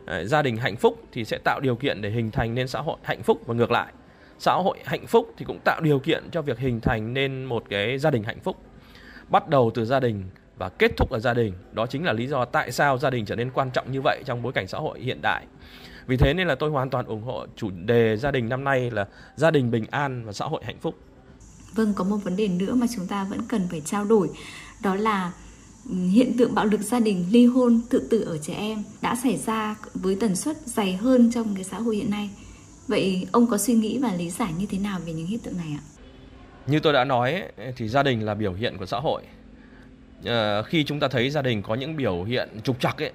ờ, 0.06 0.26
gia 0.26 0.41
đình 0.41 0.57
hạnh 0.57 0.76
phúc 0.76 1.03
thì 1.11 1.26
sẽ 1.26 1.38
tạo 1.38 1.60
điều 1.60 1.76
kiện 1.76 2.02
để 2.02 2.10
hình 2.10 2.31
thành 2.31 2.56
nên 2.56 2.68
xã 2.68 2.80
hội 2.80 2.98
hạnh 3.03 3.23
phúc 3.23 3.41
và 3.45 3.53
ngược 3.53 3.72
lại 3.72 3.94
xã 4.40 4.53
hội 4.53 4.77
hạnh 4.85 5.07
phúc 5.07 5.34
thì 5.38 5.45
cũng 5.45 5.60
tạo 5.64 5.81
điều 5.81 5.99
kiện 5.99 6.23
cho 6.31 6.41
việc 6.41 6.60
hình 6.60 6.81
thành 6.81 7.14
nên 7.14 7.44
một 7.45 7.64
cái 7.69 7.98
gia 7.98 8.11
đình 8.11 8.23
hạnh 8.23 8.40
phúc 8.40 8.57
bắt 9.30 9.49
đầu 9.49 9.72
từ 9.73 9.85
gia 9.85 9.99
đình 9.99 10.23
và 10.57 10.69
kết 10.69 10.91
thúc 10.98 11.10
ở 11.10 11.19
gia 11.19 11.34
đình. 11.34 11.53
Đó 11.72 11.85
chính 11.88 12.06
là 12.06 12.14
lý 12.14 12.27
do 12.27 12.45
tại 12.45 12.72
sao 12.72 12.98
gia 12.98 13.10
đình 13.10 13.26
trở 13.26 13.35
nên 13.35 13.49
quan 13.49 13.72
trọng 13.72 13.91
như 13.91 14.02
vậy 14.02 14.23
trong 14.26 14.41
bối 14.41 14.53
cảnh 14.53 14.68
xã 14.68 14.77
hội 14.77 14.99
hiện 14.99 15.22
đại. 15.22 15.45
Vì 16.07 16.17
thế 16.17 16.34
nên 16.34 16.47
là 16.47 16.55
tôi 16.55 16.69
hoàn 16.69 16.89
toàn 16.89 17.05
ủng 17.05 17.23
hộ 17.23 17.45
chủ 17.55 17.69
đề 17.85 18.17
gia 18.17 18.31
đình 18.31 18.49
năm 18.49 18.63
nay 18.63 18.91
là 18.91 19.07
gia 19.35 19.51
đình 19.51 19.71
bình 19.71 19.85
an 19.91 20.25
và 20.25 20.34
xã 20.34 20.45
hội 20.45 20.61
hạnh 20.65 20.80
phúc. 20.81 20.95
Vâng, 21.75 21.93
có 21.95 22.03
một 22.03 22.17
vấn 22.17 22.35
đề 22.35 22.47
nữa 22.47 22.73
mà 22.75 22.88
chúng 22.95 23.07
ta 23.07 23.23
vẫn 23.23 23.39
cần 23.49 23.67
phải 23.71 23.81
trao 23.81 24.05
đổi, 24.05 24.30
đó 24.84 24.95
là 24.95 25.31
ừ, 25.89 25.95
hiện 25.95 26.38
tượng 26.38 26.55
bạo 26.55 26.65
lực 26.65 26.81
gia 26.81 26.99
đình, 26.99 27.25
ly 27.31 27.45
hôn, 27.45 27.81
tự 27.89 28.07
tử 28.09 28.21
ở 28.21 28.38
trẻ 28.38 28.53
em 28.53 28.84
đã 29.01 29.15
xảy 29.23 29.38
ra 29.38 29.75
với 29.93 30.17
tần 30.19 30.35
suất 30.35 30.57
dày 30.57 30.93
hơn 30.93 31.31
trong 31.31 31.55
cái 31.55 31.63
xã 31.63 31.80
hội 31.80 31.95
hiện 31.95 32.11
nay. 32.11 32.30
Vậy 32.88 33.27
ông 33.31 33.47
có 33.47 33.57
suy 33.57 33.73
nghĩ 33.73 33.99
và 33.99 34.13
lý 34.13 34.30
giải 34.30 34.53
như 34.57 34.65
thế 34.65 34.77
nào 34.77 34.99
về 35.05 35.13
những 35.13 35.27
hiện 35.27 35.39
tượng 35.39 35.57
này 35.57 35.77
ạ? 35.77 35.84
Như 36.67 36.80
tôi 36.80 36.93
đã 36.93 37.03
nói 37.03 37.43
thì 37.75 37.88
gia 37.88 38.03
đình 38.03 38.25
là 38.25 38.34
biểu 38.34 38.53
hiện 38.53 38.77
của 38.77 38.85
xã 38.85 38.99
hội. 38.99 39.23
À, 40.25 40.61
khi 40.61 40.84
chúng 40.84 40.99
ta 40.99 41.07
thấy 41.07 41.30
gia 41.30 41.41
đình 41.41 41.61
có 41.61 41.75
những 41.75 41.95
biểu 41.95 42.23
hiện 42.23 42.49
trục 42.63 42.80
trặc 42.80 42.97
ấy, 42.97 43.11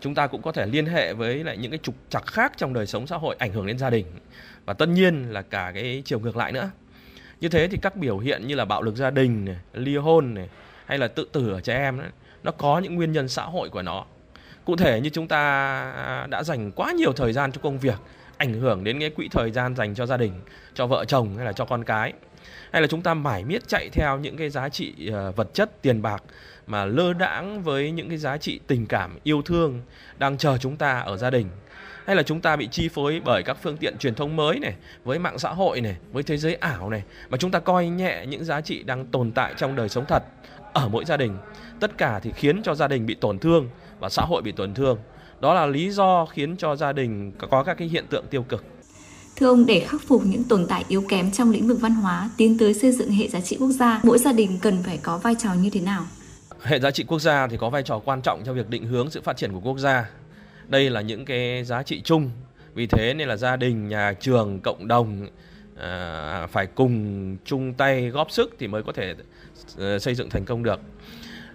chúng 0.00 0.14
ta 0.14 0.26
cũng 0.26 0.42
có 0.42 0.52
thể 0.52 0.66
liên 0.66 0.86
hệ 0.86 1.14
với 1.14 1.44
lại 1.44 1.56
những 1.56 1.70
cái 1.70 1.78
trục 1.82 1.94
trặc 2.08 2.26
khác 2.26 2.52
trong 2.56 2.74
đời 2.74 2.86
sống 2.86 3.06
xã 3.06 3.16
hội 3.16 3.36
ảnh 3.38 3.52
hưởng 3.52 3.66
đến 3.66 3.78
gia 3.78 3.90
đình 3.90 4.06
và 4.64 4.74
tất 4.74 4.88
nhiên 4.88 5.30
là 5.30 5.42
cả 5.42 5.70
cái 5.74 6.02
chiều 6.04 6.20
ngược 6.20 6.36
lại 6.36 6.52
nữa. 6.52 6.70
Như 7.40 7.48
thế 7.48 7.68
thì 7.68 7.78
các 7.82 7.96
biểu 7.96 8.18
hiện 8.18 8.46
như 8.46 8.54
là 8.54 8.64
bạo 8.64 8.82
lực 8.82 8.96
gia 8.96 9.10
đình, 9.10 9.44
này, 9.44 9.56
ly 9.72 9.96
hôn 9.96 10.34
này, 10.34 10.48
hay 10.86 10.98
là 10.98 11.08
tự 11.08 11.28
tử 11.32 11.52
ở 11.52 11.60
trẻ 11.60 11.76
em 11.76 11.98
ấy, 11.98 12.08
nó 12.42 12.52
có 12.52 12.78
những 12.78 12.94
nguyên 12.94 13.12
nhân 13.12 13.28
xã 13.28 13.42
hội 13.42 13.68
của 13.68 13.82
nó. 13.82 14.04
Cụ 14.64 14.76
thể 14.76 15.00
như 15.00 15.10
chúng 15.10 15.28
ta 15.28 16.26
đã 16.30 16.42
dành 16.42 16.72
quá 16.72 16.92
nhiều 16.92 17.12
thời 17.12 17.32
gian 17.32 17.52
cho 17.52 17.60
công 17.62 17.78
việc 17.78 17.98
ảnh 18.36 18.54
hưởng 18.54 18.84
đến 18.84 19.00
cái 19.00 19.10
quỹ 19.10 19.28
thời 19.28 19.50
gian 19.50 19.76
dành 19.76 19.94
cho 19.94 20.06
gia 20.06 20.16
đình, 20.16 20.32
cho 20.74 20.86
vợ 20.86 21.04
chồng 21.04 21.36
hay 21.36 21.46
là 21.46 21.52
cho 21.52 21.64
con 21.64 21.84
cái. 21.84 22.12
Hay 22.72 22.82
là 22.82 22.88
chúng 22.88 23.02
ta 23.02 23.14
mải 23.14 23.44
miết 23.44 23.68
chạy 23.68 23.88
theo 23.92 24.18
những 24.18 24.36
cái 24.36 24.50
giá 24.50 24.68
trị 24.68 25.08
ờ, 25.12 25.32
vật 25.32 25.54
chất, 25.54 25.82
tiền 25.82 26.02
bạc 26.02 26.22
mà 26.66 26.84
lơ 26.84 27.12
đãng 27.12 27.62
với 27.62 27.90
những 27.90 28.08
cái 28.08 28.18
giá 28.18 28.36
trị 28.36 28.60
tình 28.66 28.86
cảm, 28.86 29.18
yêu 29.22 29.42
thương 29.42 29.80
đang 30.18 30.38
chờ 30.38 30.58
chúng 30.58 30.76
ta 30.76 31.00
ở 31.00 31.16
gia 31.16 31.30
đình. 31.30 31.46
Hay 32.06 32.16
là 32.16 32.22
chúng 32.22 32.40
ta 32.40 32.56
bị 32.56 32.68
chi 32.70 32.88
phối 32.88 33.20
bởi 33.24 33.42
các 33.42 33.56
phương 33.62 33.76
tiện 33.76 33.98
truyền 33.98 34.14
thông 34.14 34.36
mới 34.36 34.58
này, 34.58 34.74
với 35.04 35.18
mạng 35.18 35.38
xã 35.38 35.50
hội 35.50 35.80
này, 35.80 35.96
với 36.12 36.22
thế 36.22 36.36
giới 36.36 36.54
ảo 36.54 36.90
này 36.90 37.02
mà 37.28 37.38
chúng 37.38 37.50
ta 37.50 37.58
coi 37.58 37.86
nhẹ 37.86 38.26
những 38.28 38.44
giá 38.44 38.60
trị 38.60 38.82
đang 38.82 39.06
tồn 39.06 39.32
tại 39.32 39.54
trong 39.56 39.76
đời 39.76 39.88
sống 39.88 40.04
thật 40.08 40.22
ở 40.72 40.88
mỗi 40.88 41.04
gia 41.04 41.16
đình. 41.16 41.36
Tất 41.80 41.98
cả 41.98 42.20
thì 42.22 42.32
khiến 42.36 42.62
cho 42.62 42.74
gia 42.74 42.88
đình 42.88 43.06
bị 43.06 43.14
tổn 43.14 43.38
thương 43.38 43.68
và 44.00 44.08
xã 44.08 44.22
hội 44.22 44.42
bị 44.42 44.52
tổn 44.52 44.74
thương 44.74 44.98
đó 45.40 45.54
là 45.54 45.66
lý 45.66 45.90
do 45.90 46.26
khiến 46.26 46.56
cho 46.56 46.76
gia 46.76 46.92
đình 46.92 47.32
có 47.50 47.62
các 47.62 47.74
cái 47.74 47.88
hiện 47.88 48.06
tượng 48.06 48.26
tiêu 48.26 48.42
cực. 48.42 48.64
Thưa 49.36 49.46
ông, 49.46 49.66
để 49.66 49.80
khắc 49.80 50.00
phục 50.08 50.22
những 50.24 50.44
tồn 50.44 50.66
tại 50.68 50.84
yếu 50.88 51.04
kém 51.08 51.30
trong 51.30 51.50
lĩnh 51.50 51.68
vực 51.68 51.78
văn 51.80 51.94
hóa, 51.94 52.30
tiến 52.36 52.58
tới 52.58 52.74
xây 52.74 52.92
dựng 52.92 53.10
hệ 53.10 53.28
giá 53.28 53.40
trị 53.40 53.56
quốc 53.60 53.70
gia, 53.70 54.00
mỗi 54.02 54.18
gia 54.18 54.32
đình 54.32 54.58
cần 54.62 54.82
phải 54.82 54.98
có 55.02 55.18
vai 55.18 55.34
trò 55.38 55.54
như 55.54 55.70
thế 55.70 55.80
nào? 55.80 56.06
Hệ 56.62 56.80
giá 56.80 56.90
trị 56.90 57.04
quốc 57.04 57.18
gia 57.18 57.46
thì 57.46 57.56
có 57.56 57.70
vai 57.70 57.82
trò 57.82 57.98
quan 57.98 58.22
trọng 58.22 58.42
trong 58.44 58.56
việc 58.56 58.70
định 58.70 58.86
hướng 58.86 59.10
sự 59.10 59.20
phát 59.20 59.36
triển 59.36 59.52
của 59.52 59.60
quốc 59.60 59.78
gia. 59.78 60.10
Đây 60.68 60.90
là 60.90 61.00
những 61.00 61.24
cái 61.24 61.64
giá 61.64 61.82
trị 61.82 62.00
chung, 62.00 62.30
vì 62.74 62.86
thế 62.86 63.14
nên 63.14 63.28
là 63.28 63.36
gia 63.36 63.56
đình, 63.56 63.88
nhà 63.88 64.12
trường, 64.20 64.60
cộng 64.60 64.88
đồng 64.88 65.26
à, 65.76 66.46
phải 66.46 66.66
cùng 66.66 67.36
chung 67.44 67.74
tay 67.74 68.08
góp 68.08 68.30
sức 68.30 68.56
thì 68.58 68.68
mới 68.68 68.82
có 68.82 68.92
thể 68.92 69.14
uh, 69.14 70.02
xây 70.02 70.14
dựng 70.14 70.30
thành 70.30 70.44
công 70.44 70.62
được. 70.62 70.80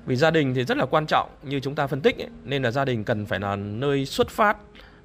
Vì 0.05 0.15
gia 0.15 0.31
đình 0.31 0.53
thì 0.53 0.63
rất 0.63 0.77
là 0.77 0.85
quan 0.85 1.05
trọng 1.05 1.29
như 1.43 1.59
chúng 1.59 1.75
ta 1.75 1.87
phân 1.87 2.01
tích 2.01 2.17
ấy, 2.17 2.29
nên 2.43 2.63
là 2.63 2.71
gia 2.71 2.85
đình 2.85 3.03
cần 3.03 3.25
phải 3.25 3.39
là 3.39 3.55
nơi 3.55 4.05
xuất 4.05 4.29
phát 4.29 4.57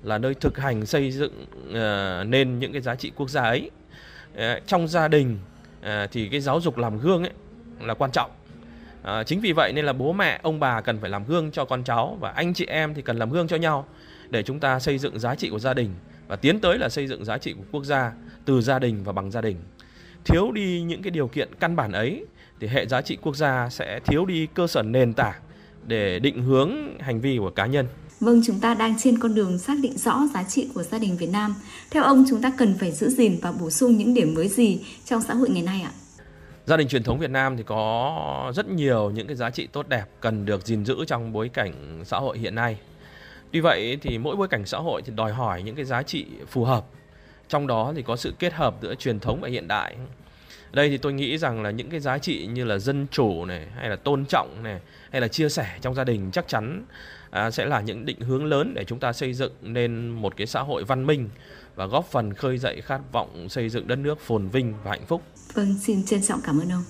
là 0.03 0.19
nơi 0.19 0.35
thực 0.35 0.59
hành 0.59 0.87
xây 0.87 1.11
dựng 1.13 1.47
uh, 1.69 2.27
nên 2.27 2.59
những 2.59 2.73
cái 2.73 2.83
giá 2.83 2.95
trị 2.95 3.13
quốc 3.17 3.31
gia 3.31 3.43
ấy. 3.43 3.71
Uh, 4.35 4.41
trong 4.67 4.89
gia 4.89 5.09
đình 5.09 5.39
uh, 5.81 5.87
thì 6.13 6.29
cái 6.29 6.41
giáo 6.41 6.61
dục 6.61 6.79
làm 6.79 6.99
gương 6.99 7.23
ấy 7.23 7.33
là 7.81 7.95
quan 7.95 8.11
trọng 8.11 8.31
à, 9.07 9.23
chính 9.25 9.41
vì 9.41 9.53
vậy 9.53 9.73
nên 9.73 9.85
là 9.85 9.93
bố 9.93 10.13
mẹ 10.13 10.41
ông 10.43 10.61
bà 10.61 10.81
cần 10.81 10.99
phải 11.01 11.11
làm 11.11 11.25
gương 11.25 11.51
cho 11.51 11.65
con 11.65 11.85
cháu 11.85 12.19
và 12.21 12.31
anh 12.31 12.55
chị 12.55 12.67
em 12.67 12.95
thì 12.95 13.03
cần 13.03 13.17
làm 13.17 13.31
gương 13.31 13.49
cho 13.49 13.57
nhau 13.57 13.87
để 14.31 14.43
chúng 14.43 14.61
ta 14.61 14.79
xây 14.79 14.99
dựng 14.99 15.19
giá 15.19 15.35
trị 15.35 15.51
của 15.51 15.59
gia 15.59 15.75
đình 15.75 15.91
và 16.29 16.37
tiến 16.37 16.61
tới 16.61 16.79
là 16.79 16.89
xây 16.89 17.07
dựng 17.07 17.25
giá 17.25 17.39
trị 17.39 17.53
của 17.53 17.65
quốc 17.73 17.85
gia 17.85 18.13
từ 18.45 18.61
gia 18.61 18.79
đình 18.79 19.05
và 19.05 19.13
bằng 19.13 19.31
gia 19.31 19.41
đình 19.41 19.57
thiếu 20.25 20.53
đi 20.53 20.83
những 20.83 21.03
cái 21.03 21.11
điều 21.11 21.29
kiện 21.29 21.49
căn 21.61 21.77
bản 21.77 21.93
ấy 21.93 22.25
thì 22.61 22.67
hệ 22.67 22.87
giá 22.87 23.03
trị 23.03 23.17
quốc 23.23 23.37
gia 23.37 23.69
sẽ 23.71 24.01
thiếu 24.05 24.27
đi 24.27 24.47
cơ 24.55 24.67
sở 24.67 24.83
nền 24.83 25.13
tảng 25.13 25.41
để 25.87 26.19
định 26.19 26.43
hướng 26.43 26.99
hành 27.01 27.21
vi 27.21 27.39
của 27.39 27.51
cá 27.51 27.67
nhân. 27.67 27.87
Vâng, 28.21 28.43
chúng 28.47 28.61
ta 28.61 28.75
đang 28.75 28.95
trên 28.99 29.19
con 29.19 29.35
đường 29.35 29.59
xác 29.59 29.75
định 29.83 29.99
rõ 29.99 30.21
giá 30.35 30.43
trị 30.43 30.69
của 30.75 30.83
gia 30.83 30.99
đình 30.99 31.17
Việt 31.17 31.31
Nam. 31.33 31.55
Theo 31.91 32.03
ông, 32.03 32.25
chúng 32.31 32.43
ta 32.43 32.53
cần 32.59 32.75
phải 32.81 32.93
giữ 32.93 33.11
gìn 33.11 33.39
và 33.43 33.53
bổ 33.53 33.71
sung 33.71 33.97
những 33.97 34.15
điểm 34.15 34.35
mới 34.35 34.49
gì 34.49 34.81
trong 35.05 35.23
xã 35.23 35.35
hội 35.35 35.51
ngày 35.51 35.63
nay 35.63 35.81
ạ? 35.81 35.91
Gia 36.67 36.77
đình 36.77 36.89
truyền 36.89 37.03
thống 37.03 37.19
Việt 37.19 37.31
Nam 37.31 37.57
thì 37.57 37.63
có 37.63 38.53
rất 38.57 38.69
nhiều 38.69 39.11
những 39.11 39.27
cái 39.27 39.37
giá 39.37 39.51
trị 39.51 39.69
tốt 39.73 39.89
đẹp 39.89 40.05
cần 40.21 40.47
được 40.47 40.67
gìn 40.67 40.85
giữ 40.85 41.05
trong 41.07 41.33
bối 41.33 41.49
cảnh 41.49 42.03
xã 42.05 42.19
hội 42.19 42.39
hiện 42.39 42.55
nay. 42.55 42.79
Tuy 43.53 43.61
vậy 43.61 43.99
thì 44.03 44.19
mỗi 44.19 44.37
bối 44.37 44.49
cảnh 44.49 44.67
xã 44.67 44.79
hội 44.79 45.03
thì 45.05 45.13
đòi 45.17 45.33
hỏi 45.33 45.63
những 45.63 45.75
cái 45.75 45.85
giá 45.85 46.03
trị 46.03 46.27
phù 46.49 46.65
hợp. 46.65 46.85
Trong 47.49 47.67
đó 47.67 47.93
thì 47.97 48.03
có 48.03 48.17
sự 48.17 48.35
kết 48.39 48.53
hợp 48.53 48.75
giữa 48.83 48.95
truyền 48.95 49.21
thống 49.21 49.41
và 49.41 49.49
hiện 49.49 49.69
đại 49.69 49.97
đây 50.73 50.91
thì 50.91 50.99
tôi 50.99 51.13
nghĩ 51.13 51.39
rằng 51.39 51.63
là 51.63 51.71
những 51.71 51.91
cái 51.91 52.01
giá 52.01 52.19
trị 52.19 52.47
như 52.47 52.65
là 52.65 52.79
dân 52.79 53.07
chủ 53.11 53.45
này 53.45 53.67
hay 53.77 53.89
là 53.89 53.97
tôn 53.97 54.25
trọng 54.29 54.63
này 54.63 54.81
hay 55.11 55.21
là 55.21 55.29
chia 55.29 55.49
sẻ 55.49 55.79
trong 55.81 55.95
gia 55.95 56.05
đình 56.05 56.31
chắc 56.33 56.49
chắn 56.49 56.85
à, 57.31 57.51
sẽ 57.51 57.67
là 57.67 57.81
những 57.81 58.07
định 58.07 58.21
hướng 58.21 58.45
lớn 58.45 58.75
để 58.75 58.85
chúng 58.85 58.99
ta 58.99 59.13
xây 59.13 59.35
dựng 59.35 59.53
nên 59.63 60.09
một 60.09 60.37
cái 60.37 60.47
xã 60.47 60.61
hội 60.61 60.85
văn 60.85 61.07
minh 61.07 61.29
và 61.77 61.87
góp 61.87 62.07
phần 62.11 62.35
khơi 62.35 62.59
dậy 62.59 62.81
khát 62.85 63.01
vọng 63.13 63.49
xây 63.49 63.69
dựng 63.69 63.87
đất 63.87 63.97
nước 63.97 64.21
phồn 64.21 64.49
vinh 64.49 64.75
và 64.85 64.91
hạnh 64.91 65.07
phúc. 65.07 65.23
Vâng, 65.55 65.75
xin 65.83 66.05
trân 66.05 66.23
trọng 66.23 66.41
cảm 66.45 66.61
ơn 66.61 66.69
ông. 66.69 66.83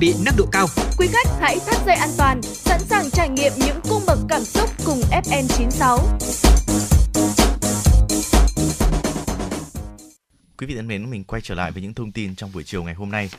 bị 0.00 0.24
nâng 0.24 0.36
độ 0.36 0.46
cao. 0.52 0.66
Quý 0.98 1.08
khách 1.12 1.28
hãy 1.40 1.58
thắt 1.66 1.86
dây 1.86 1.96
an 1.96 2.08
toàn, 2.18 2.42
sẵn 2.42 2.80
sàng 2.80 3.10
trải 3.10 3.28
nghiệm 3.28 3.52
những 3.56 3.80
cung 3.90 4.02
bậc 4.06 4.18
cảm 4.28 4.44
xúc 4.44 4.70
cùng 4.86 5.00
FN96. 5.00 5.98
Quý 10.58 10.66
vị 10.66 10.74
thân 10.74 10.88
mến, 10.88 11.10
mình 11.10 11.24
quay 11.24 11.42
trở 11.42 11.54
lại 11.54 11.70
với 11.70 11.82
những 11.82 11.94
thông 11.94 12.12
tin 12.12 12.34
trong 12.34 12.50
buổi 12.54 12.64
chiều 12.64 12.82
ngày 12.82 12.94
hôm 12.94 13.10
nay. 13.10 13.30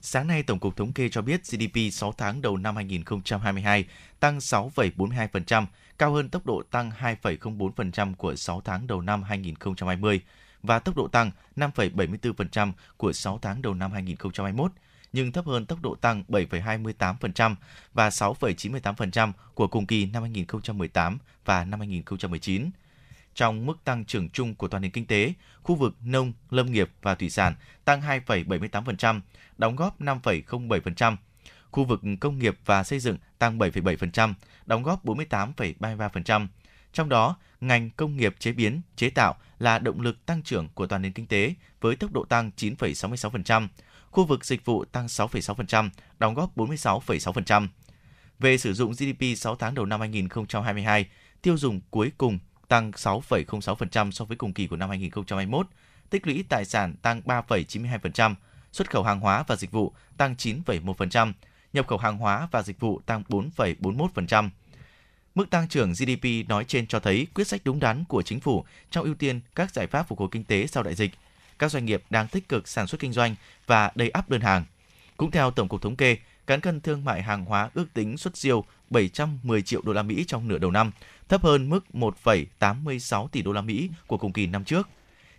Sáng 0.00 0.26
nay, 0.26 0.42
Tổng 0.42 0.58
cục 0.58 0.76
Thống 0.76 0.92
kê 0.92 1.08
cho 1.08 1.22
biết 1.22 1.40
GDP 1.50 1.92
6 1.92 2.14
tháng 2.18 2.42
đầu 2.42 2.56
năm 2.56 2.76
2022 2.76 3.84
tăng 4.20 4.38
6,42%, 4.38 5.66
cao 5.98 6.12
hơn 6.12 6.28
tốc 6.28 6.46
độ 6.46 6.62
tăng 6.70 6.90
2,04% 7.22 8.14
của 8.14 8.36
6 8.36 8.60
tháng 8.64 8.86
đầu 8.86 9.00
năm 9.00 9.22
2020 9.22 10.20
và 10.62 10.78
tốc 10.78 10.96
độ 10.96 11.08
tăng 11.08 11.30
5,74% 11.56 12.72
của 12.96 13.12
6 13.12 13.38
tháng 13.42 13.62
đầu 13.62 13.74
năm 13.74 13.92
2021, 13.92 14.72
nhưng 15.14 15.32
thấp 15.32 15.46
hơn 15.46 15.66
tốc 15.66 15.82
độ 15.82 15.94
tăng 15.94 16.24
7,28% 16.28 17.54
và 17.92 18.08
6,98% 18.08 19.32
của 19.54 19.66
cùng 19.66 19.86
kỳ 19.86 20.06
năm 20.06 20.22
2018 20.22 21.18
và 21.44 21.64
năm 21.64 21.80
2019 21.80 22.70
trong 23.34 23.66
mức 23.66 23.84
tăng 23.84 24.04
trưởng 24.04 24.28
chung 24.28 24.54
của 24.54 24.68
toàn 24.68 24.82
nền 24.82 24.90
kinh 24.90 25.06
tế, 25.06 25.32
khu 25.62 25.74
vực 25.74 25.94
nông, 26.04 26.32
lâm 26.50 26.72
nghiệp 26.72 26.90
và 27.02 27.14
thủy 27.14 27.30
sản 27.30 27.54
tăng 27.84 28.00
2,78%, 28.00 29.20
đóng 29.58 29.76
góp 29.76 30.00
5,07%. 30.00 31.16
Khu 31.70 31.84
vực 31.84 32.00
công 32.20 32.38
nghiệp 32.38 32.58
và 32.64 32.84
xây 32.84 32.98
dựng 32.98 33.18
tăng 33.38 33.58
7,7%, 33.58 34.34
đóng 34.66 34.82
góp 34.82 35.04
48,33%. 35.04 36.46
Trong 36.92 37.08
đó, 37.08 37.36
ngành 37.60 37.90
công 37.90 38.16
nghiệp 38.16 38.34
chế 38.38 38.52
biến, 38.52 38.80
chế 38.96 39.10
tạo 39.10 39.36
là 39.58 39.78
động 39.78 40.00
lực 40.00 40.26
tăng 40.26 40.42
trưởng 40.42 40.68
của 40.74 40.86
toàn 40.86 41.02
nền 41.02 41.12
kinh 41.12 41.26
tế 41.26 41.54
với 41.80 41.96
tốc 41.96 42.12
độ 42.12 42.24
tăng 42.24 42.50
9,66%. 42.56 43.68
Khu 44.14 44.24
vực 44.24 44.44
dịch 44.44 44.64
vụ 44.64 44.84
tăng 44.84 45.06
6,6%, 45.06 45.90
đóng 46.18 46.34
góp 46.34 46.56
46,6%. 46.56 47.68
Về 48.38 48.58
sử 48.58 48.74
dụng 48.74 48.92
GDP 48.92 49.24
6 49.36 49.56
tháng 49.56 49.74
đầu 49.74 49.86
năm 49.86 50.00
2022, 50.00 51.08
tiêu 51.42 51.56
dùng 51.56 51.80
cuối 51.90 52.12
cùng 52.18 52.38
tăng 52.68 52.90
6,06% 52.90 54.10
so 54.10 54.24
với 54.24 54.36
cùng 54.36 54.52
kỳ 54.52 54.66
của 54.66 54.76
năm 54.76 54.88
2021, 54.88 55.66
tích 56.10 56.26
lũy 56.26 56.44
tài 56.48 56.64
sản 56.64 56.94
tăng 57.02 57.22
3,92%, 57.24 58.34
xuất 58.72 58.90
khẩu 58.90 59.02
hàng 59.02 59.20
hóa 59.20 59.44
và 59.46 59.56
dịch 59.56 59.70
vụ 59.70 59.92
tăng 60.16 60.34
9,1%, 60.34 61.32
nhập 61.72 61.86
khẩu 61.88 61.98
hàng 61.98 62.18
hóa 62.18 62.48
và 62.50 62.62
dịch 62.62 62.80
vụ 62.80 63.00
tăng 63.06 63.22
4,41%. 63.28 64.48
Mức 65.34 65.50
tăng 65.50 65.68
trưởng 65.68 65.92
GDP 65.92 66.48
nói 66.48 66.64
trên 66.64 66.86
cho 66.86 67.00
thấy 67.00 67.26
quyết 67.34 67.46
sách 67.46 67.60
đúng 67.64 67.80
đắn 67.80 68.04
của 68.04 68.22
chính 68.22 68.40
phủ 68.40 68.64
trong 68.90 69.04
ưu 69.04 69.14
tiên 69.14 69.40
các 69.54 69.74
giải 69.74 69.86
pháp 69.86 70.08
phục 70.08 70.18
hồi 70.18 70.28
kinh 70.32 70.44
tế 70.44 70.66
sau 70.66 70.82
đại 70.82 70.94
dịch. 70.94 71.10
Các 71.58 71.70
doanh 71.70 71.84
nghiệp 71.84 72.02
đang 72.10 72.28
tích 72.28 72.48
cực 72.48 72.68
sản 72.68 72.86
xuất 72.86 73.00
kinh 73.00 73.12
doanh 73.12 73.34
và 73.66 73.90
đầy 73.94 74.10
áp 74.10 74.30
đơn 74.30 74.40
hàng. 74.40 74.64
Cũng 75.16 75.30
theo 75.30 75.50
Tổng 75.50 75.68
cục 75.68 75.82
Thống 75.82 75.96
kê, 75.96 76.16
cán 76.46 76.60
cân 76.60 76.80
thương 76.80 77.04
mại 77.04 77.22
hàng 77.22 77.44
hóa 77.44 77.70
ước 77.74 77.86
tính 77.94 78.16
xuất 78.16 78.36
siêu 78.36 78.64
710 78.90 79.62
triệu 79.62 79.82
đô 79.82 79.92
la 79.92 80.02
Mỹ 80.02 80.24
trong 80.28 80.48
nửa 80.48 80.58
đầu 80.58 80.70
năm, 80.70 80.90
thấp 81.28 81.42
hơn 81.42 81.68
mức 81.68 81.84
1,86 81.92 83.28
tỷ 83.28 83.42
đô 83.42 83.52
la 83.52 83.60
Mỹ 83.60 83.90
của 84.06 84.18
cùng 84.18 84.32
kỳ 84.32 84.46
năm 84.46 84.64
trước. 84.64 84.88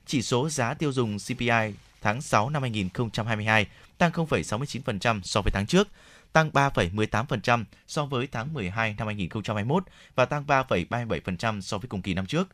Chỉ 0.05 0.21
số 0.21 0.49
giá 0.49 0.73
tiêu 0.73 0.91
dùng 0.91 1.17
CPI 1.17 1.73
tháng 2.01 2.21
6 2.21 2.49
năm 2.49 2.61
2022 2.61 3.67
tăng 3.97 4.11
0,69% 4.11 5.21
so 5.23 5.41
với 5.41 5.51
tháng 5.53 5.65
trước, 5.67 5.87
tăng 6.33 6.49
3,18% 6.49 7.63
so 7.87 8.05
với 8.05 8.27
tháng 8.27 8.53
12 8.53 8.95
năm 8.97 9.07
2021 9.07 9.83
và 10.15 10.25
tăng 10.25 10.45
3,37% 10.45 11.61
so 11.61 11.77
với 11.77 11.87
cùng 11.87 12.01
kỳ 12.01 12.13
năm 12.13 12.25
trước. 12.25 12.47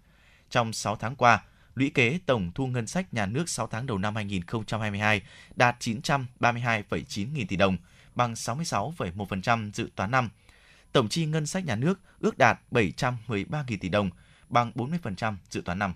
Trong 0.50 0.74
6 0.74 0.96
tháng 0.96 1.16
qua, 1.16 1.44
lũy 1.76 1.90
kế 1.90 2.20
tổng 2.26 2.52
thu 2.56 2.68
ngân 2.68 2.88
sách 2.88 3.14
nhà 3.14 3.26
nước 3.26 3.50
6 3.50 3.68
tháng 3.68 3.86
đầu 3.86 3.98
năm 3.98 4.16
2022 4.16 5.22
đạt 5.56 5.76
932,9 5.80 7.34
nghìn 7.34 7.48
tỷ 7.48 7.56
đồng, 7.56 7.78
bằng 8.16 8.34
66,1% 8.34 9.72
dự 9.72 9.90
toán 9.96 10.12
năm. 10.12 10.30
Tổng 10.92 11.10
chi 11.10 11.26
ngân 11.26 11.46
sách 11.46 11.66
nhà 11.66 11.76
nước 11.76 12.00
ước 12.20 12.38
đạt 12.38 12.60
713 12.72 13.64
nghìn 13.68 13.80
tỷ 13.80 13.90
đồng, 13.90 14.10
bằng 14.50 14.72
40% 14.76 15.36
dự 15.50 15.62
toán 15.62 15.80
năm. 15.80 15.94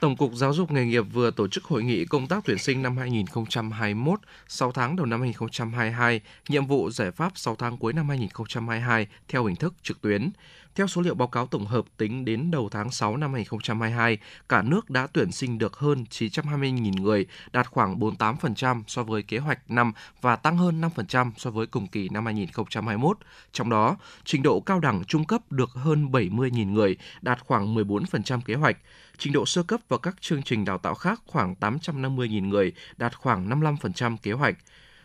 Tổng 0.00 0.16
cục 0.16 0.34
Giáo 0.34 0.52
dục 0.52 0.70
nghề 0.70 0.84
nghiệp 0.84 1.02
vừa 1.12 1.30
tổ 1.30 1.48
chức 1.48 1.64
hội 1.64 1.82
nghị 1.82 2.04
công 2.04 2.26
tác 2.26 2.44
tuyển 2.44 2.58
sinh 2.58 2.82
năm 2.82 2.96
2021, 2.96 4.20
6 4.48 4.72
tháng 4.72 4.96
đầu 4.96 5.06
năm 5.06 5.20
2022, 5.20 6.20
nhiệm 6.48 6.66
vụ 6.66 6.90
giải 6.90 7.10
pháp 7.10 7.32
6 7.34 7.56
tháng 7.56 7.76
cuối 7.76 7.92
năm 7.92 8.08
2022 8.08 9.06
theo 9.28 9.44
hình 9.44 9.56
thức 9.56 9.74
trực 9.82 10.00
tuyến. 10.00 10.30
Theo 10.74 10.86
số 10.86 11.02
liệu 11.02 11.14
báo 11.14 11.28
cáo 11.28 11.46
tổng 11.46 11.66
hợp 11.66 11.84
tính 11.96 12.24
đến 12.24 12.50
đầu 12.50 12.68
tháng 12.68 12.90
6 12.90 13.16
năm 13.16 13.32
2022, 13.32 14.18
cả 14.48 14.62
nước 14.62 14.90
đã 14.90 15.06
tuyển 15.12 15.32
sinh 15.32 15.58
được 15.58 15.76
hơn 15.76 16.04
920.000 16.10 17.02
người, 17.02 17.26
đạt 17.52 17.66
khoảng 17.66 17.98
48% 17.98 18.82
so 18.86 19.02
với 19.02 19.22
kế 19.22 19.38
hoạch 19.38 19.70
năm 19.70 19.92
và 20.20 20.36
tăng 20.36 20.56
hơn 20.56 20.80
5% 20.80 21.30
so 21.36 21.50
với 21.50 21.66
cùng 21.66 21.86
kỳ 21.86 22.08
năm 22.08 22.24
2021. 22.24 23.18
Trong 23.52 23.70
đó, 23.70 23.96
trình 24.24 24.42
độ 24.42 24.60
cao 24.60 24.80
đẳng 24.80 25.04
trung 25.04 25.24
cấp 25.24 25.52
được 25.52 25.70
hơn 25.70 26.06
70.000 26.06 26.72
người, 26.72 26.96
đạt 27.22 27.40
khoảng 27.40 27.74
14% 27.74 28.40
kế 28.40 28.54
hoạch. 28.54 28.76
Trình 29.18 29.32
độ 29.32 29.46
sơ 29.46 29.62
cấp 29.62 29.80
và 29.88 29.98
các 29.98 30.16
chương 30.20 30.42
trình 30.42 30.64
đào 30.64 30.78
tạo 30.78 30.94
khác 30.94 31.20
khoảng 31.26 31.54
850.000 31.60 32.48
người, 32.48 32.72
đạt 32.96 33.16
khoảng 33.16 33.48
55% 33.48 34.16
kế 34.22 34.32
hoạch. 34.32 34.54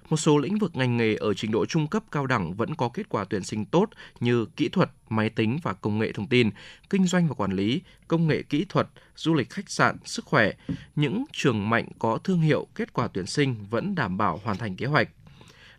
Một 0.10 0.18
số 0.18 0.38
lĩnh 0.38 0.58
vực 0.58 0.76
ngành 0.76 0.98
nghề 0.98 1.16
ở 1.16 1.34
trình 1.34 1.52
độ 1.52 1.66
trung 1.66 1.88
cấp 1.88 2.04
cao 2.12 2.28
đẳng 2.28 2.54
vẫn 2.54 2.76
có 2.76 2.90
kết 2.90 3.10
quả 3.10 3.26
tuyển 3.30 3.44
sinh 3.44 3.66
tốt 3.66 3.90
như 4.20 4.46
kỹ 4.46 4.70
thuật, 4.70 4.92
máy 5.10 5.30
tính 5.30 5.60
và 5.64 5.74
công 5.74 6.00
nghệ 6.00 6.12
thông 6.12 6.28
tin, 6.28 6.50
kinh 6.90 7.08
doanh 7.08 7.28
và 7.28 7.34
quản 7.34 7.52
lý, 7.52 7.82
công 8.08 8.28
nghệ 8.28 8.42
kỹ 8.42 8.66
thuật, 8.70 8.88
du 9.16 9.34
lịch 9.34 9.50
khách 9.50 9.70
sạn, 9.70 9.98
sức 10.06 10.26
khỏe. 10.26 10.52
Những 10.96 11.26
trường 11.34 11.70
mạnh 11.70 11.88
có 12.00 12.18
thương 12.18 12.42
hiệu 12.42 12.68
kết 12.76 12.94
quả 12.94 13.08
tuyển 13.08 13.26
sinh 13.26 13.56
vẫn 13.70 13.96
đảm 13.96 14.18
bảo 14.18 14.40
hoàn 14.44 14.58
thành 14.58 14.76
kế 14.76 14.86
hoạch. 14.86 15.10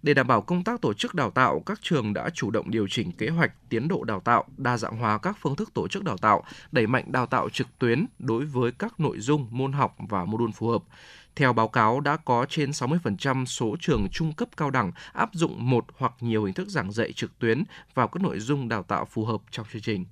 Để 0.03 0.15
đảm 0.15 0.27
bảo 0.27 0.43
công 0.43 0.65
tác 0.65 0.81
tổ 0.81 0.95
chức 0.95 1.15
đào 1.15 1.31
tạo, 1.31 1.63
các 1.67 1.79
trường 1.83 2.15
đã 2.15 2.31
chủ 2.31 2.51
động 2.51 2.71
điều 2.71 2.89
chỉnh 2.89 3.13
kế 3.13 3.29
hoạch, 3.29 3.53
tiến 3.69 3.89
độ 3.89 4.05
đào 4.05 4.21
tạo, 4.21 4.45
đa 4.57 4.77
dạng 4.77 4.97
hóa 4.99 5.19
các 5.19 5.37
phương 5.41 5.57
thức 5.57 5.75
tổ 5.75 5.89
chức 5.89 6.05
đào 6.05 6.17
tạo, 6.17 6.45
đẩy 6.73 6.87
mạnh 6.87 7.13
đào 7.13 7.27
tạo 7.27 7.49
trực 7.49 7.67
tuyến 7.79 8.07
đối 8.19 8.45
với 8.45 8.73
các 8.73 9.01
nội 9.01 9.21
dung, 9.21 9.49
môn 9.51 9.73
học 9.73 9.97
và 10.09 10.25
mô 10.25 10.39
đun 10.39 10.53
phù 10.53 10.69
hợp. 10.69 10.83
Theo 11.37 11.53
báo 11.53 11.69
cáo, 11.69 12.01
đã 12.01 12.17
có 12.17 12.47
trên 12.49 12.71
60% 12.71 13.45
số 13.45 13.77
trường 13.81 14.09
trung 14.13 14.33
cấp 14.33 14.49
cao 14.57 14.71
đẳng 14.71 14.93
áp 15.13 15.31
dụng 15.33 15.71
một 15.71 15.85
hoặc 15.99 16.13
nhiều 16.21 16.45
hình 16.45 16.55
thức 16.55 16.69
giảng 16.69 16.93
dạy 16.93 17.13
trực 17.13 17.39
tuyến 17.39 17.65
vào 17.95 18.09
các 18.09 18.23
nội 18.23 18.41
dung 18.41 18.69
đào 18.69 18.83
tạo 18.83 19.05
phù 19.05 19.25
hợp 19.25 19.41
trong 19.51 19.67
chương 19.73 19.83
trình. 19.83 20.05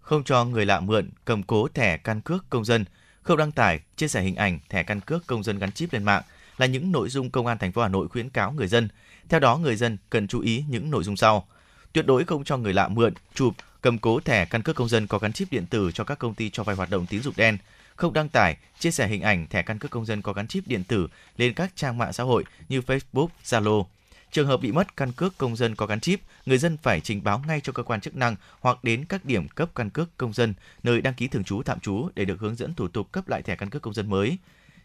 Không 0.00 0.24
cho 0.24 0.44
người 0.44 0.66
lạ 0.66 0.80
mượn, 0.80 1.10
cầm 1.24 1.42
cố 1.42 1.68
thẻ 1.68 1.96
căn 1.96 2.20
cước 2.20 2.50
công 2.50 2.64
dân, 2.64 2.84
không 3.22 3.36
đăng 3.36 3.52
tải, 3.52 3.80
chia 3.96 4.08
sẻ 4.08 4.22
hình 4.22 4.36
ảnh 4.36 4.58
thẻ 4.68 4.82
căn 4.82 5.00
cước 5.00 5.26
công 5.26 5.42
dân 5.42 5.58
gắn 5.58 5.72
chip 5.72 5.92
lên 5.92 6.04
mạng 6.04 6.22
là 6.58 6.66
những 6.66 6.92
nội 6.92 7.08
dung 7.08 7.30
công 7.30 7.46
an 7.46 7.58
thành 7.58 7.72
phố 7.72 7.82
Hà 7.82 7.88
Nội 7.88 8.08
khuyến 8.08 8.30
cáo 8.30 8.52
người 8.52 8.66
dân. 8.66 8.88
Theo 9.28 9.40
đó, 9.40 9.56
người 9.56 9.76
dân 9.76 9.96
cần 10.10 10.28
chú 10.28 10.40
ý 10.40 10.64
những 10.68 10.90
nội 10.90 11.04
dung 11.04 11.16
sau: 11.16 11.46
tuyệt 11.92 12.06
đối 12.06 12.24
không 12.24 12.44
cho 12.44 12.56
người 12.56 12.74
lạ 12.74 12.88
mượn, 12.88 13.14
chụp, 13.34 13.54
cầm 13.80 13.98
cố 13.98 14.20
thẻ 14.20 14.44
căn 14.44 14.62
cước 14.62 14.76
công 14.76 14.88
dân 14.88 15.06
có 15.06 15.18
gắn 15.18 15.32
chip 15.32 15.48
điện 15.50 15.66
tử 15.66 15.90
cho 15.94 16.04
các 16.04 16.18
công 16.18 16.34
ty 16.34 16.50
cho 16.50 16.62
vay 16.62 16.76
hoạt 16.76 16.90
động 16.90 17.06
tín 17.06 17.22
dụng 17.22 17.34
đen, 17.36 17.58
không 17.96 18.12
đăng 18.12 18.28
tải, 18.28 18.56
chia 18.78 18.90
sẻ 18.90 19.08
hình 19.08 19.22
ảnh 19.22 19.46
thẻ 19.46 19.62
căn 19.62 19.78
cước 19.78 19.90
công 19.90 20.06
dân 20.06 20.22
có 20.22 20.32
gắn 20.32 20.46
chip 20.46 20.66
điện 20.66 20.84
tử 20.84 21.08
lên 21.36 21.54
các 21.54 21.72
trang 21.76 21.98
mạng 21.98 22.12
xã 22.12 22.24
hội 22.24 22.44
như 22.68 22.80
Facebook, 22.80 23.28
Zalo. 23.44 23.84
Trường 24.32 24.46
hợp 24.46 24.60
bị 24.60 24.72
mất 24.72 24.96
căn 24.96 25.12
cước 25.12 25.38
công 25.38 25.56
dân 25.56 25.74
có 25.74 25.86
gắn 25.86 26.00
chip, 26.00 26.20
người 26.46 26.58
dân 26.58 26.76
phải 26.76 27.00
trình 27.00 27.24
báo 27.24 27.42
ngay 27.46 27.60
cho 27.60 27.72
cơ 27.72 27.82
quan 27.82 28.00
chức 28.00 28.16
năng 28.16 28.36
hoặc 28.60 28.84
đến 28.84 29.04
các 29.04 29.24
điểm 29.24 29.48
cấp 29.48 29.70
căn 29.74 29.90
cước 29.90 30.16
công 30.16 30.32
dân 30.32 30.54
nơi 30.82 31.00
đăng 31.00 31.14
ký 31.14 31.28
thường 31.28 31.44
trú 31.44 31.62
tạm 31.62 31.80
trú 31.80 32.08
để 32.14 32.24
được 32.24 32.40
hướng 32.40 32.56
dẫn 32.56 32.74
thủ 32.74 32.88
tục 32.88 33.12
cấp 33.12 33.28
lại 33.28 33.42
thẻ 33.42 33.56
căn 33.56 33.70
cước 33.70 33.82
công 33.82 33.94
dân 33.94 34.10
mới. 34.10 34.38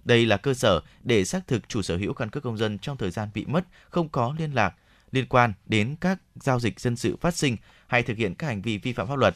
Đây 0.06 0.26
là 0.26 0.38
cơ 0.38 0.54
sở 0.54 0.82
để 1.04 1.26
xác 1.26 1.48
thực 1.48 1.70
chủ 1.70 1.82
sở 1.82 1.98
hữu 1.98 2.14
căn 2.14 2.30
cước 2.30 2.44
công 2.44 2.58
dân 2.58 2.78
trong 2.78 2.98
thời 2.98 3.12
gian 3.12 3.30
bị 3.34 3.46
mất 3.46 3.66
không 3.90 4.10
có 4.10 4.36
liên 4.40 4.54
lạc 4.54 4.74
liên 5.12 5.26
quan 5.26 5.54
đến 5.66 5.96
các 6.02 6.18
giao 6.36 6.60
dịch 6.60 6.80
dân 6.80 6.96
sự 6.96 7.16
phát 7.22 7.36
sinh 7.36 7.58
hay 7.88 8.04
thực 8.04 8.18
hiện 8.18 8.36
các 8.36 8.48
hành 8.48 8.62
vi 8.62 8.78
vi 8.78 8.94
phạm 8.94 9.08
pháp 9.08 9.16
luật. 9.16 9.36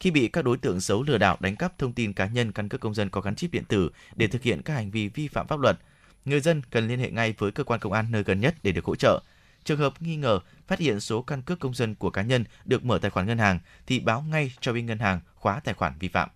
Khi 0.00 0.10
bị 0.10 0.28
các 0.28 0.44
đối 0.44 0.56
tượng 0.56 0.80
xấu 0.80 1.02
lừa 1.02 1.18
đảo 1.18 1.36
đánh 1.40 1.56
cắp 1.56 1.78
thông 1.78 1.92
tin 1.92 2.12
cá 2.12 2.26
nhân 2.26 2.52
căn 2.52 2.68
cước 2.68 2.80
công 2.80 2.94
dân 2.94 3.10
có 3.10 3.20
gắn 3.20 3.34
chip 3.34 3.50
điện 3.52 3.64
tử 3.64 3.90
để 4.16 4.26
thực 4.26 4.42
hiện 4.42 4.62
các 4.62 4.74
hành 4.74 4.90
vi 4.90 5.08
vi 5.08 5.28
phạm 5.28 5.46
pháp 5.46 5.60
luật, 5.60 5.78
người 6.24 6.40
dân 6.40 6.62
cần 6.70 6.88
liên 6.88 6.98
hệ 6.98 7.10
ngay 7.10 7.34
với 7.38 7.52
cơ 7.52 7.64
quan 7.64 7.80
công 7.80 7.92
an 7.92 8.06
nơi 8.10 8.22
gần 8.22 8.40
nhất 8.40 8.54
để 8.62 8.72
được 8.72 8.84
hỗ 8.84 8.96
trợ. 8.96 9.22
Trường 9.64 9.78
hợp 9.78 10.02
nghi 10.02 10.16
ngờ 10.16 10.40
phát 10.66 10.78
hiện 10.78 11.00
số 11.00 11.22
căn 11.22 11.42
cước 11.42 11.60
công 11.60 11.74
dân 11.74 11.94
của 11.94 12.10
cá 12.10 12.22
nhân 12.22 12.44
được 12.64 12.84
mở 12.84 12.98
tài 12.98 13.10
khoản 13.10 13.26
ngân 13.26 13.38
hàng 13.38 13.58
thì 13.86 14.00
báo 14.00 14.22
ngay 14.22 14.52
cho 14.60 14.72
bên 14.72 14.86
ngân 14.86 14.98
hàng 14.98 15.20
khóa 15.34 15.60
tài 15.60 15.74
khoản 15.74 15.92
vi 15.98 16.08
phạm. 16.08 16.28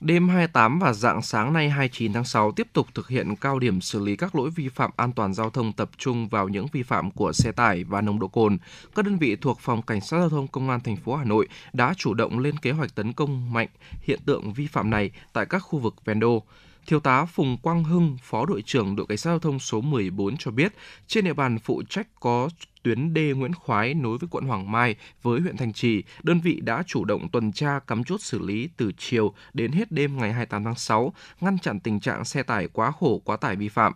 Đêm 0.00 0.28
28 0.28 0.78
và 0.78 0.92
dạng 0.92 1.22
sáng 1.22 1.52
nay 1.52 1.70
29 1.70 2.12
tháng 2.12 2.24
6 2.24 2.52
tiếp 2.52 2.66
tục 2.72 2.86
thực 2.94 3.08
hiện 3.08 3.36
cao 3.36 3.58
điểm 3.58 3.80
xử 3.80 4.04
lý 4.04 4.16
các 4.16 4.34
lỗi 4.34 4.50
vi 4.50 4.68
phạm 4.68 4.90
an 4.96 5.12
toàn 5.12 5.34
giao 5.34 5.50
thông 5.50 5.72
tập 5.72 5.90
trung 5.96 6.28
vào 6.28 6.48
những 6.48 6.66
vi 6.72 6.82
phạm 6.82 7.10
của 7.10 7.32
xe 7.32 7.52
tải 7.52 7.84
và 7.84 8.00
nồng 8.00 8.18
độ 8.20 8.28
cồn. 8.28 8.58
Các 8.94 9.04
đơn 9.04 9.18
vị 9.18 9.36
thuộc 9.36 9.60
Phòng 9.60 9.82
Cảnh 9.82 10.00
sát 10.00 10.18
Giao 10.18 10.28
thông 10.28 10.48
Công 10.48 10.70
an 10.70 10.80
thành 10.80 10.96
phố 10.96 11.14
Hà 11.16 11.24
Nội 11.24 11.48
đã 11.72 11.94
chủ 11.96 12.14
động 12.14 12.38
lên 12.38 12.58
kế 12.58 12.70
hoạch 12.70 12.94
tấn 12.94 13.12
công 13.12 13.52
mạnh 13.52 13.68
hiện 14.02 14.20
tượng 14.26 14.52
vi 14.52 14.66
phạm 14.66 14.90
này 14.90 15.10
tại 15.32 15.46
các 15.46 15.58
khu 15.58 15.78
vực 15.78 15.94
ven 16.04 16.20
đô. 16.20 16.42
Thiếu 16.86 17.00
tá 17.00 17.24
Phùng 17.24 17.56
Quang 17.56 17.84
Hưng, 17.84 18.16
Phó 18.22 18.46
đội 18.46 18.62
trưởng 18.62 18.96
đội 18.96 19.06
cảnh 19.06 19.18
sát 19.18 19.30
giao 19.30 19.38
thông 19.38 19.58
số 19.58 19.80
14 19.80 20.36
cho 20.36 20.50
biết, 20.50 20.72
trên 21.06 21.24
địa 21.24 21.32
bàn 21.32 21.58
phụ 21.58 21.82
trách 21.88 22.06
có 22.20 22.48
tuyến 22.82 23.14
đê 23.14 23.32
Nguyễn 23.32 23.54
Khoái 23.54 23.94
nối 23.94 24.18
với 24.18 24.28
quận 24.30 24.44
Hoàng 24.44 24.72
Mai 24.72 24.96
với 25.22 25.40
huyện 25.40 25.56
Thanh 25.56 25.72
Trì, 25.72 26.02
đơn 26.22 26.40
vị 26.40 26.60
đã 26.62 26.82
chủ 26.86 27.04
động 27.04 27.28
tuần 27.28 27.52
tra 27.52 27.78
cắm 27.86 28.04
chốt 28.04 28.20
xử 28.20 28.38
lý 28.38 28.68
từ 28.76 28.92
chiều 28.98 29.34
đến 29.52 29.72
hết 29.72 29.92
đêm 29.92 30.18
ngày 30.18 30.32
28 30.32 30.64
tháng 30.64 30.74
6, 30.74 31.12
ngăn 31.40 31.58
chặn 31.58 31.80
tình 31.80 32.00
trạng 32.00 32.24
xe 32.24 32.42
tải 32.42 32.68
quá 32.68 32.90
khổ 32.90 33.22
quá 33.24 33.36
tải 33.36 33.56
vi 33.56 33.68
phạm. 33.68 33.92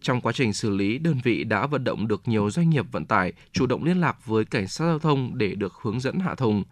Trong 0.00 0.20
quá 0.20 0.32
trình 0.32 0.52
xử 0.52 0.70
lý, 0.70 0.98
đơn 0.98 1.20
vị 1.24 1.44
đã 1.44 1.66
vận 1.66 1.84
động 1.84 2.08
được 2.08 2.28
nhiều 2.28 2.50
doanh 2.50 2.70
nghiệp 2.70 2.84
vận 2.92 3.04
tải 3.04 3.32
chủ 3.52 3.66
động 3.66 3.84
liên 3.84 4.00
lạc 4.00 4.26
với 4.26 4.44
cảnh 4.44 4.68
sát 4.68 4.84
giao 4.84 4.98
thông 4.98 5.38
để 5.38 5.54
được 5.54 5.74
hướng 5.82 6.00
dẫn 6.00 6.18
hạ 6.18 6.34
thùng. 6.34 6.64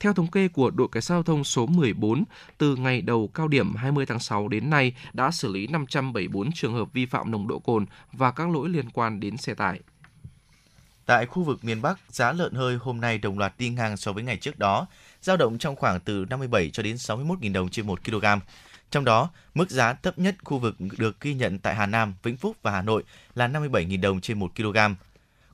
Theo 0.00 0.12
thống 0.12 0.30
kê 0.30 0.48
của 0.48 0.70
đội 0.70 0.88
cảnh 0.92 1.02
sát 1.02 1.14
giao 1.14 1.22
thông 1.22 1.44
số 1.44 1.66
14, 1.66 2.24
từ 2.58 2.76
ngày 2.76 3.02
đầu 3.02 3.30
cao 3.34 3.48
điểm 3.48 3.74
20 3.74 4.06
tháng 4.06 4.18
6 4.18 4.48
đến 4.48 4.70
nay 4.70 4.92
đã 5.12 5.30
xử 5.30 5.52
lý 5.52 5.66
574 5.66 6.52
trường 6.52 6.74
hợp 6.74 6.92
vi 6.92 7.06
phạm 7.06 7.30
nồng 7.30 7.48
độ 7.48 7.58
cồn 7.58 7.86
và 8.12 8.30
các 8.30 8.50
lỗi 8.50 8.68
liên 8.68 8.90
quan 8.90 9.20
đến 9.20 9.36
xe 9.36 9.54
tải. 9.54 9.80
Tại 11.06 11.26
khu 11.26 11.42
vực 11.42 11.64
miền 11.64 11.82
Bắc, 11.82 11.98
giá 12.08 12.32
lợn 12.32 12.54
hơi 12.54 12.76
hôm 12.76 13.00
nay 13.00 13.18
đồng 13.18 13.38
loạt 13.38 13.54
đi 13.58 13.68
ngang 13.68 13.96
so 13.96 14.12
với 14.12 14.22
ngày 14.22 14.36
trước 14.36 14.58
đó, 14.58 14.86
giao 15.22 15.36
động 15.36 15.58
trong 15.58 15.76
khoảng 15.76 16.00
từ 16.00 16.24
57 16.30 16.70
cho 16.70 16.82
đến 16.82 16.96
61.000 16.96 17.52
đồng 17.52 17.68
trên 17.68 17.86
1 17.86 18.04
kg. 18.04 18.26
Trong 18.90 19.04
đó, 19.04 19.30
mức 19.54 19.70
giá 19.70 19.92
thấp 19.92 20.18
nhất 20.18 20.36
khu 20.44 20.58
vực 20.58 20.76
được 20.98 21.20
ghi 21.20 21.34
nhận 21.34 21.58
tại 21.58 21.74
Hà 21.74 21.86
Nam, 21.86 22.14
Vĩnh 22.22 22.36
Phúc 22.36 22.56
và 22.62 22.70
Hà 22.70 22.82
Nội 22.82 23.02
là 23.34 23.48
57.000 23.48 24.00
đồng 24.00 24.20
trên 24.20 24.38
1 24.38 24.56
kg. 24.56 24.76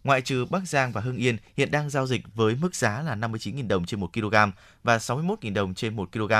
Ngoại 0.06 0.22
trừ 0.22 0.44
Bắc 0.44 0.68
Giang 0.68 0.92
và 0.92 1.00
Hưng 1.00 1.16
Yên 1.16 1.36
hiện 1.56 1.70
đang 1.70 1.90
giao 1.90 2.06
dịch 2.06 2.22
với 2.34 2.56
mức 2.60 2.74
giá 2.74 3.02
là 3.02 3.16
59.000 3.16 3.68
đồng 3.68 3.86
trên 3.86 4.00
1 4.00 4.12
kg 4.12 4.34
và 4.82 4.98
61.000 4.98 5.54
đồng 5.54 5.74
trên 5.74 5.96
1 5.96 6.12
kg. 6.12 6.32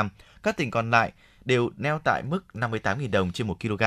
Các 0.43 0.57
tỉnh 0.57 0.71
còn 0.71 0.91
lại 0.91 1.13
đều 1.45 1.71
neo 1.77 2.01
tại 2.05 2.23
mức 2.23 2.45
58.000 2.55 3.11
đồng 3.11 3.33
trên 3.33 3.47
1 3.47 3.61
kg. 3.61 3.83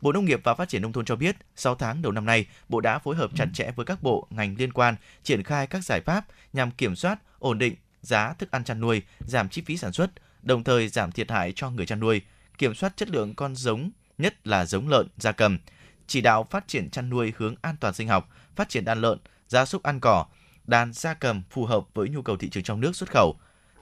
Bộ 0.00 0.12
Nông 0.12 0.24
nghiệp 0.24 0.40
và 0.44 0.54
Phát 0.54 0.68
triển 0.68 0.82
Nông 0.82 0.92
thôn 0.92 1.04
cho 1.04 1.16
biết, 1.16 1.36
6 1.56 1.74
tháng 1.74 2.02
đầu 2.02 2.12
năm 2.12 2.26
nay, 2.26 2.46
Bộ 2.68 2.80
đã 2.80 2.98
phối 2.98 3.16
hợp 3.16 3.30
chặt 3.34 3.46
chẽ 3.54 3.70
với 3.76 3.86
các 3.86 4.02
bộ, 4.02 4.26
ngành 4.30 4.56
liên 4.58 4.72
quan, 4.72 4.94
triển 5.22 5.42
khai 5.42 5.66
các 5.66 5.84
giải 5.84 6.00
pháp 6.00 6.26
nhằm 6.52 6.70
kiểm 6.70 6.96
soát, 6.96 7.18
ổn 7.38 7.58
định 7.58 7.74
giá 8.02 8.32
thức 8.32 8.50
ăn 8.50 8.64
chăn 8.64 8.80
nuôi, 8.80 9.02
giảm 9.26 9.48
chi 9.48 9.62
phí 9.66 9.76
sản 9.76 9.92
xuất, 9.92 10.10
đồng 10.42 10.64
thời 10.64 10.88
giảm 10.88 11.12
thiệt 11.12 11.30
hại 11.30 11.52
cho 11.56 11.70
người 11.70 11.86
chăn 11.86 12.00
nuôi, 12.00 12.22
kiểm 12.58 12.74
soát 12.74 12.96
chất 12.96 13.08
lượng 13.08 13.34
con 13.34 13.56
giống, 13.56 13.90
nhất 14.18 14.46
là 14.46 14.64
giống 14.66 14.88
lợn, 14.88 15.06
gia 15.16 15.32
cầm, 15.32 15.58
chỉ 16.06 16.20
đạo 16.20 16.46
phát 16.50 16.68
triển 16.68 16.90
chăn 16.90 17.10
nuôi 17.10 17.32
hướng 17.36 17.54
an 17.62 17.76
toàn 17.80 17.94
sinh 17.94 18.08
học, 18.08 18.28
phát 18.56 18.68
triển 18.68 18.84
đàn 18.84 19.00
lợn, 19.00 19.18
gia 19.48 19.64
súc 19.64 19.82
ăn 19.82 20.00
cỏ, 20.00 20.26
đàn 20.64 20.92
gia 20.92 21.14
cầm 21.14 21.42
phù 21.50 21.64
hợp 21.64 21.84
với 21.94 22.08
nhu 22.08 22.22
cầu 22.22 22.36
thị 22.36 22.50
trường 22.50 22.62
trong 22.62 22.80
nước 22.80 22.96
xuất 22.96 23.10
khẩu. 23.10 23.36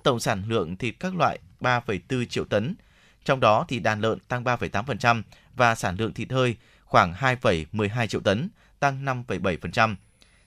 Tổng 0.05 0.21
sản 0.21 0.43
lượng 0.49 0.77
thịt 0.77 0.95
các 1.01 1.15
loại 1.17 1.39
3,4 1.61 2.25
triệu 2.25 2.45
tấn, 2.45 2.75
trong 3.25 3.41
đó 3.41 3.65
thì 3.69 3.79
đàn 3.79 4.01
lợn 4.01 4.19
tăng 4.19 4.45
3,8% 4.45 5.23
và 5.57 5.75
sản 5.75 5.97
lượng 5.99 6.15
thịt 6.15 6.33
hơi 6.33 6.57
khoảng 6.85 7.13
2,12 7.13 8.07
triệu 8.07 8.21
tấn, 8.21 8.49
tăng 8.81 9.05
5,7%. 9.05 9.95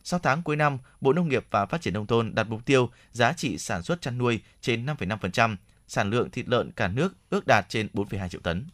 Sau 0.04 0.20
tháng 0.20 0.44
cuối 0.44 0.56
năm, 0.56 0.78
Bộ 1.02 1.14
Nông 1.14 1.28
nghiệp 1.28 1.46
và 1.52 1.66
Phát 1.66 1.82
triển 1.82 1.94
Nông 1.94 2.08
thôn 2.08 2.36
đặt 2.36 2.48
mục 2.50 2.66
tiêu 2.66 2.90
giá 3.12 3.34
trị 3.34 3.58
sản 3.58 3.84
xuất 3.84 4.02
chăn 4.02 4.18
nuôi 4.18 4.42
trên 4.62 4.86
5,5%, 4.86 5.56
sản 5.88 6.10
lượng 6.10 6.32
thịt 6.32 6.48
lợn 6.48 6.72
cả 6.72 6.88
nước 6.88 7.14
ước 7.30 7.48
đạt 7.48 7.70
trên 7.70 7.88
4,2 7.94 8.28
triệu 8.28 8.42
tấn. 8.42 8.66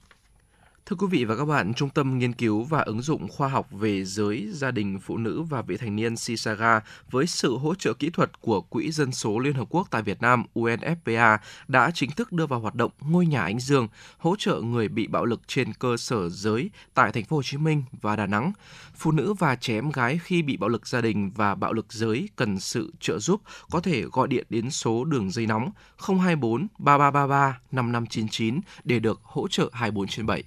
Thưa 0.89 0.95
quý 0.95 1.07
vị 1.09 1.25
và 1.25 1.35
các 1.35 1.45
bạn, 1.45 1.73
Trung 1.73 1.89
tâm 1.89 2.19
Nghiên 2.19 2.33
cứu 2.33 2.63
và 2.63 2.81
ứng 2.81 3.01
dụng 3.01 3.27
khoa 3.27 3.47
học 3.47 3.67
về 3.71 4.05
giới, 4.05 4.47
gia 4.51 4.71
đình, 4.71 4.99
phụ 4.99 5.17
nữ 5.17 5.41
và 5.41 5.61
vị 5.61 5.77
thành 5.77 5.95
niên 5.95 6.15
CISAGA 6.15 6.81
với 7.11 7.27
sự 7.27 7.57
hỗ 7.57 7.75
trợ 7.75 7.93
kỹ 7.93 8.09
thuật 8.09 8.41
của 8.41 8.61
Quỹ 8.61 8.91
Dân 8.91 9.11
số 9.11 9.39
Liên 9.39 9.53
Hợp 9.53 9.67
Quốc 9.69 9.87
tại 9.91 10.01
Việt 10.01 10.21
Nam 10.21 10.43
UNFPA 10.53 11.37
đã 11.67 11.91
chính 11.93 12.11
thức 12.11 12.31
đưa 12.31 12.45
vào 12.45 12.59
hoạt 12.59 12.75
động 12.75 12.91
ngôi 13.01 13.25
nhà 13.25 13.43
Ánh 13.43 13.59
Dương, 13.59 13.87
hỗ 14.17 14.35
trợ 14.35 14.61
người 14.61 14.87
bị 14.87 15.07
bạo 15.07 15.25
lực 15.25 15.41
trên 15.47 15.73
cơ 15.73 15.97
sở 15.97 16.29
giới 16.29 16.69
tại 16.93 17.11
thành 17.11 17.25
phố 17.25 17.35
Hồ 17.35 17.43
Chí 17.43 17.57
Minh 17.57 17.83
và 18.01 18.15
Đà 18.15 18.25
Nẵng. 18.25 18.51
Phụ 18.95 19.11
nữ 19.11 19.33
và 19.33 19.55
trẻ 19.55 19.73
em 19.73 19.91
gái 19.91 20.19
khi 20.23 20.41
bị 20.41 20.57
bạo 20.57 20.69
lực 20.69 20.87
gia 20.87 21.01
đình 21.01 21.31
và 21.35 21.55
bạo 21.55 21.73
lực 21.73 21.93
giới 21.93 22.29
cần 22.35 22.59
sự 22.59 22.93
trợ 22.99 23.19
giúp 23.19 23.41
có 23.71 23.79
thể 23.79 24.01
gọi 24.01 24.27
điện 24.27 24.45
đến 24.49 24.71
số 24.71 25.05
đường 25.05 25.31
dây 25.31 25.45
nóng 25.45 25.71
024 26.07 26.67
3333 26.79 27.59
5599 27.71 28.59
để 28.83 28.99
được 28.99 29.19
hỗ 29.23 29.47
trợ 29.47 29.69
24 29.73 30.07
trên 30.07 30.25
7. 30.25 30.43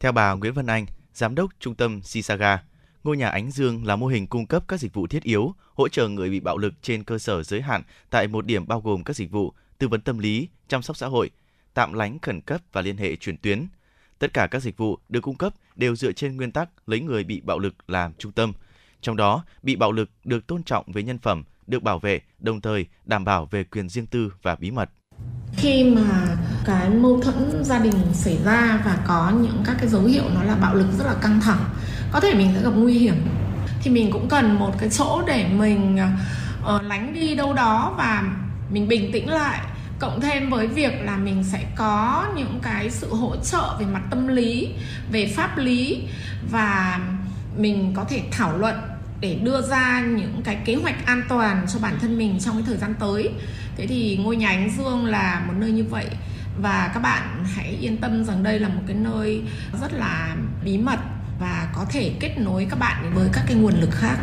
Theo 0.00 0.12
bà 0.12 0.34
Nguyễn 0.34 0.54
Văn 0.54 0.66
Anh, 0.66 0.86
Giám 1.14 1.34
đốc 1.34 1.50
Trung 1.58 1.74
tâm 1.74 2.02
Sisaga, 2.02 2.62
ngôi 3.04 3.16
nhà 3.16 3.28
Ánh 3.28 3.50
Dương 3.50 3.86
là 3.86 3.96
mô 3.96 4.06
hình 4.06 4.26
cung 4.26 4.46
cấp 4.46 4.64
các 4.68 4.80
dịch 4.80 4.94
vụ 4.94 5.06
thiết 5.06 5.22
yếu, 5.22 5.54
hỗ 5.74 5.88
trợ 5.88 6.08
người 6.08 6.30
bị 6.30 6.40
bạo 6.40 6.58
lực 6.58 6.74
trên 6.82 7.04
cơ 7.04 7.18
sở 7.18 7.42
giới 7.42 7.62
hạn 7.62 7.82
tại 8.10 8.28
một 8.28 8.46
điểm 8.46 8.66
bao 8.66 8.80
gồm 8.80 9.04
các 9.04 9.16
dịch 9.16 9.30
vụ 9.30 9.52
tư 9.78 9.88
vấn 9.88 10.00
tâm 10.00 10.18
lý, 10.18 10.48
chăm 10.68 10.82
sóc 10.82 10.96
xã 10.96 11.06
hội, 11.06 11.30
tạm 11.74 11.92
lánh 11.92 12.18
khẩn 12.18 12.40
cấp 12.40 12.60
và 12.72 12.80
liên 12.80 12.96
hệ 12.96 13.16
chuyển 13.16 13.36
tuyến. 13.36 13.66
Tất 14.18 14.34
cả 14.34 14.46
các 14.46 14.60
dịch 14.60 14.76
vụ 14.76 14.98
được 15.08 15.20
cung 15.20 15.36
cấp 15.36 15.54
đều 15.76 15.96
dựa 15.96 16.12
trên 16.12 16.36
nguyên 16.36 16.52
tắc 16.52 16.88
lấy 16.88 17.00
người 17.00 17.24
bị 17.24 17.40
bạo 17.40 17.58
lực 17.58 17.74
làm 17.90 18.12
trung 18.18 18.32
tâm. 18.32 18.52
Trong 19.00 19.16
đó, 19.16 19.44
bị 19.62 19.76
bạo 19.76 19.92
lực 19.92 20.10
được 20.24 20.46
tôn 20.46 20.62
trọng 20.62 20.92
về 20.92 21.02
nhân 21.02 21.18
phẩm, 21.18 21.44
được 21.66 21.82
bảo 21.82 21.98
vệ, 21.98 22.20
đồng 22.38 22.60
thời 22.60 22.86
đảm 23.04 23.24
bảo 23.24 23.46
về 23.46 23.64
quyền 23.64 23.88
riêng 23.88 24.06
tư 24.06 24.32
và 24.42 24.56
bí 24.56 24.70
mật 24.70 24.90
khi 25.56 25.84
mà 25.84 26.36
cái 26.64 26.90
mâu 26.90 27.20
thuẫn 27.20 27.64
gia 27.64 27.78
đình 27.78 27.94
xảy 28.12 28.38
ra 28.44 28.80
và 28.84 28.98
có 29.06 29.32
những 29.42 29.62
các 29.66 29.76
cái 29.80 29.88
dấu 29.88 30.02
hiệu 30.02 30.24
nó 30.34 30.42
là 30.42 30.54
bạo 30.54 30.74
lực 30.74 30.86
rất 30.98 31.06
là 31.06 31.14
căng 31.22 31.40
thẳng 31.40 31.64
có 32.12 32.20
thể 32.20 32.34
mình 32.34 32.50
sẽ 32.54 32.62
gặp 32.62 32.72
nguy 32.74 32.98
hiểm. 32.98 33.14
Thì 33.82 33.90
mình 33.90 34.10
cũng 34.10 34.28
cần 34.28 34.58
một 34.58 34.78
cái 34.78 34.88
chỗ 34.90 35.22
để 35.26 35.46
mình 35.48 35.98
uh, 36.76 36.82
lánh 36.82 37.14
đi 37.14 37.34
đâu 37.34 37.52
đó 37.52 37.94
và 37.98 38.24
mình 38.70 38.88
bình 38.88 39.12
tĩnh 39.12 39.28
lại. 39.28 39.60
Cộng 39.98 40.20
thêm 40.20 40.50
với 40.50 40.66
việc 40.66 40.92
là 41.04 41.16
mình 41.16 41.44
sẽ 41.44 41.64
có 41.76 42.26
những 42.36 42.58
cái 42.62 42.90
sự 42.90 43.14
hỗ 43.14 43.36
trợ 43.36 43.76
về 43.80 43.86
mặt 43.86 44.02
tâm 44.10 44.28
lý 44.28 44.68
về 45.12 45.32
pháp 45.36 45.58
lý 45.58 46.02
và 46.50 47.00
mình 47.58 47.92
có 47.96 48.04
thể 48.04 48.22
thảo 48.30 48.58
luận 48.58 48.74
để 49.20 49.34
đưa 49.34 49.62
ra 49.62 50.00
những 50.00 50.40
cái 50.44 50.58
kế 50.64 50.74
hoạch 50.74 51.06
an 51.06 51.22
toàn 51.28 51.66
cho 51.72 51.78
bản 51.78 51.98
thân 52.00 52.18
mình 52.18 52.38
trong 52.40 52.54
cái 52.54 52.64
thời 52.66 52.76
gian 52.76 52.94
tới 52.94 53.30
thế 53.80 53.86
thì 53.86 54.18
ngôi 54.22 54.36
nhà 54.36 54.48
ánh 54.48 54.70
dương 54.78 55.04
là 55.04 55.42
một 55.46 55.52
nơi 55.56 55.70
như 55.70 55.84
vậy. 55.84 56.06
Và 56.62 56.90
các 56.94 57.00
bạn 57.00 57.44
hãy 57.54 57.78
yên 57.80 57.96
tâm 57.96 58.24
rằng 58.24 58.42
đây 58.42 58.58
là 58.58 58.68
một 58.68 58.82
cái 58.86 58.96
nơi 58.96 59.42
rất 59.80 59.92
là 59.92 60.36
bí 60.64 60.78
mật 60.78 60.98
và 61.40 61.68
có 61.74 61.86
thể 61.90 62.12
kết 62.20 62.34
nối 62.38 62.66
các 62.70 62.78
bạn 62.78 63.12
với 63.14 63.28
các 63.32 63.44
cái 63.46 63.56
nguồn 63.56 63.74
lực 63.80 63.90
khác. 63.92 64.16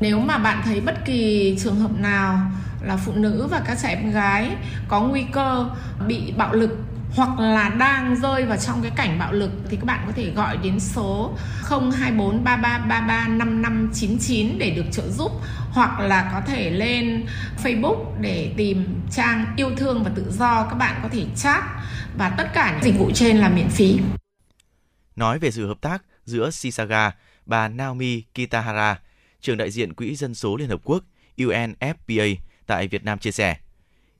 Nếu 0.00 0.20
mà 0.20 0.38
bạn 0.38 0.62
thấy 0.64 0.80
bất 0.80 1.04
kỳ 1.04 1.56
trường 1.62 1.76
hợp 1.76 1.90
nào 1.98 2.50
là 2.80 2.96
phụ 2.96 3.12
nữ 3.16 3.48
và 3.50 3.62
các 3.66 3.78
trẻ 3.82 3.88
em 3.88 4.10
gái 4.10 4.50
có 4.88 5.00
nguy 5.00 5.24
cơ 5.32 5.70
bị 6.06 6.32
bạo 6.36 6.52
lực 6.52 6.78
hoặc 7.16 7.38
là 7.38 7.68
đang 7.68 8.16
rơi 8.16 8.44
vào 8.44 8.56
trong 8.56 8.82
cái 8.82 8.92
cảnh 8.96 9.18
bạo 9.18 9.32
lực 9.32 9.50
thì 9.68 9.76
các 9.76 9.84
bạn 9.84 10.04
có 10.06 10.12
thể 10.12 10.30
gọi 10.30 10.56
đến 10.56 10.80
số 10.80 11.36
024 11.68 12.44
3333 12.44 13.28
5599 13.28 14.58
để 14.58 14.70
được 14.70 14.84
trợ 14.92 15.08
giúp. 15.08 15.32
Hoặc 15.70 16.00
là 16.00 16.30
có 16.32 16.40
thể 16.46 16.70
lên 16.70 17.26
Facebook 17.62 18.20
để 18.20 18.54
tìm 18.56 19.00
trang 19.10 19.46
yêu 19.56 19.70
thương 19.76 20.04
và 20.04 20.10
tự 20.14 20.32
do 20.38 20.66
các 20.70 20.74
bạn 20.74 21.00
có 21.02 21.08
thể 21.08 21.24
chat. 21.36 21.64
Và 22.18 22.30
tất 22.30 22.50
cả 22.54 22.72
những 22.72 22.82
dịch 22.82 22.98
vụ 22.98 23.10
trên 23.14 23.36
là 23.36 23.48
miễn 23.48 23.68
phí. 23.68 23.98
Nói 25.16 25.38
về 25.38 25.50
sự 25.50 25.66
hợp 25.66 25.80
tác 25.80 26.02
giữa 26.24 26.50
Sisaga, 26.50 27.10
bà 27.46 27.68
Naomi 27.68 28.22
Kitahara, 28.34 28.98
trưởng 29.40 29.56
đại 29.56 29.70
diện 29.70 29.94
Quỹ 29.94 30.14
Dân 30.14 30.34
số 30.34 30.56
Liên 30.56 30.68
Hợp 30.68 30.80
Quốc 30.84 31.04
UNFPA 31.36 32.36
tại 32.66 32.88
Việt 32.88 33.04
Nam 33.04 33.18
chia 33.18 33.30
sẻ, 33.30 33.56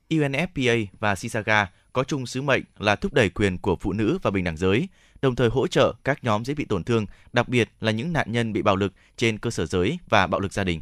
UNFPA 0.09 0.85
và 0.99 1.15
Sisaga 1.15 1.67
có 1.95 2.03
chung 2.03 2.25
sứ 2.25 2.41
mệnh 2.41 2.63
là 2.77 2.95
thúc 2.95 3.13
đẩy 3.13 3.29
quyền 3.29 3.57
của 3.57 3.75
phụ 3.75 3.93
nữ 3.93 4.17
và 4.21 4.31
bình 4.31 4.43
đẳng 4.43 4.57
giới, 4.57 4.87
đồng 5.21 5.35
thời 5.35 5.49
hỗ 5.49 5.67
trợ 5.67 5.93
các 6.03 6.23
nhóm 6.23 6.45
dễ 6.45 6.53
bị 6.53 6.65
tổn 6.65 6.83
thương, 6.83 7.05
đặc 7.33 7.49
biệt 7.49 7.69
là 7.79 7.91
những 7.91 8.13
nạn 8.13 8.31
nhân 8.31 8.53
bị 8.53 8.61
bạo 8.61 8.75
lực 8.75 8.93
trên 9.17 9.37
cơ 9.37 9.49
sở 9.49 9.65
giới 9.65 9.99
và 10.09 10.27
bạo 10.27 10.39
lực 10.39 10.53
gia 10.53 10.63
đình. 10.63 10.79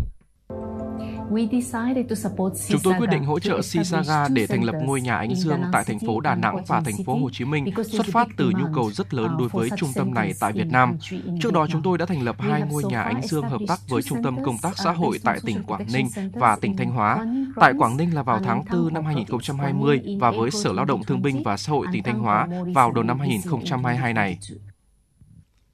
Chúng 2.68 2.82
tôi 2.84 2.94
quyết 3.00 3.10
định 3.10 3.24
hỗ 3.24 3.40
trợ 3.40 3.62
Sisaga 3.62 4.28
để 4.28 4.48
thành 4.48 4.64
lập 4.64 4.76
ngôi 4.84 5.02
nhà 5.02 5.18
ánh 5.18 5.36
dương 5.36 5.62
tại 5.72 5.84
thành 5.84 6.00
phố 6.00 6.20
Đà 6.20 6.36
Nẵng 6.36 6.64
và 6.68 6.82
thành 6.82 7.04
phố 7.06 7.16
Hồ 7.16 7.30
Chí 7.30 7.46
Minh, 7.46 7.66
xuất 7.92 8.06
phát 8.12 8.28
từ 8.38 8.52
nhu 8.60 8.66
cầu 8.76 8.92
rất 8.92 9.14
lớn 9.14 9.36
đối 9.40 9.50
với 9.50 9.70
trung 9.78 9.90
tâm 9.96 10.14
này 10.14 10.34
tại 10.40 10.52
Việt 10.52 10.68
Nam. 10.72 10.98
Trước 11.42 11.54
đó 11.54 11.68
chúng 11.72 11.82
tôi 11.84 11.98
đã 11.98 12.06
thành 12.06 12.22
lập 12.22 12.36
hai 12.40 12.62
ngôi 12.62 12.84
nhà 12.84 13.02
ánh 13.02 13.22
dương 13.28 13.50
hợp 13.50 13.62
tác 13.68 13.80
với 13.90 14.02
Trung 14.02 14.24
tâm 14.24 14.44
Công 14.44 14.58
tác 14.58 14.78
Xã 14.78 14.92
hội 14.92 15.20
tại 15.24 15.40
tỉnh 15.46 15.64
Quảng 15.64 15.86
Ninh 15.94 16.08
và 16.34 16.56
tỉnh 16.56 16.78
Thanh 16.78 16.92
Hóa. 16.92 17.26
Tại 17.56 17.74
Quảng 17.78 17.98
Ninh 17.98 18.16
là 18.16 18.24
vào 18.24 18.40
tháng 18.44 18.64
4 18.72 18.94
năm 18.94 19.06
2020 19.06 20.02
và 20.20 20.32
với 20.32 20.52
Sở 20.52 20.74
Lao 20.74 20.86
động 20.86 21.04
Thương 21.04 21.22
binh 21.22 21.44
và 21.44 21.58
Xã 21.58 21.72
hội 21.72 21.88
tỉnh 21.94 22.04
Thanh 22.04 22.20
Hóa 22.20 22.48
vào 22.76 22.92
đầu 22.92 23.04
năm 23.04 23.20
2022 23.20 24.14
này. 24.14 24.38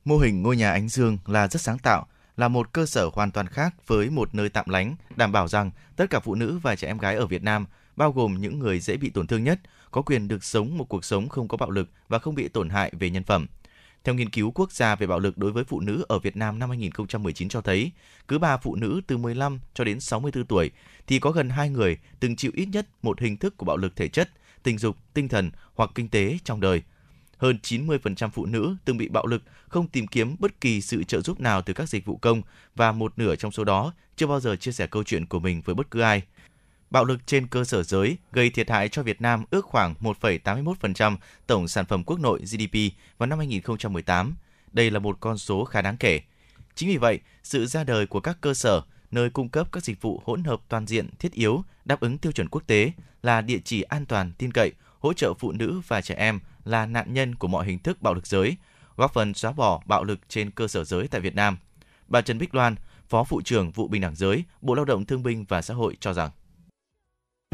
Mô 0.06 0.18
hình 0.18 0.42
ngôi 0.42 0.58
nhà 0.58 0.72
ánh 0.72 0.90
dương 0.90 1.18
là 1.26 1.48
rất 1.48 1.62
sáng 1.62 1.78
tạo, 1.78 2.08
là 2.40 2.48
một 2.48 2.74
cơ 2.74 2.86
sở 2.86 3.10
hoàn 3.14 3.32
toàn 3.32 3.48
khác 3.48 3.88
với 3.88 4.10
một 4.10 4.36
nơi 4.36 4.50
tạm 4.50 4.70
lánh, 4.70 4.96
đảm 5.16 5.32
bảo 5.32 5.48
rằng 5.48 5.72
tất 5.96 6.10
cả 6.10 6.20
phụ 6.20 6.36
nữ 6.36 6.60
và 6.62 6.76
trẻ 6.76 6.88
em 6.88 6.98
gái 6.98 7.16
ở 7.16 7.26
Việt 7.26 7.44
Nam, 7.44 7.66
bao 7.96 8.12
gồm 8.12 8.42
những 8.42 8.60
người 8.60 8.80
dễ 8.80 8.98
bị 8.98 9.10
tổn 9.10 9.28
thương 9.28 9.44
nhất, 9.44 9.60
có 9.92 10.02
quyền 10.02 10.28
được 10.28 10.44
sống 10.44 10.78
một 10.78 10.86
cuộc 10.90 11.06
sống 11.06 11.30
không 11.30 11.48
có 11.48 11.58
bạo 11.58 11.70
lực 11.70 11.90
và 12.08 12.20
không 12.20 12.36
bị 12.36 12.48
tổn 12.48 12.70
hại 12.70 12.92
về 13.00 13.10
nhân 13.10 13.24
phẩm. 13.24 13.48
Theo 14.04 14.16
nghiên 14.16 14.30
cứu 14.30 14.52
quốc 14.52 14.72
gia 14.72 14.96
về 14.96 15.08
bạo 15.08 15.20
lực 15.20 15.38
đối 15.38 15.52
với 15.52 15.64
phụ 15.64 15.80
nữ 15.80 16.06
ở 16.08 16.20
Việt 16.20 16.38
Nam 16.38 16.60
năm 16.60 16.70
2019 16.70 17.50
cho 17.50 17.62
thấy, 17.62 17.92
cứ 18.28 18.40
3 18.40 18.58
phụ 18.58 18.76
nữ 18.76 19.02
từ 19.08 19.18
15 19.18 19.60
cho 19.74 19.84
đến 19.84 20.00
64 20.00 20.46
tuổi 20.46 20.72
thì 21.08 21.20
có 21.20 21.32
gần 21.32 21.50
2 21.50 21.70
người 21.70 21.98
từng 22.20 22.36
chịu 22.36 22.52
ít 22.56 22.66
nhất 22.66 22.88
một 23.02 23.20
hình 23.20 23.38
thức 23.38 23.58
của 23.58 23.66
bạo 23.66 23.78
lực 23.78 23.96
thể 23.96 24.08
chất, 24.08 24.30
tình 24.64 24.78
dục, 24.78 24.96
tinh 25.14 25.28
thần 25.28 25.52
hoặc 25.76 25.90
kinh 25.96 26.10
tế 26.10 26.38
trong 26.44 26.62
đời– 26.62 26.82
hơn 27.40 27.58
90% 27.64 28.30
phụ 28.30 28.46
nữ 28.46 28.76
từng 28.86 28.98
bị 28.98 29.08
bạo 29.08 29.26
lực 29.26 29.44
không 29.68 29.88
tìm 29.88 30.08
kiếm 30.08 30.36
bất 30.40 30.62
kỳ 30.62 30.82
sự 30.82 31.04
trợ 31.04 31.22
giúp 31.22 31.40
nào 31.40 31.62
từ 31.62 31.74
các 31.74 31.90
dịch 31.90 32.06
vụ 32.06 32.18
công 32.18 32.42
và 32.76 32.92
một 32.92 33.14
nửa 33.18 33.36
trong 33.36 33.52
số 33.52 33.64
đó 33.64 33.94
chưa 34.16 34.28
bao 34.28 34.40
giờ 34.40 34.56
chia 34.56 34.72
sẻ 34.72 34.88
câu 34.88 35.04
chuyện 35.04 35.26
của 35.26 35.40
mình 35.40 35.62
với 35.66 35.76
bất 35.76 35.92
cứ 35.92 36.00
ai. 36.00 36.22
Bạo 36.90 37.06
lực 37.06 37.20
trên 37.26 37.48
cơ 37.48 37.64
sở 37.64 37.84
giới 37.84 38.18
gây 38.32 38.50
thiệt 38.50 38.70
hại 38.70 38.90
cho 38.90 39.04
Việt 39.04 39.22
Nam 39.22 39.44
ước 39.50 39.66
khoảng 39.66 39.96
1,81% 40.02 41.18
tổng 41.48 41.68
sản 41.68 41.86
phẩm 41.86 42.04
quốc 42.04 42.20
nội 42.20 42.40
GDP 42.40 42.78
vào 43.18 43.28
năm 43.28 43.40
2018. 43.40 44.36
Đây 44.72 44.92
là 44.92 45.00
một 45.00 45.18
con 45.20 45.38
số 45.38 45.66
khá 45.66 45.82
đáng 45.82 45.98
kể. 45.98 46.22
Chính 46.76 46.90
vì 46.90 46.98
vậy, 46.98 47.20
sự 47.44 47.66
ra 47.66 47.84
đời 47.84 48.06
của 48.08 48.20
các 48.20 48.38
cơ 48.42 48.54
sở 48.54 48.82
nơi 49.12 49.30
cung 49.30 49.50
cấp 49.50 49.68
các 49.72 49.84
dịch 49.84 50.02
vụ 50.02 50.22
hỗn 50.26 50.44
hợp 50.44 50.62
toàn 50.70 50.88
diện 50.88 51.10
thiết 51.20 51.32
yếu 51.32 51.64
đáp 51.86 52.00
ứng 52.00 52.18
tiêu 52.18 52.32
chuẩn 52.32 52.50
quốc 52.50 52.64
tế 52.68 52.92
là 53.24 53.42
địa 53.42 53.60
chỉ 53.64 53.82
an 53.82 54.06
toàn 54.06 54.32
tin 54.38 54.52
cậy, 54.52 54.72
hỗ 55.00 55.14
trợ 55.14 55.34
phụ 55.40 55.52
nữ 55.52 55.82
và 55.88 56.02
trẻ 56.02 56.16
em 56.16 56.40
là 56.70 56.86
nạn 56.86 57.14
nhân 57.14 57.36
của 57.36 57.48
mọi 57.48 57.66
hình 57.66 57.80
thức 57.80 58.02
bạo 58.02 58.14
lực 58.14 58.28
giới, 58.28 58.58
góp 58.98 59.14
phần 59.14 59.34
xóa 59.34 59.52
bỏ 59.52 59.82
bạo 59.86 60.04
lực 60.04 60.20
trên 60.30 60.52
cơ 60.52 60.68
sở 60.68 60.84
giới 60.84 61.08
tại 61.08 61.22
Việt 61.22 61.36
Nam. 61.36 61.58
Bà 62.08 62.22
Trần 62.22 62.38
Bích 62.38 62.56
Loan, 62.56 62.76
Phó 63.08 63.24
Vụ 63.30 63.42
trưởng 63.42 63.72
Vụ 63.72 63.88
Bình 63.88 64.02
đẳng 64.02 64.16
giới, 64.16 64.44
Bộ 64.62 64.76
Lao 64.76 64.86
động 64.86 65.06
Thương 65.06 65.24
binh 65.24 65.46
và 65.50 65.62
Xã 65.62 65.74
hội 65.74 65.98
cho 66.00 66.14
rằng 66.14 66.30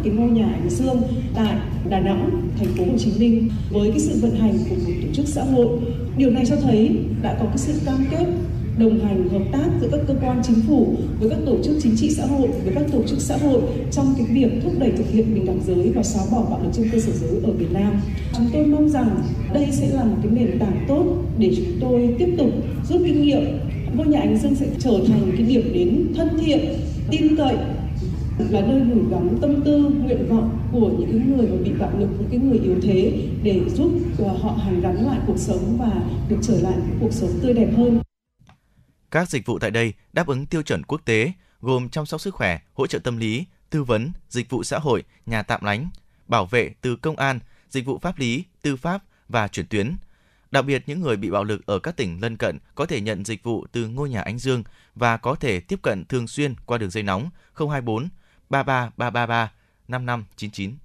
cái 0.03 0.13
ngôi 0.13 0.29
nhà 0.29 0.45
ánh 0.53 0.69
dương 0.69 1.03
tại 1.35 1.57
Đà 1.89 1.99
Nẵng, 1.99 2.49
thành 2.57 2.67
phố 2.77 2.83
Hồ 2.85 2.97
Chí 2.97 3.11
Minh 3.19 3.49
với 3.69 3.89
cái 3.89 3.99
sự 3.99 4.19
vận 4.21 4.35
hành 4.35 4.57
của 4.69 4.75
một 4.75 4.91
tổ 5.01 5.13
chức 5.13 5.27
xã 5.27 5.43
hội, 5.43 5.67
điều 6.17 6.29
này 6.29 6.43
cho 6.49 6.55
thấy 6.55 7.05
đã 7.21 7.37
có 7.39 7.45
cái 7.45 7.57
sự 7.57 7.81
cam 7.85 8.05
kết 8.11 8.25
đồng 8.77 8.99
hành 8.99 9.29
hợp 9.29 9.43
tác 9.51 9.69
giữa 9.81 9.87
các 9.91 9.99
cơ 10.07 10.15
quan 10.21 10.41
chính 10.43 10.61
phủ 10.67 10.95
với 11.19 11.29
các 11.29 11.39
tổ 11.45 11.57
chức 11.63 11.75
chính 11.81 11.95
trị 11.97 12.09
xã 12.09 12.25
hội 12.25 12.47
với 12.63 12.73
các 12.75 12.83
tổ 12.91 13.03
chức 13.07 13.21
xã 13.21 13.37
hội 13.37 13.61
trong 13.91 14.13
cái 14.17 14.25
việc 14.29 14.51
thúc 14.63 14.73
đẩy 14.79 14.91
thực 14.91 15.09
hiện 15.09 15.35
bình 15.35 15.45
đẳng 15.45 15.59
giới 15.67 15.91
và 15.95 16.03
xóa 16.03 16.23
bỏ 16.31 16.45
bạo 16.49 16.59
lực 16.63 16.69
trên 16.73 16.89
cơ 16.91 16.99
sở 16.99 17.11
giới 17.11 17.39
ở 17.43 17.51
Việt 17.51 17.71
Nam. 17.71 18.01
Chúng 18.37 18.47
tôi 18.53 18.65
mong 18.65 18.89
rằng 18.89 19.21
đây 19.53 19.67
sẽ 19.71 19.89
là 19.89 20.03
một 20.03 20.17
cái 20.23 20.31
nền 20.31 20.59
tảng 20.59 20.85
tốt 20.87 21.05
để 21.37 21.53
chúng 21.57 21.79
tôi 21.81 22.15
tiếp 22.19 22.35
tục 22.37 22.49
rút 22.89 23.01
kinh 23.05 23.21
nghiệm. 23.21 23.59
Ngôi 23.95 24.07
nhà 24.07 24.19
ánh 24.19 24.37
dương 24.37 24.55
sẽ 24.55 24.65
trở 24.79 24.99
thành 25.07 25.31
cái 25.37 25.45
điểm 25.45 25.73
đến 25.73 26.13
thân 26.15 26.27
thiện, 26.45 26.59
tin 27.11 27.35
cậy 27.35 27.55
là 28.49 28.61
nơi 28.61 28.79
gửi 28.79 29.03
gắm 29.11 29.29
tâm 29.41 29.61
tư, 29.65 29.91
nguyện 30.03 30.27
vọng 30.29 30.57
của 30.71 30.91
những 30.99 31.37
người 31.37 31.47
mà 31.47 31.55
bị 31.63 31.71
bạo 31.79 31.91
lực, 31.99 32.09
những 32.19 32.29
cái 32.29 32.39
người 32.39 32.59
yếu 32.59 32.75
thế 32.81 33.13
để 33.43 33.61
giúp 33.75 33.91
ờ, 34.17 34.27
họ 34.41 34.51
hàn 34.51 34.81
gắn 34.81 35.05
lại 35.05 35.19
cuộc 35.27 35.37
sống 35.37 35.77
và 35.77 35.91
được 36.29 36.37
trở 36.41 36.61
lại 36.61 36.73
cuộc 37.01 37.13
sống 37.13 37.29
tươi 37.41 37.53
đẹp 37.53 37.69
hơn. 37.77 37.99
Các 39.15 39.29
dịch 39.29 39.45
vụ 39.45 39.59
tại 39.59 39.71
đây 39.71 39.93
đáp 40.13 40.27
ứng 40.27 40.45
tiêu 40.45 40.61
chuẩn 40.61 40.83
quốc 40.83 41.01
tế, 41.05 41.31
gồm 41.61 41.89
chăm 41.89 42.05
sóc 42.05 42.21
sức 42.21 42.35
khỏe, 42.35 42.59
hỗ 42.73 42.87
trợ 42.87 42.99
tâm 42.99 43.17
lý, 43.17 43.45
tư 43.69 43.83
vấn, 43.83 44.11
dịch 44.29 44.49
vụ 44.49 44.63
xã 44.63 44.79
hội, 44.79 45.03
nhà 45.25 45.43
tạm 45.43 45.63
lánh, 45.63 45.89
bảo 46.27 46.45
vệ 46.45 46.73
từ 46.81 46.95
công 46.95 47.15
an, 47.15 47.39
dịch 47.69 47.85
vụ 47.85 47.99
pháp 47.99 48.19
lý, 48.19 48.43
tư 48.61 48.75
pháp 48.75 49.03
và 49.29 49.47
chuyển 49.47 49.67
tuyến. 49.67 49.95
Đặc 50.51 50.65
biệt 50.65 50.83
những 50.87 51.01
người 51.01 51.17
bị 51.17 51.29
bạo 51.29 51.43
lực 51.43 51.65
ở 51.65 51.79
các 51.79 51.97
tỉnh 51.97 52.21
lân 52.21 52.37
cận 52.37 52.57
có 52.75 52.85
thể 52.85 53.01
nhận 53.01 53.25
dịch 53.25 53.43
vụ 53.43 53.65
từ 53.71 53.87
ngôi 53.87 54.09
nhà 54.09 54.21
Ánh 54.21 54.39
Dương 54.39 54.63
và 54.95 55.17
có 55.17 55.35
thể 55.35 55.59
tiếp 55.59 55.79
cận 55.81 56.05
thường 56.05 56.27
xuyên 56.27 56.55
qua 56.65 56.77
đường 56.77 56.89
dây 56.89 57.03
nóng 57.03 57.29
024 57.55 58.09
33333 58.49 59.51
5599. 59.87 60.84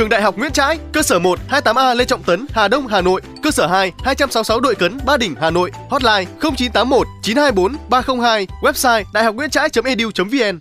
Trường 0.00 0.08
Đại 0.08 0.22
học 0.22 0.38
Nguyễn 0.38 0.52
Trãi, 0.52 0.78
cơ 0.92 1.02
sở 1.02 1.18
1 1.18 1.38
28A 1.48 1.94
Lê 1.94 2.04
Trọng 2.04 2.22
Tấn, 2.22 2.46
Hà 2.50 2.68
Đông, 2.68 2.86
Hà 2.86 3.00
Nội, 3.00 3.20
cơ 3.42 3.50
sở 3.50 3.66
2 3.66 3.92
266 4.04 4.60
Đội 4.60 4.74
Cấn, 4.74 4.98
Ba 5.06 5.16
Đình, 5.16 5.34
Hà 5.40 5.50
Nội, 5.50 5.70
hotline 5.90 6.24
0981 6.40 7.06
924 7.22 7.76
302, 7.90 8.46
website 8.46 9.04
đạihocnguyentrai.edu.vn. 9.12 10.60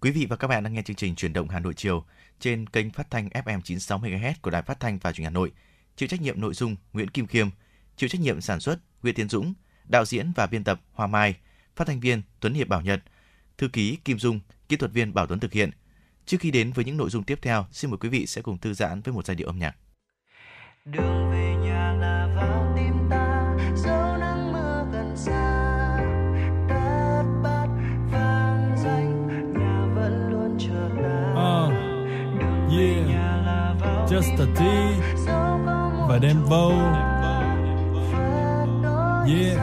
Quý 0.00 0.10
vị 0.10 0.26
và 0.30 0.36
các 0.36 0.48
bạn 0.48 0.62
đang 0.62 0.74
nghe 0.74 0.82
chương 0.82 0.96
trình 0.96 1.14
Chuyển 1.14 1.32
động 1.32 1.48
Hà 1.48 1.60
Nội 1.60 1.74
chiều 1.76 2.04
trên 2.40 2.66
kênh 2.66 2.90
phát 2.90 3.10
thanh 3.10 3.28
FM 3.28 3.60
96 3.60 3.98
MHz 3.98 4.32
của 4.42 4.50
Đài 4.50 4.62
Phát 4.62 4.80
thanh 4.80 4.98
và 4.98 5.12
Truyền 5.12 5.24
hình 5.24 5.24
Hà 5.24 5.30
Nội. 5.30 5.52
Chịu 5.96 6.08
trách 6.08 6.20
nhiệm 6.20 6.40
nội 6.40 6.54
dung 6.54 6.76
Nguyễn 6.92 7.10
Kim 7.10 7.26
Khiêm, 7.26 7.48
chịu 7.96 8.08
trách 8.08 8.20
nhiệm 8.20 8.40
sản 8.40 8.60
xuất 8.60 8.78
Nguyễn 9.02 9.14
Tiến 9.14 9.28
Dũng, 9.28 9.54
đạo 9.88 10.04
diễn 10.04 10.32
và 10.36 10.46
biên 10.46 10.64
tập 10.64 10.80
Hoa 10.92 11.06
Mai, 11.06 11.34
phát 11.76 11.86
thanh 11.86 12.00
viên 12.00 12.22
Tuấn 12.40 12.54
Hiệp 12.54 12.68
Bảo 12.68 12.80
Nhật, 12.80 13.00
thư 13.58 13.68
ký 13.68 13.96
Kim 14.04 14.18
Dung, 14.18 14.40
kỹ 14.68 14.76
thuật 14.76 14.92
viên 14.92 15.14
Bảo 15.14 15.26
Tuấn 15.26 15.40
thực 15.40 15.52
hiện. 15.52 15.70
Trước 16.26 16.36
khi 16.40 16.50
đến 16.50 16.72
với 16.72 16.84
những 16.84 16.96
nội 16.96 17.10
dung 17.10 17.22
tiếp 17.22 17.38
theo, 17.42 17.66
xin 17.72 17.90
mời 17.90 17.98
quý 17.98 18.08
vị 18.08 18.26
sẽ 18.26 18.42
cùng 18.42 18.58
thư 18.58 18.74
giãn 18.74 19.00
với 19.00 19.14
một 19.14 19.26
giai 19.26 19.34
điệu 19.34 19.46
âm 19.46 19.58
nhạc. 19.58 19.76
Đường 20.84 21.30
về 21.32 21.54
nhà 21.64 21.92
là 21.92 22.28
vào 22.36 22.74
tim 22.76 22.94
ta 23.10 23.56
Dẫu 23.76 24.16
nắng 24.16 24.52
mưa 24.52 24.86
gần 24.92 25.16
xa. 25.16 25.96
Đất 26.68 27.24
bát 27.42 27.66
vang 28.12 28.76
danh 28.84 29.28
Nhà 29.52 29.94
vẫn 29.94 30.30
luôn 30.30 30.58
chờ 30.58 30.90
ta. 31.02 31.32
Uh, 31.32 31.72
Đường 32.40 32.68
về 32.76 32.94
yeah, 32.94 33.08
nhà 33.08 33.36
là 33.36 33.74
vào 33.80 34.06
just 34.06 34.38
a 34.38 34.46
tea. 34.56 34.92
và 36.08 36.18
đem 36.22 36.44
vô. 36.44 36.70
Yeah. 39.26 39.58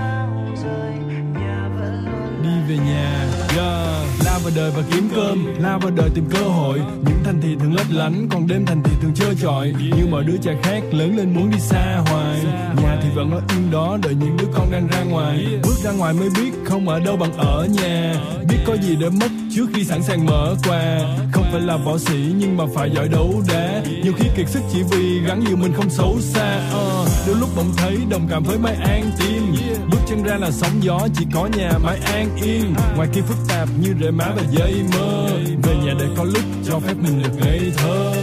Đi 2.44 2.62
về 2.68 2.78
nhà. 2.78 3.30
Yeah 3.56 4.29
lao 4.40 4.52
vào 4.52 4.54
đời 4.56 4.72
và 4.76 4.84
kiếm 4.92 5.10
cơm 5.16 5.46
lao 5.60 5.80
vào 5.80 5.92
đời 5.92 6.10
tìm 6.16 6.26
cơ 6.32 6.40
hội. 6.40 6.80
Những 7.06 7.24
thành 7.24 7.42
thị 7.42 7.56
thường 7.60 7.74
lấp 7.74 7.86
lánh 7.90 8.28
Còn 8.32 8.48
đêm 8.48 8.66
thành 8.66 8.84
thị 8.84 8.92
thường 9.02 9.14
trơ 9.16 9.34
trọi. 9.42 9.74
Như 9.98 10.06
mọi 10.12 10.24
đứa 10.24 10.38
trẻ 10.38 10.56
khác 10.64 10.84
lớn 10.92 11.18
lên 11.18 11.34
muốn 11.34 11.50
đi 11.50 11.60
xa 11.60 12.04
hoài. 12.06 12.40
Nhà 12.84 13.00
thì 13.04 13.10
vẫn 13.16 13.32
ở 13.32 13.42
yên 13.50 13.72
đó 13.72 13.98
Đợi 14.04 14.16
những 14.16 14.38
đứa 14.38 14.48
con 14.54 14.72
đang 14.72 14.88
ra 14.88 15.04
ngoài. 15.04 15.46
Bước 15.64 15.76
ra 15.84 15.92
ngoài 15.92 16.14
mới 16.14 16.30
biết 16.30 16.52
không 16.66 16.90
ở 16.90 17.00
đâu 17.00 17.18
bằng 17.18 17.34
ở 17.38 17.68
nhà. 17.72 18.16
Biết 18.50 18.58
có 18.68 18.78
gì 18.78 18.96
để 19.00 19.10
mất 19.10 19.30
trước 19.56 19.66
khi 19.74 19.84
sẵn 19.84 20.04
sàng 20.04 20.26
mở 20.26 20.56
quà. 20.68 21.00
Không 21.34 21.46
phải 21.52 21.62
là 21.62 21.78
võ 21.78 21.98
sĩ 21.98 22.34
nhưng 22.38 22.58
mà 22.58 22.64
phải 22.76 22.90
giỏi 22.96 23.08
đấu 23.08 23.44
đá. 23.48 23.82
Nhiều 24.04 24.14
khi 24.18 24.30
kiệt 24.38 24.50
sức 24.50 24.62
chỉ 24.74 24.84
vì 24.92 25.20
gắn 25.20 25.44
nhiều 25.44 25.58
mình 25.58 25.74
không 25.74 25.90
xấu 25.90 26.18
xa. 26.20 26.72
Uh, 26.76 27.08
Đôi 27.28 27.36
lúc 27.36 27.50
bỗng 27.56 27.72
thấy 27.78 27.98
đồng 28.10 28.28
cảm 28.30 28.44
với 28.44 28.58
mái 28.58 28.76
an 28.76 29.12
tim. 29.20 29.56
Bước 29.92 30.00
chân 30.10 30.24
ra 30.24 30.36
là 30.36 30.52
sóng 30.52 30.84
gió 30.84 31.08
chỉ 31.18 31.26
có 31.34 31.50
nhà 31.58 31.72
mái 31.84 32.00
an 32.14 32.30
yên. 32.44 32.74
Ngoài 32.96 33.08
kia 33.14 33.22
phức 33.22 33.38
tạp 33.48 33.70
như 33.82 33.94
rễ 34.02 34.12
má 34.12 34.29
và 34.36 34.44
giấy 34.52 34.84
mơ. 34.94 35.30
Về 35.64 35.76
nhà 35.76 35.94
để 36.00 36.06
có 36.18 36.24
lúc 36.24 36.44
cho 36.68 36.80
phép 36.80 36.94
mình 37.02 37.24
được 37.24 37.30
ngây 37.42 37.72
thơ. 37.78 38.14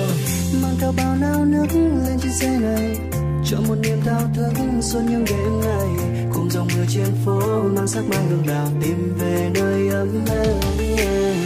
Mang 0.62 0.76
theo 0.80 0.92
bao 0.96 1.16
nao 1.16 1.44
nước 1.44 1.66
lên 1.72 2.18
trên 2.22 2.32
xe 2.32 2.58
này. 2.60 2.96
Cho 3.44 3.60
một 3.68 3.76
niềm 3.82 3.98
thao 4.04 4.22
thức 4.34 4.52
suốt 4.82 5.00
những 5.08 5.24
đêm 5.24 5.60
ngày. 5.60 5.88
Cùng 6.34 6.50
dòng 6.50 6.68
mưa 6.76 6.84
trên 6.88 7.08
phố 7.24 7.62
mang 7.76 7.86
sắc 7.86 8.04
mai 8.08 8.24
hương 8.30 8.46
đào 8.46 8.68
tìm 8.82 9.18
về 9.18 9.50
nơi 9.54 9.88
ấm 9.88 10.24
êm. 10.98 11.45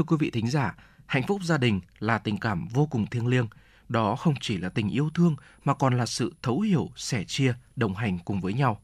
Thưa 0.00 0.04
quý 0.04 0.16
vị 0.20 0.30
thính 0.30 0.50
giả, 0.50 0.74
hạnh 1.06 1.22
phúc 1.28 1.42
gia 1.42 1.58
đình 1.58 1.80
là 1.98 2.18
tình 2.18 2.38
cảm 2.38 2.68
vô 2.68 2.86
cùng 2.86 3.06
thiêng 3.06 3.26
liêng. 3.26 3.46
Đó 3.88 4.16
không 4.16 4.34
chỉ 4.40 4.58
là 4.58 4.68
tình 4.68 4.88
yêu 4.88 5.10
thương 5.14 5.36
mà 5.64 5.74
còn 5.74 5.96
là 5.96 6.06
sự 6.06 6.32
thấu 6.42 6.60
hiểu, 6.60 6.90
sẻ 6.96 7.24
chia, 7.24 7.54
đồng 7.76 7.94
hành 7.94 8.18
cùng 8.18 8.40
với 8.40 8.52
nhau. 8.52 8.80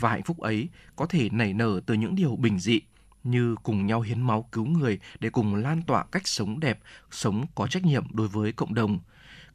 Và 0.00 0.10
hạnh 0.10 0.22
phúc 0.22 0.40
ấy 0.40 0.68
có 0.96 1.06
thể 1.06 1.28
nảy 1.32 1.52
nở 1.52 1.80
từ 1.86 1.94
những 1.94 2.14
điều 2.14 2.36
bình 2.36 2.58
dị 2.58 2.80
như 3.24 3.56
cùng 3.62 3.86
nhau 3.86 4.00
hiến 4.00 4.22
máu 4.22 4.48
cứu 4.52 4.66
người 4.66 4.98
để 5.20 5.30
cùng 5.30 5.54
lan 5.54 5.82
tỏa 5.82 6.04
cách 6.12 6.28
sống 6.28 6.60
đẹp, 6.60 6.78
sống 7.10 7.44
có 7.54 7.66
trách 7.66 7.84
nhiệm 7.84 8.04
đối 8.10 8.28
với 8.28 8.52
cộng 8.52 8.74
đồng. 8.74 8.98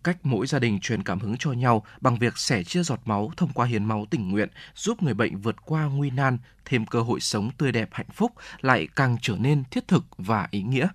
Cách 0.03 0.17
mỗi 0.23 0.47
gia 0.47 0.59
đình 0.59 0.79
truyền 0.79 1.03
cảm 1.03 1.19
hứng 1.19 1.35
cho 1.39 1.51
nhau 1.51 1.83
bằng 2.01 2.19
việc 2.19 2.37
sẻ 2.37 2.63
chia 2.63 2.83
giọt 2.83 2.99
máu 3.05 3.31
thông 3.37 3.49
qua 3.53 3.65
hiến 3.65 3.85
máu 3.85 4.05
tình 4.09 4.29
nguyện 4.29 4.49
giúp 4.75 5.03
người 5.03 5.13
bệnh 5.13 5.37
vượt 5.37 5.55
qua 5.65 5.83
nguy 5.83 6.09
nan, 6.09 6.37
thêm 6.65 6.85
cơ 6.85 7.01
hội 7.01 7.19
sống 7.19 7.51
tươi 7.57 7.71
đẹp 7.71 7.89
hạnh 7.91 8.09
phúc 8.13 8.31
lại 8.61 8.87
càng 8.95 9.17
trở 9.21 9.35
nên 9.39 9.63
thiết 9.71 9.87
thực 9.87 10.05
và 10.17 10.47
ý 10.51 10.61
nghĩa. 10.61 10.87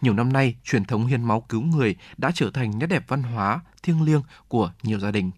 Nhiều 0.00 0.12
năm 0.12 0.32
nay, 0.32 0.54
truyền 0.64 0.84
thống 0.84 1.06
hiến 1.06 1.22
máu 1.22 1.40
cứu 1.40 1.62
người 1.62 1.96
đã 2.16 2.30
trở 2.34 2.50
thành 2.54 2.78
nét 2.78 2.86
đẹp 2.86 3.04
văn 3.08 3.22
hóa 3.22 3.60
thiêng 3.82 4.02
liêng 4.02 4.22
của 4.48 4.70
nhiều 4.82 4.98
gia 4.98 5.10
đình. 5.10 5.30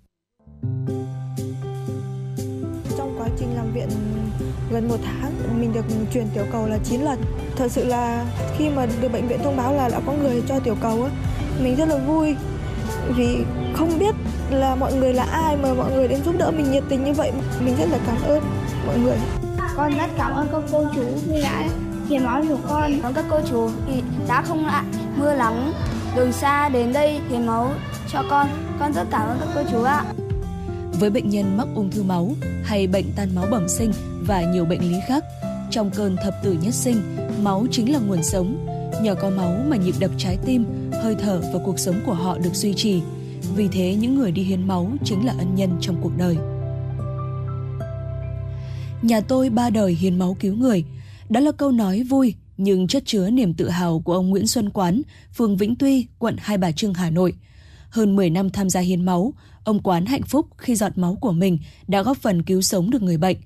Trong 2.99 3.15
quá 3.19 3.29
trình 3.39 3.55
làm 3.55 3.73
viện 3.73 3.89
gần 4.71 4.89
một 4.89 4.99
tháng, 5.05 5.61
mình 5.61 5.73
được 5.73 5.85
truyền 6.13 6.27
tiểu 6.35 6.47
cầu 6.53 6.67
là 6.67 6.79
9 6.85 7.01
lần. 7.01 7.23
Thật 7.57 7.73
sự 7.73 7.85
là 7.85 8.27
khi 8.59 8.71
mà 8.71 8.87
được 9.03 9.09
bệnh 9.13 9.29
viện 9.29 9.41
thông 9.45 9.57
báo 9.57 9.75
là 9.75 9.89
đã 9.89 10.01
có 10.07 10.13
người 10.13 10.43
cho 10.49 10.61
tiểu 10.61 10.77
cầu 10.81 11.05
á, 11.05 11.11
mình 11.63 11.77
rất 11.77 11.89
là 11.89 11.99
vui 11.99 12.37
vì 13.17 13.45
không 13.77 13.99
biết 13.99 14.15
là 14.51 14.75
mọi 14.75 14.95
người 14.95 15.13
là 15.13 15.23
ai 15.23 15.57
mà 15.57 15.75
mọi 15.75 15.93
người 15.93 16.09
đến 16.09 16.25
giúp 16.25 16.35
đỡ 16.39 16.51
mình 16.51 16.73
nhiệt 16.73 16.85
tình 16.89 17.05
như 17.05 17.13
vậy. 17.13 17.33
Mình 17.61 17.77
rất 17.79 17.89
là 17.91 17.99
cảm 18.07 18.17
ơn 18.23 18.43
mọi 18.87 18.99
người. 18.99 19.17
Con 19.77 19.99
rất 19.99 20.11
cảm 20.19 20.33
ơn 20.33 20.49
các 20.53 20.63
cô 20.73 20.85
chú 20.95 21.03
vì 21.27 21.43
đã 21.43 21.69
hiến 22.09 22.25
máu 22.25 22.43
cho 22.49 22.57
con. 22.69 22.93
Cảm 23.03 23.15
các 23.15 23.25
cô 23.31 23.41
chú 23.51 23.71
vì 23.87 24.03
đã 24.29 24.43
không 24.43 24.63
ngại 24.63 24.85
mưa 25.17 25.35
nắng 25.35 25.73
đường 26.17 26.33
xa 26.33 26.69
đến 26.69 26.93
đây 26.93 27.21
hiến 27.31 27.47
máu 27.47 27.71
cho 28.13 28.23
con. 28.31 28.47
Con 28.81 28.93
rất 28.93 29.07
cảm 29.11 29.29
ơn 29.29 29.39
các 29.41 29.49
cô 29.55 29.61
chú 29.73 29.83
ạ. 29.83 30.05
Với 31.01 31.11
bệnh 31.11 31.31
nhân 31.31 31.57
mắc 31.57 31.69
ung 31.75 31.91
thư 31.91 32.03
máu 32.03 32.31
hay 32.65 32.87
bệnh 32.87 33.07
tan 33.17 33.29
máu 33.35 33.47
bẩm 33.51 33.69
sinh 33.69 33.93
và 34.27 34.43
nhiều 34.43 34.65
bệnh 34.65 34.81
lý 34.81 34.97
khác, 35.09 35.25
trong 35.71 35.91
cơn 35.91 36.17
thập 36.25 36.35
tử 36.43 36.57
nhất 36.63 36.75
sinh, 36.75 37.17
máu 37.43 37.67
chính 37.71 37.93
là 37.93 37.99
nguồn 37.99 38.23
sống. 38.23 38.67
Nhờ 39.03 39.15
có 39.15 39.31
máu 39.31 39.65
mà 39.69 39.77
nhịp 39.77 39.95
đập 39.99 40.11
trái 40.19 40.39
tim, 40.47 40.65
hơi 40.93 41.15
thở 41.19 41.41
và 41.53 41.61
cuộc 41.65 41.79
sống 41.79 42.01
của 42.07 42.15
họ 42.15 42.39
được 42.39 42.55
duy 42.55 42.75
trì. 42.75 43.01
Vì 43.57 43.69
thế 43.73 43.95
những 43.95 44.15
người 44.15 44.33
đi 44.33 44.43
hiến 44.43 44.69
máu 44.69 44.93
chính 45.05 45.27
là 45.27 45.35
ân 45.39 45.55
nhân 45.55 45.71
trong 45.81 45.97
cuộc 46.03 46.13
đời. 46.17 46.37
Nhà 49.03 49.21
tôi 49.21 49.51
ba 49.51 49.71
đời 49.71 49.95
hiến 49.95 50.19
máu 50.19 50.37
cứu 50.41 50.55
người. 50.55 50.85
Đó 51.29 51.41
là 51.41 51.53
câu 51.53 51.73
nói 51.73 52.03
vui 52.03 52.35
nhưng 52.59 52.87
chất 52.87 53.03
chứa 53.07 53.31
niềm 53.31 53.55
tự 53.55 53.69
hào 53.69 54.01
của 54.01 54.15
ông 54.15 54.31
Nguyễn 54.31 54.47
Xuân 54.47 54.71
Quán, 54.71 55.03
phường 55.35 55.57
Vĩnh 55.57 55.77
Tuy, 55.77 56.07
quận 56.19 56.37
Hai 56.39 56.59
Bà 56.59 56.73
Trưng, 56.73 56.95
Hà 56.95 57.11
Nội. 57.11 57.33
Hơn 57.91 58.17
10 58.17 58.31
năm 58.31 58.51
tham 58.51 58.71
gia 58.71 58.81
hiến 58.81 59.05
máu, 59.05 59.35
ông 59.65 59.83
Quán 59.83 60.07
hạnh 60.07 60.23
phúc 60.23 60.47
khi 60.57 60.75
giọt 60.75 60.99
máu 60.99 61.15
của 61.21 61.33
mình 61.33 61.59
đã 61.87 62.03
góp 62.03 62.17
phần 62.17 62.43
cứu 62.43 62.63
sống 62.63 62.91
được 62.91 63.03
người 63.03 63.17
bệnh. 63.17 63.37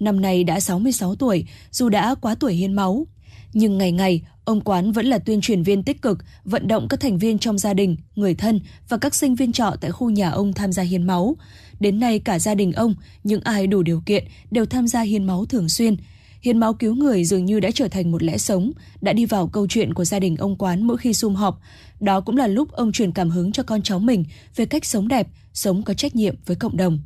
Năm 0.00 0.20
nay 0.20 0.44
đã 0.44 0.60
66 0.60 1.14
tuổi, 1.14 1.46
dù 1.70 1.88
đã 1.88 2.14
quá 2.14 2.34
tuổi 2.34 2.54
hiến 2.54 2.72
máu. 2.72 3.06
Nhưng 3.52 3.78
ngày 3.78 3.92
ngày, 3.92 4.22
ông 4.44 4.60
Quán 4.60 4.92
vẫn 4.92 5.06
là 5.06 5.18
tuyên 5.18 5.40
truyền 5.40 5.62
viên 5.62 5.82
tích 5.82 6.02
cực, 6.02 6.18
vận 6.44 6.68
động 6.68 6.88
các 6.88 7.00
thành 7.00 7.18
viên 7.18 7.38
trong 7.38 7.58
gia 7.58 7.74
đình, 7.74 7.96
người 8.14 8.34
thân 8.34 8.60
và 8.88 8.96
các 8.96 9.14
sinh 9.14 9.34
viên 9.34 9.52
trọ 9.52 9.74
tại 9.80 9.90
khu 9.90 10.10
nhà 10.10 10.30
ông 10.30 10.52
tham 10.52 10.72
gia 10.72 10.82
hiến 10.82 11.06
máu. 11.06 11.36
Đến 11.80 12.00
nay 12.00 12.18
cả 12.18 12.38
gia 12.38 12.54
đình 12.54 12.72
ông, 12.72 12.94
những 13.24 13.40
ai 13.40 13.66
đủ 13.66 13.82
điều 13.82 14.02
kiện 14.06 14.24
đều 14.50 14.66
tham 14.66 14.88
gia 14.88 15.00
hiến 15.00 15.24
máu 15.24 15.44
thường 15.44 15.68
xuyên. 15.68 15.96
hiến 16.40 16.58
máu 16.58 16.74
cứu 16.74 16.94
người 16.94 17.24
dường 17.24 17.44
như 17.44 17.60
đã 17.60 17.70
trở 17.74 17.88
thành 17.88 18.10
một 18.10 18.22
lẽ 18.22 18.38
sống, 18.38 18.72
đã 19.00 19.12
đi 19.12 19.26
vào 19.26 19.48
câu 19.48 19.66
chuyện 19.68 19.94
của 19.94 20.04
gia 20.04 20.18
đình 20.18 20.36
ông 20.36 20.56
Quán 20.56 20.86
mỗi 20.86 20.96
khi 20.96 21.14
sum 21.14 21.34
họp. 21.34 21.60
Đó 22.00 22.20
cũng 22.20 22.36
là 22.36 22.46
lúc 22.46 22.72
ông 22.72 22.92
truyền 22.92 23.12
cảm 23.12 23.30
hứng 23.30 23.52
cho 23.52 23.62
con 23.62 23.82
cháu 23.82 23.98
mình 23.98 24.24
về 24.56 24.66
cách 24.66 24.84
sống 24.84 25.08
đẹp, 25.08 25.28
sống 25.52 25.82
có 25.82 25.94
trách 25.94 26.16
nhiệm 26.16 26.34
với 26.46 26.56
cộng 26.56 26.76
đồng. 26.76 26.98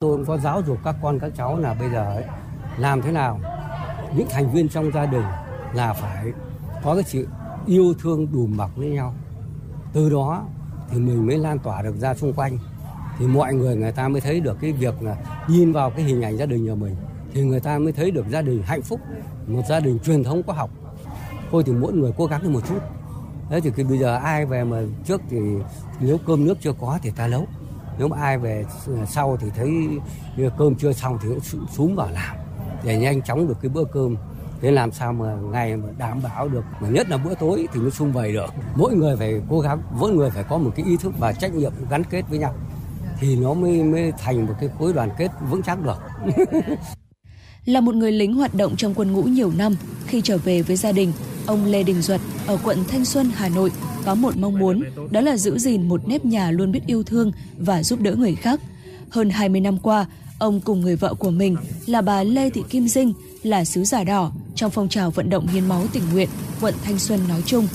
Tôi 0.00 0.24
có 0.26 0.38
giáo 0.38 0.62
dục 0.66 0.78
các 0.84 0.96
con 1.02 1.18
các 1.20 1.32
cháu 1.36 1.58
là 1.58 1.74
bây 1.74 1.90
giờ 1.90 2.04
ấy, 2.04 2.24
làm 2.78 3.02
thế 3.02 3.12
nào 3.12 3.40
những 4.16 4.26
thành 4.30 4.54
viên 4.54 4.68
trong 4.68 4.90
gia 4.94 5.06
đình 5.06 5.24
là 5.74 5.92
phải 5.92 6.26
có 6.84 6.94
cái 6.94 7.04
sự 7.04 7.28
yêu 7.66 7.94
thương 8.00 8.32
đùm 8.32 8.56
bọc 8.56 8.76
với 8.76 8.88
nhau. 8.88 9.14
Từ 9.92 10.10
đó 10.10 10.44
thì 10.90 10.98
mình 10.98 11.26
mới 11.26 11.38
lan 11.38 11.58
tỏa 11.58 11.82
được 11.82 11.96
ra 12.00 12.14
xung 12.14 12.32
quanh. 12.32 12.58
Thì 13.18 13.26
mọi 13.26 13.54
người 13.54 13.76
người 13.76 13.92
ta 13.92 14.08
mới 14.08 14.20
thấy 14.20 14.40
được 14.40 14.56
cái 14.60 14.72
việc 14.72 15.02
là 15.02 15.16
nhìn 15.48 15.72
vào 15.72 15.90
cái 15.90 16.04
hình 16.04 16.22
ảnh 16.22 16.36
gia 16.36 16.46
đình 16.46 16.64
nhà 16.64 16.74
mình. 16.74 16.96
Thì 17.34 17.42
người 17.42 17.60
ta 17.60 17.78
mới 17.78 17.92
thấy 17.92 18.10
được 18.10 18.26
gia 18.30 18.42
đình 18.42 18.62
hạnh 18.62 18.82
phúc, 18.82 19.00
một 19.46 19.62
gia 19.68 19.80
đình 19.80 19.98
truyền 19.98 20.24
thống 20.24 20.42
có 20.42 20.52
học. 20.52 20.70
Thôi 21.50 21.62
thì 21.66 21.72
mỗi 21.72 21.92
người 21.92 22.12
cố 22.16 22.26
gắng 22.26 22.42
được 22.42 22.50
một 22.50 22.60
chút. 22.68 22.78
Đấy 23.50 23.60
thì 23.60 23.70
cái 23.76 23.84
bây 23.84 23.98
giờ 23.98 24.16
ai 24.16 24.46
về 24.46 24.64
mà 24.64 24.82
trước 25.04 25.20
thì 25.30 25.38
nếu 26.00 26.18
cơm 26.26 26.44
nước 26.44 26.58
chưa 26.60 26.72
có 26.72 26.98
thì 27.02 27.10
ta 27.10 27.26
nấu. 27.28 27.46
Nếu 27.98 28.08
mà 28.08 28.16
ai 28.20 28.38
về 28.38 28.64
ờ, 28.86 29.06
sau 29.06 29.36
thì 29.40 29.46
thấy 29.56 29.88
cơm 30.58 30.74
chưa 30.74 30.92
xong 30.92 31.18
thì 31.22 31.28
cũng 31.28 31.66
xuống 31.72 31.96
vào 31.96 32.10
làm. 32.10 32.36
Để 32.84 32.98
nhanh 32.98 33.22
chóng 33.22 33.48
được 33.48 33.56
cái 33.62 33.68
bữa 33.68 33.84
cơm 33.84 34.16
thế 34.64 34.70
làm 34.70 34.92
sao 34.92 35.12
mà 35.12 35.36
ngày 35.52 35.76
mà 35.76 35.88
đảm 35.98 36.22
bảo 36.22 36.48
được 36.48 36.64
mà 36.80 36.88
nhất 36.88 37.08
là 37.10 37.16
bữa 37.16 37.34
tối 37.34 37.68
thì 37.72 37.80
mới 37.80 37.90
sung 37.90 38.12
vầy 38.12 38.32
được. 38.32 38.54
Mỗi 38.76 38.94
người 38.94 39.16
phải 39.16 39.40
cố 39.48 39.60
gắng 39.60 39.82
mỗi 40.00 40.12
người 40.12 40.30
phải 40.30 40.44
có 40.44 40.58
một 40.58 40.70
cái 40.76 40.86
ý 40.86 40.96
thức 40.96 41.12
và 41.18 41.32
trách 41.32 41.54
nhiệm 41.54 41.72
gắn 41.90 42.04
kết 42.04 42.22
với 42.30 42.38
nhau. 42.38 42.54
Thì 43.20 43.36
nó 43.36 43.54
mới 43.54 43.82
mới 43.82 44.12
thành 44.18 44.46
một 44.46 44.54
cái 44.60 44.68
khối 44.78 44.92
đoàn 44.92 45.10
kết 45.18 45.28
vững 45.50 45.62
chắc 45.62 45.78
được. 45.84 45.98
Là 47.64 47.80
một 47.80 47.94
người 47.94 48.12
lính 48.12 48.34
hoạt 48.34 48.54
động 48.54 48.76
trong 48.76 48.94
quân 48.94 49.12
ngũ 49.12 49.22
nhiều 49.22 49.52
năm, 49.56 49.76
khi 50.06 50.20
trở 50.24 50.38
về 50.38 50.62
với 50.62 50.76
gia 50.76 50.92
đình, 50.92 51.12
ông 51.46 51.64
Lê 51.64 51.82
Đình 51.82 52.02
Duật 52.02 52.20
ở 52.46 52.58
quận 52.64 52.78
Thanh 52.88 53.04
Xuân, 53.04 53.30
Hà 53.34 53.48
Nội 53.48 53.72
có 54.04 54.14
một 54.14 54.36
mong 54.36 54.58
muốn, 54.58 54.82
đó 55.10 55.20
là 55.20 55.36
giữ 55.36 55.58
gìn 55.58 55.88
một 55.88 56.08
nếp 56.08 56.24
nhà 56.24 56.50
luôn 56.50 56.72
biết 56.72 56.80
yêu 56.86 57.02
thương 57.02 57.32
và 57.58 57.82
giúp 57.82 58.00
đỡ 58.00 58.14
người 58.14 58.34
khác. 58.34 58.60
Hơn 59.10 59.30
20 59.30 59.60
năm 59.60 59.78
qua, 59.78 60.06
ông 60.38 60.60
cùng 60.60 60.80
người 60.80 60.96
vợ 60.96 61.14
của 61.14 61.30
mình 61.30 61.56
là 61.86 62.00
bà 62.00 62.22
Lê 62.22 62.50
Thị 62.50 62.64
Kim 62.68 62.88
Dinh 62.88 63.12
là 63.46 63.64
sứ 63.64 63.84
giả 63.84 64.04
đỏ 64.04 64.32
trong 64.54 64.70
phong 64.70 64.88
trào 64.88 65.10
vận 65.10 65.30
động 65.30 65.46
hiến 65.46 65.68
máu 65.68 65.82
tình 65.92 66.02
nguyện 66.12 66.28
quận 66.60 66.74
Thanh 66.84 66.98
Xuân 66.98 67.20
nói 67.28 67.42
chung. 67.46 67.68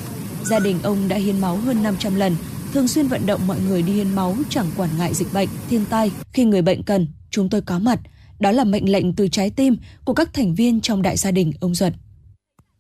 Gia 0.43 0.59
đình 0.59 0.77
ông 0.83 1.07
đã 1.07 1.15
hiến 1.15 1.41
máu 1.41 1.57
hơn 1.57 1.83
500 1.83 2.15
lần, 2.15 2.35
thường 2.73 2.87
xuyên 2.87 3.07
vận 3.07 3.25
động 3.25 3.47
mọi 3.47 3.57
người 3.67 3.81
đi 3.81 3.93
hiến 3.93 4.15
máu 4.15 4.35
chẳng 4.49 4.71
quản 4.77 4.89
ngại 4.97 5.13
dịch 5.13 5.33
bệnh, 5.33 5.49
thiên 5.69 5.85
tai. 5.89 6.11
Khi 6.33 6.45
người 6.45 6.61
bệnh 6.61 6.83
cần, 6.83 7.07
chúng 7.29 7.49
tôi 7.49 7.61
có 7.61 7.79
mặt– 7.79 7.99
đó 8.39 8.51
là 8.51 8.63
mệnh 8.63 8.91
lệnh 8.91 9.13
từ 9.13 9.27
trái 9.27 9.49
tim 9.49 9.77
của 10.05 10.13
các 10.13 10.33
thành 10.33 10.55
viên 10.55 10.81
trong 10.81 11.01
đại 11.01 11.17
gia 11.17 11.31
đình 11.31 11.51
ông 11.59 11.75
Duật. 11.75 11.93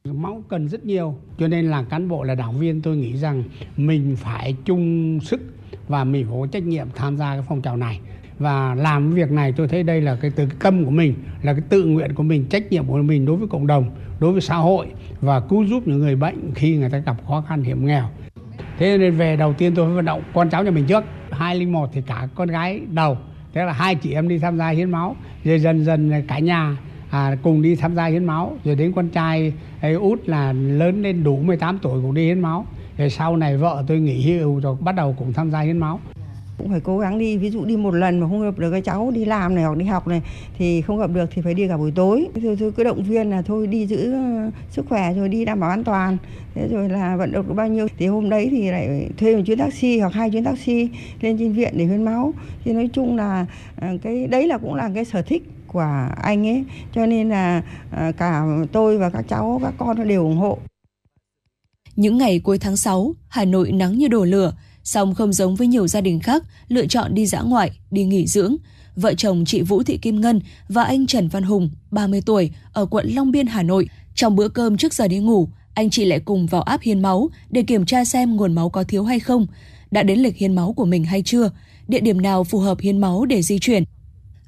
Máu 0.03 0.43
cần 0.49 0.67
rất 0.67 0.85
nhiều, 0.85 1.15
cho 1.39 1.47
nên 1.47 1.69
là 1.69 1.83
cán 1.83 2.09
bộ 2.09 2.23
là 2.23 2.35
đảng 2.35 2.59
viên 2.59 2.81
tôi 2.81 2.97
nghĩ 2.97 3.17
rằng 3.17 3.43
mình 3.77 4.15
phải 4.19 4.55
chung 4.65 5.19
sức 5.23 5.41
và 5.87 6.03
mình 6.03 6.25
phải 6.25 6.37
có 6.41 6.47
trách 6.51 6.63
nhiệm 6.63 6.87
tham 6.95 7.17
gia 7.17 7.35
cái 7.35 7.45
phong 7.49 7.61
trào 7.61 7.77
này 7.77 7.99
và 8.39 8.75
làm 8.75 9.13
việc 9.13 9.31
này 9.31 9.51
tôi 9.51 9.67
thấy 9.67 9.83
đây 9.83 10.01
là 10.01 10.15
cái 10.15 10.31
từ 10.35 10.45
cái 10.45 10.57
tâm 10.59 10.85
của 10.85 10.91
mình 10.91 11.13
là 11.43 11.53
cái 11.53 11.61
tự 11.69 11.83
nguyện 11.83 12.13
của 12.15 12.23
mình 12.23 12.45
trách 12.45 12.71
nhiệm 12.71 12.85
của 12.85 12.97
mình 12.97 13.25
đối 13.25 13.35
với 13.35 13.47
cộng 13.47 13.67
đồng 13.67 13.91
đối 14.19 14.31
với 14.31 14.41
xã 14.41 14.55
hội 14.55 14.87
và 15.21 15.39
cứu 15.39 15.63
giúp 15.63 15.87
những 15.87 15.99
người 15.99 16.15
bệnh 16.15 16.51
khi 16.55 16.77
người 16.77 16.89
ta 16.89 16.97
gặp 16.97 17.15
khó 17.27 17.43
khăn 17.47 17.63
hiểm 17.63 17.85
nghèo. 17.85 18.09
Thế 18.77 18.97
nên 18.97 19.15
về 19.17 19.35
đầu 19.35 19.53
tiên 19.53 19.75
tôi 19.75 19.85
phải 19.85 19.95
vận 19.95 20.05
động 20.05 20.21
con 20.33 20.49
cháu 20.49 20.63
nhà 20.63 20.71
mình 20.71 20.85
trước. 20.85 21.03
201 21.31 21.89
thì 21.93 22.01
cả 22.01 22.27
con 22.35 22.49
gái 22.49 22.81
đầu 22.91 23.17
thế 23.53 23.65
là 23.65 23.73
hai 23.73 23.95
chị 23.95 24.13
em 24.13 24.27
đi 24.27 24.39
tham 24.39 24.57
gia 24.57 24.69
hiến 24.69 24.91
máu. 24.91 25.15
Rồi 25.43 25.59
dần 25.59 25.85
dần 25.85 26.23
cả 26.27 26.39
nhà 26.39 26.77
à, 27.09 27.35
cùng 27.43 27.61
đi 27.61 27.75
tham 27.75 27.95
gia 27.95 28.05
hiến 28.05 28.25
máu. 28.25 28.57
Rồi 28.63 28.75
đến 28.75 28.93
con 28.93 29.09
trai 29.09 29.53
ấy 29.81 29.93
út 29.93 30.19
là 30.25 30.53
lớn 30.53 31.01
lên 31.01 31.23
đủ 31.23 31.37
18 31.37 31.79
tuổi 31.81 32.01
cũng 32.01 32.13
đi 32.13 32.25
hiến 32.25 32.39
máu. 32.39 32.65
Rồi 32.97 33.09
sau 33.09 33.37
này 33.37 33.57
vợ 33.57 33.83
tôi 33.87 33.99
nghỉ 33.99 34.21
hưu 34.21 34.59
rồi 34.59 34.77
bắt 34.79 34.95
đầu 34.95 35.15
cũng 35.17 35.33
tham 35.33 35.51
gia 35.51 35.61
hiến 35.61 35.77
máu 35.77 35.99
cũng 36.59 36.69
phải 36.69 36.79
cố 36.79 36.99
gắng 36.99 37.19
đi 37.19 37.37
ví 37.37 37.49
dụ 37.49 37.65
đi 37.65 37.77
một 37.77 37.93
lần 37.93 38.19
mà 38.19 38.27
không 38.27 38.43
gặp 38.43 38.59
được 38.59 38.71
cái 38.71 38.81
cháu 38.81 39.11
đi 39.11 39.25
làm 39.25 39.55
này 39.55 39.63
hoặc 39.63 39.77
đi 39.77 39.85
học 39.85 40.07
này 40.07 40.21
thì 40.57 40.81
không 40.81 40.99
gặp 40.99 41.09
được 41.13 41.29
thì 41.33 41.41
phải 41.41 41.53
đi 41.53 41.67
cả 41.67 41.77
buổi 41.77 41.91
tối. 41.95 42.27
Rồi 42.41 42.57
tôi 42.59 42.71
cứ 42.71 42.83
động 42.83 43.03
viên 43.03 43.29
là 43.29 43.41
thôi 43.41 43.67
đi 43.67 43.87
giữ 43.87 44.13
ờ, 44.13 44.51
sức 44.69 44.85
khỏe 44.89 45.13
rồi 45.13 45.29
đi 45.29 45.45
đảm 45.45 45.59
bảo 45.59 45.69
an 45.69 45.83
toàn. 45.83 46.17
Thế 46.55 46.67
rồi 46.71 46.89
là 46.89 47.17
vận 47.17 47.31
động 47.31 47.47
được 47.47 47.53
bao 47.53 47.67
nhiêu. 47.67 47.87
Thì 47.97 48.07
hôm 48.07 48.29
đấy 48.29 48.47
thì 48.51 48.71
lại 48.71 49.09
thuê 49.17 49.35
một 49.35 49.41
chuyến 49.45 49.57
taxi 49.57 49.99
hoặc 49.99 50.13
hai 50.13 50.29
chuyến 50.29 50.43
taxi 50.43 50.89
lên 51.21 51.37
trên 51.37 51.53
viện 51.53 51.73
để 51.77 51.85
hiến 51.85 52.05
máu. 52.05 52.33
Thì 52.63 52.73
nói 52.73 52.89
chung 52.93 53.15
là 53.15 53.45
ờ, 53.81 53.87
cái 54.01 54.27
đấy 54.27 54.47
là 54.47 54.57
cũng 54.57 54.75
là 54.75 54.89
cái 54.95 55.05
sở 55.05 55.21
thích 55.21 55.43
của 55.67 56.09
anh 56.21 56.47
ấy. 56.47 56.63
Cho 56.93 57.05
nên 57.05 57.29
là 57.29 57.61
ờ, 57.91 58.11
cả 58.17 58.43
tôi 58.71 58.97
và 58.97 59.09
các 59.09 59.25
cháu 59.27 59.59
các 59.63 59.73
con 59.77 60.07
đều 60.07 60.23
ủng 60.23 60.37
hộ. 60.37 60.57
Những 61.95 62.17
ngày 62.17 62.39
cuối 62.39 62.57
tháng 62.59 62.77
6, 62.77 63.13
Hà 63.29 63.45
Nội 63.45 63.71
nắng 63.71 63.97
như 63.97 64.07
đổ 64.07 64.25
lửa, 64.25 64.53
Song 64.89 65.15
không 65.15 65.33
giống 65.33 65.55
với 65.55 65.67
nhiều 65.67 65.87
gia 65.87 66.01
đình 66.01 66.19
khác 66.19 66.43
lựa 66.67 66.85
chọn 66.85 67.13
đi 67.13 67.25
dã 67.25 67.41
ngoại, 67.41 67.71
đi 67.91 68.03
nghỉ 68.03 68.27
dưỡng. 68.27 68.55
Vợ 68.95 69.13
chồng 69.13 69.43
chị 69.45 69.61
Vũ 69.61 69.83
Thị 69.83 69.97
Kim 69.97 70.21
Ngân 70.21 70.41
và 70.69 70.83
anh 70.83 71.07
Trần 71.07 71.27
Văn 71.27 71.43
Hùng, 71.43 71.69
30 71.91 72.21
tuổi, 72.25 72.51
ở 72.73 72.85
quận 72.85 73.07
Long 73.09 73.31
Biên, 73.31 73.47
Hà 73.47 73.63
Nội. 73.63 73.89
Trong 74.15 74.35
bữa 74.35 74.49
cơm 74.49 74.77
trước 74.77 74.93
giờ 74.93 75.07
đi 75.07 75.19
ngủ, 75.19 75.49
anh 75.73 75.89
chị 75.89 76.05
lại 76.05 76.19
cùng 76.19 76.45
vào 76.45 76.61
áp 76.61 76.81
hiến 76.81 77.01
máu 77.01 77.29
để 77.49 77.63
kiểm 77.63 77.85
tra 77.85 78.05
xem 78.05 78.35
nguồn 78.35 78.55
máu 78.55 78.69
có 78.69 78.83
thiếu 78.83 79.03
hay 79.03 79.19
không, 79.19 79.47
đã 79.91 80.03
đến 80.03 80.19
lịch 80.19 80.37
hiến 80.37 80.55
máu 80.55 80.73
của 80.73 80.85
mình 80.85 81.03
hay 81.03 81.21
chưa, 81.25 81.51
địa 81.87 81.99
điểm 81.99 82.21
nào 82.21 82.43
phù 82.43 82.59
hợp 82.59 82.79
hiến 82.79 82.97
máu 82.97 83.25
để 83.25 83.41
di 83.41 83.59
chuyển. 83.59 83.83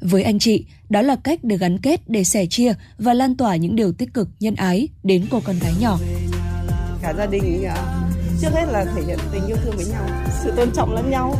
Với 0.01 0.23
anh 0.23 0.39
chị, 0.39 0.65
đó 0.89 1.01
là 1.01 1.15
cách 1.15 1.43
để 1.43 1.57
gắn 1.57 1.77
kết, 1.77 2.09
để 2.09 2.23
sẻ 2.23 2.45
chia 2.45 2.73
và 2.97 3.13
lan 3.13 3.35
tỏa 3.35 3.55
những 3.55 3.75
điều 3.75 3.93
tích 3.93 4.13
cực, 4.13 4.29
nhân 4.39 4.55
ái 4.55 4.87
đến 5.03 5.25
cô 5.31 5.41
con 5.45 5.55
gái 5.59 5.73
nhỏ. 5.79 5.99
Cả 7.01 7.13
gia 7.17 7.25
đình 7.25 7.63
trước 8.41 8.49
hết 8.53 8.65
là 8.67 8.85
thể 8.95 9.01
hiện 9.07 9.19
tình 9.31 9.47
yêu 9.47 9.57
thương 9.63 9.75
với 9.77 9.85
nhau 9.85 10.03
sự 10.43 10.51
tôn 10.51 10.71
trọng 10.71 10.93
lẫn 10.95 11.09
nhau 11.09 11.35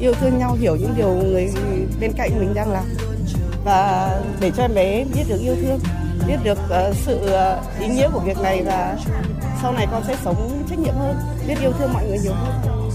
yêu 0.00 0.12
thương 0.20 0.38
nhau 0.38 0.56
hiểu 0.60 0.76
những 0.76 0.94
điều 0.96 1.14
người 1.14 1.50
bên 2.00 2.12
cạnh 2.16 2.30
mình 2.38 2.54
đang 2.54 2.72
làm. 2.72 2.84
Và 3.64 4.10
để 4.40 4.50
cho 4.56 4.62
em 4.62 4.74
bé 4.74 5.04
biết 5.14 5.22
được 5.28 5.40
yêu 5.40 5.54
thương 5.62 5.78
biết 6.26 6.36
được 6.44 6.58
uh, 6.64 6.96
sự 6.96 7.26
ờ, 7.26 7.60
ý 7.80 7.88
nghĩa 7.88 8.08
của 8.12 8.20
việc 8.20 8.38
này 8.42 8.62
và 8.66 8.96
sau 9.62 9.72
này 9.72 9.86
con 9.90 10.02
sẽ 10.06 10.16
sống 10.24 10.62
trách 10.70 10.78
nhiệm 10.78 10.94
hơn 10.94 11.16
biết 11.48 11.54
yêu 11.60 11.72
thương 11.78 11.92
mọi 11.92 12.06
người 12.08 12.18
nhiều 12.18 12.32
hơn. 12.32 12.90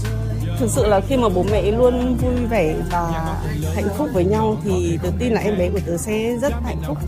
Thực 0.58 0.70
sự 0.70 0.86
là 0.86 1.00
khi 1.00 1.16
mà 1.16 1.28
bố 1.28 1.44
mẹ 1.50 1.62
luôn 1.70 2.16
vui 2.16 2.46
vẻ 2.50 2.74
và 2.90 3.36
hạnh 3.74 3.88
phúc 3.96 4.08
với 4.12 4.24
nhau 4.24 4.56
thì 4.64 4.98
tự 5.02 5.12
tin 5.18 5.32
là 5.32 5.40
em 5.40 5.58
bé 5.58 5.70
của 5.70 5.80
tớ 5.86 5.96
sẽ 5.96 6.36
rất 6.42 6.52
hạnh 6.64 6.80
phúc 6.86 6.98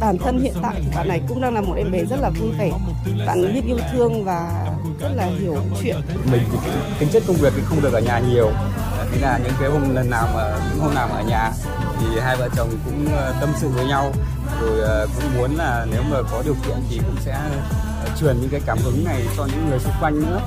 bản 0.00 0.18
thân 0.18 0.40
hiện 0.40 0.54
tại 0.62 0.74
thì 0.84 0.88
bạn 0.96 1.08
này 1.08 1.20
cũng 1.28 1.40
đang 1.40 1.54
là 1.54 1.60
một 1.60 1.74
em 1.76 1.92
bé 1.92 2.04
rất 2.04 2.20
là 2.20 2.30
vui 2.30 2.50
vẻ. 2.58 2.70
Bạn 3.26 3.54
biết 3.54 3.62
yêu 3.66 3.78
thương 3.92 4.24
và 4.24 4.66
rất 5.00 5.08
là 5.14 5.24
hiểu 5.40 5.56
chuyện. 5.82 5.96
Mình 6.32 6.42
thì 6.64 6.70
tính 6.98 7.08
chất 7.12 7.22
công 7.26 7.36
việc 7.36 7.52
thì 7.56 7.62
không 7.64 7.82
được 7.82 7.92
ở 7.92 8.00
nhà 8.00 8.18
nhiều. 8.18 8.50
Thế 9.12 9.20
là 9.20 9.38
những 9.44 9.52
cái 9.60 9.70
hôm, 9.70 9.94
lần 9.94 10.10
nào 10.10 10.28
mà, 10.34 10.58
những 10.70 10.84
hôm 10.84 10.94
nào 10.94 11.08
mà 11.10 11.16
ở 11.16 11.22
nhà 11.22 11.52
thì 12.00 12.20
hai 12.20 12.36
vợ 12.36 12.48
chồng 12.56 12.68
cũng 12.84 13.06
ờ, 13.16 13.34
tâm 13.40 13.48
sự 13.60 13.68
với 13.68 13.86
nhau. 13.86 14.12
Rồi 14.60 14.80
ờ, 14.80 15.06
cũng 15.16 15.36
muốn 15.36 15.54
là 15.56 15.86
nếu 15.90 16.02
mà 16.10 16.16
có 16.30 16.42
điều 16.44 16.54
kiện 16.54 16.76
thì 16.90 16.98
cũng 16.98 17.16
sẽ 17.20 17.32
ờ, 18.04 18.08
truyền 18.20 18.40
những 18.40 18.50
cái 18.50 18.60
cảm 18.66 18.78
hứng 18.78 19.04
này 19.04 19.22
cho 19.36 19.46
những 19.46 19.68
người 19.70 19.78
xung 19.78 19.92
quanh 20.00 20.20
nữa. 20.20 20.40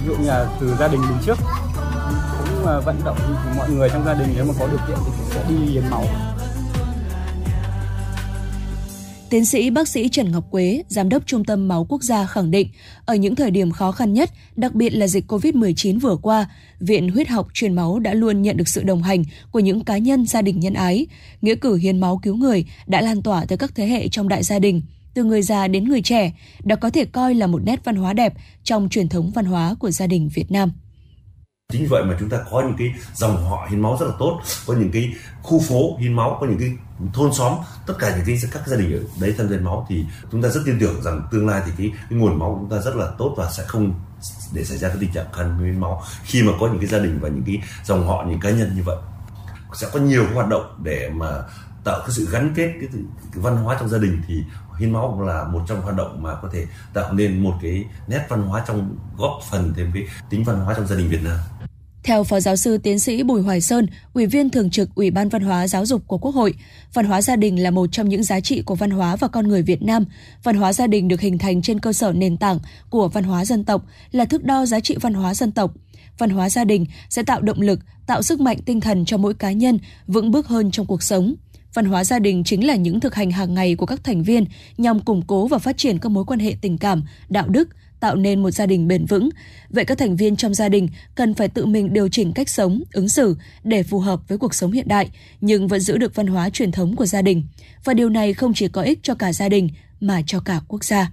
Ví 0.00 0.06
dụ 0.06 0.16
như 0.16 0.28
là 0.28 0.46
từ 0.60 0.76
gia 0.80 0.88
đình 0.88 1.00
mình 1.00 1.18
trước, 1.26 1.38
cũng 2.38 2.82
vận 2.84 3.00
động 3.04 3.18
mọi 3.56 3.70
người 3.70 3.88
trong 3.88 4.04
gia 4.04 4.14
đình 4.14 4.32
nếu 4.36 4.44
mà 4.44 4.54
có 4.58 4.66
điều 4.66 4.78
kiện 4.88 4.96
thì 4.96 5.12
cũng 5.18 5.30
sẽ 5.30 5.44
đi 5.48 5.54
hiến 5.54 5.90
máu. 5.90 6.04
Tiến 9.34 9.44
sĩ 9.44 9.70
bác 9.70 9.88
sĩ 9.88 10.08
Trần 10.08 10.32
Ngọc 10.32 10.44
Quế, 10.50 10.82
Giám 10.88 11.08
đốc 11.08 11.26
Trung 11.26 11.44
tâm 11.44 11.68
Máu 11.68 11.86
Quốc 11.88 12.02
gia 12.02 12.26
khẳng 12.26 12.50
định, 12.50 12.68
ở 13.04 13.14
những 13.14 13.34
thời 13.34 13.50
điểm 13.50 13.70
khó 13.70 13.92
khăn 13.92 14.12
nhất, 14.12 14.30
đặc 14.56 14.74
biệt 14.74 14.90
là 14.90 15.06
dịch 15.06 15.32
COVID-19 15.32 16.00
vừa 16.00 16.16
qua, 16.16 16.50
Viện 16.80 17.08
Huyết 17.08 17.28
học 17.28 17.48
Truyền 17.54 17.74
máu 17.74 17.98
đã 17.98 18.14
luôn 18.14 18.42
nhận 18.42 18.56
được 18.56 18.68
sự 18.68 18.82
đồng 18.82 19.02
hành 19.02 19.24
của 19.50 19.58
những 19.58 19.84
cá 19.84 19.98
nhân 19.98 20.26
gia 20.26 20.42
đình 20.42 20.60
nhân 20.60 20.74
ái. 20.74 21.06
Nghĩa 21.42 21.54
cử 21.54 21.76
hiến 21.76 22.00
máu 22.00 22.20
cứu 22.22 22.36
người 22.36 22.64
đã 22.86 23.00
lan 23.00 23.22
tỏa 23.22 23.44
tới 23.44 23.58
các 23.58 23.74
thế 23.74 23.86
hệ 23.86 24.08
trong 24.08 24.28
đại 24.28 24.42
gia 24.42 24.58
đình, 24.58 24.82
từ 25.14 25.24
người 25.24 25.42
già 25.42 25.68
đến 25.68 25.84
người 25.84 26.02
trẻ, 26.02 26.32
đó 26.64 26.76
có 26.76 26.90
thể 26.90 27.04
coi 27.04 27.34
là 27.34 27.46
một 27.46 27.62
nét 27.64 27.84
văn 27.84 27.96
hóa 27.96 28.12
đẹp 28.12 28.34
trong 28.64 28.88
truyền 28.88 29.08
thống 29.08 29.30
văn 29.34 29.44
hóa 29.44 29.74
của 29.78 29.90
gia 29.90 30.06
đình 30.06 30.28
Việt 30.34 30.50
Nam. 30.50 30.72
Chính 31.72 31.86
vậy 31.88 32.04
mà 32.04 32.16
chúng 32.20 32.28
ta 32.28 32.38
có 32.50 32.60
những 32.60 32.76
cái 32.78 32.94
dòng 33.14 33.44
họ 33.44 33.66
hiến 33.70 33.80
máu 33.80 33.96
rất 34.00 34.06
là 34.06 34.12
tốt, 34.18 34.40
có 34.66 34.74
những 34.74 34.90
cái 34.92 35.14
khu 35.42 35.60
phố 35.68 35.96
hiến 35.98 36.12
máu, 36.12 36.36
có 36.40 36.46
những 36.46 36.58
cái 36.58 36.72
thôn 37.14 37.32
xóm, 37.32 37.54
tất 37.86 37.94
cả 37.98 38.16
những 38.16 38.26
cái 38.26 38.50
các 38.52 38.66
gia 38.66 38.76
đình 38.76 38.92
ở 38.92 39.00
đấy 39.20 39.34
tham 39.38 39.48
gia 39.48 39.56
máu 39.56 39.86
thì 39.88 40.04
chúng 40.32 40.42
ta 40.42 40.48
rất 40.48 40.60
tin 40.66 40.78
tưởng 40.80 41.02
rằng 41.02 41.28
tương 41.30 41.48
lai 41.48 41.62
thì 41.66 41.72
cái, 41.78 41.92
cái 42.10 42.18
nguồn 42.18 42.38
máu 42.38 42.50
của 42.50 42.58
chúng 42.60 42.70
ta 42.70 42.84
rất 42.84 42.96
là 42.96 43.06
tốt 43.18 43.34
và 43.36 43.50
sẽ 43.50 43.64
không 43.66 43.94
để 44.52 44.64
xảy 44.64 44.78
ra 44.78 44.88
cái 44.88 44.96
tình 45.00 45.12
trạng 45.12 45.32
khan 45.32 45.58
hiến 45.58 45.80
máu 45.80 46.02
khi 46.24 46.42
mà 46.42 46.52
có 46.60 46.66
những 46.66 46.78
cái 46.78 46.88
gia 46.88 46.98
đình 46.98 47.18
và 47.20 47.28
những 47.28 47.44
cái 47.46 47.62
dòng 47.84 48.06
họ 48.06 48.24
những 48.28 48.40
cá 48.40 48.50
nhân 48.50 48.72
như 48.76 48.82
vậy 48.82 48.96
sẽ 49.74 49.88
có 49.92 50.00
nhiều 50.00 50.24
hoạt 50.34 50.48
động 50.48 50.78
để 50.82 51.10
mà 51.14 51.42
tạo 51.84 52.00
cái 52.00 52.10
sự 52.10 52.28
gắn 52.30 52.52
kết 52.56 52.72
cái, 52.80 52.88
cái 52.92 53.02
văn 53.34 53.56
hóa 53.56 53.76
trong 53.80 53.88
gia 53.88 53.98
đình 53.98 54.22
thì 54.28 54.44
hiến 54.78 54.92
máu 54.92 55.14
cũng 55.16 55.26
là 55.26 55.44
một 55.44 55.60
trong 55.68 55.82
hoạt 55.82 55.96
động 55.96 56.22
mà 56.22 56.34
có 56.42 56.48
thể 56.52 56.66
tạo 56.94 57.12
nên 57.12 57.42
một 57.42 57.54
cái 57.62 57.84
nét 58.08 58.26
văn 58.28 58.42
hóa 58.42 58.64
trong 58.66 58.96
góp 59.16 59.32
phần 59.50 59.72
thêm 59.76 59.90
cái 59.94 60.06
tính 60.30 60.44
văn 60.44 60.60
hóa 60.60 60.74
trong 60.74 60.86
gia 60.86 60.96
đình 60.96 61.08
Việt 61.08 61.22
Nam. 61.22 61.38
Theo 62.04 62.24
Phó 62.24 62.40
Giáo 62.40 62.56
sư 62.56 62.78
Tiến 62.78 62.98
sĩ 62.98 63.22
Bùi 63.22 63.42
Hoài 63.42 63.60
Sơn, 63.60 63.86
Ủy 64.14 64.26
viên 64.26 64.50
Thường 64.50 64.70
trực 64.70 64.94
Ủy 64.94 65.10
ban 65.10 65.28
Văn 65.28 65.42
hóa 65.42 65.68
Giáo 65.68 65.86
dục 65.86 66.02
của 66.06 66.18
Quốc 66.18 66.34
hội, 66.34 66.54
văn 66.94 67.06
hóa 67.06 67.22
gia 67.22 67.36
đình 67.36 67.62
là 67.62 67.70
một 67.70 67.86
trong 67.92 68.08
những 68.08 68.22
giá 68.22 68.40
trị 68.40 68.62
của 68.62 68.74
văn 68.74 68.90
hóa 68.90 69.16
và 69.16 69.28
con 69.28 69.48
người 69.48 69.62
Việt 69.62 69.82
Nam. 69.82 70.04
Văn 70.42 70.56
hóa 70.56 70.72
gia 70.72 70.86
đình 70.86 71.08
được 71.08 71.20
hình 71.20 71.38
thành 71.38 71.62
trên 71.62 71.80
cơ 71.80 71.92
sở 71.92 72.12
nền 72.12 72.36
tảng 72.36 72.58
của 72.90 73.08
văn 73.08 73.24
hóa 73.24 73.44
dân 73.44 73.64
tộc, 73.64 73.86
là 74.10 74.24
thước 74.24 74.44
đo 74.44 74.66
giá 74.66 74.80
trị 74.80 74.96
văn 75.00 75.14
hóa 75.14 75.34
dân 75.34 75.52
tộc. 75.52 75.74
Văn 76.18 76.30
hóa 76.30 76.50
gia 76.50 76.64
đình 76.64 76.86
sẽ 77.10 77.22
tạo 77.22 77.40
động 77.40 77.60
lực, 77.60 77.80
tạo 78.06 78.22
sức 78.22 78.40
mạnh 78.40 78.58
tinh 78.64 78.80
thần 78.80 79.04
cho 79.04 79.16
mỗi 79.16 79.34
cá 79.34 79.52
nhân 79.52 79.78
vững 80.06 80.30
bước 80.30 80.46
hơn 80.46 80.70
trong 80.70 80.86
cuộc 80.86 81.02
sống. 81.02 81.34
Văn 81.74 81.84
hóa 81.84 82.04
gia 82.04 82.18
đình 82.18 82.44
chính 82.44 82.66
là 82.66 82.76
những 82.76 83.00
thực 83.00 83.14
hành 83.14 83.30
hàng 83.30 83.54
ngày 83.54 83.74
của 83.74 83.86
các 83.86 84.04
thành 84.04 84.22
viên 84.22 84.44
nhằm 84.78 85.00
củng 85.00 85.22
cố 85.26 85.46
và 85.46 85.58
phát 85.58 85.76
triển 85.76 85.98
các 85.98 86.08
mối 86.08 86.24
quan 86.24 86.40
hệ 86.40 86.56
tình 86.60 86.78
cảm, 86.78 87.04
đạo 87.28 87.48
đức, 87.48 87.68
tạo 88.04 88.16
nên 88.16 88.42
một 88.42 88.50
gia 88.50 88.66
đình 88.66 88.88
bền 88.88 89.06
vững. 89.06 89.28
Vậy 89.70 89.84
các 89.84 89.98
thành 89.98 90.16
viên 90.16 90.36
trong 90.36 90.54
gia 90.54 90.68
đình 90.68 90.88
cần 91.14 91.34
phải 91.34 91.48
tự 91.48 91.66
mình 91.66 91.92
điều 91.92 92.08
chỉnh 92.08 92.32
cách 92.32 92.48
sống, 92.48 92.82
ứng 92.92 93.08
xử 93.08 93.36
để 93.64 93.82
phù 93.82 94.00
hợp 94.00 94.20
với 94.28 94.38
cuộc 94.38 94.54
sống 94.54 94.72
hiện 94.72 94.88
đại, 94.88 95.10
nhưng 95.40 95.68
vẫn 95.68 95.80
giữ 95.80 95.98
được 95.98 96.14
văn 96.14 96.26
hóa 96.26 96.50
truyền 96.50 96.72
thống 96.72 96.96
của 96.96 97.06
gia 97.06 97.22
đình. 97.22 97.42
Và 97.84 97.94
điều 97.94 98.08
này 98.08 98.34
không 98.34 98.54
chỉ 98.54 98.68
có 98.68 98.82
ích 98.82 98.98
cho 99.02 99.14
cả 99.14 99.32
gia 99.32 99.48
đình 99.48 99.68
mà 100.00 100.22
cho 100.26 100.40
cả 100.40 100.60
quốc 100.68 100.84
gia. 100.84 101.10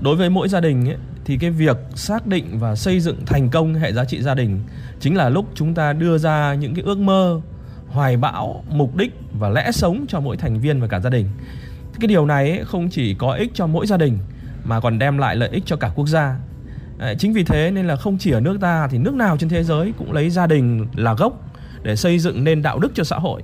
Đối 0.00 0.16
với 0.16 0.30
mỗi 0.30 0.48
gia 0.48 0.60
đình 0.60 0.88
ấy, 0.88 0.96
thì 1.24 1.38
cái 1.40 1.50
việc 1.50 1.76
xác 1.94 2.26
định 2.26 2.58
và 2.58 2.76
xây 2.76 3.00
dựng 3.00 3.26
thành 3.26 3.50
công 3.50 3.74
hệ 3.74 3.92
giá 3.92 4.04
trị 4.04 4.22
gia 4.22 4.34
đình 4.34 4.60
chính 5.00 5.16
là 5.16 5.28
lúc 5.28 5.46
chúng 5.54 5.74
ta 5.74 5.92
đưa 5.92 6.18
ra 6.18 6.54
những 6.54 6.74
cái 6.74 6.84
ước 6.84 6.98
mơ, 6.98 7.40
hoài 7.88 8.16
bão, 8.16 8.64
mục 8.70 8.96
đích 8.96 9.12
và 9.38 9.48
lẽ 9.48 9.70
sống 9.72 10.04
cho 10.08 10.20
mỗi 10.20 10.36
thành 10.36 10.60
viên 10.60 10.80
và 10.80 10.86
cả 10.86 11.00
gia 11.00 11.10
đình. 11.10 11.28
Cái 12.00 12.08
điều 12.08 12.26
này 12.26 12.50
ấy, 12.50 12.64
không 12.64 12.90
chỉ 12.90 13.14
có 13.14 13.32
ích 13.32 13.50
cho 13.54 13.66
mỗi 13.66 13.86
gia 13.86 13.96
đình 13.96 14.18
mà 14.64 14.80
còn 14.80 14.98
đem 14.98 15.18
lại 15.18 15.36
lợi 15.36 15.48
ích 15.48 15.62
cho 15.66 15.76
cả 15.76 15.90
quốc 15.94 16.06
gia. 16.06 16.36
Ờ, 16.98 17.14
chính 17.18 17.32
vì 17.32 17.44
thế 17.44 17.70
nên 17.70 17.86
là 17.86 17.96
không 17.96 18.18
chỉ 18.18 18.30
ở 18.30 18.40
nước 18.40 18.58
ta 18.60 18.88
thì 18.90 18.98
nước 18.98 19.14
nào 19.14 19.36
trên 19.36 19.48
thế 19.48 19.64
giới 19.64 19.92
cũng 19.98 20.12
lấy 20.12 20.30
gia 20.30 20.46
đình 20.46 20.86
là 20.94 21.14
gốc 21.14 21.32
để 21.82 21.96
xây 21.96 22.18
dựng 22.18 22.44
nên 22.44 22.62
đạo 22.62 22.78
đức 22.78 22.92
cho 22.94 23.04
xã 23.04 23.16
hội. 23.16 23.42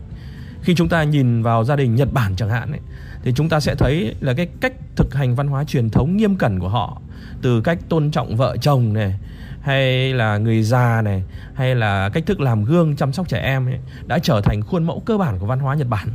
Khi 0.63 0.75
chúng 0.75 0.89
ta 0.89 1.03
nhìn 1.03 1.43
vào 1.43 1.65
gia 1.65 1.77
đình 1.77 1.95
Nhật 1.95 2.13
Bản 2.13 2.37
chẳng 2.37 2.51
hạn 2.51 2.71
ấy, 2.71 2.81
thì 3.23 3.33
chúng 3.37 3.49
ta 3.49 3.61
sẽ 3.61 3.75
thấy 3.75 4.15
là 4.21 4.35
cái 4.35 4.49
cách 4.61 4.73
thực 4.97 5.15
hành 5.15 5.35
văn 5.35 5.49
hóa 5.49 5.65
truyền 5.65 5.91
thống 5.91 6.17
nghiêm 6.17 6.37
cẩn 6.37 6.61
của 6.61 6.69
họ 6.69 7.01
từ 7.43 7.61
cách 7.61 7.79
tôn 7.89 8.11
trọng 8.11 8.37
vợ 8.37 8.57
chồng 8.61 8.93
này 8.93 9.19
hay 9.61 10.15
là 10.15 10.39
người 10.39 10.63
già 10.63 11.03
này 11.03 11.23
hay 11.55 11.75
là 11.75 12.09
cách 12.09 12.27
thức 12.27 12.41
làm 12.41 12.65
gương 12.65 12.97
chăm 12.97 13.13
sóc 13.13 13.29
trẻ 13.29 13.39
em 13.39 13.67
ấy, 13.67 13.79
đã 14.07 14.19
trở 14.19 14.41
thành 14.41 14.63
khuôn 14.63 14.85
mẫu 14.85 15.03
cơ 15.07 15.19
bản 15.19 15.39
của 15.39 15.47
văn 15.47 15.59
hóa 15.59 15.75
Nhật 15.75 15.89
Bản 15.89 16.09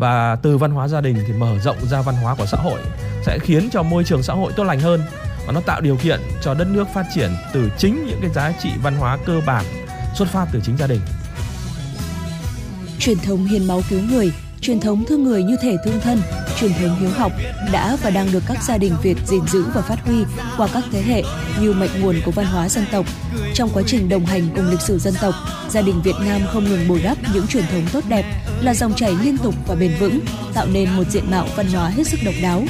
và 0.00 0.36
từ 0.42 0.58
văn 0.58 0.70
hóa 0.70 0.88
gia 0.88 1.00
đình 1.00 1.16
thì 1.26 1.32
mở 1.32 1.58
rộng 1.58 1.76
ra 1.90 2.02
văn 2.02 2.14
hóa 2.14 2.34
của 2.34 2.46
xã 2.46 2.56
hội 2.56 2.80
sẽ 3.26 3.38
khiến 3.38 3.68
cho 3.72 3.82
môi 3.82 4.04
trường 4.04 4.22
xã 4.22 4.34
hội 4.34 4.52
tốt 4.56 4.64
lành 4.64 4.80
hơn 4.80 5.00
và 5.46 5.52
nó 5.52 5.60
tạo 5.60 5.80
điều 5.80 5.96
kiện 5.96 6.20
cho 6.42 6.54
đất 6.54 6.68
nước 6.70 6.88
phát 6.94 7.06
triển 7.14 7.30
từ 7.52 7.70
chính 7.78 8.06
những 8.06 8.18
cái 8.20 8.30
giá 8.30 8.52
trị 8.62 8.70
văn 8.82 8.96
hóa 8.96 9.18
cơ 9.26 9.40
bản 9.46 9.64
xuất 10.14 10.28
phát 10.28 10.46
từ 10.52 10.60
chính 10.64 10.76
gia 10.76 10.86
đình. 10.86 11.00
Truyền 12.98 13.18
thống 13.18 13.44
hiến 13.44 13.66
máu 13.66 13.82
cứu 13.90 14.00
người, 14.10 14.32
truyền 14.60 14.80
thống 14.80 15.04
thương 15.04 15.24
người 15.24 15.42
như 15.42 15.56
thể 15.62 15.76
thương 15.84 16.00
thân, 16.00 16.22
truyền 16.60 16.72
thống 16.72 16.96
hiếu 17.00 17.10
học 17.10 17.32
đã 17.72 17.96
và 18.02 18.10
đang 18.10 18.32
được 18.32 18.42
các 18.46 18.62
gia 18.62 18.78
đình 18.78 18.92
Việt 19.02 19.16
gìn 19.26 19.46
giữ 19.46 19.64
và 19.74 19.82
phát 19.82 19.98
huy 20.04 20.24
qua 20.56 20.68
các 20.72 20.84
thế 20.92 21.02
hệ 21.02 21.22
như 21.60 21.72
mạch 21.72 21.90
nguồn 22.00 22.20
của 22.24 22.30
văn 22.30 22.46
hóa 22.46 22.68
dân 22.68 22.84
tộc. 22.92 23.06
Trong 23.54 23.70
quá 23.74 23.82
trình 23.86 24.08
đồng 24.08 24.26
hành 24.26 24.48
cùng 24.56 24.70
lịch 24.70 24.80
sử 24.80 24.98
dân 24.98 25.14
tộc, 25.20 25.34
gia 25.70 25.80
đình 25.80 26.02
Việt 26.02 26.16
Nam 26.20 26.40
không 26.52 26.64
ngừng 26.64 26.88
bồi 26.88 27.00
đắp 27.02 27.18
những 27.34 27.46
truyền 27.46 27.64
thống 27.72 27.82
tốt 27.92 28.04
đẹp 28.08 28.24
là 28.60 28.74
dòng 28.74 28.94
chảy 28.94 29.14
liên 29.22 29.38
tục 29.38 29.54
và 29.66 29.74
bền 29.74 29.92
vững, 30.00 30.20
tạo 30.54 30.66
nên 30.66 30.90
một 30.90 31.04
diện 31.10 31.30
mạo 31.30 31.46
văn 31.56 31.66
hóa 31.66 31.88
hết 31.88 32.06
sức 32.06 32.20
độc 32.24 32.34
đáo. 32.42 32.62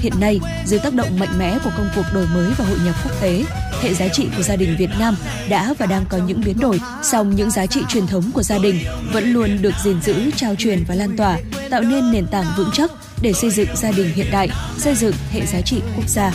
Hiện 0.00 0.12
nay, 0.20 0.40
dưới 0.64 0.80
tác 0.80 0.94
động 0.94 1.18
mạnh 1.18 1.38
mẽ 1.38 1.58
của 1.64 1.70
công 1.76 1.88
cuộc 1.96 2.04
đổi 2.14 2.26
mới 2.34 2.52
và 2.58 2.64
hội 2.64 2.78
nhập 2.84 2.94
quốc 3.04 3.20
tế, 3.20 3.44
hệ 3.82 3.94
giá 3.94 4.08
trị 4.08 4.28
của 4.36 4.42
gia 4.42 4.56
đình 4.56 4.76
Việt 4.78 4.90
Nam 4.98 5.16
đã 5.48 5.74
và 5.78 5.86
đang 5.86 6.04
có 6.08 6.18
những 6.18 6.40
biến 6.44 6.60
đổi, 6.60 6.80
song 7.02 7.36
những 7.36 7.50
giá 7.50 7.66
trị 7.66 7.80
truyền 7.88 8.06
thống 8.06 8.30
của 8.34 8.42
gia 8.42 8.58
đình 8.58 8.78
vẫn 9.12 9.32
luôn 9.32 9.62
được 9.62 9.74
gìn 9.84 10.02
giữ, 10.02 10.30
trao 10.36 10.54
truyền 10.54 10.84
và 10.88 10.94
lan 10.94 11.16
tỏa, 11.16 11.38
tạo 11.70 11.80
nên 11.80 12.12
nền 12.12 12.26
tảng 12.26 12.46
vững 12.56 12.70
chắc 12.72 12.90
để 13.22 13.32
xây 13.32 13.50
dựng 13.50 13.68
gia 13.74 13.90
đình 13.90 14.08
hiện 14.14 14.26
đại, 14.32 14.48
xây 14.78 14.94
dựng 14.94 15.14
hệ 15.30 15.46
giá 15.46 15.60
trị 15.60 15.80
quốc 15.96 16.08
gia. 16.08 16.32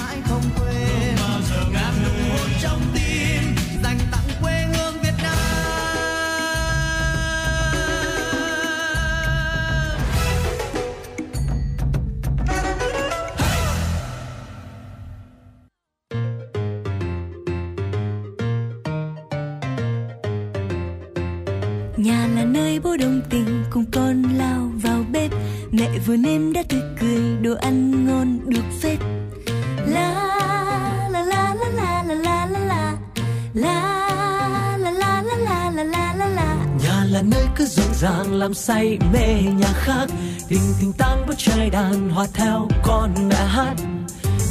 Làm 38.42 38.54
say 38.54 38.98
mê 39.14 39.42
nhà 39.42 39.74
khác 39.74 40.06
Tình 40.48 40.74
tình 40.80 40.94
tăng 40.94 41.26
bức 41.28 41.38
trai 41.38 41.70
đàn 41.70 42.10
hòa 42.10 42.28
theo 42.34 42.68
con 42.84 43.30
mẹ 43.30 43.36
hát 43.36 43.74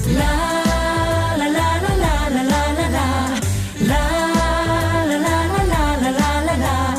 La 0.07 0.65
la 1.39 1.49
la 1.49 1.81
la 1.83 1.97
la 1.99 2.31
la 2.31 2.43
la 2.43 2.73
la 2.73 2.89
la 2.91 3.29
La 3.81 4.07
la 5.09 6.11
la 6.11 6.41
la 6.47 6.57
la 6.57 6.97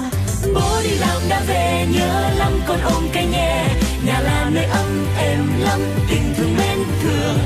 Bố 0.55 0.81
đi 0.83 0.97
làm 0.97 1.21
đã 1.29 1.41
về 1.47 1.87
nhớ 1.93 2.29
lắm 2.37 2.51
con 2.67 2.79
ôm 2.81 3.03
cây 3.13 3.25
nhẹ 3.25 3.67
Nhà 4.05 4.19
là 4.19 4.49
nơi 4.49 4.65
ấm 4.65 5.05
êm 5.17 5.47
lắm 5.59 5.79
tình 6.09 6.33
thương 6.37 6.57
mến 6.57 6.77
thương 7.03 7.37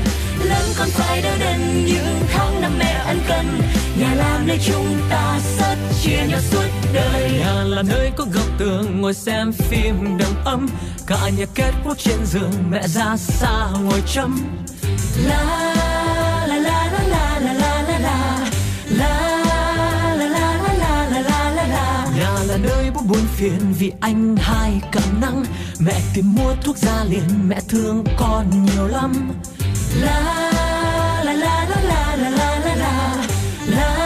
Lớn 0.44 0.68
con 0.78 0.88
phải 0.90 1.22
đỡ 1.22 1.36
đần 1.40 1.84
những 1.86 2.20
tháng 2.32 2.60
năm 2.60 2.72
mẹ 2.78 3.02
ân 3.06 3.18
cần 3.28 3.46
Nhà 3.98 4.14
làm 4.14 4.46
nơi 4.46 4.58
chúng 4.66 4.96
ta 5.10 5.40
rất 5.58 5.85
chia 6.06 6.26
nhau 6.28 6.40
suốt 6.50 6.66
đời 6.92 7.32
Nhà 7.38 7.52
là 7.52 7.82
nơi 7.82 8.10
có 8.16 8.24
góc 8.32 8.46
tường 8.58 9.00
ngồi 9.00 9.14
xem 9.14 9.52
phim 9.52 10.18
đầm 10.18 10.30
ấm 10.44 10.68
Cả 11.06 11.28
nhà 11.38 11.44
kết 11.54 11.72
phút 11.84 11.98
trên 11.98 12.26
giường 12.26 12.52
mẹ 12.70 12.88
ra 12.88 13.16
xa 13.16 13.66
ngồi 13.82 14.02
chấm 14.06 14.38
La 15.26 15.44
la 16.48 16.56
la 16.56 16.90
la 16.92 17.08
la 17.08 17.40
la 17.40 17.52
la 17.52 17.82
la 17.82 17.98
la 17.98 18.38
La 18.88 19.44
la 20.16 20.26
la 20.26 20.28
la 20.28 20.76
la 20.78 21.08
la 21.10 21.20
la 21.20 21.50
la 21.50 21.66
la 21.66 22.06
Nhà 22.18 22.30
là 22.48 22.56
nơi 22.56 22.90
bố 22.94 23.00
buồn 23.08 23.26
phiền 23.36 23.74
vì 23.78 23.92
anh 24.00 24.36
hai 24.36 24.80
cảm 24.92 25.20
nắng 25.20 25.44
Mẹ 25.78 26.00
tìm 26.14 26.34
mua 26.34 26.54
thuốc 26.62 26.76
ra 26.76 27.04
liền 27.10 27.48
mẹ 27.48 27.56
thương 27.68 28.04
con 28.18 28.66
nhiều 28.66 28.86
lắm 28.86 29.30
la 30.00 30.50
la 31.24 31.32
la 31.32 31.64
la 31.64 31.88
la 31.88 32.16
la 32.16 32.30
la 32.30 32.74
La 32.74 33.12
la 33.66 34.05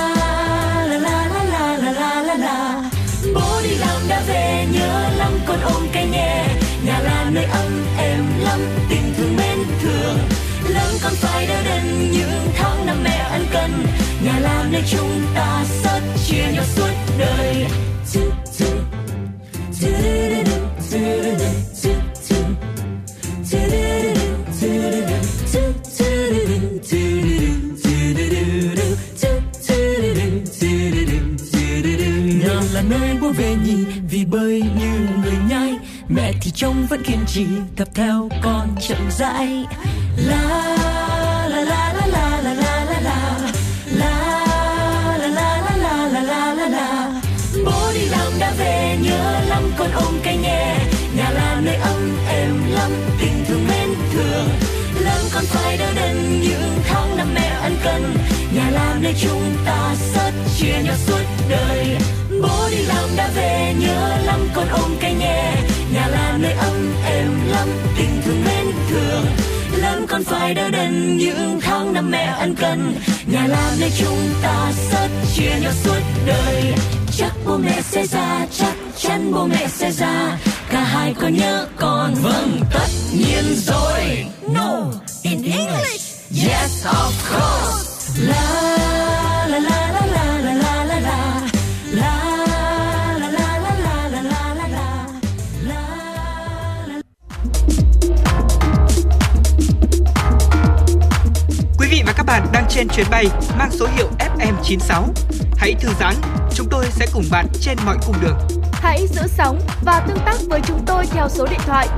con 5.51 5.61
ôm 5.61 5.83
cái 5.93 6.07
nhẹ 6.07 6.47
Nhà 6.85 7.01
là 7.01 7.31
nơi 7.31 7.45
ấm 7.45 7.85
êm 7.99 8.25
lắm 8.41 8.61
tình 8.89 9.15
thương 9.17 9.37
mến 9.37 9.59
thương 9.83 10.19
Lớn 10.69 10.95
con 11.03 11.13
phải 11.15 11.47
đỡ 11.47 11.63
đần 11.65 12.13
những 12.13 12.49
tháng 12.57 12.87
năm 12.87 12.97
mẹ 13.05 13.17
ăn 13.31 13.45
cần 13.53 13.71
Nhà 14.25 14.39
là 14.39 14.67
nơi 14.71 14.83
chúng 14.91 15.23
ta 15.35 15.65
sớt 15.83 16.01
chia 16.27 16.53
nhau 16.53 16.65
suốt 16.77 16.91
đời 17.19 17.67
Nhà 32.41 32.61
là 32.75 32.83
nơi 32.83 33.17
bố 33.21 33.33
về 33.33 33.57
nhìn 33.65 33.85
vì 34.11 34.25
bơi 34.25 34.63
như 34.79 34.99
người 35.23 35.30
Mẹ 36.15 36.32
thì 36.41 36.51
trông 36.51 36.87
vẫn 36.87 37.03
kiên 37.03 37.19
trì 37.27 37.47
tập 37.77 37.89
theo 37.95 38.28
con 38.43 38.69
chậm 38.89 39.11
rãi 39.11 39.66
La 40.16 40.77
la 41.49 41.61
la 41.61 41.93
la 41.93 42.07
la 42.07 42.41
la 42.43 42.55
la 42.55 42.85
la 42.85 43.01
la 43.01 43.39
La 43.93 44.47
la 45.19 45.28
la 45.28 45.77
la 45.77 45.77
la 45.77 46.09
la 46.09 46.23
la 46.23 46.55
la 46.55 46.69
la 46.69 47.20
Bố 47.65 47.93
đi 47.95 48.07
làm 48.07 48.32
đã 48.41 48.53
về 48.59 48.99
nhớ 49.03 49.41
lắm 49.49 49.62
con 49.78 49.91
ôm 49.95 50.15
cây 50.24 50.37
nhẹ 50.37 50.77
Nhà 51.16 51.31
là 51.31 51.61
nơi 51.65 51.74
ấm 51.77 52.16
êm 52.28 52.62
lắm 52.70 52.91
tình 53.20 53.45
thương 53.49 53.69
mến 53.69 53.89
thương 54.12 54.49
Lớn 55.05 55.24
con 55.35 55.45
phải 55.47 55.77
đỡ 55.77 55.93
đần 55.97 56.41
những 56.41 56.78
tháng 56.89 57.16
năm 57.16 57.28
mẹ 57.35 57.49
ăn 57.62 57.77
cần 57.85 58.15
Nhà 58.55 58.70
là 58.70 58.99
nơi 59.01 59.15
chúng 59.20 59.43
ta 59.65 59.95
rất 60.15 60.32
chia 60.59 60.82
nhau 60.85 60.97
suốt 61.07 61.23
đời 61.49 61.97
Bố 62.43 62.69
đi 62.71 62.83
làm 62.83 63.09
đã 63.17 63.31
về, 63.35 63.75
nhớ 63.79 64.17
lắm 64.25 64.41
con 64.55 64.69
ôm 64.69 64.97
cây 65.01 65.15
nhẹ 65.15 65.55
Nhà 65.93 66.07
là 66.07 66.39
nơi 66.41 66.53
ấm 66.53 66.95
êm 67.05 67.31
lắm, 67.51 67.69
tình 67.99 68.23
thương 68.25 68.45
mến 68.45 68.67
thương. 68.91 69.27
Lớn 69.73 70.07
con 70.09 70.25
phải 70.25 70.55
đỡ 70.55 70.71
đần 70.71 71.17
những 71.17 71.61
tháng 71.61 71.93
năm 71.93 72.11
mẹ 72.11 72.35
ân 72.39 72.55
cần. 72.55 72.95
Nhà 73.27 73.47
là 73.47 73.73
nơi 73.81 73.93
chúng 73.99 74.31
ta 74.43 74.73
sớt 74.91 75.09
chia 75.35 75.53
nhau 75.62 75.73
suốt 75.85 76.01
đời. 76.27 76.75
Chắc 77.17 77.33
bố 77.47 77.57
mẹ 77.57 77.83
sẽ 77.83 78.07
già 78.07 78.47
chắc 78.59 78.75
chắn 78.97 79.33
bố 79.33 79.47
mẹ 79.47 79.69
sẽ 79.69 79.93
già 79.93 80.39
cả 80.71 80.81
hai 80.81 81.15
con 81.21 81.35
nhớ 81.35 81.67
con 81.77 82.15
vâng 82.15 82.61
tất 82.73 82.89
nhiên 83.12 83.45
rồi. 83.57 84.27
No, 84.55 84.85
in 85.23 85.43
english. 85.43 86.11
Yes, 86.47 86.87
of 86.87 87.12
course. 87.31 88.21
La 88.29 89.47
la 89.49 89.59
la 89.59 89.59
la. 89.59 89.90
Bạn 102.31 102.47
đang 102.52 102.65
trên 102.69 102.89
chuyến 102.89 103.07
bay 103.11 103.27
mang 103.59 103.70
số 103.70 103.86
hiệu 103.97 104.09
FM96. 104.19 105.05
Hãy 105.57 105.74
thư 105.81 105.89
giãn, 106.01 106.15
chúng 106.55 106.66
tôi 106.70 106.85
sẽ 106.90 107.07
cùng 107.12 107.24
bạn 107.31 107.47
trên 107.61 107.78
mọi 107.86 107.97
cung 108.07 108.16
đường. 108.23 108.39
Hãy 108.73 109.07
giữ 109.07 109.23
sóng 109.27 109.61
và 109.85 110.05
tương 110.09 110.19
tác 110.27 110.36
với 110.51 110.61
chúng 110.66 110.85
tôi 110.86 111.07
theo 111.07 111.28
số 111.28 111.47
điện 111.51 111.61
thoại 111.66 111.89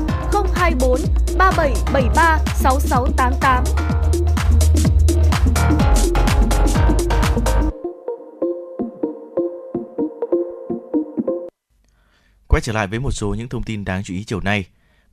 024 0.54 1.00
3773 1.38 2.38
6688. 2.54 3.64
Quay 12.48 12.62
trở 12.62 12.72
lại 12.72 12.86
với 12.86 12.98
một 12.98 13.10
số 13.10 13.34
những 13.34 13.48
thông 13.48 13.62
tin 13.62 13.84
đáng 13.84 14.02
chú 14.04 14.14
ý 14.14 14.24
chiều 14.24 14.40
nay. 14.40 14.64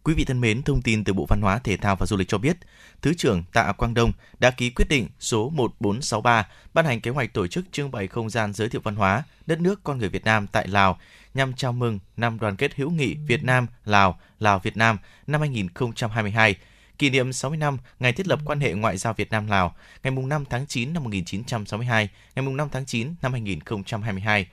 Quý 0.09 0.15
vị 0.15 0.25
thân 0.25 0.41
mến, 0.41 0.63
thông 0.63 0.81
tin 0.81 1.03
từ 1.03 1.13
Bộ 1.13 1.25
Văn 1.29 1.41
hóa, 1.41 1.59
Thể 1.59 1.77
thao 1.77 1.95
và 1.95 2.05
Du 2.05 2.17
lịch 2.17 2.27
cho 2.27 2.37
biết, 2.37 2.57
Thứ 3.01 3.13
trưởng 3.13 3.43
Tạ 3.53 3.71
Quang 3.71 3.93
Đông 3.93 4.11
đã 4.39 4.51
ký 4.51 4.69
quyết 4.69 4.85
định 4.89 5.07
số 5.19 5.49
1463 5.49 6.47
ban 6.73 6.85
hành 6.85 7.01
kế 7.01 7.11
hoạch 7.11 7.33
tổ 7.33 7.47
chức 7.47 7.65
trưng 7.71 7.91
bày 7.91 8.07
không 8.07 8.29
gian 8.29 8.53
giới 8.53 8.69
thiệu 8.69 8.81
văn 8.83 8.95
hóa 8.95 9.23
đất 9.45 9.61
nước 9.61 9.83
con 9.83 9.97
người 9.97 10.09
Việt 10.09 10.23
Nam 10.25 10.47
tại 10.47 10.67
Lào 10.67 10.99
nhằm 11.33 11.53
chào 11.53 11.71
mừng 11.71 11.99
năm 12.17 12.39
đoàn 12.39 12.55
kết 12.55 12.75
hữu 12.75 12.89
nghị 12.89 13.15
Việt 13.27 13.43
Nam 13.43 13.67
Lào 13.85 14.19
Lào 14.39 14.59
Việt 14.59 14.77
Nam 14.77 14.97
năm 15.27 15.41
2022 15.41 16.55
kỷ 16.97 17.09
niệm 17.09 17.33
60 17.33 17.57
năm 17.57 17.77
ngày 17.99 18.13
thiết 18.13 18.27
lập 18.27 18.39
quan 18.45 18.59
hệ 18.59 18.73
ngoại 18.73 18.97
giao 18.97 19.13
Việt 19.13 19.31
Nam 19.31 19.47
Lào, 19.47 19.75
ngày 20.03 20.11
5 20.11 20.43
tháng 20.49 20.67
9 20.67 20.93
năm 20.93 21.03
1962, 21.03 22.09
ngày 22.35 22.45
5 22.45 22.69
tháng 22.71 22.85
9 22.85 23.15
năm 23.21 23.31
2022 23.31 24.47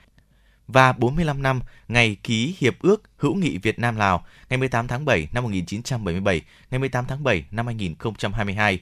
và 0.68 0.93
45 0.93 1.43
năm 1.43 1.60
ngày 1.88 2.16
ký 2.22 2.56
Hiệp 2.59 2.82
ước 2.82 3.02
Hữu 3.16 3.34
nghị 3.34 3.59
Việt 3.59 3.78
Nam 3.78 3.97
Lào 3.97 4.24
ngày 4.48 4.56
18 4.56 4.88
tháng 4.88 5.05
7 5.05 5.28
năm 5.32 5.44
1977, 5.44 6.43
ngày 6.70 6.78
18 6.78 7.05
tháng 7.09 7.24
7 7.24 7.44
năm 7.51 7.66
2022. 7.66 8.80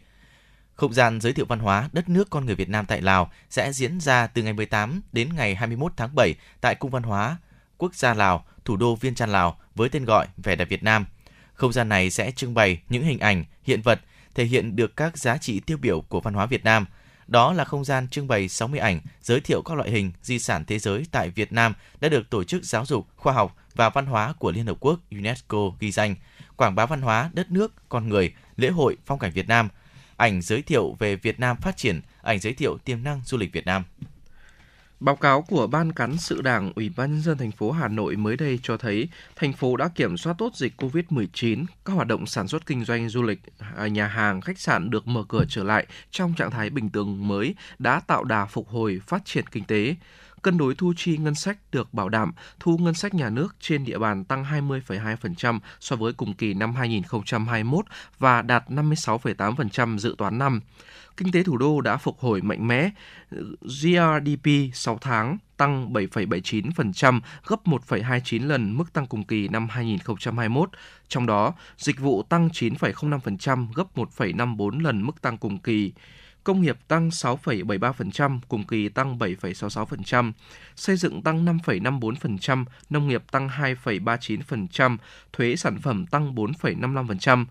Không 0.74 0.92
gian 0.92 1.20
giới 1.20 1.32
thiệu 1.32 1.46
văn 1.48 1.58
hóa 1.58 1.88
đất 1.92 2.08
nước 2.08 2.30
con 2.30 2.46
người 2.46 2.54
Việt 2.54 2.68
Nam 2.68 2.86
tại 2.86 3.00
Lào 3.00 3.30
sẽ 3.50 3.72
diễn 3.72 4.00
ra 4.00 4.26
từ 4.26 4.42
ngày 4.42 4.52
18 4.52 5.00
đến 5.12 5.28
ngày 5.36 5.54
21 5.54 5.92
tháng 5.96 6.14
7 6.14 6.34
tại 6.60 6.74
Cung 6.74 6.90
văn 6.90 7.02
hóa 7.02 7.36
Quốc 7.78 7.94
gia 7.94 8.14
Lào, 8.14 8.44
thủ 8.64 8.76
đô 8.76 8.96
Viên 8.96 9.14
Chăn 9.14 9.30
Lào 9.30 9.56
với 9.74 9.88
tên 9.88 10.04
gọi 10.04 10.26
Vẻ 10.36 10.56
đẹp 10.56 10.68
Việt 10.68 10.82
Nam. 10.82 11.06
Không 11.54 11.72
gian 11.72 11.88
này 11.88 12.10
sẽ 12.10 12.30
trưng 12.30 12.54
bày 12.54 12.80
những 12.88 13.04
hình 13.04 13.18
ảnh, 13.18 13.44
hiện 13.62 13.82
vật 13.82 14.00
thể 14.34 14.44
hiện 14.44 14.76
được 14.76 14.96
các 14.96 15.18
giá 15.18 15.38
trị 15.38 15.60
tiêu 15.60 15.76
biểu 15.76 16.00
của 16.00 16.20
văn 16.20 16.34
hóa 16.34 16.46
Việt 16.46 16.64
Nam– 16.64 16.86
đó 17.26 17.52
là 17.52 17.64
không 17.64 17.84
gian 17.84 18.08
trưng 18.08 18.28
bày 18.28 18.48
60 18.48 18.78
ảnh 18.78 19.00
giới 19.22 19.40
thiệu 19.40 19.62
các 19.62 19.74
loại 19.74 19.90
hình 19.90 20.12
di 20.22 20.38
sản 20.38 20.64
thế 20.64 20.78
giới 20.78 21.06
tại 21.10 21.30
Việt 21.30 21.52
Nam 21.52 21.74
đã 22.00 22.08
được 22.08 22.30
Tổ 22.30 22.44
chức 22.44 22.64
Giáo 22.64 22.86
dục, 22.86 23.06
Khoa 23.16 23.32
học 23.32 23.56
và 23.74 23.88
Văn 23.88 24.06
hóa 24.06 24.32
của 24.38 24.52
Liên 24.52 24.66
Hợp 24.66 24.76
Quốc 24.80 25.00
UNESCO 25.10 25.58
ghi 25.80 25.90
danh, 25.90 26.14
quảng 26.56 26.74
bá 26.74 26.86
văn 26.86 27.02
hóa, 27.02 27.30
đất 27.32 27.50
nước, 27.50 27.88
con 27.88 28.08
người, 28.08 28.34
lễ 28.56 28.68
hội, 28.68 28.96
phong 29.06 29.18
cảnh 29.18 29.32
Việt 29.34 29.48
Nam, 29.48 29.68
ảnh 30.16 30.42
giới 30.42 30.62
thiệu 30.62 30.96
về 30.98 31.16
Việt 31.16 31.40
Nam 31.40 31.56
phát 31.56 31.76
triển, 31.76 32.00
ảnh 32.22 32.38
giới 32.38 32.52
thiệu 32.52 32.78
tiềm 32.84 33.04
năng 33.04 33.20
du 33.24 33.38
lịch 33.38 33.52
Việt 33.52 33.66
Nam. 33.66 33.84
Báo 35.00 35.16
cáo 35.16 35.42
của 35.42 35.66
Ban 35.66 35.92
cán 35.92 36.16
sự 36.18 36.42
Đảng 36.42 36.72
Ủy 36.76 36.90
ban 36.96 37.12
nhân 37.12 37.22
dân 37.22 37.38
thành 37.38 37.50
phố 37.50 37.70
Hà 37.70 37.88
Nội 37.88 38.16
mới 38.16 38.36
đây 38.36 38.58
cho 38.62 38.76
thấy 38.76 39.08
thành 39.36 39.52
phố 39.52 39.76
đã 39.76 39.88
kiểm 39.88 40.16
soát 40.16 40.34
tốt 40.38 40.50
dịch 40.54 40.72
COVID-19, 40.82 41.64
các 41.84 41.92
hoạt 41.92 42.06
động 42.08 42.26
sản 42.26 42.48
xuất 42.48 42.66
kinh 42.66 42.84
doanh 42.84 43.08
du 43.08 43.22
lịch, 43.22 43.40
à, 43.76 43.86
nhà 43.86 44.06
hàng, 44.06 44.40
khách 44.40 44.58
sạn 44.58 44.90
được 44.90 45.08
mở 45.08 45.24
cửa 45.28 45.44
trở 45.48 45.62
lại 45.64 45.86
trong 46.10 46.34
trạng 46.34 46.50
thái 46.50 46.70
bình 46.70 46.90
thường 46.90 47.28
mới 47.28 47.54
đã 47.78 48.00
tạo 48.00 48.24
đà 48.24 48.46
phục 48.46 48.68
hồi 48.68 49.00
phát 49.06 49.24
triển 49.24 49.46
kinh 49.46 49.64
tế. 49.64 49.94
Cân 50.42 50.58
đối 50.58 50.74
thu 50.74 50.92
chi 50.96 51.16
ngân 51.16 51.34
sách 51.34 51.58
được 51.72 51.94
bảo 51.94 52.08
đảm, 52.08 52.32
thu 52.60 52.78
ngân 52.78 52.94
sách 52.94 53.14
nhà 53.14 53.30
nước 53.30 53.56
trên 53.60 53.84
địa 53.84 53.98
bàn 53.98 54.24
tăng 54.24 54.44
20,2% 54.44 55.58
so 55.80 55.96
với 55.96 56.12
cùng 56.12 56.34
kỳ 56.34 56.54
năm 56.54 56.74
2021 56.74 57.84
và 58.18 58.42
đạt 58.42 58.64
56,8% 58.68 59.98
dự 59.98 60.14
toán 60.18 60.38
năm 60.38 60.60
kinh 61.16 61.32
tế 61.32 61.42
thủ 61.42 61.56
đô 61.56 61.80
đã 61.80 61.96
phục 61.96 62.18
hồi 62.18 62.42
mạnh 62.42 62.68
mẽ. 62.68 62.90
GRDP 63.60 64.74
6 64.74 64.98
tháng 65.00 65.38
tăng 65.56 65.92
7,79%, 65.92 67.20
gấp 67.46 67.64
1,29 67.64 68.46
lần 68.46 68.76
mức 68.76 68.92
tăng 68.92 69.06
cùng 69.06 69.24
kỳ 69.24 69.48
năm 69.48 69.68
2021. 69.70 70.70
Trong 71.08 71.26
đó, 71.26 71.54
dịch 71.78 72.00
vụ 72.00 72.22
tăng 72.22 72.48
9,05%, 72.48 73.66
gấp 73.74 73.96
1,54 73.96 74.80
lần 74.80 75.06
mức 75.06 75.22
tăng 75.22 75.38
cùng 75.38 75.58
kỳ 75.58 75.92
công 76.44 76.60
nghiệp 76.60 76.78
tăng 76.88 77.08
6,73%, 77.08 78.40
cùng 78.48 78.66
kỳ 78.66 78.88
tăng 78.88 79.18
7,66%, 79.18 80.32
xây 80.76 80.96
dựng 80.96 81.22
tăng 81.22 81.44
5,54%, 81.44 82.64
nông 82.90 83.08
nghiệp 83.08 83.22
tăng 83.30 83.48
2,39%, 83.48 84.96
thuế 85.32 85.56
sản 85.56 85.78
phẩm 85.82 86.06
tăng 86.06 86.34
4,55%. 86.34 87.44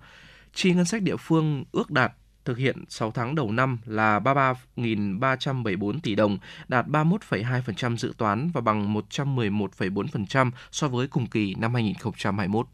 Chi 0.53 0.73
ngân 0.73 0.85
sách 0.85 1.01
địa 1.01 1.17
phương 1.17 1.63
ước 1.71 1.91
đạt 1.91 2.13
thực 2.45 2.57
hiện 2.57 2.83
6 2.89 3.11
tháng 3.11 3.35
đầu 3.35 3.51
năm 3.51 3.77
là 3.85 4.19
33.374 4.19 5.99
tỷ 6.03 6.15
đồng, 6.15 6.37
đạt 6.67 6.87
31,2% 6.87 7.97
dự 7.97 8.13
toán 8.17 8.51
và 8.53 8.61
bằng 8.61 8.93
111,4% 8.93 10.51
so 10.71 10.87
với 10.87 11.07
cùng 11.07 11.27
kỳ 11.27 11.55
năm 11.57 11.73
2021. 11.73 12.67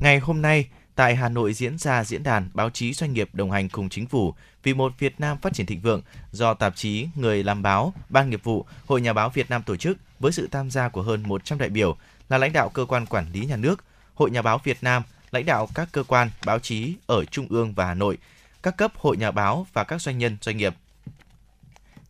Ngày 0.00 0.18
hôm 0.18 0.42
nay, 0.42 0.68
tại 0.94 1.16
Hà 1.16 1.28
Nội 1.28 1.52
diễn 1.52 1.78
ra 1.78 2.04
diễn 2.04 2.22
đàn 2.22 2.50
báo 2.54 2.70
chí 2.70 2.92
doanh 2.92 3.12
nghiệp 3.12 3.28
đồng 3.32 3.50
hành 3.50 3.68
cùng 3.68 3.88
chính 3.88 4.06
phủ 4.06 4.34
vì 4.62 4.74
một 4.74 4.92
Việt 4.98 5.20
Nam 5.20 5.38
phát 5.38 5.54
triển 5.54 5.66
thịnh 5.66 5.80
vượng 5.80 6.02
do 6.30 6.54
tạp 6.54 6.76
chí 6.76 7.08
Người 7.14 7.44
làm 7.44 7.62
báo, 7.62 7.92
Ban 8.08 8.30
nghiệp 8.30 8.44
vụ, 8.44 8.66
Hội 8.86 9.00
Nhà 9.00 9.12
báo 9.12 9.30
Việt 9.30 9.50
Nam 9.50 9.62
tổ 9.62 9.76
chức 9.76 9.98
với 10.18 10.32
sự 10.32 10.48
tham 10.50 10.70
gia 10.70 10.88
của 10.88 11.02
hơn 11.02 11.22
100 11.26 11.58
đại 11.58 11.68
biểu 11.68 11.96
là 12.28 12.38
lãnh 12.38 12.52
đạo 12.52 12.68
cơ 12.68 12.84
quan 12.84 13.06
quản 13.06 13.32
lý 13.32 13.46
nhà 13.46 13.56
nước, 13.56 13.84
Hội 14.14 14.30
Nhà 14.30 14.42
báo 14.42 14.60
Việt 14.64 14.78
Nam, 14.82 15.02
lãnh 15.30 15.46
đạo 15.46 15.68
các 15.74 15.88
cơ 15.92 16.02
quan 16.02 16.30
báo 16.44 16.58
chí 16.58 16.94
ở 17.06 17.24
Trung 17.24 17.46
ương 17.50 17.74
và 17.74 17.86
Hà 17.86 17.94
Nội, 17.94 18.18
các 18.62 18.76
cấp 18.76 18.92
hội 18.96 19.16
nhà 19.16 19.30
báo 19.30 19.66
và 19.72 19.84
các 19.84 20.02
doanh 20.02 20.18
nhân 20.18 20.36
doanh 20.40 20.56
nghiệp. 20.56 20.74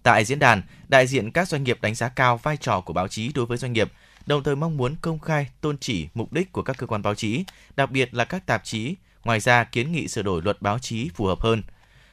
Tại 0.02 0.24
diễn 0.24 0.38
đàn, 0.38 0.62
đại 0.88 1.06
diện 1.06 1.30
các 1.30 1.48
doanh 1.48 1.64
nghiệp 1.64 1.78
đánh 1.80 1.94
giá 1.94 2.08
cao 2.08 2.36
vai 2.36 2.56
trò 2.56 2.80
của 2.80 2.92
báo 2.92 3.08
chí 3.08 3.32
đối 3.34 3.46
với 3.46 3.58
doanh 3.58 3.72
nghiệp, 3.72 3.92
đồng 4.26 4.42
thời 4.42 4.56
mong 4.56 4.76
muốn 4.76 4.96
công 5.00 5.18
khai 5.18 5.48
tôn 5.60 5.78
chỉ 5.78 6.08
mục 6.14 6.32
đích 6.32 6.52
của 6.52 6.62
các 6.62 6.76
cơ 6.76 6.86
quan 6.86 7.02
báo 7.02 7.14
chí, 7.14 7.44
đặc 7.76 7.90
biệt 7.90 8.14
là 8.14 8.24
các 8.24 8.46
tạp 8.46 8.64
chí, 8.64 8.94
ngoài 9.24 9.40
ra 9.40 9.64
kiến 9.64 9.92
nghị 9.92 10.08
sửa 10.08 10.22
đổi 10.22 10.42
luật 10.42 10.62
báo 10.62 10.78
chí 10.78 11.10
phù 11.14 11.26
hợp 11.26 11.40
hơn. 11.40 11.62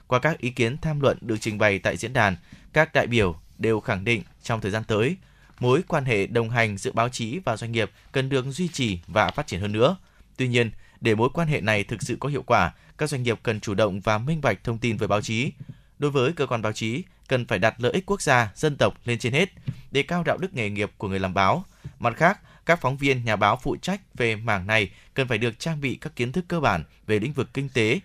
Qua 0.07 0.19
các 0.19 0.37
ý 0.37 0.49
kiến 0.49 0.77
tham 0.77 0.99
luận 1.01 1.17
được 1.21 1.37
trình 1.41 1.57
bày 1.57 1.79
tại 1.79 1.97
diễn 1.97 2.13
đàn, 2.13 2.35
các 2.73 2.93
đại 2.93 3.07
biểu 3.07 3.35
đều 3.57 3.79
khẳng 3.79 4.03
định 4.03 4.23
trong 4.43 4.61
thời 4.61 4.71
gian 4.71 4.83
tới, 4.83 5.15
mối 5.59 5.81
quan 5.87 6.05
hệ 6.05 6.27
đồng 6.27 6.49
hành 6.49 6.77
giữa 6.77 6.91
báo 6.91 7.09
chí 7.09 7.39
và 7.45 7.57
doanh 7.57 7.71
nghiệp 7.71 7.91
cần 8.11 8.29
được 8.29 8.45
duy 8.45 8.67
trì 8.67 8.99
và 9.07 9.31
phát 9.31 9.47
triển 9.47 9.61
hơn 9.61 9.71
nữa. 9.71 9.97
Tuy 10.37 10.47
nhiên, 10.47 10.71
để 11.01 11.15
mối 11.15 11.29
quan 11.33 11.47
hệ 11.47 11.61
này 11.61 11.83
thực 11.83 12.01
sự 12.01 12.17
có 12.19 12.29
hiệu 12.29 12.43
quả, 12.43 12.73
các 12.97 13.09
doanh 13.09 13.23
nghiệp 13.23 13.39
cần 13.43 13.59
chủ 13.59 13.73
động 13.73 14.01
và 14.01 14.17
minh 14.17 14.41
bạch 14.41 14.63
thông 14.63 14.77
tin 14.77 14.97
với 14.97 15.07
báo 15.07 15.21
chí. 15.21 15.51
Đối 15.99 16.11
với 16.11 16.33
cơ 16.33 16.45
quan 16.45 16.61
báo 16.61 16.71
chí, 16.71 17.03
cần 17.27 17.45
phải 17.45 17.59
đặt 17.59 17.75
lợi 17.77 17.91
ích 17.91 18.05
quốc 18.05 18.21
gia, 18.21 18.51
dân 18.55 18.75
tộc 18.77 18.93
lên 19.05 19.19
trên 19.19 19.33
hết, 19.33 19.49
đề 19.91 20.03
cao 20.03 20.23
đạo 20.23 20.37
đức 20.37 20.53
nghề 20.53 20.69
nghiệp 20.69 20.91
của 20.97 21.07
người 21.07 21.19
làm 21.19 21.33
báo. 21.33 21.65
Mặt 21.99 22.13
khác, 22.17 22.39
các 22.65 22.81
phóng 22.81 22.97
viên, 22.97 23.25
nhà 23.25 23.35
báo 23.35 23.59
phụ 23.61 23.75
trách 23.81 24.01
về 24.13 24.35
mảng 24.35 24.67
này 24.67 24.91
cần 25.13 25.27
phải 25.27 25.37
được 25.37 25.59
trang 25.59 25.81
bị 25.81 25.95
các 26.01 26.15
kiến 26.15 26.31
thức 26.31 26.45
cơ 26.47 26.59
bản 26.59 26.83
về 27.07 27.19
lĩnh 27.19 27.33
vực 27.33 27.53
kinh 27.53 27.69
tế, 27.69 27.99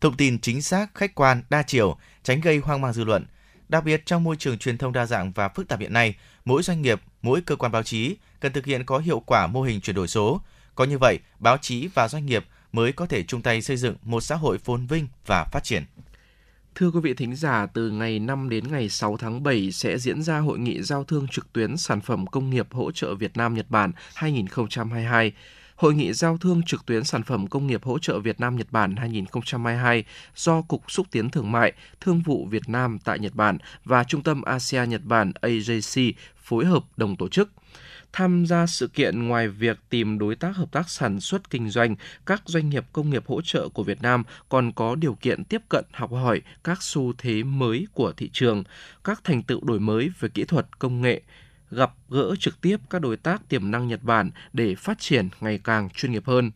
thông 0.00 0.16
tin 0.16 0.40
chính 0.40 0.62
xác, 0.62 0.94
khách 0.94 1.14
quan, 1.14 1.42
đa 1.50 1.62
chiều, 1.62 1.96
tránh 2.22 2.40
gây 2.40 2.58
hoang 2.58 2.80
mang 2.80 2.92
dư 2.92 3.04
luận. 3.04 3.26
Đặc 3.68 3.84
biệt 3.84 4.06
trong 4.06 4.24
môi 4.24 4.36
trường 4.36 4.58
truyền 4.58 4.78
thông 4.78 4.92
đa 4.92 5.06
dạng 5.06 5.32
và 5.32 5.48
phức 5.48 5.68
tạp 5.68 5.80
hiện 5.80 5.92
nay, 5.92 6.14
mỗi 6.44 6.62
doanh 6.62 6.82
nghiệp, 6.82 7.00
mỗi 7.22 7.40
cơ 7.40 7.56
quan 7.56 7.72
báo 7.72 7.82
chí 7.82 8.16
cần 8.40 8.52
thực 8.52 8.66
hiện 8.66 8.84
có 8.84 8.98
hiệu 8.98 9.20
quả 9.20 9.46
mô 9.46 9.62
hình 9.62 9.80
chuyển 9.80 9.96
đổi 9.96 10.08
số, 10.08 10.40
có 10.74 10.84
như 10.84 10.98
vậy, 10.98 11.18
báo 11.38 11.58
chí 11.58 11.88
và 11.94 12.08
doanh 12.08 12.26
nghiệp 12.26 12.44
mới 12.72 12.92
có 12.92 13.06
thể 13.06 13.22
chung 13.22 13.42
tay 13.42 13.62
xây 13.62 13.76
dựng 13.76 13.96
một 14.02 14.20
xã 14.20 14.36
hội 14.36 14.58
phồn 14.58 14.86
vinh 14.86 15.08
và 15.26 15.44
phát 15.52 15.60
triển. 15.64 15.84
Thưa 16.74 16.90
quý 16.90 17.00
vị 17.00 17.14
thính 17.14 17.36
giả, 17.36 17.66
từ 17.66 17.90
ngày 17.90 18.18
5 18.18 18.48
đến 18.48 18.64
ngày 18.70 18.88
6 18.88 19.16
tháng 19.16 19.42
7 19.42 19.72
sẽ 19.72 19.98
diễn 19.98 20.22
ra 20.22 20.38
hội 20.38 20.58
nghị 20.58 20.82
giao 20.82 21.04
thương 21.04 21.28
trực 21.28 21.52
tuyến 21.52 21.76
sản 21.76 22.00
phẩm 22.00 22.26
công 22.26 22.50
nghiệp 22.50 22.66
hỗ 22.72 22.92
trợ 22.92 23.14
Việt 23.14 23.36
Nam 23.36 23.54
Nhật 23.54 23.66
Bản 23.70 23.92
2022. 24.14 25.32
Hội 25.76 25.94
nghị 25.94 26.12
giao 26.12 26.38
thương 26.38 26.62
trực 26.66 26.86
tuyến 26.86 27.04
sản 27.04 27.22
phẩm 27.22 27.46
công 27.46 27.66
nghiệp 27.66 27.84
hỗ 27.84 27.98
trợ 27.98 28.18
Việt 28.18 28.40
Nam 28.40 28.56
Nhật 28.56 28.66
Bản 28.70 28.96
2022 28.96 30.04
do 30.36 30.62
Cục 30.62 30.90
xúc 30.90 31.06
tiến 31.10 31.30
thương 31.30 31.52
mại, 31.52 31.72
Thương 32.00 32.20
vụ 32.20 32.46
Việt 32.50 32.68
Nam 32.68 32.98
tại 33.04 33.18
Nhật 33.18 33.34
Bản 33.34 33.58
và 33.84 34.04
Trung 34.04 34.22
tâm 34.22 34.42
ASEAN 34.42 34.90
Nhật 34.90 35.04
Bản 35.04 35.32
AJC 35.42 36.12
phối 36.42 36.64
hợp 36.64 36.84
đồng 36.96 37.16
tổ 37.16 37.28
chức. 37.28 37.50
Tham 38.12 38.46
gia 38.46 38.66
sự 38.66 38.88
kiện 38.88 39.28
ngoài 39.28 39.48
việc 39.48 39.78
tìm 39.88 40.18
đối 40.18 40.34
tác 40.34 40.56
hợp 40.56 40.72
tác 40.72 40.90
sản 40.90 41.20
xuất 41.20 41.50
kinh 41.50 41.70
doanh, 41.70 41.96
các 42.26 42.42
doanh 42.44 42.68
nghiệp 42.68 42.84
công 42.92 43.10
nghiệp 43.10 43.26
hỗ 43.26 43.40
trợ 43.42 43.68
của 43.68 43.82
Việt 43.82 44.02
Nam 44.02 44.24
còn 44.48 44.72
có 44.72 44.94
điều 44.94 45.14
kiện 45.14 45.44
tiếp 45.44 45.62
cận 45.68 45.84
học 45.92 46.12
hỏi 46.12 46.42
các 46.64 46.82
xu 46.82 47.12
thế 47.18 47.42
mới 47.42 47.86
của 47.92 48.12
thị 48.12 48.30
trường, 48.32 48.64
các 49.04 49.20
thành 49.24 49.42
tựu 49.42 49.64
đổi 49.64 49.80
mới 49.80 50.10
về 50.20 50.28
kỹ 50.28 50.44
thuật 50.44 50.78
công 50.78 51.00
nghệ, 51.00 51.22
gặp 51.70 51.92
gỡ 52.08 52.34
trực 52.40 52.60
tiếp 52.60 52.76
các 52.90 53.02
đối 53.02 53.16
tác 53.16 53.48
tiềm 53.48 53.70
năng 53.70 53.88
Nhật 53.88 54.02
Bản 54.02 54.30
để 54.52 54.74
phát 54.74 54.98
triển 54.98 55.28
ngày 55.40 55.60
càng 55.64 55.90
chuyên 55.90 56.12
nghiệp 56.12 56.26
hơn. 56.26 56.50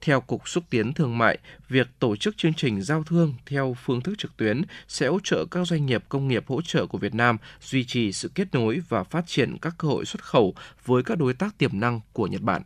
Theo 0.00 0.20
Cục 0.20 0.48
Xúc 0.48 0.64
tiến 0.70 0.92
Thương 0.92 1.18
mại, 1.18 1.38
việc 1.68 1.88
tổ 1.98 2.16
chức 2.16 2.36
chương 2.36 2.54
trình 2.54 2.82
giao 2.82 3.02
thương 3.02 3.34
theo 3.46 3.76
phương 3.84 4.00
thức 4.00 4.14
trực 4.18 4.36
tuyến 4.36 4.62
sẽ 4.88 5.08
hỗ 5.08 5.18
trợ 5.24 5.44
các 5.50 5.66
doanh 5.66 5.86
nghiệp 5.86 6.04
công 6.08 6.28
nghiệp 6.28 6.44
hỗ 6.46 6.62
trợ 6.62 6.86
của 6.86 6.98
Việt 6.98 7.14
Nam 7.14 7.36
duy 7.60 7.84
trì 7.84 8.12
sự 8.12 8.30
kết 8.34 8.48
nối 8.52 8.80
và 8.88 9.04
phát 9.04 9.26
triển 9.26 9.56
các 9.62 9.74
cơ 9.78 9.88
hội 9.88 10.04
xuất 10.04 10.24
khẩu 10.24 10.54
với 10.84 11.02
các 11.02 11.18
đối 11.18 11.34
tác 11.34 11.58
tiềm 11.58 11.80
năng 11.80 12.00
của 12.12 12.26
Nhật 12.26 12.42
Bản. 12.42 12.62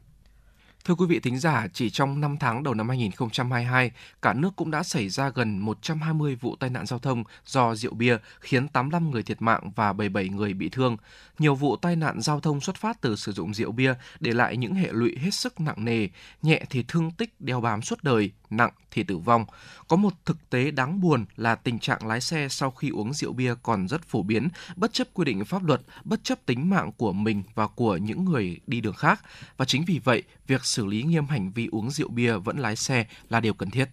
Thưa 0.84 0.94
quý 0.94 1.06
vị 1.06 1.20
thính 1.20 1.38
giả, 1.38 1.66
chỉ 1.72 1.90
trong 1.90 2.20
5 2.20 2.36
tháng 2.40 2.62
đầu 2.62 2.74
năm 2.74 2.88
2022, 2.88 3.90
cả 4.22 4.32
nước 4.32 4.56
cũng 4.56 4.70
đã 4.70 4.82
xảy 4.82 5.08
ra 5.08 5.28
gần 5.28 5.58
120 5.58 6.36
vụ 6.40 6.56
tai 6.56 6.70
nạn 6.70 6.86
giao 6.86 6.98
thông 6.98 7.24
do 7.46 7.74
rượu 7.74 7.94
bia 7.94 8.16
khiến 8.40 8.68
85 8.68 9.10
người 9.10 9.22
thiệt 9.22 9.42
mạng 9.42 9.70
và 9.76 9.92
77 9.92 10.28
người 10.28 10.54
bị 10.54 10.68
thương. 10.68 10.96
Nhiều 11.38 11.54
vụ 11.54 11.76
tai 11.76 11.96
nạn 11.96 12.20
giao 12.20 12.40
thông 12.40 12.60
xuất 12.60 12.76
phát 12.76 13.00
từ 13.00 13.16
sử 13.16 13.32
dụng 13.32 13.54
rượu 13.54 13.72
bia 13.72 13.94
để 14.20 14.32
lại 14.32 14.56
những 14.56 14.74
hệ 14.74 14.88
lụy 14.92 15.16
hết 15.20 15.30
sức 15.34 15.60
nặng 15.60 15.84
nề, 15.84 16.08
nhẹ 16.42 16.64
thì 16.70 16.84
thương 16.88 17.10
tích 17.10 17.40
đeo 17.40 17.60
bám 17.60 17.82
suốt 17.82 18.02
đời, 18.02 18.30
nặng 18.50 18.70
thì 18.90 19.02
tử 19.02 19.18
vong. 19.18 19.44
Có 19.88 19.96
một 19.96 20.12
thực 20.24 20.50
tế 20.50 20.70
đáng 20.70 21.00
buồn 21.00 21.24
là 21.36 21.54
tình 21.54 21.78
trạng 21.78 22.06
lái 22.06 22.20
xe 22.20 22.48
sau 22.48 22.70
khi 22.70 22.88
uống 22.88 23.12
rượu 23.12 23.32
bia 23.32 23.54
còn 23.62 23.88
rất 23.88 24.02
phổ 24.02 24.22
biến, 24.22 24.48
bất 24.76 24.92
chấp 24.92 25.08
quy 25.14 25.24
định 25.24 25.44
pháp 25.44 25.64
luật, 25.64 25.80
bất 26.04 26.24
chấp 26.24 26.46
tính 26.46 26.70
mạng 26.70 26.92
của 26.96 27.12
mình 27.12 27.42
và 27.54 27.66
của 27.66 27.96
những 27.96 28.24
người 28.24 28.60
đi 28.66 28.80
đường 28.80 28.94
khác. 28.94 29.22
Và 29.56 29.64
chính 29.64 29.84
vì 29.84 30.00
vậy, 30.04 30.22
việc 30.46 30.64
xử 30.72 30.86
lý 30.86 31.02
nghiêm 31.02 31.26
hành 31.26 31.52
vi 31.52 31.68
uống 31.72 31.90
rượu 31.90 32.08
bia 32.08 32.32
vẫn 32.32 32.58
lái 32.58 32.76
xe 32.76 33.06
là 33.28 33.40
điều 33.40 33.54
cần 33.54 33.70
thiết. 33.70 33.88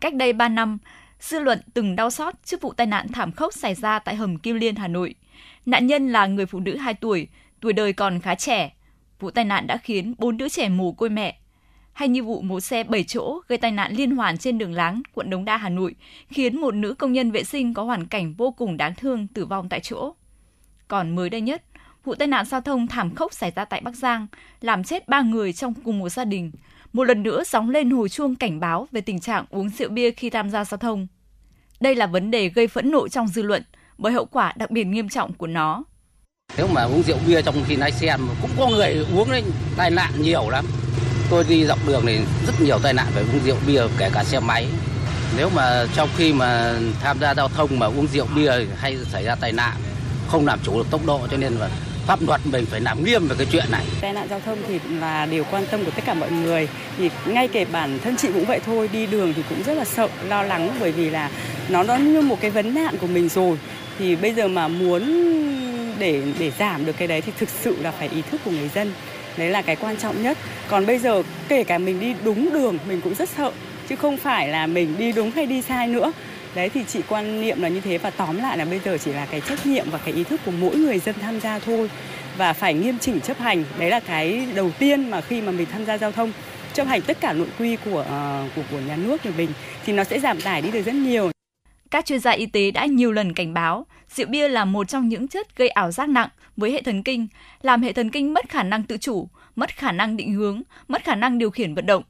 Cách 0.00 0.14
đây 0.14 0.32
3 0.32 0.48
năm, 0.48 0.78
dư 1.20 1.38
luận 1.38 1.60
từng 1.74 1.96
đau 1.96 2.10
xót 2.10 2.34
trước 2.44 2.60
vụ 2.60 2.72
tai 2.72 2.86
nạn 2.86 3.06
thảm 3.12 3.32
khốc 3.32 3.54
xảy 3.54 3.74
ra 3.74 3.98
tại 3.98 4.16
hầm 4.16 4.38
Kim 4.38 4.56
Liên, 4.56 4.76
Hà 4.76 4.88
Nội. 4.88 5.14
Nạn 5.66 5.86
nhân 5.86 6.08
là 6.08 6.26
người 6.26 6.46
phụ 6.46 6.60
nữ 6.60 6.76
2 6.76 6.94
tuổi, 6.94 7.28
tuổi 7.60 7.72
đời 7.72 7.92
còn 7.92 8.20
khá 8.20 8.34
trẻ. 8.34 8.76
Vụ 9.20 9.30
tai 9.30 9.44
nạn 9.44 9.66
đã 9.66 9.76
khiến 9.76 10.14
bốn 10.18 10.36
đứa 10.36 10.48
trẻ 10.48 10.68
mồ 10.68 10.92
côi 10.92 11.10
mẹ. 11.10 11.38
Hay 11.92 12.08
như 12.08 12.24
vụ 12.24 12.40
một 12.40 12.60
xe 12.60 12.84
7 12.84 13.04
chỗ 13.04 13.40
gây 13.48 13.58
tai 13.58 13.70
nạn 13.70 13.92
liên 13.92 14.16
hoàn 14.16 14.38
trên 14.38 14.58
đường 14.58 14.72
Láng, 14.72 15.02
quận 15.14 15.30
Đống 15.30 15.44
Đa, 15.44 15.56
Hà 15.56 15.68
Nội, 15.68 15.94
khiến 16.28 16.60
một 16.60 16.74
nữ 16.74 16.94
công 16.94 17.12
nhân 17.12 17.30
vệ 17.30 17.44
sinh 17.44 17.74
có 17.74 17.82
hoàn 17.82 18.06
cảnh 18.06 18.34
vô 18.34 18.50
cùng 18.50 18.76
đáng 18.76 18.94
thương 18.94 19.26
tử 19.26 19.46
vong 19.46 19.68
tại 19.68 19.80
chỗ. 19.80 20.14
Còn 20.88 21.14
mới 21.14 21.30
đây 21.30 21.40
nhất, 21.40 21.62
vụ 22.06 22.14
tai 22.14 22.28
nạn 22.28 22.44
giao 22.46 22.60
thông 22.60 22.86
thảm 22.86 23.14
khốc 23.14 23.32
xảy 23.32 23.52
ra 23.56 23.64
tại 23.64 23.80
Bắc 23.80 23.96
Giang, 23.96 24.26
làm 24.60 24.84
chết 24.84 25.08
3 25.08 25.22
người 25.22 25.52
trong 25.52 25.74
cùng 25.84 25.98
một 25.98 26.08
gia 26.08 26.24
đình. 26.24 26.52
Một 26.92 27.04
lần 27.04 27.22
nữa 27.22 27.44
sóng 27.44 27.70
lên 27.70 27.90
hồi 27.90 28.08
chuông 28.08 28.34
cảnh 28.34 28.60
báo 28.60 28.88
về 28.92 29.00
tình 29.00 29.20
trạng 29.20 29.44
uống 29.50 29.68
rượu 29.68 29.88
bia 29.88 30.10
khi 30.10 30.30
tham 30.30 30.50
gia 30.50 30.64
giao 30.64 30.78
thông. 30.78 31.06
Đây 31.80 31.94
là 31.94 32.06
vấn 32.06 32.30
đề 32.30 32.48
gây 32.48 32.68
phẫn 32.68 32.90
nộ 32.90 33.08
trong 33.08 33.28
dư 33.28 33.42
luận 33.42 33.62
bởi 33.98 34.12
hậu 34.12 34.24
quả 34.24 34.52
đặc 34.56 34.70
biệt 34.70 34.84
nghiêm 34.84 35.08
trọng 35.08 35.32
của 35.32 35.46
nó. 35.46 35.84
Nếu 36.56 36.68
mà 36.72 36.82
uống 36.82 37.02
rượu 37.02 37.18
bia 37.26 37.42
trong 37.42 37.54
khi 37.68 37.76
lái 37.76 37.92
xe 37.92 38.16
cũng 38.42 38.50
có 38.58 38.68
người 38.68 39.06
uống 39.14 39.30
đấy, 39.30 39.44
tai 39.76 39.90
nạn 39.90 40.12
nhiều 40.20 40.50
lắm. 40.50 40.64
Tôi 41.30 41.44
đi 41.48 41.64
dọc 41.64 41.78
đường 41.86 42.06
này 42.06 42.18
rất 42.46 42.54
nhiều 42.60 42.78
tai 42.82 42.92
nạn 42.92 43.06
phải 43.10 43.22
uống 43.22 43.40
rượu 43.44 43.56
bia 43.66 43.82
kể 43.98 44.10
cả 44.14 44.24
xe 44.24 44.40
máy. 44.40 44.66
Nếu 45.36 45.50
mà 45.54 45.86
trong 45.94 46.08
khi 46.16 46.32
mà 46.32 46.78
tham 47.00 47.18
gia 47.20 47.34
giao 47.34 47.48
thông 47.48 47.78
mà 47.78 47.86
uống 47.86 48.06
rượu 48.06 48.26
bia 48.36 48.52
hay 48.76 48.96
xảy 48.96 49.24
ra 49.24 49.34
tai 49.34 49.52
nạn, 49.52 49.76
không 50.28 50.46
làm 50.46 50.58
chủ 50.62 50.78
được 50.78 50.86
tốc 50.90 51.00
độ 51.06 51.20
cho 51.30 51.36
nên 51.36 51.52
là 51.52 51.70
pháp 52.06 52.18
luật 52.26 52.40
mình 52.44 52.66
phải 52.66 52.80
làm 52.80 53.04
nghiêm 53.04 53.28
về 53.28 53.34
cái 53.38 53.46
chuyện 53.52 53.64
này. 53.70 53.84
Tai 54.00 54.12
nạn 54.12 54.26
giao 54.30 54.40
thông 54.40 54.58
thì 54.68 54.78
là 55.00 55.26
điều 55.26 55.44
quan 55.50 55.66
tâm 55.70 55.84
của 55.84 55.90
tất 55.90 56.02
cả 56.06 56.14
mọi 56.14 56.30
người. 56.30 56.68
Thì 56.98 57.10
ngay 57.26 57.48
kể 57.48 57.64
bản 57.64 57.98
thân 58.04 58.16
chị 58.16 58.28
cũng 58.34 58.44
vậy 58.44 58.60
thôi, 58.66 58.90
đi 58.92 59.06
đường 59.06 59.32
thì 59.36 59.42
cũng 59.48 59.62
rất 59.62 59.74
là 59.74 59.84
sợ, 59.84 60.08
lo 60.28 60.42
lắng 60.42 60.70
bởi 60.80 60.92
vì 60.92 61.10
là 61.10 61.30
nó 61.68 61.82
nó 61.82 61.96
như 61.96 62.20
một 62.20 62.40
cái 62.40 62.50
vấn 62.50 62.74
nạn 62.74 62.94
của 63.00 63.06
mình 63.06 63.28
rồi. 63.28 63.58
Thì 63.98 64.16
bây 64.16 64.34
giờ 64.34 64.48
mà 64.48 64.68
muốn 64.68 65.02
để 65.98 66.22
để 66.38 66.52
giảm 66.58 66.86
được 66.86 66.96
cái 66.98 67.08
đấy 67.08 67.20
thì 67.20 67.32
thực 67.38 67.48
sự 67.48 67.76
là 67.82 67.90
phải 67.90 68.08
ý 68.08 68.22
thức 68.30 68.40
của 68.44 68.50
người 68.50 68.70
dân. 68.74 68.92
Đấy 69.36 69.50
là 69.50 69.62
cái 69.62 69.76
quan 69.76 69.96
trọng 69.96 70.22
nhất. 70.22 70.38
Còn 70.68 70.86
bây 70.86 70.98
giờ 70.98 71.22
kể 71.48 71.64
cả 71.64 71.78
mình 71.78 72.00
đi 72.00 72.14
đúng 72.24 72.52
đường 72.52 72.78
mình 72.88 73.00
cũng 73.00 73.14
rất 73.14 73.28
sợ 73.28 73.50
chứ 73.88 73.96
không 73.96 74.16
phải 74.16 74.48
là 74.48 74.66
mình 74.66 74.94
đi 74.98 75.12
đúng 75.12 75.30
hay 75.30 75.46
đi 75.46 75.62
sai 75.62 75.88
nữa 75.88 76.12
đấy 76.56 76.68
thì 76.68 76.84
chị 76.88 77.00
quan 77.08 77.40
niệm 77.40 77.62
là 77.62 77.68
như 77.68 77.80
thế 77.80 77.98
và 77.98 78.10
tóm 78.10 78.36
lại 78.36 78.58
là 78.58 78.64
bây 78.64 78.78
giờ 78.78 78.98
chỉ 78.98 79.12
là 79.12 79.26
cái 79.26 79.40
trách 79.40 79.66
nhiệm 79.66 79.90
và 79.90 79.98
cái 79.98 80.14
ý 80.14 80.24
thức 80.24 80.40
của 80.44 80.50
mỗi 80.50 80.76
người 80.76 80.98
dân 80.98 81.14
tham 81.20 81.40
gia 81.40 81.58
thôi 81.58 81.90
và 82.36 82.52
phải 82.52 82.74
nghiêm 82.74 82.98
chỉnh 82.98 83.20
chấp 83.20 83.38
hành 83.38 83.64
đấy 83.78 83.90
là 83.90 84.00
cái 84.00 84.46
đầu 84.54 84.70
tiên 84.78 85.10
mà 85.10 85.20
khi 85.20 85.40
mà 85.40 85.52
mình 85.52 85.66
tham 85.72 85.84
gia 85.84 85.98
giao 85.98 86.12
thông 86.12 86.32
chấp 86.72 86.86
hành 86.86 87.02
tất 87.02 87.20
cả 87.20 87.32
nội 87.32 87.48
quy 87.58 87.76
của 87.76 88.00
uh, 88.00 88.54
của 88.56 88.62
của 88.70 88.80
nhà 88.88 88.96
nước 88.96 89.22
của 89.24 89.30
mình 89.36 89.50
thì 89.86 89.92
nó 89.92 90.04
sẽ 90.04 90.20
giảm 90.20 90.40
tải 90.40 90.62
đi 90.62 90.70
được 90.70 90.82
rất 90.82 90.94
nhiều 90.94 91.30
các 91.90 92.06
chuyên 92.06 92.20
gia 92.20 92.30
y 92.30 92.46
tế 92.46 92.70
đã 92.70 92.84
nhiều 92.84 93.12
lần 93.12 93.32
cảnh 93.32 93.54
báo 93.54 93.86
rượu 94.14 94.26
bia 94.26 94.48
là 94.48 94.64
một 94.64 94.88
trong 94.88 95.08
những 95.08 95.28
chất 95.28 95.56
gây 95.56 95.68
ảo 95.68 95.90
giác 95.90 96.08
nặng 96.08 96.28
với 96.56 96.72
hệ 96.72 96.82
thần 96.82 97.02
kinh, 97.02 97.26
làm 97.62 97.82
hệ 97.82 97.92
thần 97.92 98.10
kinh 98.10 98.34
mất 98.34 98.48
khả 98.48 98.62
năng 98.62 98.82
tự 98.82 98.96
chủ, 98.96 99.28
mất 99.56 99.76
khả 99.76 99.92
năng 99.92 100.16
định 100.16 100.32
hướng, 100.32 100.62
mất 100.88 101.04
khả 101.04 101.14
năng 101.14 101.38
điều 101.38 101.50
khiển 101.50 101.74
vận 101.74 101.86
động. 101.86 102.02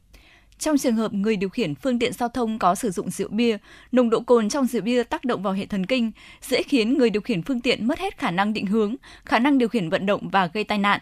Trong 0.59 0.79
trường 0.79 0.97
hợp 0.97 1.13
người 1.13 1.37
điều 1.37 1.49
khiển 1.49 1.75
phương 1.75 1.99
tiện 1.99 2.13
giao 2.13 2.29
thông 2.29 2.59
có 2.59 2.75
sử 2.75 2.91
dụng 2.91 3.11
rượu 3.11 3.29
bia, 3.29 3.59
nồng 3.93 4.11
độ 4.11 4.21
cồn 4.21 4.49
trong 4.49 4.67
rượu 4.67 4.83
bia 4.83 5.03
tác 5.03 5.25
động 5.25 5.43
vào 5.43 5.53
hệ 5.53 5.67
thần 5.67 5.87
kinh 5.87 6.13
dễ 6.43 6.63
khiến 6.63 6.99
người 6.99 7.11
điều 7.11 7.23
khiển 7.23 7.43
phương 7.43 7.61
tiện 7.61 7.87
mất 7.87 7.99
hết 7.99 8.19
khả 8.19 8.31
năng 8.31 8.53
định 8.53 8.67
hướng, 8.67 8.97
khả 9.25 9.39
năng 9.39 9.59
điều 9.59 9.69
khiển 9.69 9.91
vận 9.91 10.07
động 10.07 10.29
và 10.29 10.47
gây 10.47 10.65
tai 10.65 10.79
nạn. 10.79 11.01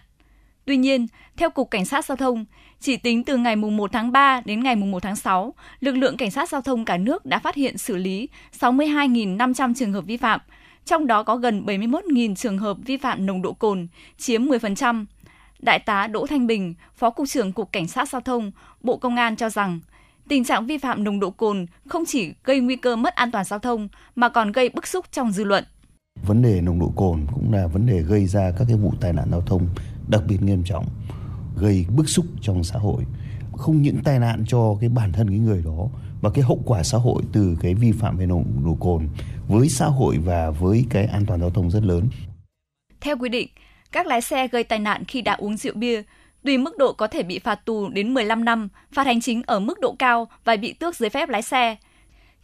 Tuy 0.65 0.77
nhiên, 0.77 1.07
theo 1.37 1.51
Cục 1.51 1.71
Cảnh 1.71 1.85
sát 1.85 2.05
Giao 2.05 2.17
thông, 2.17 2.45
chỉ 2.81 2.97
tính 2.97 3.25
từ 3.25 3.37
ngày 3.37 3.57
1 3.57 3.93
tháng 3.93 4.13
3 4.13 4.43
đến 4.45 4.63
ngày 4.63 4.77
1 4.77 5.03
tháng 5.03 5.17
6, 5.17 5.55
lực 5.81 5.93
lượng 5.93 6.17
Cảnh 6.17 6.31
sát 6.31 6.49
Giao 6.49 6.61
thông 6.61 6.85
cả 6.85 6.97
nước 6.97 7.27
đã 7.27 7.39
phát 7.39 7.55
hiện 7.55 7.79
xử 7.79 7.97
lý 7.97 8.29
62.500 8.61 9.75
trường 9.75 9.93
hợp 9.93 10.05
vi 10.07 10.17
phạm, 10.17 10.41
trong 10.85 11.07
đó 11.07 11.23
có 11.23 11.37
gần 11.37 11.65
71.000 11.67 12.35
trường 12.35 12.59
hợp 12.59 12.77
vi 12.85 12.97
phạm 12.97 13.27
nồng 13.27 13.43
độ 13.43 13.53
cồn, 13.53 13.87
chiếm 14.19 14.45
10%. 14.45 15.05
Đại 15.65 15.79
tá 15.79 16.07
Đỗ 16.07 16.27
Thanh 16.27 16.47
Bình, 16.47 16.75
Phó 16.95 17.11
Cục 17.11 17.29
trưởng 17.29 17.53
Cục 17.53 17.73
Cảnh 17.73 17.89
sát 17.89 18.09
Giao 18.09 18.21
thông, 18.21 18.51
Bộ 18.83 18.97
Công 18.97 19.17
an 19.17 19.37
cho 19.37 19.51
rằng, 19.51 19.81
tình 20.29 20.45
trạng 20.45 20.67
vi 20.67 20.79
phạm 20.79 21.05
nồng 21.05 21.21
độ 21.21 21.31
cồn 21.31 21.67
không 21.89 22.05
chỉ 22.07 22.33
gây 22.45 22.61
nguy 22.61 22.77
cơ 22.77 22.97
mất 22.97 23.15
an 23.15 23.31
toàn 23.31 23.45
giao 23.45 23.59
thông 23.59 23.89
mà 24.15 24.29
còn 24.29 24.53
gây 24.53 24.69
bức 24.69 24.87
xúc 24.87 25.05
trong 25.13 25.33
dư 25.33 25.45
luận. 25.45 25.65
Vấn 26.27 26.43
đề 26.43 26.61
nồng 26.61 26.81
độ 26.81 26.93
cồn 26.97 27.27
cũng 27.35 27.53
là 27.53 27.67
vấn 27.67 27.87
đề 27.87 28.03
gây 28.03 28.27
ra 28.27 28.53
các 28.59 28.65
cái 28.69 28.77
vụ 28.77 28.93
tai 29.01 29.13
nạn 29.13 29.29
giao 29.31 29.41
thông 29.41 29.69
đặc 30.09 30.23
biệt 30.29 30.43
nghiêm 30.43 30.63
trọng, 30.65 30.87
gây 31.57 31.87
bức 31.97 32.09
xúc 32.09 32.27
trong 32.41 32.65
xã 32.65 32.79
hội. 32.79 33.05
Không 33.53 33.83
những 33.83 33.99
tai 34.05 34.19
nạn 34.19 34.45
cho 34.47 34.77
cái 34.81 34.89
bản 34.89 35.13
thân 35.13 35.29
cái 35.29 35.39
người 35.39 35.63
đó 35.65 35.89
mà 36.23 36.31
cái 36.31 36.45
hậu 36.45 36.63
quả 36.65 36.83
xã 36.83 36.99
hội 36.99 37.23
từ 37.33 37.57
cái 37.61 37.75
vi 37.75 37.93
phạm 37.93 38.17
về 38.17 38.27
nồng 38.27 38.45
độ 38.65 38.77
cồn 38.81 39.09
với 39.49 39.69
xã 39.69 39.87
hội 39.87 40.19
và 40.19 40.51
với 40.51 40.87
cái 40.91 41.05
an 41.05 41.27
toàn 41.27 41.41
giao 41.41 41.51
thông 41.51 41.71
rất 41.71 41.85
lớn. 41.85 42.09
Theo 43.01 43.17
quy 43.17 43.29
định, 43.29 43.49
các 43.95 44.07
lái 44.07 44.21
xe 44.21 44.49
gây 44.49 44.65
tai 44.65 44.79
nạn 44.79 45.05
khi 45.05 45.23
đã 45.23 45.33
uống 45.33 45.57
rượu 45.57 45.75
bia, 45.75 46.03
tùy 46.45 46.59
mức 46.59 46.79
độ 46.79 46.93
có 46.93 47.07
thể 47.07 47.23
bị 47.23 47.39
phạt 47.39 47.55
tù 47.65 47.89
đến 47.89 48.15
15 48.15 48.45
năm, 48.45 48.69
phạt 48.93 49.07
hành 49.07 49.21
chính 49.21 49.43
ở 49.47 49.61
mức 49.61 49.81
độ 49.81 49.97
cao 49.99 50.29
và 50.45 50.57
bị 50.57 50.73
tước 50.73 50.97
giấy 50.97 51.11
phép 51.11 51.29
lái 51.29 51.43
xe. 51.43 51.77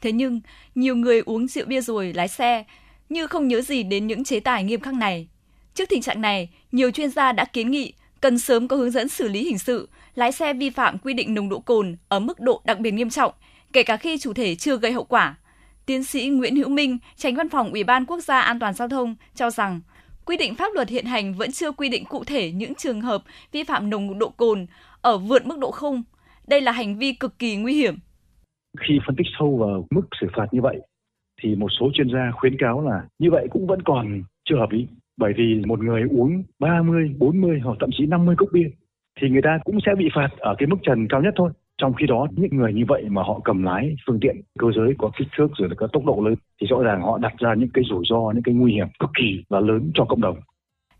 Thế 0.00 0.12
nhưng, 0.12 0.40
nhiều 0.74 0.96
người 0.96 1.20
uống 1.20 1.48
rượu 1.48 1.66
bia 1.66 1.80
rồi 1.80 2.12
lái 2.12 2.28
xe, 2.28 2.64
như 3.08 3.26
không 3.26 3.48
nhớ 3.48 3.60
gì 3.60 3.82
đến 3.82 4.06
những 4.06 4.24
chế 4.24 4.40
tài 4.40 4.64
nghiêm 4.64 4.80
khắc 4.80 4.94
này. 4.94 5.28
Trước 5.74 5.88
tình 5.88 6.02
trạng 6.02 6.20
này, 6.20 6.48
nhiều 6.72 6.90
chuyên 6.90 7.10
gia 7.10 7.32
đã 7.32 7.44
kiến 7.44 7.70
nghị 7.70 7.92
cần 8.20 8.38
sớm 8.38 8.68
có 8.68 8.76
hướng 8.76 8.90
dẫn 8.90 9.08
xử 9.08 9.28
lý 9.28 9.44
hình 9.44 9.58
sự 9.58 9.88
lái 10.14 10.32
xe 10.32 10.52
vi 10.52 10.70
phạm 10.70 10.98
quy 10.98 11.14
định 11.14 11.34
nồng 11.34 11.48
độ 11.48 11.58
cồn 11.58 11.96
ở 12.08 12.20
mức 12.20 12.40
độ 12.40 12.62
đặc 12.64 12.80
biệt 12.80 12.90
nghiêm 12.90 13.10
trọng, 13.10 13.32
kể 13.72 13.82
cả 13.82 13.96
khi 13.96 14.18
chủ 14.18 14.32
thể 14.32 14.54
chưa 14.54 14.76
gây 14.76 14.92
hậu 14.92 15.04
quả. 15.04 15.34
Tiến 15.86 16.04
sĩ 16.04 16.28
Nguyễn 16.28 16.56
Hữu 16.56 16.68
Minh, 16.68 16.98
tránh 17.16 17.34
văn 17.34 17.48
phòng 17.48 17.72
Ủy 17.72 17.84
ban 17.84 18.06
Quốc 18.06 18.20
gia 18.20 18.40
An 18.40 18.58
toàn 18.58 18.74
giao 18.74 18.88
thông 18.88 19.16
cho 19.34 19.50
rằng 19.50 19.80
quy 20.30 20.36
định 20.36 20.54
pháp 20.54 20.74
luật 20.74 20.88
hiện 20.88 21.04
hành 21.04 21.34
vẫn 21.34 21.50
chưa 21.52 21.72
quy 21.72 21.88
định 21.88 22.04
cụ 22.04 22.24
thể 22.24 22.52
những 22.52 22.74
trường 22.74 23.00
hợp 23.00 23.22
vi 23.52 23.64
phạm 23.64 23.90
nồng 23.90 24.18
độ 24.18 24.28
cồn 24.28 24.66
ở 25.02 25.18
vượt 25.18 25.46
mức 25.46 25.58
độ 25.58 25.70
không. 25.70 26.02
Đây 26.48 26.60
là 26.60 26.72
hành 26.72 26.98
vi 26.98 27.12
cực 27.12 27.38
kỳ 27.38 27.56
nguy 27.56 27.74
hiểm. 27.74 27.94
Khi 28.80 28.98
phân 29.06 29.16
tích 29.16 29.26
sâu 29.38 29.56
vào 29.56 29.86
mức 29.90 30.08
xử 30.20 30.26
phạt 30.36 30.46
như 30.52 30.60
vậy, 30.62 30.80
thì 31.42 31.54
một 31.54 31.68
số 31.80 31.90
chuyên 31.94 32.08
gia 32.12 32.30
khuyến 32.32 32.56
cáo 32.58 32.86
là 32.88 33.06
như 33.18 33.30
vậy 33.30 33.46
cũng 33.50 33.66
vẫn 33.66 33.82
còn 33.82 34.22
chưa 34.44 34.56
hợp 34.56 34.70
lý. 34.70 34.86
Bởi 35.16 35.32
vì 35.36 35.62
một 35.66 35.82
người 35.82 36.02
uống 36.10 36.42
30, 36.58 37.14
40 37.18 37.60
hoặc 37.64 37.76
thậm 37.80 37.90
chí 37.92 38.06
50 38.06 38.34
cốc 38.38 38.48
bia 38.52 38.70
thì 39.20 39.28
người 39.30 39.42
ta 39.42 39.58
cũng 39.64 39.78
sẽ 39.86 39.92
bị 39.98 40.08
phạt 40.14 40.28
ở 40.38 40.54
cái 40.58 40.66
mức 40.66 40.76
trần 40.82 41.08
cao 41.08 41.22
nhất 41.22 41.34
thôi. 41.36 41.50
Trong 41.80 41.94
khi 41.94 42.06
đó 42.06 42.26
những 42.36 42.56
người 42.56 42.72
như 42.72 42.84
vậy 42.88 43.02
mà 43.08 43.22
họ 43.22 43.40
cầm 43.44 43.62
lái 43.62 43.96
phương 44.06 44.18
tiện 44.20 44.42
cơ 44.58 44.66
giới 44.76 44.94
có 44.98 45.10
kích 45.18 45.28
thước 45.36 45.48
rồi 45.58 45.68
có 45.76 45.86
tốc 45.92 46.04
độ 46.04 46.22
lớn 46.24 46.34
thì 46.60 46.66
rõ 46.66 46.82
ràng 46.82 47.02
họ 47.02 47.18
đặt 47.18 47.32
ra 47.38 47.54
những 47.54 47.68
cái 47.74 47.84
rủi 47.90 48.04
ro, 48.10 48.32
những 48.34 48.42
cái 48.42 48.54
nguy 48.54 48.72
hiểm 48.72 48.86
cực 48.98 49.10
kỳ 49.18 49.44
và 49.48 49.60
lớn 49.60 49.90
cho 49.94 50.04
cộng 50.04 50.20
đồng. 50.20 50.36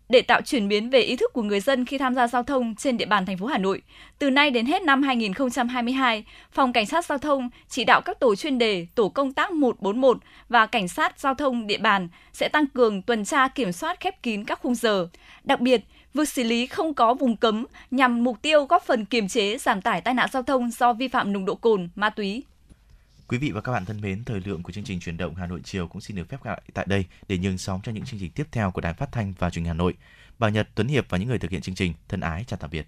Để 0.09 0.21
tạo 0.21 0.41
chuyển 0.41 0.67
biến 0.67 0.89
về 0.89 0.99
ý 0.99 1.15
thức 1.15 1.33
của 1.33 1.41
người 1.41 1.59
dân 1.59 1.85
khi 1.85 1.97
tham 1.97 2.15
gia 2.15 2.27
giao 2.27 2.43
thông 2.43 2.75
trên 2.75 2.97
địa 2.97 3.05
bàn 3.05 3.25
thành 3.25 3.37
phố 3.37 3.45
Hà 3.45 3.57
Nội, 3.57 3.81
từ 4.19 4.29
nay 4.29 4.51
đến 4.51 4.65
hết 4.65 4.81
năm 4.81 5.01
2022, 5.03 6.23
Phòng 6.51 6.73
Cảnh 6.73 6.85
sát 6.85 7.05
Giao 7.05 7.17
thông 7.17 7.49
chỉ 7.67 7.83
đạo 7.85 8.01
các 8.05 8.19
tổ 8.19 8.35
chuyên 8.35 8.57
đề, 8.57 8.87
tổ 8.95 9.09
công 9.09 9.33
tác 9.33 9.51
141 9.51 10.17
và 10.49 10.65
Cảnh 10.65 10.87
sát 10.87 11.19
Giao 11.19 11.33
thông 11.33 11.67
địa 11.67 11.77
bàn 11.77 12.07
sẽ 12.33 12.49
tăng 12.49 12.67
cường 12.67 13.01
tuần 13.01 13.25
tra 13.25 13.47
kiểm 13.47 13.71
soát 13.71 13.99
khép 13.99 14.23
kín 14.23 14.43
các 14.43 14.59
khung 14.61 14.75
giờ. 14.75 15.07
Đặc 15.43 15.61
biệt, 15.61 15.81
Việc 16.13 16.29
xử 16.29 16.43
lý 16.43 16.65
không 16.65 16.93
có 16.93 17.13
vùng 17.13 17.37
cấm 17.37 17.65
nhằm 17.91 18.23
mục 18.23 18.41
tiêu 18.41 18.65
góp 18.65 18.83
phần 18.83 19.05
kiềm 19.05 19.27
chế 19.27 19.57
giảm 19.57 19.81
tải 19.81 20.01
tai 20.01 20.13
nạn 20.13 20.29
giao 20.33 20.43
thông 20.43 20.71
do 20.71 20.93
vi 20.93 21.07
phạm 21.07 21.33
nồng 21.33 21.45
độ 21.45 21.55
cồn, 21.55 21.89
ma 21.95 22.09
túy. 22.09 22.43
Quý 23.27 23.37
vị 23.37 23.51
và 23.51 23.61
các 23.61 23.71
bạn 23.71 23.85
thân 23.85 24.01
mến, 24.01 24.23
thời 24.23 24.41
lượng 24.45 24.63
của 24.63 24.71
chương 24.71 24.83
trình 24.83 24.99
truyền 24.99 25.17
động 25.17 25.35
Hà 25.35 25.47
Nội 25.47 25.61
chiều 25.63 25.87
cũng 25.87 26.01
xin 26.01 26.17
được 26.17 26.29
phép 26.29 26.45
lại 26.45 26.61
tại 26.73 26.85
đây 26.89 27.05
để 27.27 27.37
nhường 27.37 27.57
sóng 27.57 27.79
cho 27.83 27.91
những 27.91 28.05
chương 28.05 28.19
trình 28.19 28.31
tiếp 28.35 28.47
theo 28.51 28.71
của 28.71 28.81
Đài 28.81 28.93
Phát 28.93 29.11
thanh 29.11 29.33
và 29.39 29.49
Truyền 29.49 29.63
hình 29.63 29.67
Hà 29.67 29.73
Nội. 29.73 29.93
Bà 30.39 30.49
Nhật, 30.49 30.69
Tuấn 30.75 30.87
Hiệp 30.87 31.05
và 31.09 31.17
những 31.17 31.27
người 31.27 31.39
thực 31.39 31.51
hiện 31.51 31.61
chương 31.61 31.75
trình 31.75 31.93
thân 32.07 32.19
ái 32.19 32.43
chào 32.47 32.57
tạm 32.57 32.69
biệt. 32.69 32.87